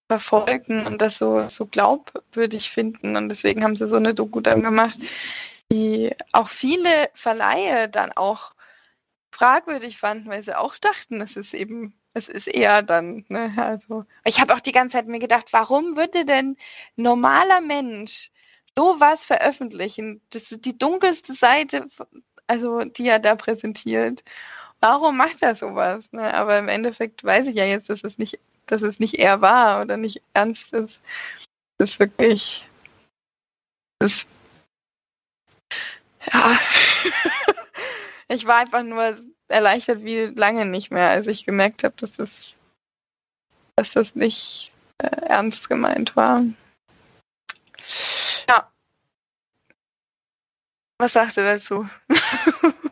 verfolgen 0.07 0.85
und 0.85 1.01
das 1.01 1.17
so, 1.17 1.47
so 1.49 1.65
glaubwürdig 1.65 2.69
finden. 2.69 3.15
Und 3.15 3.29
deswegen 3.29 3.63
haben 3.63 3.75
sie 3.75 3.87
so 3.87 3.95
eine 3.95 4.13
Doku 4.13 4.39
dann 4.39 4.61
gemacht, 4.61 4.99
die 5.71 6.15
auch 6.31 6.47
viele 6.47 7.09
Verleihe 7.13 7.89
dann 7.89 8.11
auch 8.11 8.53
fragwürdig 9.31 9.97
fanden, 9.97 10.29
weil 10.29 10.43
sie 10.43 10.57
auch 10.57 10.77
dachten, 10.77 11.21
es 11.21 11.37
ist 11.37 11.53
eben, 11.53 11.93
es 12.13 12.27
ist 12.29 12.47
eher 12.47 12.83
dann, 12.83 13.25
ne, 13.29 13.53
also. 13.57 14.05
Ich 14.25 14.39
habe 14.39 14.53
auch 14.53 14.59
die 14.59 14.71
ganze 14.71 14.93
Zeit 14.93 15.07
mir 15.07 15.19
gedacht, 15.19 15.47
warum 15.51 15.97
würde 15.97 16.25
denn 16.25 16.55
normaler 16.95 17.61
Mensch 17.61 18.31
sowas 18.75 19.25
veröffentlichen? 19.25 20.21
Das 20.31 20.51
ist 20.51 20.65
die 20.65 20.77
dunkelste 20.77 21.33
Seite, 21.33 21.87
also 22.47 22.83
die 22.83 23.07
er 23.07 23.19
da 23.19 23.35
präsentiert. 23.35 24.23
Warum 24.81 25.17
macht 25.17 25.41
er 25.41 25.55
sowas? 25.55 26.11
Ne? 26.11 26.33
Aber 26.33 26.57
im 26.57 26.69
Endeffekt 26.69 27.23
weiß 27.23 27.47
ich 27.47 27.55
ja 27.55 27.65
jetzt, 27.65 27.89
dass 27.89 28.03
es 28.03 28.17
nicht, 28.17 28.39
dass 28.65 28.81
es 28.81 28.99
nicht 28.99 29.15
er 29.15 29.41
war 29.41 29.81
oder 29.81 29.97
nicht 29.97 30.21
ernst 30.33 30.73
ist. 30.73 31.01
Das 31.77 31.91
ist 31.91 31.99
wirklich. 31.99 32.67
Das 33.99 34.25
ja. 36.31 36.57
ich 38.27 38.45
war 38.45 38.57
einfach 38.57 38.83
nur 38.83 39.17
erleichtert 39.47 40.03
wie 40.03 40.25
lange 40.25 40.65
nicht 40.65 40.91
mehr, 40.91 41.09
als 41.09 41.27
ich 41.27 41.45
gemerkt 41.45 41.83
habe, 41.83 41.95
dass 41.97 42.11
das, 42.13 42.57
dass 43.75 43.91
das 43.91 44.15
nicht 44.15 44.71
äh, 44.99 45.07
ernst 45.07 45.69
gemeint 45.69 46.15
war. 46.15 46.43
Ja. 48.47 48.71
Was 50.97 51.13
sagt 51.13 51.37
ihr 51.37 51.43
dazu? 51.43 51.89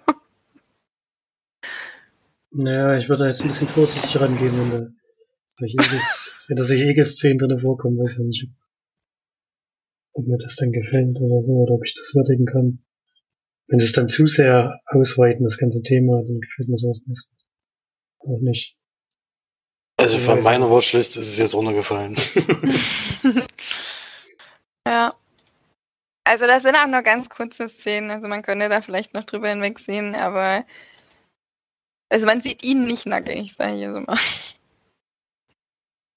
naja, 2.51 2.97
ich 2.97 3.09
würde 3.09 3.23
da 3.23 3.29
jetzt 3.29 3.41
ein 3.41 3.47
bisschen 3.47 3.67
vorsichtig 3.67 4.19
rangehen, 4.19 4.57
wenn 4.57 4.71
da 4.71 4.87
solche 5.57 5.77
wenn 6.47 6.57
da 6.57 6.63
solche 6.63 6.85
Egelszenen 6.85 7.37
drin 7.37 7.59
vorkommen, 7.59 7.97
weiß 7.97 8.13
ich 8.13 8.25
nicht, 8.25 8.47
ob 10.13 10.27
mir 10.27 10.37
das 10.37 10.55
dann 10.55 10.71
gefällt 10.71 11.17
oder 11.19 11.41
so, 11.43 11.53
oder 11.53 11.73
ob 11.73 11.85
ich 11.85 11.93
das 11.93 12.13
würdigen 12.15 12.45
kann. 12.45 12.83
Wenn 13.67 13.79
sie 13.79 13.85
es 13.85 13.91
dann 13.91 14.07
zu 14.07 14.27
sehr 14.27 14.79
ausweiten, 14.85 15.43
das 15.43 15.57
ganze 15.57 15.81
Thema, 15.81 16.21
dann 16.21 16.39
gefällt 16.39 16.69
mir 16.69 16.77
sowas 16.77 17.01
meistens 17.05 17.45
auch 18.19 18.39
nicht. 18.41 18.77
Also 19.99 20.19
von 20.19 20.41
meiner 20.43 20.69
Watchlist 20.69 21.17
ist 21.17 21.27
es 21.27 21.37
jetzt 21.37 21.55
runtergefallen. 21.55 22.15
ja. 24.87 25.13
Also 26.23 26.45
das 26.45 26.63
sind 26.63 26.75
auch 26.75 26.87
nur 26.87 27.01
ganz 27.01 27.29
kurze 27.29 27.67
Szenen, 27.67 28.11
also 28.11 28.27
man 28.27 28.41
könnte 28.41 28.69
da 28.69 28.81
vielleicht 28.81 29.13
noch 29.13 29.23
drüber 29.23 29.49
hinwegsehen, 29.49 30.13
aber 30.13 30.65
also 32.09 32.25
man 32.25 32.41
sieht 32.41 32.63
ihn 32.63 32.85
nicht 32.85 33.05
nackig, 33.05 33.53
sage 33.57 33.75
ich 33.75 33.81
jetzt 33.81 34.07
mal. 34.07 34.17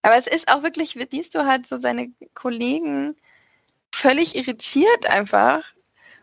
Aber 0.03 0.17
es 0.17 0.27
ist 0.27 0.49
auch 0.51 0.63
wirklich, 0.63 0.97
siehst 1.11 1.35
du 1.35 1.45
halt 1.45 1.67
so 1.67 1.77
seine 1.77 2.11
Kollegen 2.35 3.17
völlig 3.95 4.35
irritiert 4.35 5.07
einfach, 5.07 5.75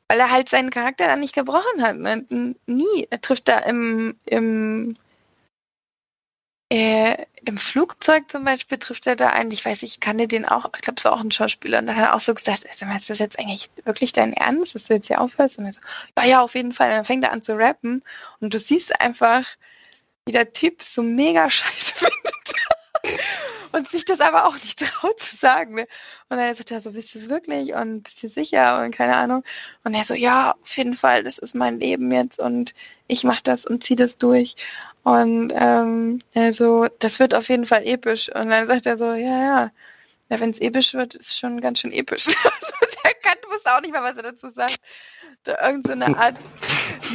weil 0.08 0.20
er 0.20 0.32
halt 0.32 0.50
seinen 0.50 0.70
Charakter 0.70 1.06
dann 1.06 1.20
nicht 1.20 1.36
gebrochen 1.36 1.82
hat. 1.82 1.98
Ne? 1.98 2.56
Nie. 2.66 3.08
Er 3.10 3.22
trifft 3.22 3.48
da 3.48 3.60
im, 3.60 4.18
im, 4.26 4.98
äh, 6.70 7.26
im 7.46 7.58
Flugzeug 7.58 8.30
zum 8.30 8.44
Beispiel, 8.44 8.78
trifft 8.78 9.08
er 9.08 9.16
da 9.16 9.30
einen, 9.30 9.52
ich 9.52 9.64
weiß, 9.64 9.84
ich 9.84 10.00
kannte 10.00 10.28
den 10.28 10.46
auch, 10.46 10.66
ich 10.76 10.82
glaube, 10.82 10.96
es 10.98 11.06
war 11.06 11.14
auch 11.14 11.22
ein 11.22 11.32
Schauspieler, 11.32 11.80
und 11.80 11.88
da 11.88 11.96
hat 11.96 12.04
er 12.04 12.16
auch 12.16 12.20
so 12.20 12.34
gesagt, 12.34 12.66
also, 12.68 12.86
ist 12.86 13.10
das 13.10 13.20
jetzt 13.20 13.40
eigentlich 13.40 13.70
wirklich 13.86 14.12
dein 14.12 14.34
Ernst, 14.34 14.76
dass 14.76 14.86
du 14.86 14.94
jetzt 14.94 15.08
hier 15.08 15.22
aufhörst? 15.22 15.58
Und 15.58 15.66
er 15.66 15.74
so, 15.74 15.82
ja, 16.18 16.26
ja, 16.26 16.42
auf 16.42 16.56
jeden 16.56 16.74
Fall. 16.74 16.90
Und 16.90 16.96
dann 16.96 17.06
fängt 17.06 17.24
er 17.24 17.32
an 17.32 17.42
zu 17.42 17.58
rappen. 17.58 18.04
Und 18.40 18.54
du 18.54 18.60
siehst 18.60 19.00
einfach, 19.00 19.44
wie 20.26 20.34
der 20.34 20.52
Typ 20.54 20.82
so 20.82 21.02
mega 21.04 21.50
scheiße 21.50 21.94
findet 21.94 22.54
und 23.78 23.90
sich 23.90 24.06
das 24.06 24.20
aber 24.20 24.46
auch 24.46 24.56
nicht 24.56 24.80
traut 24.86 25.20
zu 25.20 25.36
sagen. 25.36 25.76
Ne? 25.76 25.88
Und 26.30 26.38
dann 26.38 26.54
sagt 26.56 26.72
er 26.72 26.82
so, 26.82 26.92
bist 26.92 27.14
du 27.14 27.20
es 27.20 27.30
wirklich 27.30 27.74
und 27.74 28.04
bist 28.04 28.22
du 28.24 28.28
sicher 28.28 28.84
und 28.84 28.92
keine 28.92 29.16
Ahnung. 29.16 29.44
Und 29.84 29.94
er 29.94 30.04
so, 30.04 30.14
ja, 30.14 30.56
auf 30.62 30.78
jeden 30.78 30.94
Fall, 30.94 31.24
das 31.24 31.38
ist 31.38 31.56
mein 31.56 31.80
Leben 31.80 32.12
jetzt 32.12 32.40
und 32.40 32.74
ich 33.08 33.24
mach 33.24 33.42
das 33.42 33.66
und 33.66 33.84
zieh 33.84 33.96
das 33.96 34.18
durch. 34.18 34.56
Und 35.04 35.54
ähm, 35.56 36.20
also, 36.36 36.88
das 37.00 37.20
wird 37.20 37.34
auf 37.34 37.48
jeden 37.48 37.66
Fall 37.66 37.86
episch. 37.86 38.30
Und 38.34 38.50
dann 38.50 38.68
sagt 38.68 38.86
er 38.86 38.98
so, 38.98 39.14
ja, 39.14 39.16
ja, 39.16 39.72
ja 40.30 40.40
wenn 40.40 40.50
es 40.50 40.60
episch 40.60 40.94
wird, 40.94 41.16
ist 41.16 41.38
schon 41.38 41.62
ganz 41.62 41.80
schön 41.80 41.94
episch. 41.94 42.26
der 43.04 43.14
kann, 43.22 43.38
wusste 43.50 43.74
auch 43.74 43.82
nicht 43.82 43.94
mal, 43.94 44.04
was 44.04 44.18
er 44.18 44.24
dazu 44.24 44.50
sagt. 44.50 44.78
Da 45.44 45.66
irgend 45.66 45.88
so 45.88 45.94
eine 45.94 46.18
Art 46.18 46.36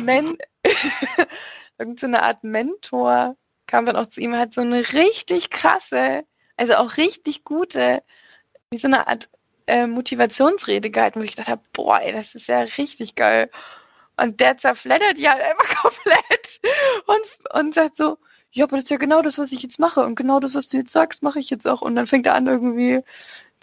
Men 0.02 0.38
irgend 1.78 2.00
so 2.00 2.06
eine 2.06 2.22
Art 2.22 2.44
Mentor 2.44 3.36
kam 3.66 3.86
dann 3.86 3.96
auch 3.96 4.06
zu 4.06 4.20
ihm, 4.20 4.36
hat 4.36 4.54
so 4.54 4.60
eine 4.60 4.92
richtig 4.92 5.50
krasse 5.50 6.24
also 6.56 6.74
auch 6.74 6.96
richtig 6.96 7.44
gute, 7.44 8.02
wie 8.70 8.78
so 8.78 8.88
eine 8.88 9.06
Art 9.06 9.28
äh, 9.66 9.86
Motivationsrede 9.86 10.90
gehalten, 10.90 11.20
wo 11.20 11.24
ich 11.24 11.32
gedacht 11.32 11.48
habe, 11.48 11.62
boah, 11.72 12.00
ey, 12.00 12.12
das 12.12 12.34
ist 12.34 12.48
ja 12.48 12.60
richtig 12.60 13.14
geil. 13.14 13.50
Und 14.16 14.40
der 14.40 14.56
zerfleddert 14.56 15.18
die 15.18 15.28
halt 15.28 15.42
einfach 15.42 15.74
komplett 15.82 16.60
und, 17.06 17.60
und 17.60 17.74
sagt 17.74 17.96
so, 17.96 18.18
ja, 18.52 18.64
aber 18.64 18.76
das 18.76 18.84
ist 18.84 18.90
ja 18.90 18.98
genau 18.98 19.22
das, 19.22 19.38
was 19.38 19.52
ich 19.52 19.62
jetzt 19.62 19.78
mache. 19.78 20.04
Und 20.04 20.14
genau 20.14 20.38
das, 20.38 20.54
was 20.54 20.68
du 20.68 20.76
jetzt 20.76 20.92
sagst, 20.92 21.22
mache 21.22 21.40
ich 21.40 21.48
jetzt 21.48 21.66
auch. 21.66 21.80
Und 21.80 21.96
dann 21.96 22.06
fängt 22.06 22.26
er 22.26 22.34
an, 22.34 22.46
irgendwie 22.46 23.00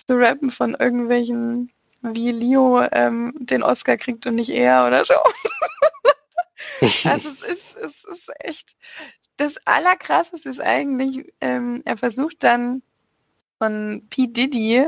zu 0.07 0.16
rappen 0.16 0.49
von 0.49 0.74
irgendwelchen, 0.74 1.72
wie 2.02 2.32
Leo 2.32 2.82
ähm, 2.91 3.34
den 3.40 3.61
Oscar 3.61 3.98
kriegt 3.98 4.26
und 4.26 4.36
nicht 4.36 4.49
er 4.49 4.88
oder 4.88 5.06
so. 5.06 5.14
also 7.10 7.30
es 7.30 7.44
ist, 7.44 7.76
es 7.76 8.03
ist 8.03 8.32
echt. 8.40 8.76
Das 9.40 9.56
Allerkrasseste 9.66 10.49
ist 10.49 10.60
eigentlich, 10.60 11.34
ähm, 11.40 11.82
er 11.86 11.95
versucht 11.95 12.44
dann 12.44 12.82
von 13.57 14.06
P. 14.10 14.28
Diddy 14.28 14.88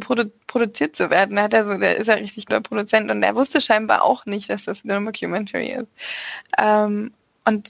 produ 0.00 0.30
produziert 0.46 0.96
zu 0.96 1.10
werden. 1.10 1.36
Da 1.36 1.42
hat 1.42 1.52
er 1.52 1.66
so, 1.66 1.76
der 1.76 1.98
ist 1.98 2.06
ja 2.06 2.14
richtig 2.14 2.46
guter 2.46 2.62
Produzent 2.62 3.10
und 3.10 3.22
er 3.22 3.34
wusste 3.34 3.60
scheinbar 3.60 4.04
auch 4.04 4.24
nicht, 4.24 4.48
dass 4.48 4.64
das 4.64 4.84
eine 4.84 5.04
Documentary 5.04 5.72
ist. 5.72 5.88
Ähm, 6.58 7.12
und 7.44 7.68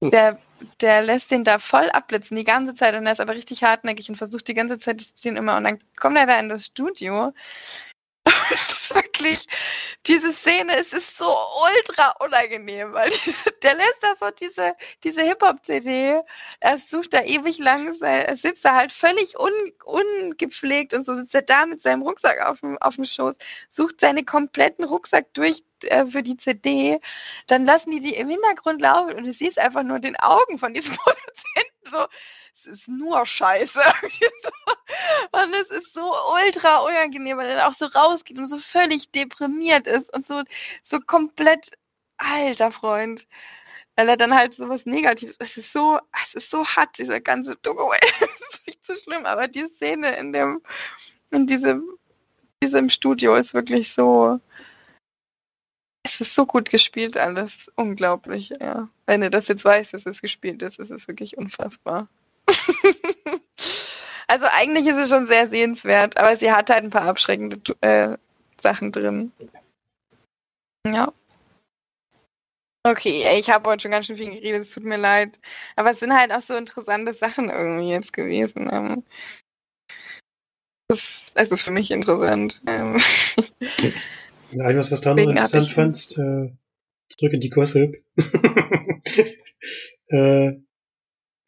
hm. 0.00 0.10
der, 0.10 0.38
der 0.80 1.02
lässt 1.02 1.30
den 1.30 1.44
da 1.44 1.58
voll 1.58 1.90
abblitzen 1.90 2.34
die 2.34 2.44
ganze 2.44 2.72
Zeit 2.72 2.94
und 2.94 3.04
er 3.04 3.12
ist 3.12 3.20
aber 3.20 3.34
richtig 3.34 3.62
hartnäckig 3.62 4.08
und 4.08 4.16
versucht 4.16 4.48
die 4.48 4.54
ganze 4.54 4.78
Zeit 4.78 5.02
den 5.24 5.36
immer 5.36 5.58
und 5.58 5.64
dann 5.64 5.78
kommt 5.96 6.16
er 6.16 6.26
da 6.26 6.40
in 6.40 6.48
das 6.48 6.64
Studio 6.64 7.34
wirklich, 9.18 9.46
diese 10.06 10.32
Szene, 10.32 10.76
es 10.76 10.92
ist 10.92 11.16
so 11.16 11.26
ultra 11.26 12.14
unangenehm, 12.24 12.92
weil 12.92 13.10
der 13.62 13.74
lässt 13.74 14.02
da 14.02 14.14
so 14.18 14.30
diese, 14.30 14.72
diese 15.04 15.22
Hip-Hop-CD, 15.22 16.20
er 16.60 16.78
sucht 16.78 17.12
da 17.12 17.22
ewig 17.22 17.58
lang, 17.58 17.94
er 18.00 18.36
sitzt 18.36 18.64
da 18.64 18.74
halt 18.74 18.92
völlig 18.92 19.38
un, 19.38 19.52
ungepflegt 19.84 20.94
und 20.94 21.04
so 21.04 21.14
sitzt 21.16 21.34
er 21.34 21.42
da 21.42 21.66
mit 21.66 21.80
seinem 21.82 22.02
Rucksack 22.02 22.40
auf 22.40 22.60
dem, 22.60 22.78
auf 22.78 22.96
dem 22.96 23.04
Schoß, 23.04 23.36
sucht 23.68 24.00
seinen 24.00 24.24
kompletten 24.24 24.84
Rucksack 24.84 25.32
durch 25.34 25.62
äh, 25.84 26.06
für 26.06 26.22
die 26.22 26.36
CD, 26.36 27.00
dann 27.46 27.64
lassen 27.64 27.90
die 27.90 28.00
die 28.00 28.14
im 28.14 28.28
Hintergrund 28.28 28.80
laufen 28.80 29.14
und 29.14 29.24
du 29.24 29.32
siehst 29.32 29.58
einfach 29.58 29.82
nur 29.82 29.98
den 29.98 30.16
Augen 30.16 30.58
von 30.58 30.74
diesem 30.74 30.94
Produzenten 30.96 31.78
so, 31.90 32.06
es 32.58 32.66
ist 32.66 32.88
nur 32.88 33.24
Scheiße. 33.24 33.80
und 35.32 35.54
es 35.54 35.68
ist 35.70 35.94
so 35.94 36.12
ultra 36.44 36.78
unangenehm, 36.78 37.36
weil 37.38 37.50
er 37.50 37.68
auch 37.68 37.72
so 37.72 37.86
rausgeht 37.86 38.38
und 38.38 38.46
so 38.46 38.58
völlig 38.58 39.10
deprimiert 39.10 39.86
ist 39.86 40.12
und 40.14 40.26
so, 40.26 40.42
so 40.82 40.98
komplett 41.00 41.72
alter 42.16 42.72
Freund. 42.72 43.26
Weil 43.96 44.08
er 44.08 44.16
dann 44.16 44.34
halt 44.34 44.54
so 44.54 44.68
was 44.68 44.86
Negatives, 44.86 45.36
es 45.38 45.56
ist 45.56 45.72
so, 45.72 46.00
es 46.24 46.34
ist 46.34 46.50
so 46.50 46.64
hart, 46.66 46.98
dieser 46.98 47.20
ganze 47.20 47.56
Dogo, 47.56 47.92
es 48.00 48.20
ist 48.22 48.66
nicht 48.66 48.84
so 48.84 48.94
schlimm, 48.94 49.24
aber 49.26 49.48
die 49.48 49.66
Szene 49.66 50.16
in 50.16 50.32
dem, 50.32 50.62
in 51.30 51.46
diesem, 51.46 51.96
diesem 52.62 52.88
Studio 52.90 53.36
ist 53.36 53.54
wirklich 53.54 53.92
so, 53.92 54.40
es 56.04 56.20
ist 56.20 56.34
so 56.34 56.46
gut 56.46 56.70
gespielt 56.70 57.16
alles, 57.16 57.70
unglaublich, 57.76 58.52
ja. 58.60 58.88
Wenn 59.06 59.22
ihr 59.22 59.30
das 59.30 59.48
jetzt 59.48 59.64
weiß, 59.64 59.92
dass 59.92 60.06
es 60.06 60.22
gespielt 60.22 60.62
ist, 60.62 60.78
ist 60.78 60.90
es 60.90 61.06
wirklich 61.08 61.36
unfassbar. 61.36 62.08
also 64.26 64.46
eigentlich 64.50 64.86
ist 64.86 64.96
es 64.96 65.08
schon 65.08 65.26
sehr 65.26 65.48
sehenswert, 65.48 66.18
aber 66.18 66.36
sie 66.36 66.50
hat 66.52 66.70
halt 66.70 66.84
ein 66.84 66.90
paar 66.90 67.02
abschreckende 67.02 67.60
äh, 67.80 68.16
Sachen 68.60 68.92
drin. 68.92 69.32
Ja. 70.86 71.12
Okay, 72.84 73.22
ey, 73.24 73.38
ich 73.38 73.50
habe 73.50 73.68
heute 73.68 73.82
schon 73.82 73.90
ganz 73.90 74.06
schön 74.06 74.16
viel 74.16 74.30
geredet, 74.30 74.62
es 74.62 74.72
tut 74.72 74.84
mir 74.84 74.96
leid. 74.96 75.38
Aber 75.76 75.90
es 75.90 76.00
sind 76.00 76.14
halt 76.14 76.32
auch 76.32 76.40
so 76.40 76.54
interessante 76.56 77.12
Sachen 77.12 77.50
irgendwie 77.50 77.90
jetzt 77.90 78.12
gewesen. 78.12 78.68
Ähm, 78.72 79.04
das 80.88 81.00
ist 81.00 81.36
also 81.36 81.56
für 81.56 81.70
mich 81.70 81.90
interessant. 81.90 82.62
Ähm. 82.66 82.98
Irgendwas, 84.52 84.90
was 84.90 85.02
du 85.02 85.14
noch 85.14 85.18
interessant 85.18 85.68
fandst, 85.70 86.16
äh, 86.16 86.50
zurück 87.10 87.34
in 87.34 87.40
die 87.40 87.50
Gossip. 87.50 88.02
äh, 90.08 90.52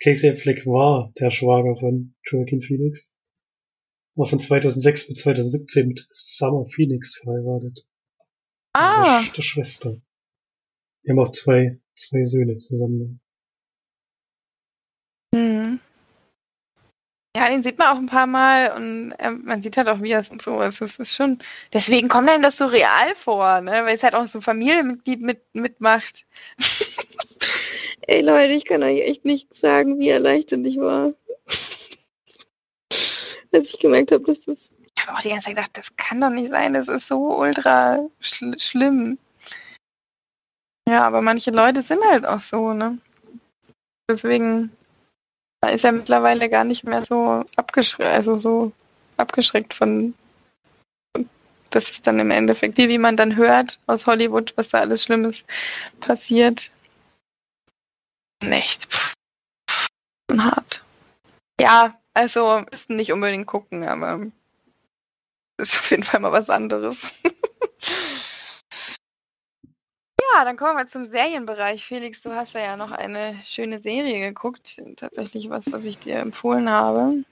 Casey 0.02 0.31
Affleck 0.31 0.64
war 0.66 1.12
der 1.20 1.31
Schwager 1.31 1.77
von 1.78 2.14
Joaquin 2.24 2.62
Phoenix. 2.62 3.12
War 4.16 4.27
von 4.27 4.40
2006 4.40 5.09
bis 5.09 5.18
2017 5.20 5.89
mit 5.89 6.06
Summer 6.10 6.64
Phoenix 6.66 7.16
verheiratet. 7.16 7.86
Ah. 8.72 9.22
Der, 9.36 9.43
Schwester. 9.43 10.01
Die 11.05 11.10
haben 11.10 11.18
auch 11.18 11.32
zwei, 11.32 11.81
zwei 11.97 12.22
Söhne 12.24 12.56
zusammen. 12.56 13.20
Hm. 15.35 15.81
Ja, 17.36 17.48
den 17.48 17.62
sieht 17.62 17.78
man 17.78 17.89
auch 17.89 17.98
ein 17.98 18.06
paar 18.06 18.27
Mal 18.27 18.72
und 18.77 19.12
äh, 19.12 19.31
man 19.31 19.62
sieht 19.62 19.77
halt 19.77 19.89
auch, 19.89 20.02
wie 20.02 20.10
er 20.10 20.18
es 20.18 20.31
und 20.31 20.43
so 20.43 20.60
ist. 20.60 20.81
Es 20.81 20.98
ist 20.98 21.14
schon, 21.14 21.39
deswegen 21.72 22.09
kommt 22.09 22.28
einem 22.28 22.43
das 22.43 22.56
so 22.56 22.66
real 22.66 23.14
vor, 23.14 23.60
ne? 23.60 23.70
Weil 23.85 23.94
es 23.94 24.02
halt 24.02 24.14
auch 24.14 24.27
so 24.27 24.39
ein 24.39 24.43
Familienmitglied 24.43 25.20
mit, 25.20 25.43
mitmacht. 25.55 26.27
Ey 28.06 28.22
Leute, 28.22 28.52
ich 28.52 28.64
kann 28.64 28.82
euch 28.82 29.01
echt 29.01 29.24
nicht 29.24 29.52
sagen, 29.55 29.98
wie 29.98 30.09
erleichtert 30.09 30.66
ich 30.66 30.78
war. 30.78 31.12
Als 33.52 33.68
ich 33.68 33.78
gemerkt 33.78 34.12
habe, 34.12 34.24
dass 34.24 34.43
das. 34.43 34.70
Ich 34.97 35.06
habe 35.06 35.16
auch 35.16 35.22
die 35.22 35.31
ganze 35.31 35.47
Zeit 35.47 35.56
gedacht, 35.56 35.77
das 35.77 35.97
kann 35.97 36.20
doch 36.20 36.31
nicht 36.31 36.51
sein, 36.51 36.72
das 36.72 36.89
ist 36.89 37.09
so 37.09 37.39
ultra 37.39 38.05
schl 38.20 38.59
schlimm. 38.59 39.18
Ja, 40.89 41.06
aber 41.06 41.22
manche 41.22 41.51
Leute 41.51 41.82
sind 41.82 42.02
halt 42.05 42.27
auch 42.27 42.40
so, 42.40 42.72
ne? 42.72 42.98
Deswegen 44.10 44.70
ist 45.68 45.85
er 45.85 45.93
mittlerweile 45.93 46.48
gar 46.48 46.64
nicht 46.64 46.85
mehr 46.85 47.05
so 47.05 47.44
abgeschreckt, 47.56 48.10
also 48.10 48.36
so 48.36 48.72
abgeschreckt 49.16 49.74
von, 49.74 50.14
das 51.70 51.90
ist 51.90 52.06
dann 52.06 52.18
im 52.18 52.31
Endeffekt, 52.31 52.78
wie, 52.78 52.89
wie 52.89 52.98
man 52.98 53.16
dann 53.16 53.36
hört 53.36 53.78
aus 53.86 54.06
Hollywood, 54.06 54.52
was 54.56 54.70
da 54.70 54.81
alles 54.81 55.05
Schlimmes 55.05 55.44
passiert. 56.01 56.70
Echt 58.41 58.93
pff, 58.93 59.15
hart. 60.39 60.85
Ja, 61.61 62.01
also 62.15 62.65
müssten 62.71 62.97
nicht 62.97 63.12
unbedingt 63.12 63.47
gucken, 63.47 63.85
aber 63.87 64.27
ist 65.59 65.79
auf 65.79 65.91
jeden 65.91 66.03
Fall 66.03 66.21
mal 66.21 66.33
was 66.33 66.51
anderes. 66.51 67.12
Ja, 70.33 70.45
dann 70.45 70.57
kommen 70.57 70.77
wir 70.77 70.87
zum 70.87 71.07
Serienbereich. 71.07 71.85
Felix, 71.85 72.23
du 72.23 72.33
hast 72.33 72.53
ja 72.55 72.77
noch 72.77 72.93
eine 72.93 73.41
schöne 73.45 73.81
Serie 73.81 74.21
geguckt. 74.21 74.81
Tatsächlich 74.97 75.51
was, 75.51 75.71
was 75.73 75.85
ich 75.85 75.99
dir 75.99 76.17
empfohlen 76.17 76.69
habe. 76.69 77.25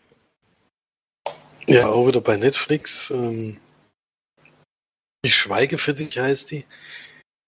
Ja, 1.66 1.88
auch 1.88 2.06
wieder 2.06 2.20
bei 2.20 2.36
Netflix. 2.36 3.10
Ähm, 3.10 3.58
ich 5.22 5.34
schweige 5.34 5.78
für 5.78 5.94
dich 5.94 6.18
heißt 6.18 6.50
die. 6.50 6.64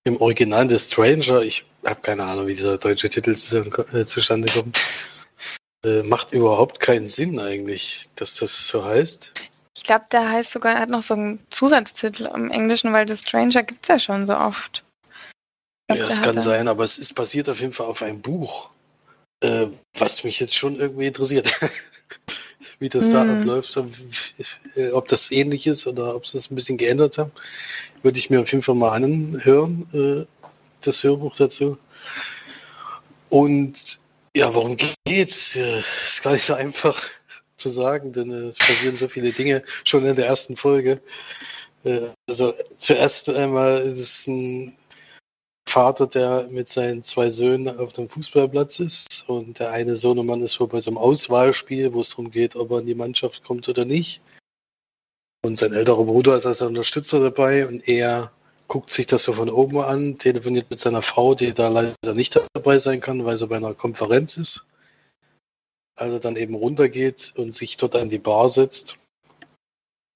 Im 0.05 0.20
Original 0.20 0.69
The 0.69 0.78
Stranger. 0.78 1.43
Ich 1.43 1.65
habe 1.85 2.01
keine 2.01 2.24
Ahnung, 2.24 2.47
wie 2.47 2.55
dieser 2.55 2.78
deutsche 2.78 3.09
Titel 3.09 3.31
äh, 3.31 4.05
zustande 4.05 4.52
kommt. 4.52 4.81
Äh, 5.85 6.02
macht 6.02 6.32
überhaupt 6.32 6.81
keinen 6.81 7.07
Sinn 7.07 7.39
eigentlich, 7.39 8.09
dass 8.15 8.35
das 8.35 8.69
so 8.69 8.85
heißt. 8.85 9.32
Ich 9.77 9.85
glaube, 9.85 10.05
der 10.12 10.28
heißt 10.28 10.51
sogar, 10.51 10.78
hat 10.78 10.90
noch 10.90 11.01
so 11.01 11.15
einen 11.15 11.39
Zusatztitel 11.48 12.27
im 12.35 12.51
Englischen, 12.51 12.93
weil 12.93 13.09
The 13.09 13.16
Stranger 13.16 13.62
gibt 13.62 13.85
es 13.85 13.89
ja 13.89 13.98
schon 13.98 14.27
so 14.27 14.36
oft. 14.36 14.85
Ja, 15.90 16.07
das 16.07 16.20
kann 16.20 16.40
sein, 16.40 16.69
aber 16.69 16.85
es 16.85 16.98
ist 16.98 17.15
basiert 17.15 17.48
auf 17.48 17.61
jeden 17.61 17.73
Fall 17.73 17.86
auf 17.86 18.02
einem 18.02 18.20
Buch, 18.20 18.70
äh, 19.40 19.66
was 19.98 20.23
mich 20.23 20.39
jetzt 20.39 20.55
schon 20.55 20.77
irgendwie 20.77 21.07
interessiert. 21.07 21.51
Wie 22.78 22.89
das 22.89 23.07
hm. 23.07 23.12
da 23.12 23.23
abläuft, 23.23 23.77
äh, 24.74 24.90
ob 24.93 25.09
das 25.09 25.31
ähnlich 25.32 25.66
ist 25.66 25.86
oder 25.86 26.15
ob 26.15 26.27
sie 26.27 26.39
das 26.39 26.51
ein 26.51 26.55
bisschen 26.55 26.78
geändert 26.78 27.19
haben. 27.19 27.32
Würde 28.02 28.19
ich 28.19 28.31
mir 28.31 28.40
auf 28.40 28.51
jeden 28.52 28.62
Fall 28.62 28.74
mal 28.74 28.93
anhören, 28.93 29.86
äh, 29.93 30.49
das 30.86 31.02
Hörbuch 31.02 31.36
dazu. 31.36 31.78
Und 33.28 34.01
ja, 34.35 34.55
worum 34.55 34.77
geht's? 35.05 35.57
Ist 35.57 36.23
gar 36.23 36.32
nicht 36.32 36.44
so 36.44 36.55
einfach 36.55 37.01
zu 37.57 37.69
sagen, 37.69 38.12
denn 38.12 38.31
äh, 38.31 38.47
es 38.47 38.59
passieren 38.59 38.97
so 38.97 39.09
viele 39.09 39.32
Dinge 39.32 39.62
schon 39.85 40.07
in 40.07 40.16
der 40.16 40.27
ersten 40.27 40.57
Folge. 40.57 41.01
Äh, 41.85 42.09
also 42.28 42.55
zuerst 42.77 43.28
einmal 43.28 43.78
ist 43.78 44.01
es 44.01 44.27
ein 44.27 44.77
Vater, 45.69 46.07
der 46.07 46.48
mit 46.51 46.69
seinen 46.69 47.02
zwei 47.02 47.28
Söhnen 47.28 47.78
auf 47.78 47.93
dem 47.93 48.09
Fußballplatz 48.09 48.81
ist 48.81 49.28
und 49.28 49.61
der 49.61 49.70
eine 49.70 49.97
Sohnemann 49.97 50.43
ist 50.43 50.59
wohl 50.59 50.69
bei 50.69 50.81
so 50.81 50.90
einem 50.90 50.98
Auswahlspiel, 50.98 51.93
wo 51.93 52.01
es 52.01 52.11
darum 52.11 52.31
geht, 52.31 52.57
ob 52.57 52.73
er 52.73 52.81
in 52.81 52.86
die 52.86 52.94
Mannschaft 52.94 53.44
kommt 53.44 53.69
oder 53.69 53.85
nicht. 53.85 54.20
Und 55.43 55.57
sein 55.57 55.73
älterer 55.73 56.05
Bruder 56.05 56.36
ist 56.36 56.47
als 56.47 56.61
Unterstützer 56.61 57.20
dabei 57.20 57.66
und 57.66 57.89
er 57.89 58.32
guckt 58.70 58.90
sich 58.90 59.06
das 59.06 59.24
so 59.24 59.32
von 59.32 59.51
oben 59.51 59.78
an, 59.80 60.16
telefoniert 60.16 60.70
mit 60.70 60.78
seiner 60.78 61.02
Frau, 61.02 61.34
die 61.34 61.52
da 61.52 61.68
leider 61.68 62.14
nicht 62.14 62.40
dabei 62.55 62.78
sein 62.78 63.01
kann, 63.01 63.24
weil 63.24 63.36
sie 63.36 63.48
bei 63.48 63.56
einer 63.56 63.74
Konferenz 63.74 64.36
ist. 64.36 64.68
Als 65.98 66.12
er 66.12 66.20
dann 66.20 66.36
eben 66.36 66.55
runtergeht 66.55 67.34
und 67.36 67.51
sich 67.51 67.76
dort 67.76 67.97
an 67.97 68.09
die 68.09 68.20
Bar 68.20 68.48
setzt, 68.48 69.01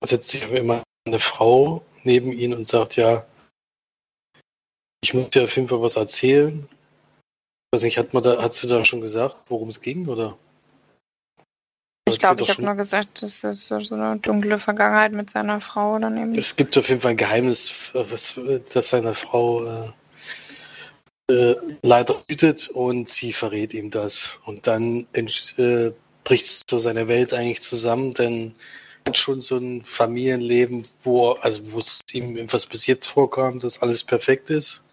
setzt 0.04 0.28
sich 0.28 0.44
auf 0.44 0.52
einmal 0.52 0.84
eine 1.04 1.18
Frau 1.18 1.84
neben 2.04 2.32
ihn 2.32 2.54
und 2.54 2.64
sagt, 2.64 2.94
ja, 2.94 3.26
ich 5.02 5.14
muss 5.14 5.30
dir 5.30 5.44
auf 5.44 5.56
jeden 5.56 5.68
Fall 5.68 5.82
was 5.82 5.96
erzählen. 5.96 6.66
Ich 6.70 7.76
weiß 7.76 7.82
nicht, 7.82 7.98
hat 7.98 8.14
man 8.14 8.22
da, 8.22 8.40
hast 8.40 8.62
du 8.62 8.68
da 8.68 8.84
schon 8.84 9.00
gesagt, 9.00 9.36
worum 9.48 9.68
es 9.68 9.80
ging, 9.80 10.06
oder? 10.06 10.38
Ich 12.14 12.20
glaube, 12.20 12.42
ich 12.42 12.50
habe 12.50 12.62
nur 12.62 12.74
gesagt, 12.74 13.22
das 13.22 13.44
ist 13.44 13.66
so 13.66 13.94
eine 13.94 14.18
dunkle 14.18 14.58
Vergangenheit 14.58 15.12
mit 15.12 15.30
seiner 15.30 15.60
Frau 15.60 15.98
daneben. 15.98 16.36
Es 16.36 16.56
gibt 16.56 16.76
auf 16.78 16.88
jeden 16.88 17.00
Fall 17.00 17.12
ein 17.12 17.16
Geheimnis, 17.16 17.90
was, 17.92 18.40
das 18.72 18.88
seine 18.88 19.14
Frau 19.14 19.64
äh, 19.64 19.92
äh, 21.30 21.56
leider 21.82 22.14
hütet 22.28 22.68
und 22.68 23.08
sie 23.08 23.32
verrät 23.32 23.74
ihm 23.74 23.90
das. 23.90 24.40
Und 24.44 24.66
dann 24.66 25.06
äh, 25.14 25.90
bricht 26.24 26.70
so 26.70 26.78
seine 26.78 27.08
Welt 27.08 27.32
eigentlich 27.32 27.62
zusammen, 27.62 28.14
denn 28.14 28.54
er 29.04 29.10
hat 29.10 29.18
schon 29.18 29.40
so 29.40 29.56
ein 29.56 29.82
Familienleben, 29.82 30.86
wo, 31.02 31.32
also 31.32 31.72
wo 31.72 31.78
es 31.78 32.00
ihm 32.12 32.36
etwas 32.36 32.66
bis 32.66 32.86
jetzt 32.86 33.08
vorkam, 33.08 33.58
dass 33.58 33.80
alles 33.82 34.04
perfekt 34.04 34.50
ist. 34.50 34.84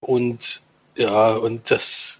Und 0.00 0.62
ja, 0.96 1.32
und 1.32 1.70
das, 1.70 2.19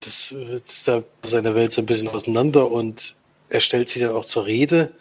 das, 0.00 0.34
das 0.66 0.84
da 0.84 1.02
seine 1.22 1.54
Welt 1.54 1.72
so 1.72 1.82
ein 1.82 1.86
bisschen 1.86 2.08
auseinander 2.08 2.70
und 2.70 3.16
er 3.48 3.60
stellt 3.60 3.88
sich 3.88 4.02
dann 4.02 4.14
auch 4.14 4.24
zur 4.24 4.46
Rede, 4.46 4.92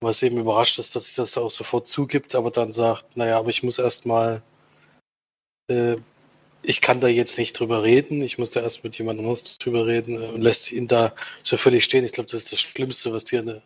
was 0.00 0.22
eben 0.22 0.38
überrascht 0.38 0.78
ist, 0.78 0.94
dass 0.94 1.06
sich 1.06 1.16
das 1.16 1.36
auch 1.36 1.50
sofort 1.50 1.86
zugibt, 1.86 2.34
aber 2.34 2.50
dann 2.50 2.72
sagt, 2.72 3.16
naja, 3.16 3.38
aber 3.38 3.50
ich 3.50 3.62
muss 3.62 3.78
erstmal, 3.78 4.42
äh, 5.68 5.96
ich 6.62 6.80
kann 6.80 7.00
da 7.00 7.08
jetzt 7.08 7.38
nicht 7.38 7.58
drüber 7.58 7.82
reden, 7.82 8.22
ich 8.22 8.38
muss 8.38 8.50
da 8.50 8.60
erst 8.60 8.84
mit 8.84 8.96
jemand 8.98 9.20
anders 9.20 9.56
drüber 9.58 9.86
reden 9.86 10.22
äh, 10.22 10.26
und 10.28 10.40
lässt 10.40 10.72
ihn 10.72 10.86
da 10.86 11.14
so 11.42 11.56
völlig 11.56 11.84
stehen. 11.84 12.04
Ich 12.04 12.12
glaube, 12.12 12.30
das 12.30 12.44
ist 12.44 12.52
das 12.52 12.60
Schlimmste, 12.60 13.12
was 13.12 13.24
dir 13.24 13.40
eine, 13.40 13.62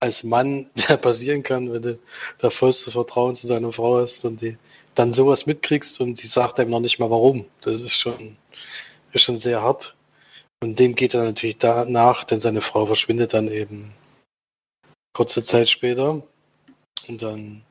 als 0.00 0.24
Mann 0.24 0.70
passieren 1.00 1.42
kann, 1.42 1.72
wenn 1.72 1.82
du 1.82 1.98
da 2.38 2.50
vollstes 2.50 2.92
Vertrauen 2.94 3.34
zu 3.34 3.46
deiner 3.46 3.72
Frau 3.72 3.98
hast 3.98 4.24
und 4.24 4.40
die 4.40 4.56
dann 4.94 5.12
sowas 5.12 5.46
mitkriegst 5.46 6.00
und 6.00 6.16
sie 6.18 6.26
sagt 6.26 6.58
einem 6.58 6.70
noch 6.70 6.80
nicht 6.80 6.98
mal 6.98 7.10
warum. 7.10 7.46
Das 7.60 7.80
ist 7.82 7.96
schon, 7.96 8.36
ist 9.12 9.22
schon 9.22 9.38
sehr 9.38 9.62
hart. 9.62 9.96
Und 10.62 10.78
dem 10.78 10.94
geht 10.94 11.14
er 11.14 11.24
natürlich 11.24 11.58
danach, 11.58 12.24
denn 12.24 12.40
seine 12.40 12.62
Frau 12.62 12.86
verschwindet 12.86 13.32
dann 13.32 13.48
eben 13.48 13.94
kurze 15.12 15.42
Zeit 15.42 15.68
später. 15.68 16.22
Und 17.08 17.22
dann 17.22 17.62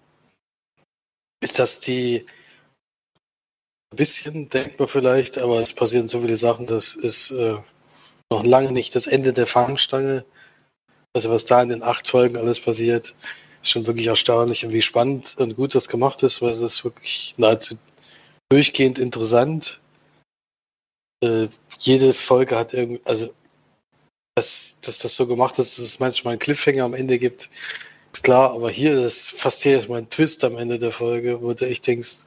ist 1.41 1.59
das 1.59 1.79
die 1.79 2.25
ein 3.91 3.97
bisschen, 3.97 4.49
denkt 4.49 4.79
man 4.79 4.87
vielleicht, 4.87 5.37
aber 5.37 5.61
es 5.61 5.73
passieren 5.73 6.07
so 6.07 6.21
viele 6.21 6.37
Sachen, 6.37 6.65
das 6.65 6.95
ist 6.95 7.31
äh, 7.31 7.55
noch 8.31 8.43
lange 8.43 8.71
nicht 8.71 8.95
das 8.95 9.07
Ende 9.07 9.33
der 9.33 9.47
Fangstange. 9.47 10.25
Also 11.13 11.29
was 11.29 11.45
da 11.45 11.61
in 11.61 11.69
den 11.69 11.83
acht 11.83 12.07
Folgen 12.07 12.37
alles 12.37 12.59
passiert, 12.59 13.15
ist 13.61 13.71
schon 13.71 13.87
wirklich 13.87 14.07
erstaunlich 14.07 14.65
und 14.65 14.73
wie 14.73 14.81
spannend 14.81 15.35
und 15.37 15.55
gut 15.55 15.73
das 15.73 15.87
gemacht 15.87 16.21
ist, 16.23 16.41
weil 16.41 16.51
es 16.51 16.59
ist 16.59 16.83
wirklich 16.83 17.33
nahezu 17.37 17.77
durchgehend 18.49 18.99
interessant. 18.99 19.79
Äh, 21.23 21.47
jede 21.79 22.13
Folge 22.13 22.57
hat 22.57 22.73
irgendwie, 22.73 23.01
also 23.05 23.33
dass, 24.35 24.77
dass 24.81 24.99
das 24.99 25.15
so 25.15 25.25
gemacht 25.25 25.57
ist, 25.57 25.77
dass 25.77 25.85
es 25.85 25.99
manchmal 25.99 26.33
einen 26.33 26.39
Cliffhanger 26.39 26.83
am 26.83 26.93
Ende 26.93 27.17
gibt, 27.17 27.49
ist 28.13 28.23
klar, 28.23 28.51
aber 28.51 28.69
hier 28.69 28.93
ist 28.93 29.31
fast 29.31 29.65
jedes 29.65 29.87
Mal 29.87 29.97
ein 29.97 30.09
Twist 30.09 30.43
am 30.43 30.57
Ende 30.57 30.77
der 30.77 30.91
Folge, 30.91 31.41
wo 31.41 31.53
du 31.53 31.67
echt 31.67 31.87
denkst, 31.87 32.17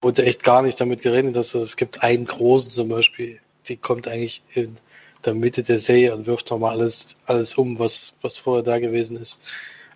wo 0.00 0.10
du 0.10 0.24
echt 0.24 0.42
gar 0.44 0.62
nicht 0.62 0.80
damit 0.80 1.02
gerechnet 1.02 1.36
hast, 1.36 1.54
es 1.54 1.76
gibt 1.76 2.02
einen 2.02 2.26
großen 2.26 2.70
zum 2.70 2.88
Beispiel, 2.88 3.40
die 3.68 3.76
kommt 3.76 4.08
eigentlich 4.08 4.42
in 4.54 4.76
der 5.24 5.34
Mitte 5.34 5.62
der 5.62 5.78
Serie 5.78 6.14
und 6.14 6.26
wirft 6.26 6.50
nochmal 6.50 6.72
alles, 6.72 7.16
alles 7.26 7.54
um, 7.54 7.78
was, 7.78 8.16
was 8.22 8.38
vorher 8.38 8.62
da 8.62 8.78
gewesen 8.78 9.16
ist. 9.16 9.40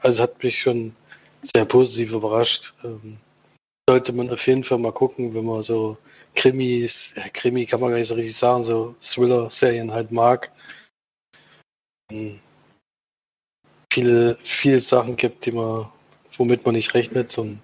Also 0.01 0.23
hat 0.23 0.43
mich 0.43 0.61
schon 0.61 0.95
sehr 1.43 1.65
positiv 1.65 2.13
überrascht. 2.13 2.75
Ähm, 2.85 3.19
sollte 3.89 4.13
man 4.13 4.31
auf 4.31 4.47
jeden 4.47 4.65
Fall 4.65 4.79
mal 4.79 4.93
gucken, 4.93 5.35
wenn 5.35 5.45
man 5.45 5.63
so 5.63 5.99
Krimis, 6.37 7.15
äh, 7.17 7.29
Krimi 7.31 7.67
kann 7.67 7.81
man 7.81 7.91
gar 7.91 7.99
nicht 7.99 8.09
so 8.09 8.15
richtig 8.15 8.37
sagen, 8.37 8.63
so 8.63 8.95
Thriller-Serien 9.01 9.93
halt 9.93 10.13
mag. 10.13 10.53
Ähm, 12.13 12.39
viele, 13.93 14.37
viele 14.43 14.79
Sachen 14.79 15.17
gibt, 15.17 15.47
die 15.47 15.53
man, 15.53 15.91
womit 16.37 16.65
man 16.65 16.75
nicht 16.75 16.95
rechnet. 16.95 17.37
Und 17.39 17.61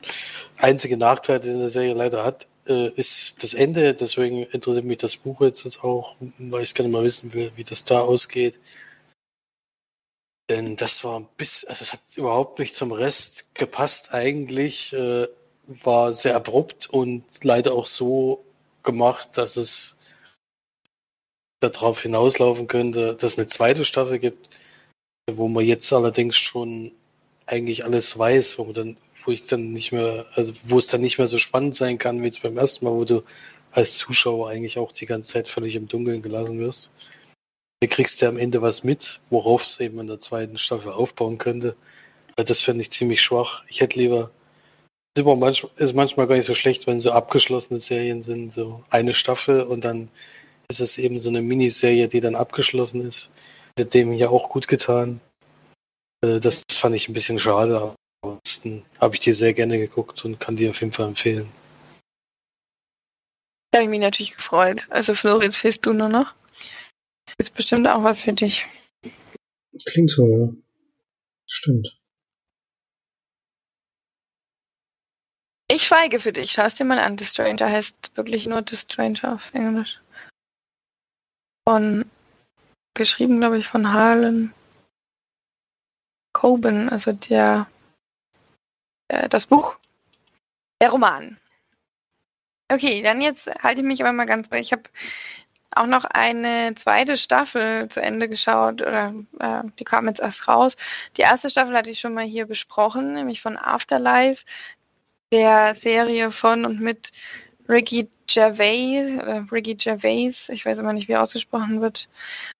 einzige 0.56 0.96
Nachteil, 0.96 1.38
den 1.38 1.60
der 1.60 1.68
Serie 1.68 1.94
leider 1.94 2.24
hat, 2.24 2.48
äh, 2.66 2.88
ist 2.96 3.42
das 3.42 3.54
Ende. 3.54 3.94
Deswegen 3.94 4.44
interessiert 4.44 4.86
mich 4.86 4.98
das 4.98 5.16
Buch 5.16 5.42
jetzt 5.42 5.84
auch, 5.84 6.16
weil 6.38 6.64
ich 6.64 6.74
gerne 6.74 6.90
mal 6.90 7.04
wissen 7.04 7.32
will, 7.34 7.52
wie 7.56 7.64
das 7.64 7.84
da 7.84 8.00
ausgeht. 8.00 8.58
Denn 10.50 10.76
das 10.76 11.04
war 11.04 11.20
ein 11.20 11.28
bisschen, 11.36 11.68
also 11.68 11.82
es 11.82 11.92
hat 11.92 12.00
überhaupt 12.16 12.58
nicht 12.58 12.74
zum 12.74 12.92
Rest 12.92 13.54
gepasst 13.54 14.12
eigentlich. 14.12 14.92
Äh, 14.92 15.28
war 15.66 16.12
sehr 16.12 16.34
abrupt 16.36 16.88
und 16.90 17.24
leider 17.44 17.72
auch 17.72 17.86
so 17.86 18.44
gemacht, 18.82 19.30
dass 19.34 19.56
es 19.56 19.98
darauf 21.60 22.02
hinauslaufen 22.02 22.66
könnte, 22.66 23.14
dass 23.14 23.32
es 23.32 23.38
eine 23.38 23.46
zweite 23.46 23.84
Staffel 23.84 24.18
gibt, 24.18 24.48
wo 25.30 25.48
man 25.48 25.64
jetzt 25.64 25.92
allerdings 25.92 26.36
schon 26.36 26.92
eigentlich 27.46 27.84
alles 27.84 28.18
weiß, 28.18 28.58
wo 28.58 28.72
dann, 28.72 28.96
wo 29.24 29.30
ich 29.30 29.46
dann 29.46 29.72
nicht 29.72 29.92
mehr, 29.92 30.26
also 30.34 30.52
wo 30.64 30.78
es 30.78 30.88
dann 30.88 31.00
nicht 31.00 31.18
mehr 31.18 31.26
so 31.26 31.38
spannend 31.38 31.74
sein 31.74 31.98
kann, 31.98 32.20
wie 32.20 32.26
jetzt 32.26 32.42
beim 32.42 32.58
ersten 32.58 32.84
Mal, 32.84 32.92
wo 32.92 33.04
du 33.04 33.22
als 33.70 33.96
Zuschauer 33.96 34.50
eigentlich 34.50 34.78
auch 34.78 34.92
die 34.92 35.06
ganze 35.06 35.32
Zeit 35.32 35.48
völlig 35.48 35.76
im 35.76 35.88
Dunkeln 35.88 36.22
gelassen 36.22 36.58
wirst. 36.58 36.92
Hier 37.80 37.88
kriegst 37.88 38.20
du 38.20 38.26
ja 38.26 38.30
am 38.30 38.38
Ende 38.38 38.62
was 38.62 38.84
mit, 38.84 39.20
worauf 39.30 39.62
es 39.62 39.80
eben 39.80 39.98
in 39.98 40.06
der 40.06 40.20
zweiten 40.20 40.58
Staffel 40.58 40.92
aufbauen 40.92 41.38
könnte. 41.38 41.76
Das 42.36 42.60
finde 42.60 42.82
ich 42.82 42.90
ziemlich 42.90 43.20
schwach. 43.20 43.64
Ich 43.68 43.80
hätte 43.80 43.98
lieber, 43.98 44.30
ist, 45.16 45.22
immer 45.22 45.36
manchmal, 45.36 45.72
ist 45.76 45.94
manchmal 45.94 46.26
gar 46.26 46.36
nicht 46.36 46.46
so 46.46 46.54
schlecht, 46.54 46.86
wenn 46.86 46.98
so 46.98 47.12
abgeschlossene 47.12 47.80
Serien 47.80 48.22
sind, 48.22 48.52
so 48.52 48.82
eine 48.90 49.14
Staffel 49.14 49.62
und 49.62 49.84
dann 49.84 50.08
ist 50.68 50.80
es 50.80 50.98
eben 50.98 51.20
so 51.20 51.28
eine 51.28 51.42
Miniserie, 51.42 52.08
die 52.08 52.20
dann 52.20 52.34
abgeschlossen 52.34 53.06
ist. 53.06 53.30
Hätte 53.78 53.90
dem 53.90 54.12
ja 54.12 54.28
auch 54.28 54.48
gut 54.48 54.68
getan. 54.68 55.20
Äh, 56.24 56.40
das 56.40 56.62
fand 56.72 56.94
ich 56.94 57.08
ein 57.08 57.12
bisschen 57.12 57.38
schade, 57.38 57.76
aber 57.76 57.94
ansonsten 58.22 58.84
habe 59.00 59.14
ich 59.14 59.20
die 59.20 59.32
sehr 59.32 59.52
gerne 59.52 59.78
geguckt 59.78 60.24
und 60.24 60.40
kann 60.40 60.56
die 60.56 60.68
auf 60.68 60.80
jeden 60.80 60.92
Fall 60.92 61.08
empfehlen. 61.08 61.50
Da 63.70 63.78
habe 63.78 63.84
ich 63.84 63.90
mich 63.90 64.00
natürlich 64.00 64.36
gefreut. 64.36 64.86
Also 64.90 65.14
Florenz, 65.14 65.56
fehlst 65.56 65.84
du 65.86 65.92
nur 65.92 66.08
noch? 66.08 66.34
Ist 67.38 67.54
bestimmt 67.54 67.86
auch 67.88 68.02
was 68.02 68.22
für 68.22 68.32
dich. 68.32 68.66
Klingt 69.86 70.10
so, 70.10 70.26
ja. 70.26 70.48
Stimmt. 71.46 72.01
Ich 75.74 75.86
schweige 75.86 76.20
für 76.20 76.32
dich. 76.32 76.52
Schau 76.52 76.64
es 76.64 76.74
dir 76.74 76.84
mal 76.84 76.98
an. 76.98 77.16
The 77.16 77.24
Stranger 77.24 77.70
heißt 77.70 78.14
wirklich 78.14 78.46
nur 78.46 78.62
The 78.68 78.76
Stranger 78.76 79.32
auf 79.32 79.54
Englisch. 79.54 80.02
Von, 81.66 82.10
geschrieben, 82.92 83.40
glaube 83.40 83.56
ich, 83.56 83.66
von 83.66 83.90
Harlan 83.90 84.52
Coben, 86.34 86.90
also 86.90 87.12
der, 87.12 87.68
äh, 89.08 89.30
das 89.30 89.46
Buch, 89.46 89.78
der 90.82 90.90
Roman. 90.90 91.38
Okay, 92.70 93.00
dann 93.02 93.22
jetzt 93.22 93.46
halte 93.62 93.80
ich 93.80 93.86
mich 93.86 94.02
aber 94.02 94.12
mal 94.12 94.26
ganz. 94.26 94.48
Ich 94.52 94.72
habe 94.72 94.82
auch 95.74 95.86
noch 95.86 96.04
eine 96.04 96.74
zweite 96.74 97.16
Staffel 97.16 97.88
zu 97.88 98.02
Ende 98.02 98.28
geschaut, 98.28 98.82
oder 98.82 99.14
äh, 99.38 99.62
die 99.78 99.84
kam 99.84 100.06
jetzt 100.06 100.20
erst 100.20 100.48
raus. 100.48 100.76
Die 101.16 101.22
erste 101.22 101.48
Staffel 101.48 101.74
hatte 101.74 101.88
ich 101.88 102.00
schon 102.00 102.12
mal 102.12 102.24
hier 102.24 102.44
besprochen, 102.44 103.14
nämlich 103.14 103.40
von 103.40 103.56
Afterlife, 103.56 104.44
der 105.32 105.74
Serie 105.74 106.30
von 106.30 106.64
und 106.64 106.80
mit 106.80 107.10
Ricky 107.68 108.08
Gervais 108.26 109.20
oder 109.20 109.46
Ricky 109.50 109.74
Gervais, 109.74 110.48
ich 110.48 110.64
weiß 110.64 110.78
immer 110.78 110.92
nicht, 110.92 111.08
wie 111.08 111.16
ausgesprochen 111.16 111.80
wird. 111.80 112.08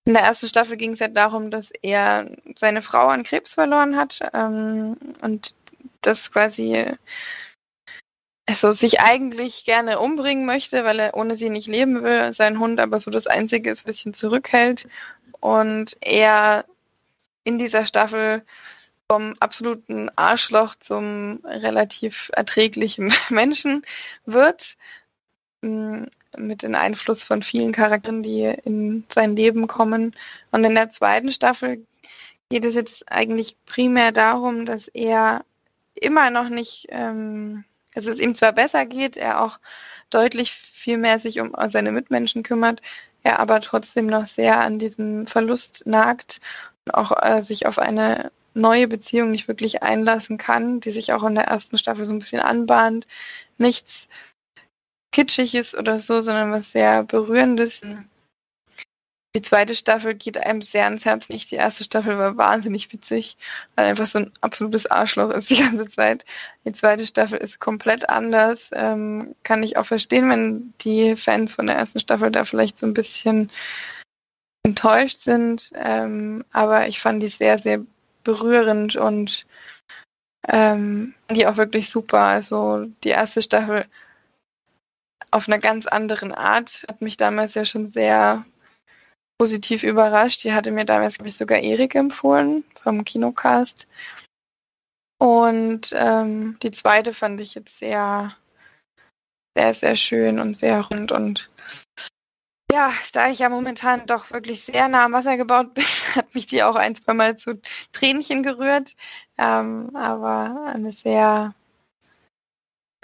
In 0.05 0.13
der 0.13 0.23
ersten 0.23 0.47
Staffel 0.47 0.77
ging 0.77 0.91
es 0.91 0.99
ja 0.99 1.07
darum, 1.07 1.51
dass 1.51 1.71
er 1.81 2.29
seine 2.55 2.81
Frau 2.81 3.07
an 3.07 3.23
Krebs 3.23 3.53
verloren 3.53 3.95
hat 3.95 4.19
ähm, 4.33 4.97
und 5.21 5.55
das 6.01 6.31
quasi 6.31 6.85
also 8.45 8.71
sich 8.71 8.99
eigentlich 8.99 9.63
gerne 9.63 9.99
umbringen 9.99 10.45
möchte, 10.45 10.83
weil 10.83 10.99
er 10.99 11.15
ohne 11.15 11.35
sie 11.35 11.49
nicht 11.49 11.67
leben 11.67 12.03
will, 12.03 12.33
sein 12.33 12.59
Hund 12.59 12.79
aber 12.79 12.99
so 12.99 13.09
das 13.09 13.27
Einzige 13.27 13.69
ist, 13.69 13.85
bisschen 13.85 14.13
zurückhält 14.13 14.87
und 15.39 15.95
er 16.01 16.65
in 17.45 17.57
dieser 17.57 17.85
Staffel 17.85 18.43
vom 19.13 19.35
absoluten 19.39 20.09
Arschloch 20.15 20.73
zum 20.73 21.39
relativ 21.45 22.31
erträglichen 22.33 23.13
Menschen 23.29 23.83
wird 24.25 24.75
mit 25.61 26.63
dem 26.63 26.73
Einfluss 26.73 27.23
von 27.23 27.43
vielen 27.43 27.71
Charakteren, 27.71 28.23
die 28.23 28.41
in 28.65 29.05
sein 29.09 29.35
Leben 29.35 29.67
kommen. 29.67 30.11
Und 30.49 30.63
in 30.65 30.73
der 30.73 30.89
zweiten 30.89 31.31
Staffel 31.31 31.85
geht 32.49 32.65
es 32.65 32.73
jetzt 32.73 33.11
eigentlich 33.11 33.55
primär 33.67 34.11
darum, 34.11 34.65
dass 34.65 34.87
er 34.87 35.45
immer 35.93 36.31
noch 36.31 36.49
nicht, 36.49 36.87
ähm, 36.89 37.65
dass 37.93 38.07
es 38.07 38.19
ihm 38.19 38.33
zwar 38.33 38.51
besser 38.51 38.87
geht, 38.87 39.15
er 39.15 39.43
auch 39.43 39.59
deutlich 40.09 40.51
viel 40.53 40.97
mehr 40.97 41.19
sich 41.19 41.39
um 41.39 41.55
seine 41.67 41.91
Mitmenschen 41.91 42.41
kümmert, 42.41 42.81
er 43.21 43.39
aber 43.39 43.61
trotzdem 43.61 44.07
noch 44.07 44.25
sehr 44.25 44.59
an 44.59 44.79
diesem 44.79 45.27
Verlust 45.27 45.83
nagt 45.85 46.41
und 46.85 46.95
auch 46.95 47.11
äh, 47.21 47.43
sich 47.43 47.67
auf 47.67 47.77
eine 47.77 48.31
neue 48.53 48.87
Beziehung 48.87 49.31
nicht 49.31 49.47
wirklich 49.47 49.83
einlassen 49.83 50.37
kann, 50.37 50.79
die 50.79 50.91
sich 50.91 51.13
auch 51.13 51.23
in 51.23 51.35
der 51.35 51.45
ersten 51.45 51.77
Staffel 51.77 52.05
so 52.05 52.13
ein 52.13 52.19
bisschen 52.19 52.41
anbahnt. 52.41 53.07
Nichts 53.57 54.07
Kitschiges 55.11 55.75
oder 55.77 55.99
so, 55.99 56.21
sondern 56.21 56.51
was 56.51 56.71
sehr 56.71 57.03
Berührendes. 57.03 57.81
Die 59.35 59.41
zweite 59.41 59.73
Staffel 59.73 60.13
geht 60.13 60.37
einem 60.37 60.61
sehr 60.61 60.85
ans 60.85 61.05
Herz 61.05 61.27
nicht. 61.29 61.49
Die 61.49 61.55
erste 61.55 61.83
Staffel 61.83 62.19
war 62.19 62.37
wahnsinnig 62.37 62.93
witzig, 62.93 63.35
weil 63.75 63.85
einfach 63.85 64.05
so 64.05 64.19
ein 64.19 64.31
absolutes 64.41 64.85
Arschloch 64.89 65.31
ist 65.31 65.49
die 65.49 65.55
ganze 65.63 65.89
Zeit. 65.89 66.23
Die 66.65 66.71
zweite 66.71 67.07
Staffel 67.07 67.39
ist 67.39 67.59
komplett 67.59 68.09
anders. 68.09 68.69
Ähm, 68.73 69.35
kann 69.41 69.63
ich 69.63 69.77
auch 69.77 69.87
verstehen, 69.87 70.29
wenn 70.29 70.73
die 70.81 71.15
Fans 71.15 71.55
von 71.55 71.65
der 71.65 71.77
ersten 71.77 71.99
Staffel 71.99 72.29
da 72.29 72.45
vielleicht 72.45 72.77
so 72.77 72.85
ein 72.85 72.93
bisschen 72.93 73.49
enttäuscht 74.63 75.21
sind. 75.21 75.71
Ähm, 75.75 76.45
aber 76.51 76.87
ich 76.87 76.99
fand 77.01 77.23
die 77.23 77.27
sehr, 77.27 77.57
sehr 77.57 77.83
berührend 78.23 78.95
und 78.95 79.45
ähm, 80.47 81.13
die 81.31 81.47
auch 81.47 81.57
wirklich 81.57 81.89
super. 81.89 82.19
Also 82.19 82.85
die 83.03 83.09
erste 83.09 83.41
Staffel 83.41 83.85
auf 85.31 85.47
einer 85.47 85.59
ganz 85.59 85.87
anderen 85.87 86.31
Art. 86.31 86.85
Hat 86.87 87.01
mich 87.01 87.17
damals 87.17 87.55
ja 87.55 87.65
schon 87.65 87.85
sehr 87.85 88.45
positiv 89.39 89.83
überrascht. 89.83 90.43
Die 90.43 90.53
hatte 90.53 90.71
mir 90.71 90.85
damals, 90.85 91.15
glaube 91.15 91.29
ich, 91.29 91.37
sogar 91.37 91.59
Erik 91.59 91.95
empfohlen 91.95 92.63
vom 92.81 93.03
Kinocast. 93.03 93.87
Und 95.19 95.91
ähm, 95.93 96.57
die 96.61 96.71
zweite 96.71 97.13
fand 97.13 97.39
ich 97.41 97.55
jetzt 97.55 97.79
sehr, 97.79 98.35
sehr, 99.57 99.73
sehr 99.73 99.95
schön 99.95 100.39
und 100.39 100.55
sehr 100.55 100.81
rund. 100.81 101.11
Und 101.11 101.49
ja, 102.73 102.91
da 103.13 103.29
ich 103.29 103.39
ja 103.39 103.49
momentan 103.49 104.05
doch 104.07 104.31
wirklich 104.31 104.63
sehr 104.63 104.87
nah 104.87 105.05
am 105.05 105.13
Wasser 105.13 105.37
gebaut 105.37 105.73
bin, 105.73 105.83
hat 106.15 106.33
mich 106.35 106.47
die 106.47 106.63
auch 106.63 106.75
ein, 106.75 106.95
zwei 106.95 107.13
Mal 107.13 107.37
zu 107.37 107.61
Tränchen 107.91 108.43
gerührt. 108.43 108.95
Ähm, 109.37 109.95
aber 109.95 110.71
eine 110.73 110.91
sehr 110.91 111.55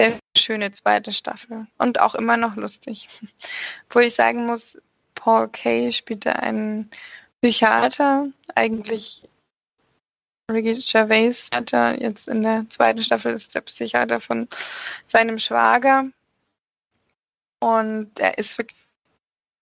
sehr 0.00 0.18
schöne 0.36 0.72
zweite 0.72 1.12
Staffel 1.12 1.66
und 1.78 2.00
auch 2.00 2.14
immer 2.14 2.36
noch 2.36 2.56
lustig. 2.56 3.08
Wo 3.90 4.00
ich 4.00 4.14
sagen 4.14 4.46
muss, 4.46 4.78
Paul 5.14 5.48
Kay 5.48 5.92
spielte 5.92 6.36
einen 6.36 6.90
Psychiater, 7.42 8.28
eigentlich 8.54 9.28
Ricky 10.50 10.74
Gervais 10.80 11.48
Psychiater, 11.50 12.00
jetzt 12.00 12.28
in 12.28 12.42
der 12.42 12.66
zweiten 12.68 13.02
Staffel 13.02 13.32
ist 13.32 13.54
der 13.54 13.60
Psychiater 13.60 14.20
von 14.20 14.48
seinem 15.06 15.38
Schwager 15.38 16.06
und 17.60 18.18
er 18.18 18.38
ist 18.38 18.58
wirklich 18.58 18.80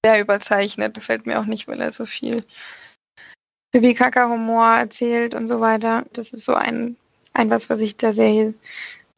sehr 0.05 0.21
überzeichnet, 0.21 0.95
gefällt 0.95 1.27
mir 1.27 1.41
auch 1.41 1.47
nicht, 1.47 1.69
weil 1.69 1.81
er 1.81 1.93
so 1.93 2.07
viel 2.07 2.45
Bibi 3.73 3.95
Kaka 3.95 4.29
Humor 4.29 4.67
erzählt 4.77 5.35
und 5.35 5.47
so 5.47 5.61
weiter. 5.61 6.07
Das 6.13 6.33
ist 6.33 6.45
so 6.45 6.55
ein, 6.55 6.97
ein 7.35 7.51
was, 7.51 7.69
was 7.69 7.81
ich 7.81 7.97
der 7.97 8.13
Serie 8.13 8.55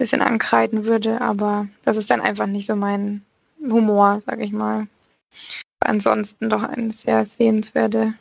bisschen 0.00 0.22
ankreiden 0.22 0.86
würde, 0.86 1.20
aber 1.20 1.68
das 1.84 1.98
ist 1.98 2.10
dann 2.10 2.22
einfach 2.22 2.46
nicht 2.46 2.66
so 2.66 2.74
mein 2.74 3.24
Humor, 3.60 4.22
sag 4.24 4.40
ich 4.40 4.50
mal. 4.50 4.88
Ansonsten 5.78 6.48
doch 6.48 6.62
eine 6.62 6.90
sehr 6.90 7.24
sehenswerte, 7.24 8.14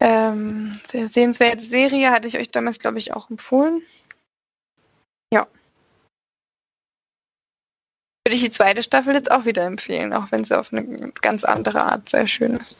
ähm, 0.00 0.72
sehr 0.86 1.08
sehenswerte 1.08 1.62
Serie, 1.62 2.10
hatte 2.10 2.28
ich 2.28 2.38
euch 2.38 2.50
damals, 2.50 2.78
glaube 2.78 2.98
ich, 2.98 3.14
auch 3.14 3.30
empfohlen. 3.30 3.82
Ja. 5.32 5.48
Würde 8.32 8.38
ich 8.38 8.44
die 8.44 8.56
zweite 8.56 8.82
Staffel 8.82 9.12
jetzt 9.12 9.30
auch 9.30 9.44
wieder 9.44 9.66
empfehlen, 9.66 10.14
auch 10.14 10.32
wenn 10.32 10.42
sie 10.42 10.58
auf 10.58 10.72
eine 10.72 11.12
ganz 11.20 11.44
andere 11.44 11.84
Art 11.84 12.08
sehr 12.08 12.26
schön 12.26 12.56
ist. 12.56 12.78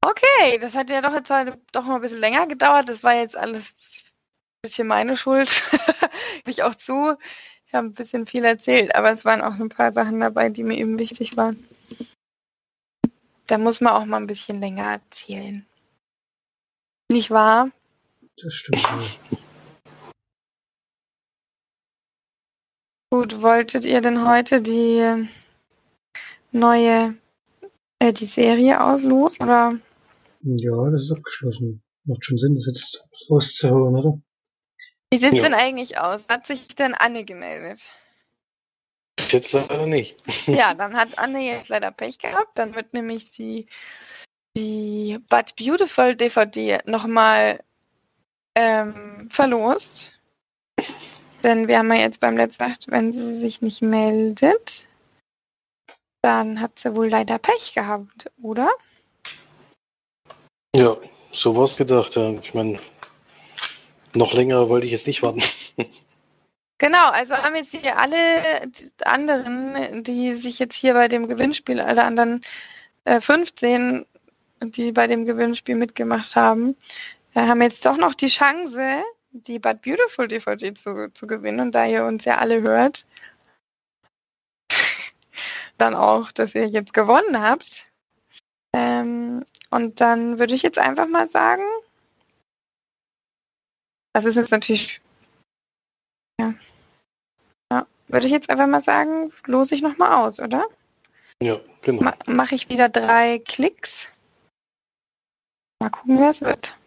Okay, 0.00 0.56
das 0.58 0.74
hat 0.74 0.88
ja 0.88 1.02
doch 1.02 1.12
jetzt 1.12 1.28
heute 1.28 1.60
doch 1.72 1.84
mal 1.84 1.96
ein 1.96 2.00
bisschen 2.00 2.20
länger 2.20 2.46
gedauert. 2.46 2.88
Das 2.88 3.02
war 3.02 3.14
jetzt 3.14 3.36
alles 3.36 3.72
ein 3.72 4.62
bisschen 4.62 4.88
meine 4.88 5.18
Schuld. 5.18 5.50
Gebe 6.36 6.50
ich 6.50 6.62
auch 6.62 6.74
zu. 6.74 7.18
Ich 7.66 7.74
habe 7.74 7.88
ein 7.88 7.92
bisschen 7.92 8.24
viel 8.24 8.46
erzählt, 8.46 8.94
aber 8.94 9.10
es 9.10 9.26
waren 9.26 9.42
auch 9.42 9.60
ein 9.60 9.68
paar 9.68 9.92
Sachen 9.92 10.20
dabei, 10.20 10.48
die 10.48 10.62
mir 10.62 10.78
eben 10.78 10.98
wichtig 10.98 11.36
waren. 11.36 11.68
Da 13.48 13.58
muss 13.58 13.82
man 13.82 13.92
auch 13.92 14.06
mal 14.06 14.16
ein 14.16 14.26
bisschen 14.26 14.60
länger 14.60 14.92
erzählen. 14.92 15.66
Nicht 17.12 17.30
wahr? 17.30 17.70
Das 18.38 18.54
stimmt. 18.54 19.20
Gut, 23.10 23.42
wolltet 23.42 23.86
ihr 23.86 24.00
denn 24.00 24.28
heute 24.28 24.60
die 24.60 25.28
neue, 26.52 27.14
äh, 27.98 28.12
die 28.12 28.24
Serie 28.24 28.82
auslosen 28.82 29.46
oder 29.46 29.78
ja, 30.42 30.90
das 30.90 31.02
ist 31.02 31.12
abgeschlossen. 31.12 31.82
Macht 32.04 32.24
schon 32.24 32.38
Sinn, 32.38 32.54
das 32.54 32.66
jetzt 32.66 33.08
rauszuhauen, 33.30 33.96
oder? 33.96 34.20
Wie 35.10 35.18
sieht's 35.18 35.36
ja. 35.36 35.42
denn 35.42 35.54
eigentlich 35.54 35.98
aus? 35.98 36.28
Hat 36.28 36.46
sich 36.46 36.68
denn 36.68 36.94
Anne 36.94 37.24
gemeldet? 37.24 37.80
Bis 39.16 39.32
jetzt 39.32 39.52
leider 39.52 39.86
nicht. 39.86 40.16
Ja, 40.46 40.74
dann 40.78 40.94
hat 40.94 41.18
Anne 41.18 41.40
jetzt 41.40 41.68
leider 41.68 41.90
Pech 41.90 42.18
gehabt. 42.18 42.56
Dann 42.58 42.74
wird 42.74 42.94
nämlich 42.94 43.30
die, 43.30 43.66
die 44.56 45.18
But 45.28 45.56
Beautiful 45.56 46.14
DVD 46.14 46.78
nochmal 46.86 47.60
ähm, 48.54 49.28
verlost. 49.30 50.17
Denn 51.42 51.68
wir 51.68 51.78
haben 51.78 51.92
ja 51.92 52.00
jetzt 52.00 52.20
beim 52.20 52.36
letzten 52.36 52.64
Nacht, 52.64 52.90
wenn 52.90 53.12
sie 53.12 53.32
sich 53.32 53.62
nicht 53.62 53.82
meldet, 53.82 54.88
dann 56.22 56.60
hat 56.60 56.78
sie 56.78 56.96
wohl 56.96 57.08
leider 57.08 57.38
Pech 57.38 57.74
gehabt, 57.74 58.30
oder? 58.42 58.70
Ja, 60.74 60.96
so 61.32 61.56
war 61.56 61.64
es 61.64 61.76
gedacht. 61.76 62.16
Ja. 62.16 62.30
Ich 62.30 62.54
meine, 62.54 62.76
noch 64.14 64.34
länger 64.34 64.68
wollte 64.68 64.86
ich 64.86 64.92
jetzt 64.92 65.06
nicht 65.06 65.22
warten. 65.22 65.42
Genau, 66.80 67.08
also 67.08 67.34
haben 67.34 67.56
jetzt 67.56 67.72
hier 67.72 67.98
alle 67.98 68.20
anderen, 69.04 70.04
die 70.04 70.34
sich 70.34 70.60
jetzt 70.60 70.76
hier 70.76 70.94
bei 70.94 71.08
dem 71.08 71.26
Gewinnspiel, 71.26 71.80
alle 71.80 72.04
anderen 72.04 72.40
äh, 73.04 73.20
15, 73.20 74.06
die 74.62 74.92
bei 74.92 75.08
dem 75.08 75.24
Gewinnspiel 75.24 75.74
mitgemacht 75.74 76.36
haben, 76.36 76.76
äh, 77.34 77.40
haben 77.40 77.62
jetzt 77.62 77.84
doch 77.84 77.96
noch 77.96 78.14
die 78.14 78.28
Chance, 78.28 79.02
die 79.42 79.58
But 79.58 79.82
Beautiful 79.82 80.28
DVD 80.28 80.74
zu, 80.74 81.10
zu 81.12 81.26
gewinnen. 81.26 81.60
Und 81.60 81.74
da 81.74 81.86
ihr 81.86 82.04
uns 82.04 82.24
ja 82.24 82.38
alle 82.38 82.62
hört, 82.62 83.06
dann 85.78 85.94
auch, 85.94 86.32
dass 86.32 86.54
ihr 86.54 86.68
jetzt 86.68 86.92
gewonnen 86.92 87.40
habt. 87.40 87.86
Ähm, 88.74 89.44
und 89.70 90.00
dann 90.00 90.38
würde 90.38 90.54
ich 90.54 90.62
jetzt 90.62 90.78
einfach 90.78 91.08
mal 91.08 91.26
sagen, 91.26 91.64
das 94.14 94.24
ist 94.24 94.36
jetzt 94.36 94.50
natürlich, 94.50 95.00
ja, 96.40 96.54
ja 97.72 97.86
würde 98.08 98.26
ich 98.26 98.32
jetzt 98.32 98.50
einfach 98.50 98.66
mal 98.66 98.80
sagen, 98.80 99.32
lose 99.44 99.74
ich 99.74 99.82
nochmal 99.82 100.12
aus, 100.24 100.40
oder? 100.40 100.66
Ja, 101.42 101.60
genau. 101.82 102.02
Ma 102.02 102.14
Mache 102.26 102.54
ich 102.54 102.68
wieder 102.68 102.88
drei 102.88 103.38
Klicks. 103.38 104.08
Mal 105.80 105.90
gucken, 105.90 106.18
wer 106.18 106.30
es 106.30 106.40
wird. 106.40 106.77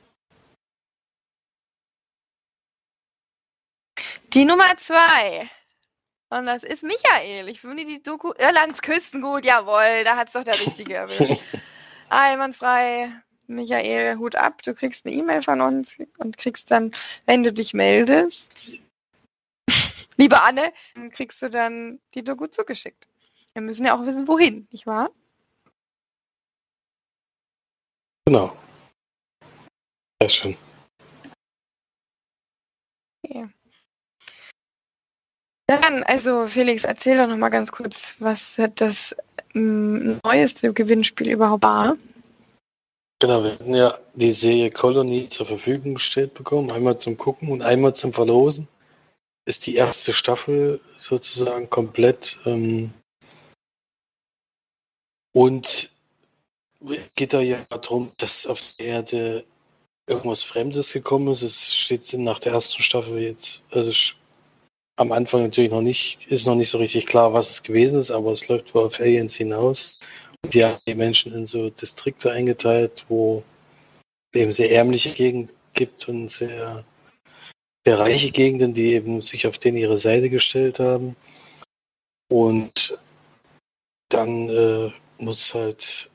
Die 4.33 4.45
Nummer 4.45 4.77
zwei. 4.77 5.49
Und 6.29 6.45
das 6.45 6.63
ist 6.63 6.83
Michael. 6.83 7.49
Ich 7.49 7.59
finde 7.59 7.83
die 7.83 8.01
Doku 8.01 8.31
Irlands 8.37 8.81
Küstengut, 8.81 9.43
jawohl, 9.43 10.05
da 10.05 10.15
hat 10.15 10.27
es 10.27 10.33
doch 10.33 10.45
der 10.45 10.53
Richtige 10.53 10.95
erwischt. 10.95 11.45
Einwandfrei. 12.09 13.11
Michael, 13.47 14.17
Hut 14.17 14.37
ab, 14.37 14.63
du 14.63 14.73
kriegst 14.73 15.05
eine 15.05 15.13
E-Mail 15.13 15.41
von 15.41 15.59
uns 15.59 15.97
und 16.19 16.37
kriegst 16.37 16.71
dann, 16.71 16.91
wenn 17.25 17.43
du 17.43 17.51
dich 17.51 17.73
meldest, 17.73 18.71
liebe 20.15 20.41
Anne, 20.41 20.71
kriegst 21.11 21.41
du 21.41 21.49
dann 21.49 21.99
die 22.13 22.23
Doku 22.23 22.47
zugeschickt. 22.47 23.09
Wir 23.51 23.61
müssen 23.61 23.85
ja 23.85 23.97
auch 23.97 24.05
wissen, 24.05 24.29
wohin, 24.29 24.65
nicht 24.71 24.87
wahr? 24.87 25.09
Genau. 28.25 28.55
Sehr 30.21 30.29
schön. 30.29 30.57
Okay. 33.25 33.49
Dann, 35.80 36.03
also 36.03 36.48
Felix, 36.48 36.84
erzähl 36.84 37.18
doch 37.18 37.27
noch 37.27 37.38
mal 37.38 37.49
ganz 37.49 37.72
kurz, 37.72 38.15
was 38.19 38.57
das 38.76 39.15
ähm, 39.56 40.19
neueste 40.23 40.73
Gewinnspiel 40.73 41.30
überhaupt 41.30 41.64
war. 41.64 41.98
Genau, 43.19 43.43
wir 43.43 43.52
hatten 43.52 43.73
ja 43.73 43.98
die 44.15 44.31
Serie 44.31 44.72
Colony 44.72 45.30
zur 45.30 45.45
Verfügung 45.45 45.93
gestellt 45.93 46.34
bekommen, 46.34 46.72
einmal 46.72 46.98
zum 46.98 47.18
Gucken 47.18 47.49
und 47.49 47.61
einmal 47.61 47.93
zum 47.93 48.14
Verlosen. 48.14 48.68
Ist 49.45 49.65
die 49.68 49.76
erste 49.76 50.11
Staffel 50.11 50.81
sozusagen 50.98 51.69
komplett 51.69 52.38
ähm, 52.45 52.91
und 55.34 55.89
geht 57.15 57.34
da 57.34 57.41
ja 57.41 57.57
darum, 57.69 58.11
dass 58.18 58.48
auf 58.48 58.60
der 58.77 58.88
Erde 58.88 59.45
irgendwas 60.07 60.43
Fremdes 60.43 60.91
gekommen 60.91 61.30
ist. 61.30 61.43
Es 61.43 61.76
steht 61.76 62.11
nach 62.14 62.39
der 62.39 62.53
ersten 62.53 62.81
Staffel 62.81 63.19
jetzt, 63.19 63.64
also 63.72 63.91
am 65.02 65.11
Anfang 65.11 65.41
natürlich 65.41 65.72
noch 65.72 65.82
nicht, 65.82 66.19
ist 66.28 66.45
noch 66.45 66.56
nicht 66.56 66.69
so 66.69 66.78
richtig 66.78 67.07
klar, 67.07 67.34
was 67.34 67.49
es 67.49 67.64
gewesen 67.64 67.99
ist, 67.99 68.11
aber 68.11 68.32
es 68.32 68.48
läuft 68.48 68.73
wohl 68.76 68.86
auf 68.86 68.99
Aliens 68.99 69.36
hinaus. 69.36 70.06
Und 70.44 70.53
die 70.53 70.64
haben 70.64 70.78
die 70.88 70.95
Menschen 70.95 71.34
in 71.34 71.45
so 71.45 71.69
Distrikte 71.69 72.32
eingeteilt, 72.32 73.06
wo 73.10 73.44
eben 74.34 74.53
sehr 74.53 74.72
ärmliche 74.72 75.10
Gegenden 75.10 75.56
gibt 75.73 76.07
und 76.07 76.30
sehr, 76.30 76.86
sehr 77.86 77.99
reiche 77.99 78.32
Gegenden, 78.32 78.73
die 78.73 78.94
eben 78.94 79.22
sich 79.22 79.48
auf 79.48 79.57
denen 79.57 79.78
ihre 79.78 79.98
Seite 79.98 80.30
gestellt 80.30 80.80
haben. 80.80 81.15
Und 82.30 82.99
dann 84.10 84.49
äh, 84.49 84.91
muss 85.18 85.53
halt 85.53 86.11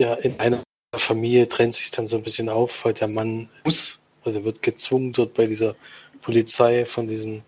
ja 0.00 0.14
in 0.14 0.38
einer 0.40 0.62
Familie 0.94 1.46
trennt 1.46 1.74
sich 1.74 1.90
dann 1.90 2.06
so 2.06 2.16
ein 2.16 2.22
bisschen 2.22 2.48
auf, 2.48 2.84
weil 2.84 2.94
der 2.94 3.08
Mann 3.08 3.50
muss, 3.64 4.00
also 4.24 4.44
wird 4.44 4.62
gezwungen 4.62 5.12
dort 5.12 5.34
bei 5.34 5.46
dieser 5.46 5.76
Polizei 6.22 6.86
von 6.86 7.06
diesen 7.06 7.44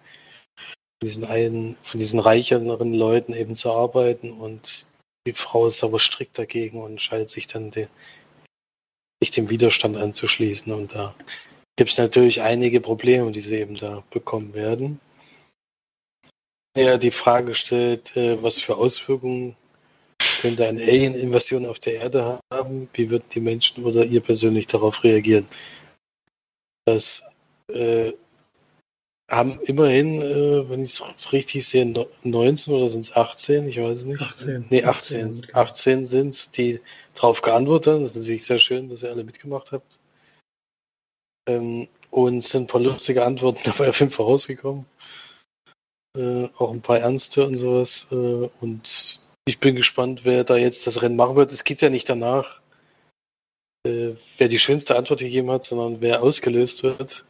diesen 1.03 1.25
einen, 1.25 1.77
von 1.83 1.99
diesen 1.99 2.21
reicheren 2.21 2.95
Leuten 2.95 3.33
eben 3.33 3.55
zu 3.55 3.73
arbeiten 3.73 4.33
und 4.33 4.87
die 5.27 5.33
Frau 5.33 5.67
ist 5.67 5.85
aber 5.85 5.99
strikt 5.99 6.39
dagegen 6.39 6.81
und 6.83 7.01
schaltet 7.01 7.31
sich 7.31 7.47
dann 7.47 7.71
de, 7.71 7.89
sich 9.23 9.31
dem 9.31 9.51
Widerstand 9.51 9.97
anzuschließen. 9.97 10.73
Und 10.73 10.95
da 10.95 11.15
gibt 11.77 11.91
es 11.91 11.99
natürlich 11.99 12.41
einige 12.41 12.81
Probleme, 12.81 13.31
die 13.31 13.41
sie 13.41 13.57
eben 13.57 13.77
da 13.77 14.03
bekommen 14.11 14.55
werden. 14.55 15.01
Er 16.75 16.97
die 16.99 17.11
Frage 17.11 17.55
stellt, 17.55 18.17
äh, 18.17 18.43
was 18.43 18.59
für 18.59 18.77
Auswirkungen 18.77 19.57
könnte 20.41 20.67
eine 20.67 20.83
Alien-Invasion 20.83 21.67
auf 21.67 21.79
der 21.79 21.95
Erde 21.95 22.41
haben? 22.53 22.89
Wie 22.95 23.11
würden 23.11 23.29
die 23.33 23.41
Menschen 23.41 23.85
oder 23.85 24.05
ihr 24.05 24.21
persönlich 24.21 24.67
darauf 24.67 25.05
reagieren? 25.05 25.49
Das 26.87 27.35
äh, 27.69 28.13
haben 29.31 29.61
immerhin, 29.61 30.23
äh, 30.23 30.69
wenn 30.71 30.81
ich 30.81 31.01
es 31.01 31.33
richtig 31.33 31.67
sehe, 31.67 31.85
19 32.25 32.75
oder 32.75 32.89
sind 32.89 33.05
es 33.05 33.15
18? 33.15 33.69
Ich 33.69 33.79
weiß 33.79 33.99
es 33.99 34.05
nicht. 34.07 34.23
18. 34.23 34.67
Nee, 34.71 34.85
18. 34.85 35.27
18, 35.27 35.55
18 35.55 36.07
sind 36.07 36.29
es, 36.31 36.51
die 36.51 36.81
darauf 37.15 37.43
geantwortet 37.43 37.93
haben. 37.93 38.01
Das 38.03 38.11
ist 38.13 38.17
natürlich 38.17 38.45
sehr 38.45 38.59
schön, 38.59 38.89
dass 38.89 39.03
ihr 39.03 39.11
alle 39.11 39.25
mitgemacht 39.25 39.73
habt. 39.73 40.01
Ähm, 41.47 41.89
und 42.11 42.39
es 42.39 42.51
sind 42.51 42.65
ein 42.65 42.67
paar 42.69 42.81
lustige 42.81 43.25
Antworten 43.25 43.61
dabei 43.65 43.91
auf 43.91 44.01
jeden 44.01 44.13
Fall 44.13 44.27
rausgekommen. 44.27 44.87
Äh, 46.17 46.49
auch 46.57 46.73
ein 46.73 46.81
paar 46.83 46.99
ernste 46.99 47.47
und 47.47 47.59
sowas. 47.59 48.07
Äh, 48.11 48.49
und 48.61 49.21
ich 49.45 49.61
bin 49.61 49.77
gespannt, 49.77 50.25
wer 50.25 50.45
da 50.45 50.57
jetzt 50.57 50.87
das 50.87 51.03
Rennen 51.03 51.17
machen 51.17 51.37
wird. 51.37 51.53
Es 51.53 51.65
geht 51.65 51.83
ja 51.83 51.91
nicht 51.91 52.09
danach, 52.09 52.61
äh, 53.87 54.13
wer 54.39 54.49
die 54.49 54.59
schönste 54.59 54.97
Antwort 54.97 55.21
gegeben 55.21 55.51
hat, 55.51 55.65
sondern 55.65 56.01
wer 56.01 56.23
ausgelöst 56.23 56.83
wird. 56.83 57.27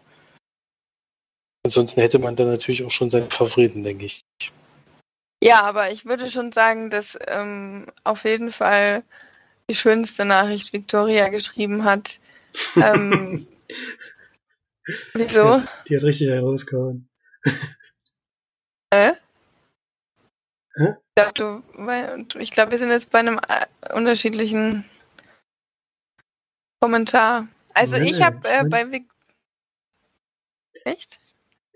Ansonsten 1.69 2.01
hätte 2.01 2.19
man 2.19 2.35
dann 2.35 2.47
natürlich 2.47 2.83
auch 2.83 2.91
schon 2.91 3.11
seinen 3.11 3.29
Favoriten, 3.29 3.83
denke 3.83 4.07
ich. 4.07 4.23
Ja, 5.45 5.61
aber 5.65 5.93
ich 5.93 6.07
würde 6.07 6.31
schon 6.31 6.51
sagen, 6.51 6.89
dass 6.89 7.19
ähm, 7.27 7.85
auf 8.05 8.25
jeden 8.25 8.53
Fall 8.53 9.03
die 9.69 9.75
schönste 9.75 10.25
Nachricht 10.25 10.73
Victoria 10.73 11.29
geschrieben 11.29 11.85
hat. 11.85 12.21
Ähm, 12.77 13.47
wieso? 15.13 15.45
Die 15.45 15.51
hat, 15.51 15.69
die 15.91 15.97
hat 15.97 16.03
richtig 16.05 16.31
einen 16.31 16.45
rausgehauen. 16.45 17.09
Äh? 18.91 19.13
Hä? 20.77 20.95
Ich 20.95 21.15
glaube, 21.15 21.63
glaub, 22.51 22.71
wir 22.71 22.79
sind 22.79 22.89
jetzt 22.89 23.11
bei 23.11 23.19
einem 23.19 23.39
äh, 23.47 23.93
unterschiedlichen 23.93 24.87
Kommentar. 26.81 27.49
Also 27.75 27.99
nee, 27.99 28.11
ich 28.11 28.23
habe 28.23 28.49
äh, 28.49 28.65
bei 28.65 28.91
Vic 28.91 29.05
Echt? 30.85 31.21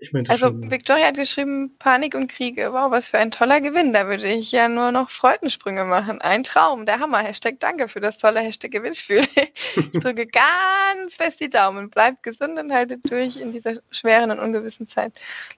Ich 0.03 0.11
meinte 0.11 0.31
also 0.31 0.47
schon, 0.47 0.69
Victoria 0.69 1.07
hat 1.07 1.15
geschrieben, 1.15 1.77
Panik 1.79 2.13
und 2.13 2.27
Kriege. 2.27 2.73
Wow, 2.73 2.91
was 2.91 3.07
für 3.07 3.19
ein 3.19 3.31
toller 3.31 3.61
Gewinn. 3.61 3.93
Da 3.93 4.05
würde 4.07 4.27
ich 4.27 4.51
ja 4.51 4.67
nur 4.67 4.91
noch 4.91 5.09
Freudensprünge 5.09 5.85
machen. 5.85 6.19
Ein 6.19 6.43
Traum, 6.43 6.85
der 6.85 6.99
Hammer. 6.99 7.19
Hashtag 7.19 7.55
danke 7.59 7.87
für 7.87 8.01
das 8.01 8.17
tolle 8.17 8.41
Hashtag 8.41 8.71
Gewinnspiel. 8.71 9.21
ich 9.75 9.91
drücke 9.93 10.27
ganz 10.27 11.15
fest 11.15 11.39
die 11.39 11.47
Daumen. 11.47 11.89
Bleibt 11.89 12.21
gesund 12.21 12.59
und 12.59 12.73
haltet 12.73 13.09
durch 13.09 13.37
in 13.37 13.53
dieser 13.53 13.75
schweren 13.91 14.31
und 14.31 14.39
ungewissen 14.39 14.87
Zeit. 14.87 15.13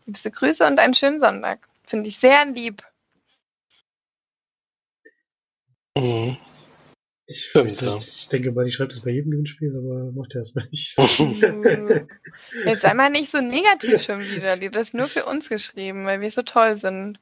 Liebste 0.06 0.30
Grüße 0.30 0.68
und 0.68 0.78
einen 0.78 0.94
schönen 0.94 1.20
Sonntag. 1.20 1.68
Finde 1.84 2.08
ich 2.10 2.20
sehr 2.20 2.46
lieb. 2.46 2.84
Mhm. 5.98 6.38
Ich, 7.28 7.48
Stimmt, 7.48 7.82
ja. 7.82 7.98
ich 7.98 8.28
denke 8.28 8.52
mal, 8.52 8.66
die 8.66 8.72
schreibt 8.72 8.94
es 8.94 9.02
bei 9.02 9.10
jedem 9.10 9.32
Gewinnspiel, 9.32 9.76
aber 9.76 10.12
macht 10.12 10.36
er 10.36 10.40
erstmal 10.42 10.68
nicht. 10.70 10.96
Jetzt 12.66 12.82
sei 12.82 12.94
mal 12.94 13.10
nicht 13.10 13.32
so 13.32 13.42
negativ 13.42 14.04
schon 14.04 14.20
wieder. 14.20 14.58
Die 14.58 14.68
hat 14.68 14.76
das 14.76 14.94
nur 14.94 15.08
für 15.08 15.26
uns 15.26 15.50
geschrieben, 15.50 16.06
weil 16.06 16.22
wir 16.22 16.30
so 16.30 16.44
toll 16.44 16.78
sind. 16.78 17.20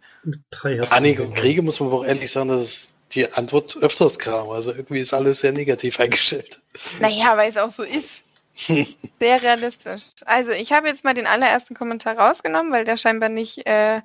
Drei 0.51 0.77
Panik 0.79 1.21
und 1.21 1.33
Kriege 1.35 1.61
muss 1.61 1.79
man 1.79 1.89
auch 1.89 2.05
ehrlich 2.05 2.29
sagen, 2.29 2.49
dass 2.49 2.95
die 3.13 3.31
Antwort 3.31 3.77
öfters 3.79 4.19
kam. 4.19 4.49
Also 4.49 4.71
irgendwie 4.71 4.99
ist 4.99 5.13
alles 5.13 5.39
sehr 5.39 5.53
negativ 5.53 5.99
eingestellt. 5.99 6.59
Naja, 6.99 7.37
weil 7.37 7.49
es 7.49 7.57
auch 7.57 7.71
so 7.71 7.83
ist. 7.83 8.22
Sehr 8.55 9.41
realistisch. 9.41 10.11
Also 10.25 10.51
ich 10.51 10.71
habe 10.71 10.87
jetzt 10.87 11.03
mal 11.03 11.15
den 11.15 11.25
allerersten 11.25 11.73
Kommentar 11.73 12.17
rausgenommen, 12.17 12.71
weil 12.71 12.85
der 12.85 12.97
scheinbar 12.97 13.29
nicht 13.29 13.65
äh, 13.65 14.01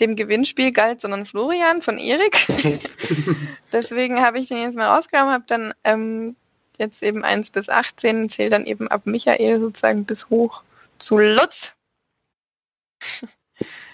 dem 0.00 0.16
Gewinnspiel 0.16 0.72
galt, 0.72 1.00
sondern 1.00 1.26
Florian 1.26 1.80
von 1.80 1.98
Erik. 1.98 2.46
Deswegen 3.72 4.20
habe 4.20 4.40
ich 4.40 4.48
den 4.48 4.62
jetzt 4.62 4.76
mal 4.76 4.88
rausgenommen, 4.88 5.32
habe 5.32 5.44
dann 5.46 5.74
ähm, 5.84 6.34
jetzt 6.76 7.04
eben 7.04 7.24
1 7.24 7.50
bis 7.50 7.68
18, 7.68 8.28
zähle 8.28 8.50
dann 8.50 8.66
eben 8.66 8.88
ab 8.88 9.02
Michael 9.04 9.60
sozusagen 9.60 10.04
bis 10.04 10.28
hoch 10.28 10.62
zu 10.98 11.18
Lutz. 11.18 11.72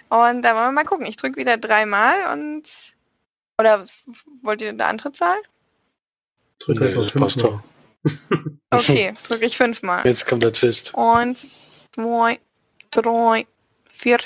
Und 0.08 0.42
da 0.42 0.54
wollen 0.54 0.68
wir 0.68 0.72
mal 0.72 0.84
gucken. 0.84 1.06
Ich 1.06 1.16
drücke 1.16 1.36
wieder 1.36 1.56
dreimal 1.56 2.32
und. 2.32 2.64
Oder 3.58 3.84
wollt 4.42 4.62
ihr 4.62 4.70
eine 4.70 4.86
andere 4.86 5.12
Zahl? 5.12 5.36
Drück 6.58 6.80
Nee, 6.80 6.86
einfach 6.86 7.12
passt 7.14 7.40
fünfmal. 7.40 7.62
Okay, 8.70 9.14
drücke 9.26 9.46
ich 9.46 9.56
fünfmal. 9.56 10.06
Jetzt 10.06 10.26
kommt 10.26 10.42
der 10.42 10.52
Twist. 10.52 10.94
Eins, 10.96 11.68
zwei, 11.92 12.38
drei, 12.90 13.46
vier, 13.90 14.18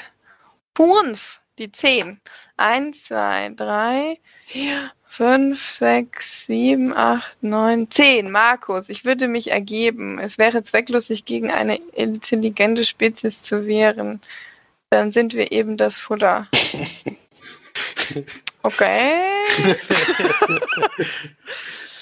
fünf. 0.77 1.41
Die 1.59 1.71
zehn. 1.71 2.21
Eins, 2.57 3.05
zwei, 3.05 3.53
drei, 3.55 4.19
vier, 4.47 4.91
fünf, 5.07 5.71
sechs, 5.71 6.47
sieben, 6.47 6.93
acht, 6.93 7.41
neun, 7.43 7.89
zehn. 7.91 8.31
Markus, 8.31 8.89
ich 8.89 9.05
würde 9.05 9.29
mich 9.29 9.53
ergeben. 9.53 10.19
Es 10.19 10.37
wäre 10.37 10.65
zwecklos, 10.65 11.07
sich 11.07 11.25
gegen 11.25 11.53
eine 11.53 11.77
intelligente 11.93 12.85
Spezies 12.85 13.43
zu 13.43 13.67
wehren. 13.67 14.21
Dann 14.91 15.13
sind 15.13 15.35
wir 15.35 15.53
eben 15.53 15.77
das 15.77 15.99
Futter. 15.99 16.49
Okay. 18.63 19.21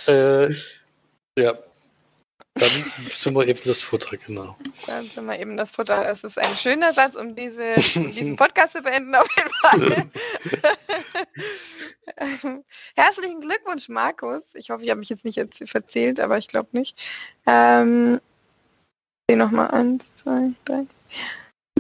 Äh, 0.06 0.48
ja. 1.36 1.54
Dann 2.62 2.70
sind 3.10 3.34
wir 3.34 3.48
eben 3.48 3.60
das 3.64 3.82
Futter, 3.82 4.16
genau. 4.16 4.56
Dann 4.86 5.02
sind 5.04 5.26
wir 5.26 5.36
eben 5.36 5.56
das 5.56 5.72
Futter. 5.72 6.04
Das 6.04 6.22
ist 6.22 6.38
ein 6.38 6.56
schöner 6.56 6.92
Satz, 6.92 7.16
um, 7.16 7.34
diese, 7.34 7.72
um 7.96 8.06
diesen 8.06 8.36
Podcast 8.36 8.74
zu 8.74 8.82
beenden, 8.82 9.16
auf 9.16 9.26
jeden 9.36 9.50
Fall. 9.50 10.06
Herzlichen 12.94 13.40
Glückwunsch, 13.40 13.88
Markus. 13.88 14.42
Ich 14.54 14.70
hoffe, 14.70 14.84
ich 14.84 14.90
habe 14.90 15.00
mich 15.00 15.08
jetzt 15.08 15.24
nicht 15.24 15.34
jetzt 15.34 15.60
verzählt, 15.68 16.20
aber 16.20 16.38
ich 16.38 16.46
glaube 16.46 16.68
nicht. 16.70 16.96
Ähm, 17.46 18.20
ich 19.26 19.34
nochmal 19.34 19.72
eins, 19.72 20.14
zwei, 20.14 20.52
drei, 20.64 20.86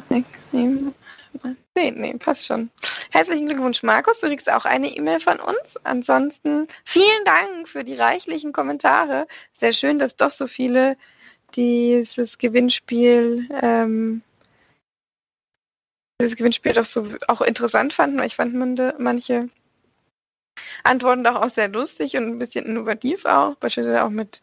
sechs, 0.08 0.26
sieben, 0.50 0.96
acht, 1.34 1.44
neun, 1.44 1.56
zehn. 1.76 2.00
Nee, 2.00 2.14
passt 2.14 2.46
schon. 2.46 2.70
Herzlichen 3.10 3.46
Glückwunsch, 3.46 3.82
Markus. 3.82 4.20
Du 4.20 4.28
kriegst 4.28 4.50
auch 4.50 4.64
eine 4.64 4.88
E-Mail 4.88 5.20
von 5.20 5.40
uns. 5.40 5.76
Ansonsten 5.84 6.66
vielen 6.84 7.24
Dank 7.24 7.68
für 7.68 7.84
die 7.84 7.94
reichlichen 7.94 8.52
Kommentare. 8.52 9.26
Sehr 9.54 9.72
schön, 9.72 9.98
dass 9.98 10.16
doch 10.16 10.30
so 10.30 10.46
viele 10.46 10.96
dieses 11.54 12.38
Gewinnspiel, 12.38 13.48
ähm, 13.62 14.22
dieses 16.20 16.36
Gewinnspiel 16.36 16.72
doch 16.72 16.84
so 16.84 17.06
auch 17.28 17.40
interessant 17.42 17.92
fanden, 17.92 18.22
ich 18.22 18.36
fand 18.36 18.54
man- 18.54 18.94
manche 18.98 19.48
Antworten 20.84 21.24
doch 21.24 21.36
auch 21.36 21.48
sehr 21.50 21.68
lustig 21.68 22.16
und 22.16 22.24
ein 22.24 22.38
bisschen 22.38 22.66
innovativ 22.66 23.24
auch. 23.24 23.54
Beispielsweise 23.56 24.04
auch 24.04 24.10
mit 24.10 24.42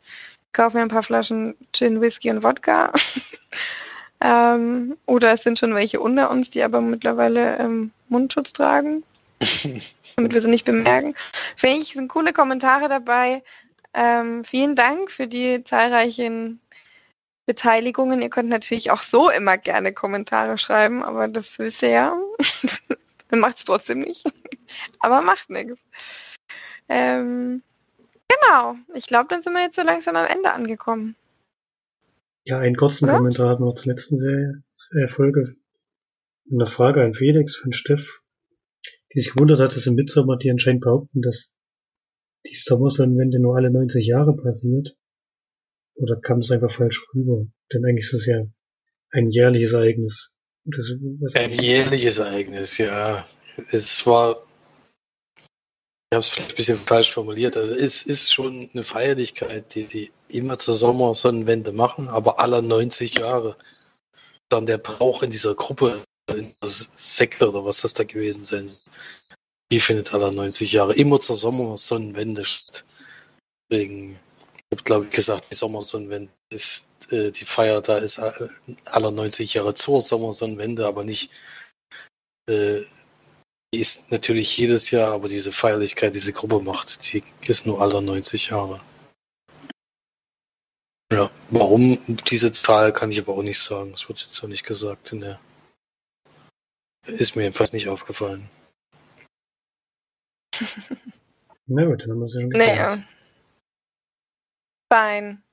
kaufen 0.54 0.76
wir 0.76 0.82
ein 0.82 0.88
paar 0.90 1.04
Flaschen 1.04 1.56
Gin, 1.74 2.02
Whisky 2.02 2.30
und 2.32 2.44
Wodka. 2.44 2.92
ähm, 4.22 4.98
oder 5.06 5.34
es 5.34 5.44
sind 5.44 5.60
schon 5.60 5.76
welche 5.76 6.00
unter 6.00 6.30
uns, 6.30 6.50
die 6.50 6.64
aber 6.64 6.82
mittlerweile 6.82 7.58
ähm, 7.58 7.92
Mundschutz 8.10 8.54
tragen, 8.54 9.04
damit 10.16 10.34
wir 10.34 10.42
sie 10.42 10.50
nicht 10.50 10.66
bemerken. 10.66 11.14
Finde 11.56 11.78
ich, 11.78 11.94
sind 11.94 12.10
coole 12.10 12.34
Kommentare 12.34 12.90
dabei. 12.90 13.44
Ähm, 13.94 14.44
vielen 14.44 14.76
Dank 14.76 15.10
für 15.12 15.28
die 15.28 15.64
zahlreichen 15.64 16.60
Beteiligungen. 17.46 18.22
Ihr 18.22 18.30
könnt 18.30 18.50
natürlich 18.50 18.92
auch 18.92 19.02
so 19.02 19.30
immer 19.30 19.58
gerne 19.58 19.94
Kommentare 19.94 20.58
schreiben, 20.58 21.02
aber 21.02 21.28
das 21.28 21.58
wisst 21.58 21.82
ihr 21.82 21.90
ja. 21.90 22.18
Dann 23.30 23.40
macht 23.40 23.58
es 23.58 23.66
trotzdem 23.66 24.00
nicht. 24.00 24.26
aber 25.00 25.22
macht 25.22 25.50
nichts. 25.50 25.86
Ähm, 26.90 27.64
genau. 28.28 28.76
Ich 28.94 29.06
glaube, 29.06 29.28
dann 29.30 29.42
sind 29.42 29.54
wir 29.54 29.62
jetzt 29.62 29.76
so 29.76 29.84
langsam 29.84 30.16
am 30.16 30.26
Ende 30.26 30.52
angekommen. 30.52 31.16
Ja, 32.50 32.58
einen 32.58 32.76
kurzen 32.76 33.06
Oder? 33.06 33.18
Kommentar 33.18 33.50
hatten 33.50 33.62
wir 33.62 33.68
noch 33.68 33.76
zur 33.76 33.92
letzten 33.92 34.18
Serie, 34.18 34.64
äh, 34.94 35.08
Folge. 35.08 35.56
Eine 36.52 36.66
Frage 36.66 37.04
an 37.04 37.14
Felix 37.14 37.56
von 37.56 37.74
Steff, 37.74 38.22
die 39.14 39.20
sich 39.20 39.34
gewundert 39.34 39.60
hat, 39.60 39.76
dass 39.76 39.86
im 39.86 39.94
Mitsommer 39.94 40.36
die 40.36 40.50
anscheinend 40.50 40.82
behaupten, 40.82 41.22
dass 41.22 41.56
die 42.48 42.56
Sommersonnenwende 42.56 43.40
nur 43.40 43.56
alle 43.56 43.70
90 43.70 44.08
Jahre 44.08 44.36
passiert. 44.36 44.98
Oder 45.94 46.20
kam 46.20 46.40
es 46.40 46.50
einfach 46.50 46.72
falsch 46.72 47.06
rüber? 47.14 47.46
Denn 47.72 47.86
eigentlich 47.86 48.06
ist 48.06 48.14
es 48.14 48.26
ja 48.26 48.46
ein 49.12 49.30
jährliches 49.30 49.74
Ereignis. 49.74 50.34
Das, 50.66 50.92
was 51.20 51.36
Ein 51.36 51.52
jährliches 51.52 52.18
Ereignis, 52.18 52.80
ja. 52.80 53.24
Es 53.72 54.08
war, 54.08 54.44
ich 56.12 56.16
habe 56.16 56.22
es 56.22 56.30
vielleicht 56.30 56.50
ein 56.50 56.56
bisschen 56.56 56.78
falsch 56.78 57.14
formuliert, 57.14 57.56
also 57.56 57.76
es 57.76 58.04
ist 58.04 58.34
schon 58.34 58.68
eine 58.74 58.84
Feierlichkeit, 58.84 59.76
die 59.76 59.84
die 59.84 60.12
immer 60.28 60.58
zur 60.58 60.76
Sommersonnenwende 60.76 61.72
machen, 61.72 62.08
aber 62.08 62.40
aller 62.40 62.64
90 62.64 63.16
Jahre. 63.16 63.56
Dann 64.50 64.66
der 64.66 64.80
Brauch 64.80 65.22
in 65.22 65.30
dieser 65.30 65.54
Gruppe, 65.54 66.04
in 66.32 66.56
der 66.62 66.70
Sekte 66.70 67.50
oder 67.50 67.64
was 67.64 67.82
das 67.82 67.94
da 67.94 68.04
gewesen 68.06 68.44
sein, 68.44 68.72
die 69.72 69.80
findet 69.80 70.12
aller 70.12 70.32
90 70.32 70.72
Jahre 70.74 70.96
immer 70.96 71.20
zur 71.20 71.36
Sommersonnenwende 71.36 72.44
statt. 72.44 72.86
Deswegen, 73.70 74.20
ich 74.56 74.78
habe 74.78 74.84
glaube 74.84 75.06
ich 75.06 75.12
gesagt, 75.12 75.52
die 75.52 75.56
Sommersonnenwende 75.56 76.32
ist 76.50 76.90
äh, 77.12 77.30
die 77.32 77.46
Feier, 77.46 77.82
da 77.82 78.00
ist 78.00 78.18
äh, 78.18 78.48
aller 78.86 79.12
90 79.12 79.54
Jahre 79.54 79.76
zur 79.76 80.02
Sommersonnenwende, 80.02 80.88
aber 80.88 81.04
nicht 81.04 81.30
äh, 82.50 82.82
ist 83.72 84.12
natürlich 84.12 84.58
jedes 84.58 84.92
Jahr, 84.92 85.14
aber 85.14 85.28
diese 85.28 85.52
Feierlichkeit, 85.52 86.16
diese 86.16 86.34
Gruppe 86.34 86.60
macht, 86.60 87.14
die 87.14 87.24
ist 87.42 87.66
nur 87.66 87.82
aller 87.82 88.02
90 88.02 88.48
Jahre. 88.48 88.82
Ja, 91.12 91.30
warum 91.50 91.98
diese 92.30 92.52
Zahl 92.52 92.94
kann 92.94 93.12
ich 93.12 93.20
aber 93.20 93.34
auch 93.34 93.44
nicht 93.44 93.60
sagen. 93.60 93.92
Das 93.92 94.08
wird 94.08 94.20
jetzt 94.20 94.44
auch 94.44 94.48
nicht 94.48 94.66
gesagt 94.66 95.12
in 95.12 95.22
der. 95.22 95.40
Ist 97.06 97.36
mir 97.36 97.44
jedenfalls 97.44 97.74
nicht 97.74 97.88
aufgefallen. 97.90 98.48
Na 101.66 101.86
gut, 101.86 102.02
dann 102.02 102.12
haben 102.12 102.20
wir 102.20 102.26
es 102.26 102.34
ja 102.36 102.42
schon. 102.42 102.50
Naja. 102.50 103.04
Fein. 104.92 105.44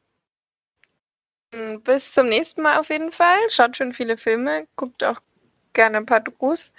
Mm, 1.54 1.76
Bis 1.80 2.12
zum 2.12 2.28
nächsten 2.28 2.62
Mal 2.62 2.78
auf 2.78 2.90
jeden 2.90 3.12
Fall. 3.12 3.38
Schaut 3.50 3.76
schon 3.76 3.94
viele 3.94 4.16
Filme, 4.16 4.66
guckt 4.76 5.04
auch 5.04 5.20
gerne 5.72 5.98
ein 5.98 6.06
paar 6.06 6.20
Dokus. 6.20 6.72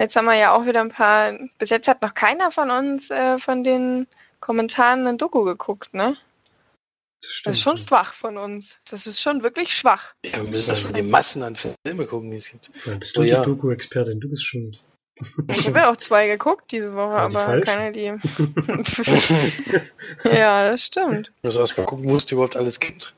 Jetzt 0.00 0.16
haben 0.16 0.24
wir 0.24 0.34
ja 0.34 0.54
auch 0.54 0.64
wieder 0.64 0.80
ein 0.80 0.88
paar. 0.88 1.34
Bis 1.58 1.68
jetzt 1.68 1.86
hat 1.86 2.00
noch 2.00 2.14
keiner 2.14 2.50
von 2.50 2.70
uns 2.70 3.10
äh, 3.10 3.38
von 3.38 3.62
den 3.62 4.06
Kommentaren 4.40 5.06
ein 5.06 5.18
Doku 5.18 5.44
geguckt, 5.44 5.92
ne? 5.92 6.16
Das, 7.20 7.42
Das 7.44 7.56
ist 7.56 7.62
schon 7.62 7.76
schwach 7.76 8.14
von 8.14 8.38
uns. 8.38 8.78
Das 8.88 9.06
ist 9.06 9.20
schon 9.20 9.42
wirklich 9.42 9.76
schwach. 9.76 10.14
Ja, 10.24 10.42
wir 10.42 10.50
müssen 10.50 10.70
erstmal 10.70 10.94
die 10.94 11.02
Massen 11.02 11.42
an 11.42 11.54
Filme 11.54 12.06
gucken, 12.06 12.30
die 12.30 12.38
es 12.38 12.48
gibt. 12.48 12.70
Ja, 12.86 12.94
bist 12.96 13.18
Oh 13.18 13.20
du 13.20 13.28
ja. 13.28 13.44
die 13.44 13.50
Doku-Expertin, 13.50 14.20
du 14.20 14.30
bist 14.30 14.42
schuld. 14.42 14.82
Ich 15.50 15.68
habe 15.68 15.80
ja 15.80 15.92
auch 15.92 15.98
zwei 15.98 16.28
geguckt 16.28 16.70
diese 16.70 16.94
Woche, 16.94 17.16
die 17.28 17.36
aber 17.36 17.44
falsch? 17.44 17.64
keine, 17.66 17.92
die. 17.92 18.04
ja, 20.34 20.70
das 20.70 20.86
stimmt. 20.86 21.30
Also 21.42 21.60
erstmal 21.60 21.84
gucken, 21.84 22.08
wo 22.08 22.16
es 22.16 22.24
die 22.24 22.32
überhaupt 22.32 22.56
alles 22.56 22.80
gibt. 22.80 23.14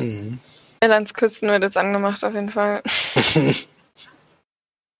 Mhm. 0.00 0.38
Irlandsküsten 0.80 1.50
wird 1.50 1.62
jetzt 1.62 1.76
angemacht, 1.76 2.24
auf 2.24 2.32
jeden 2.32 2.48
Fall. 2.48 2.82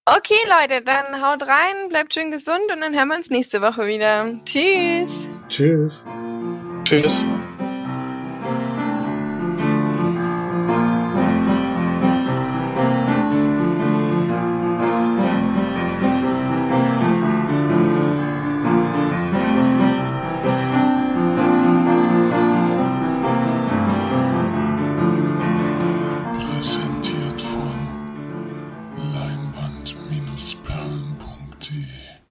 Okay, 0.07 0.35
Leute, 0.47 0.83
dann 0.83 1.23
haut 1.23 1.43
rein, 1.45 1.89
bleibt 1.89 2.13
schön 2.13 2.31
gesund 2.31 2.71
und 2.71 2.83
dann 2.83 2.95
hören 2.95 3.09
wir 3.09 3.17
uns 3.17 3.31
nächste 3.31 3.63
Woche 3.63 3.87
wieder. 3.87 4.27
Tschüss. 4.45 5.27
Tschüss. 5.49 6.05
Tschüss. 6.85 7.25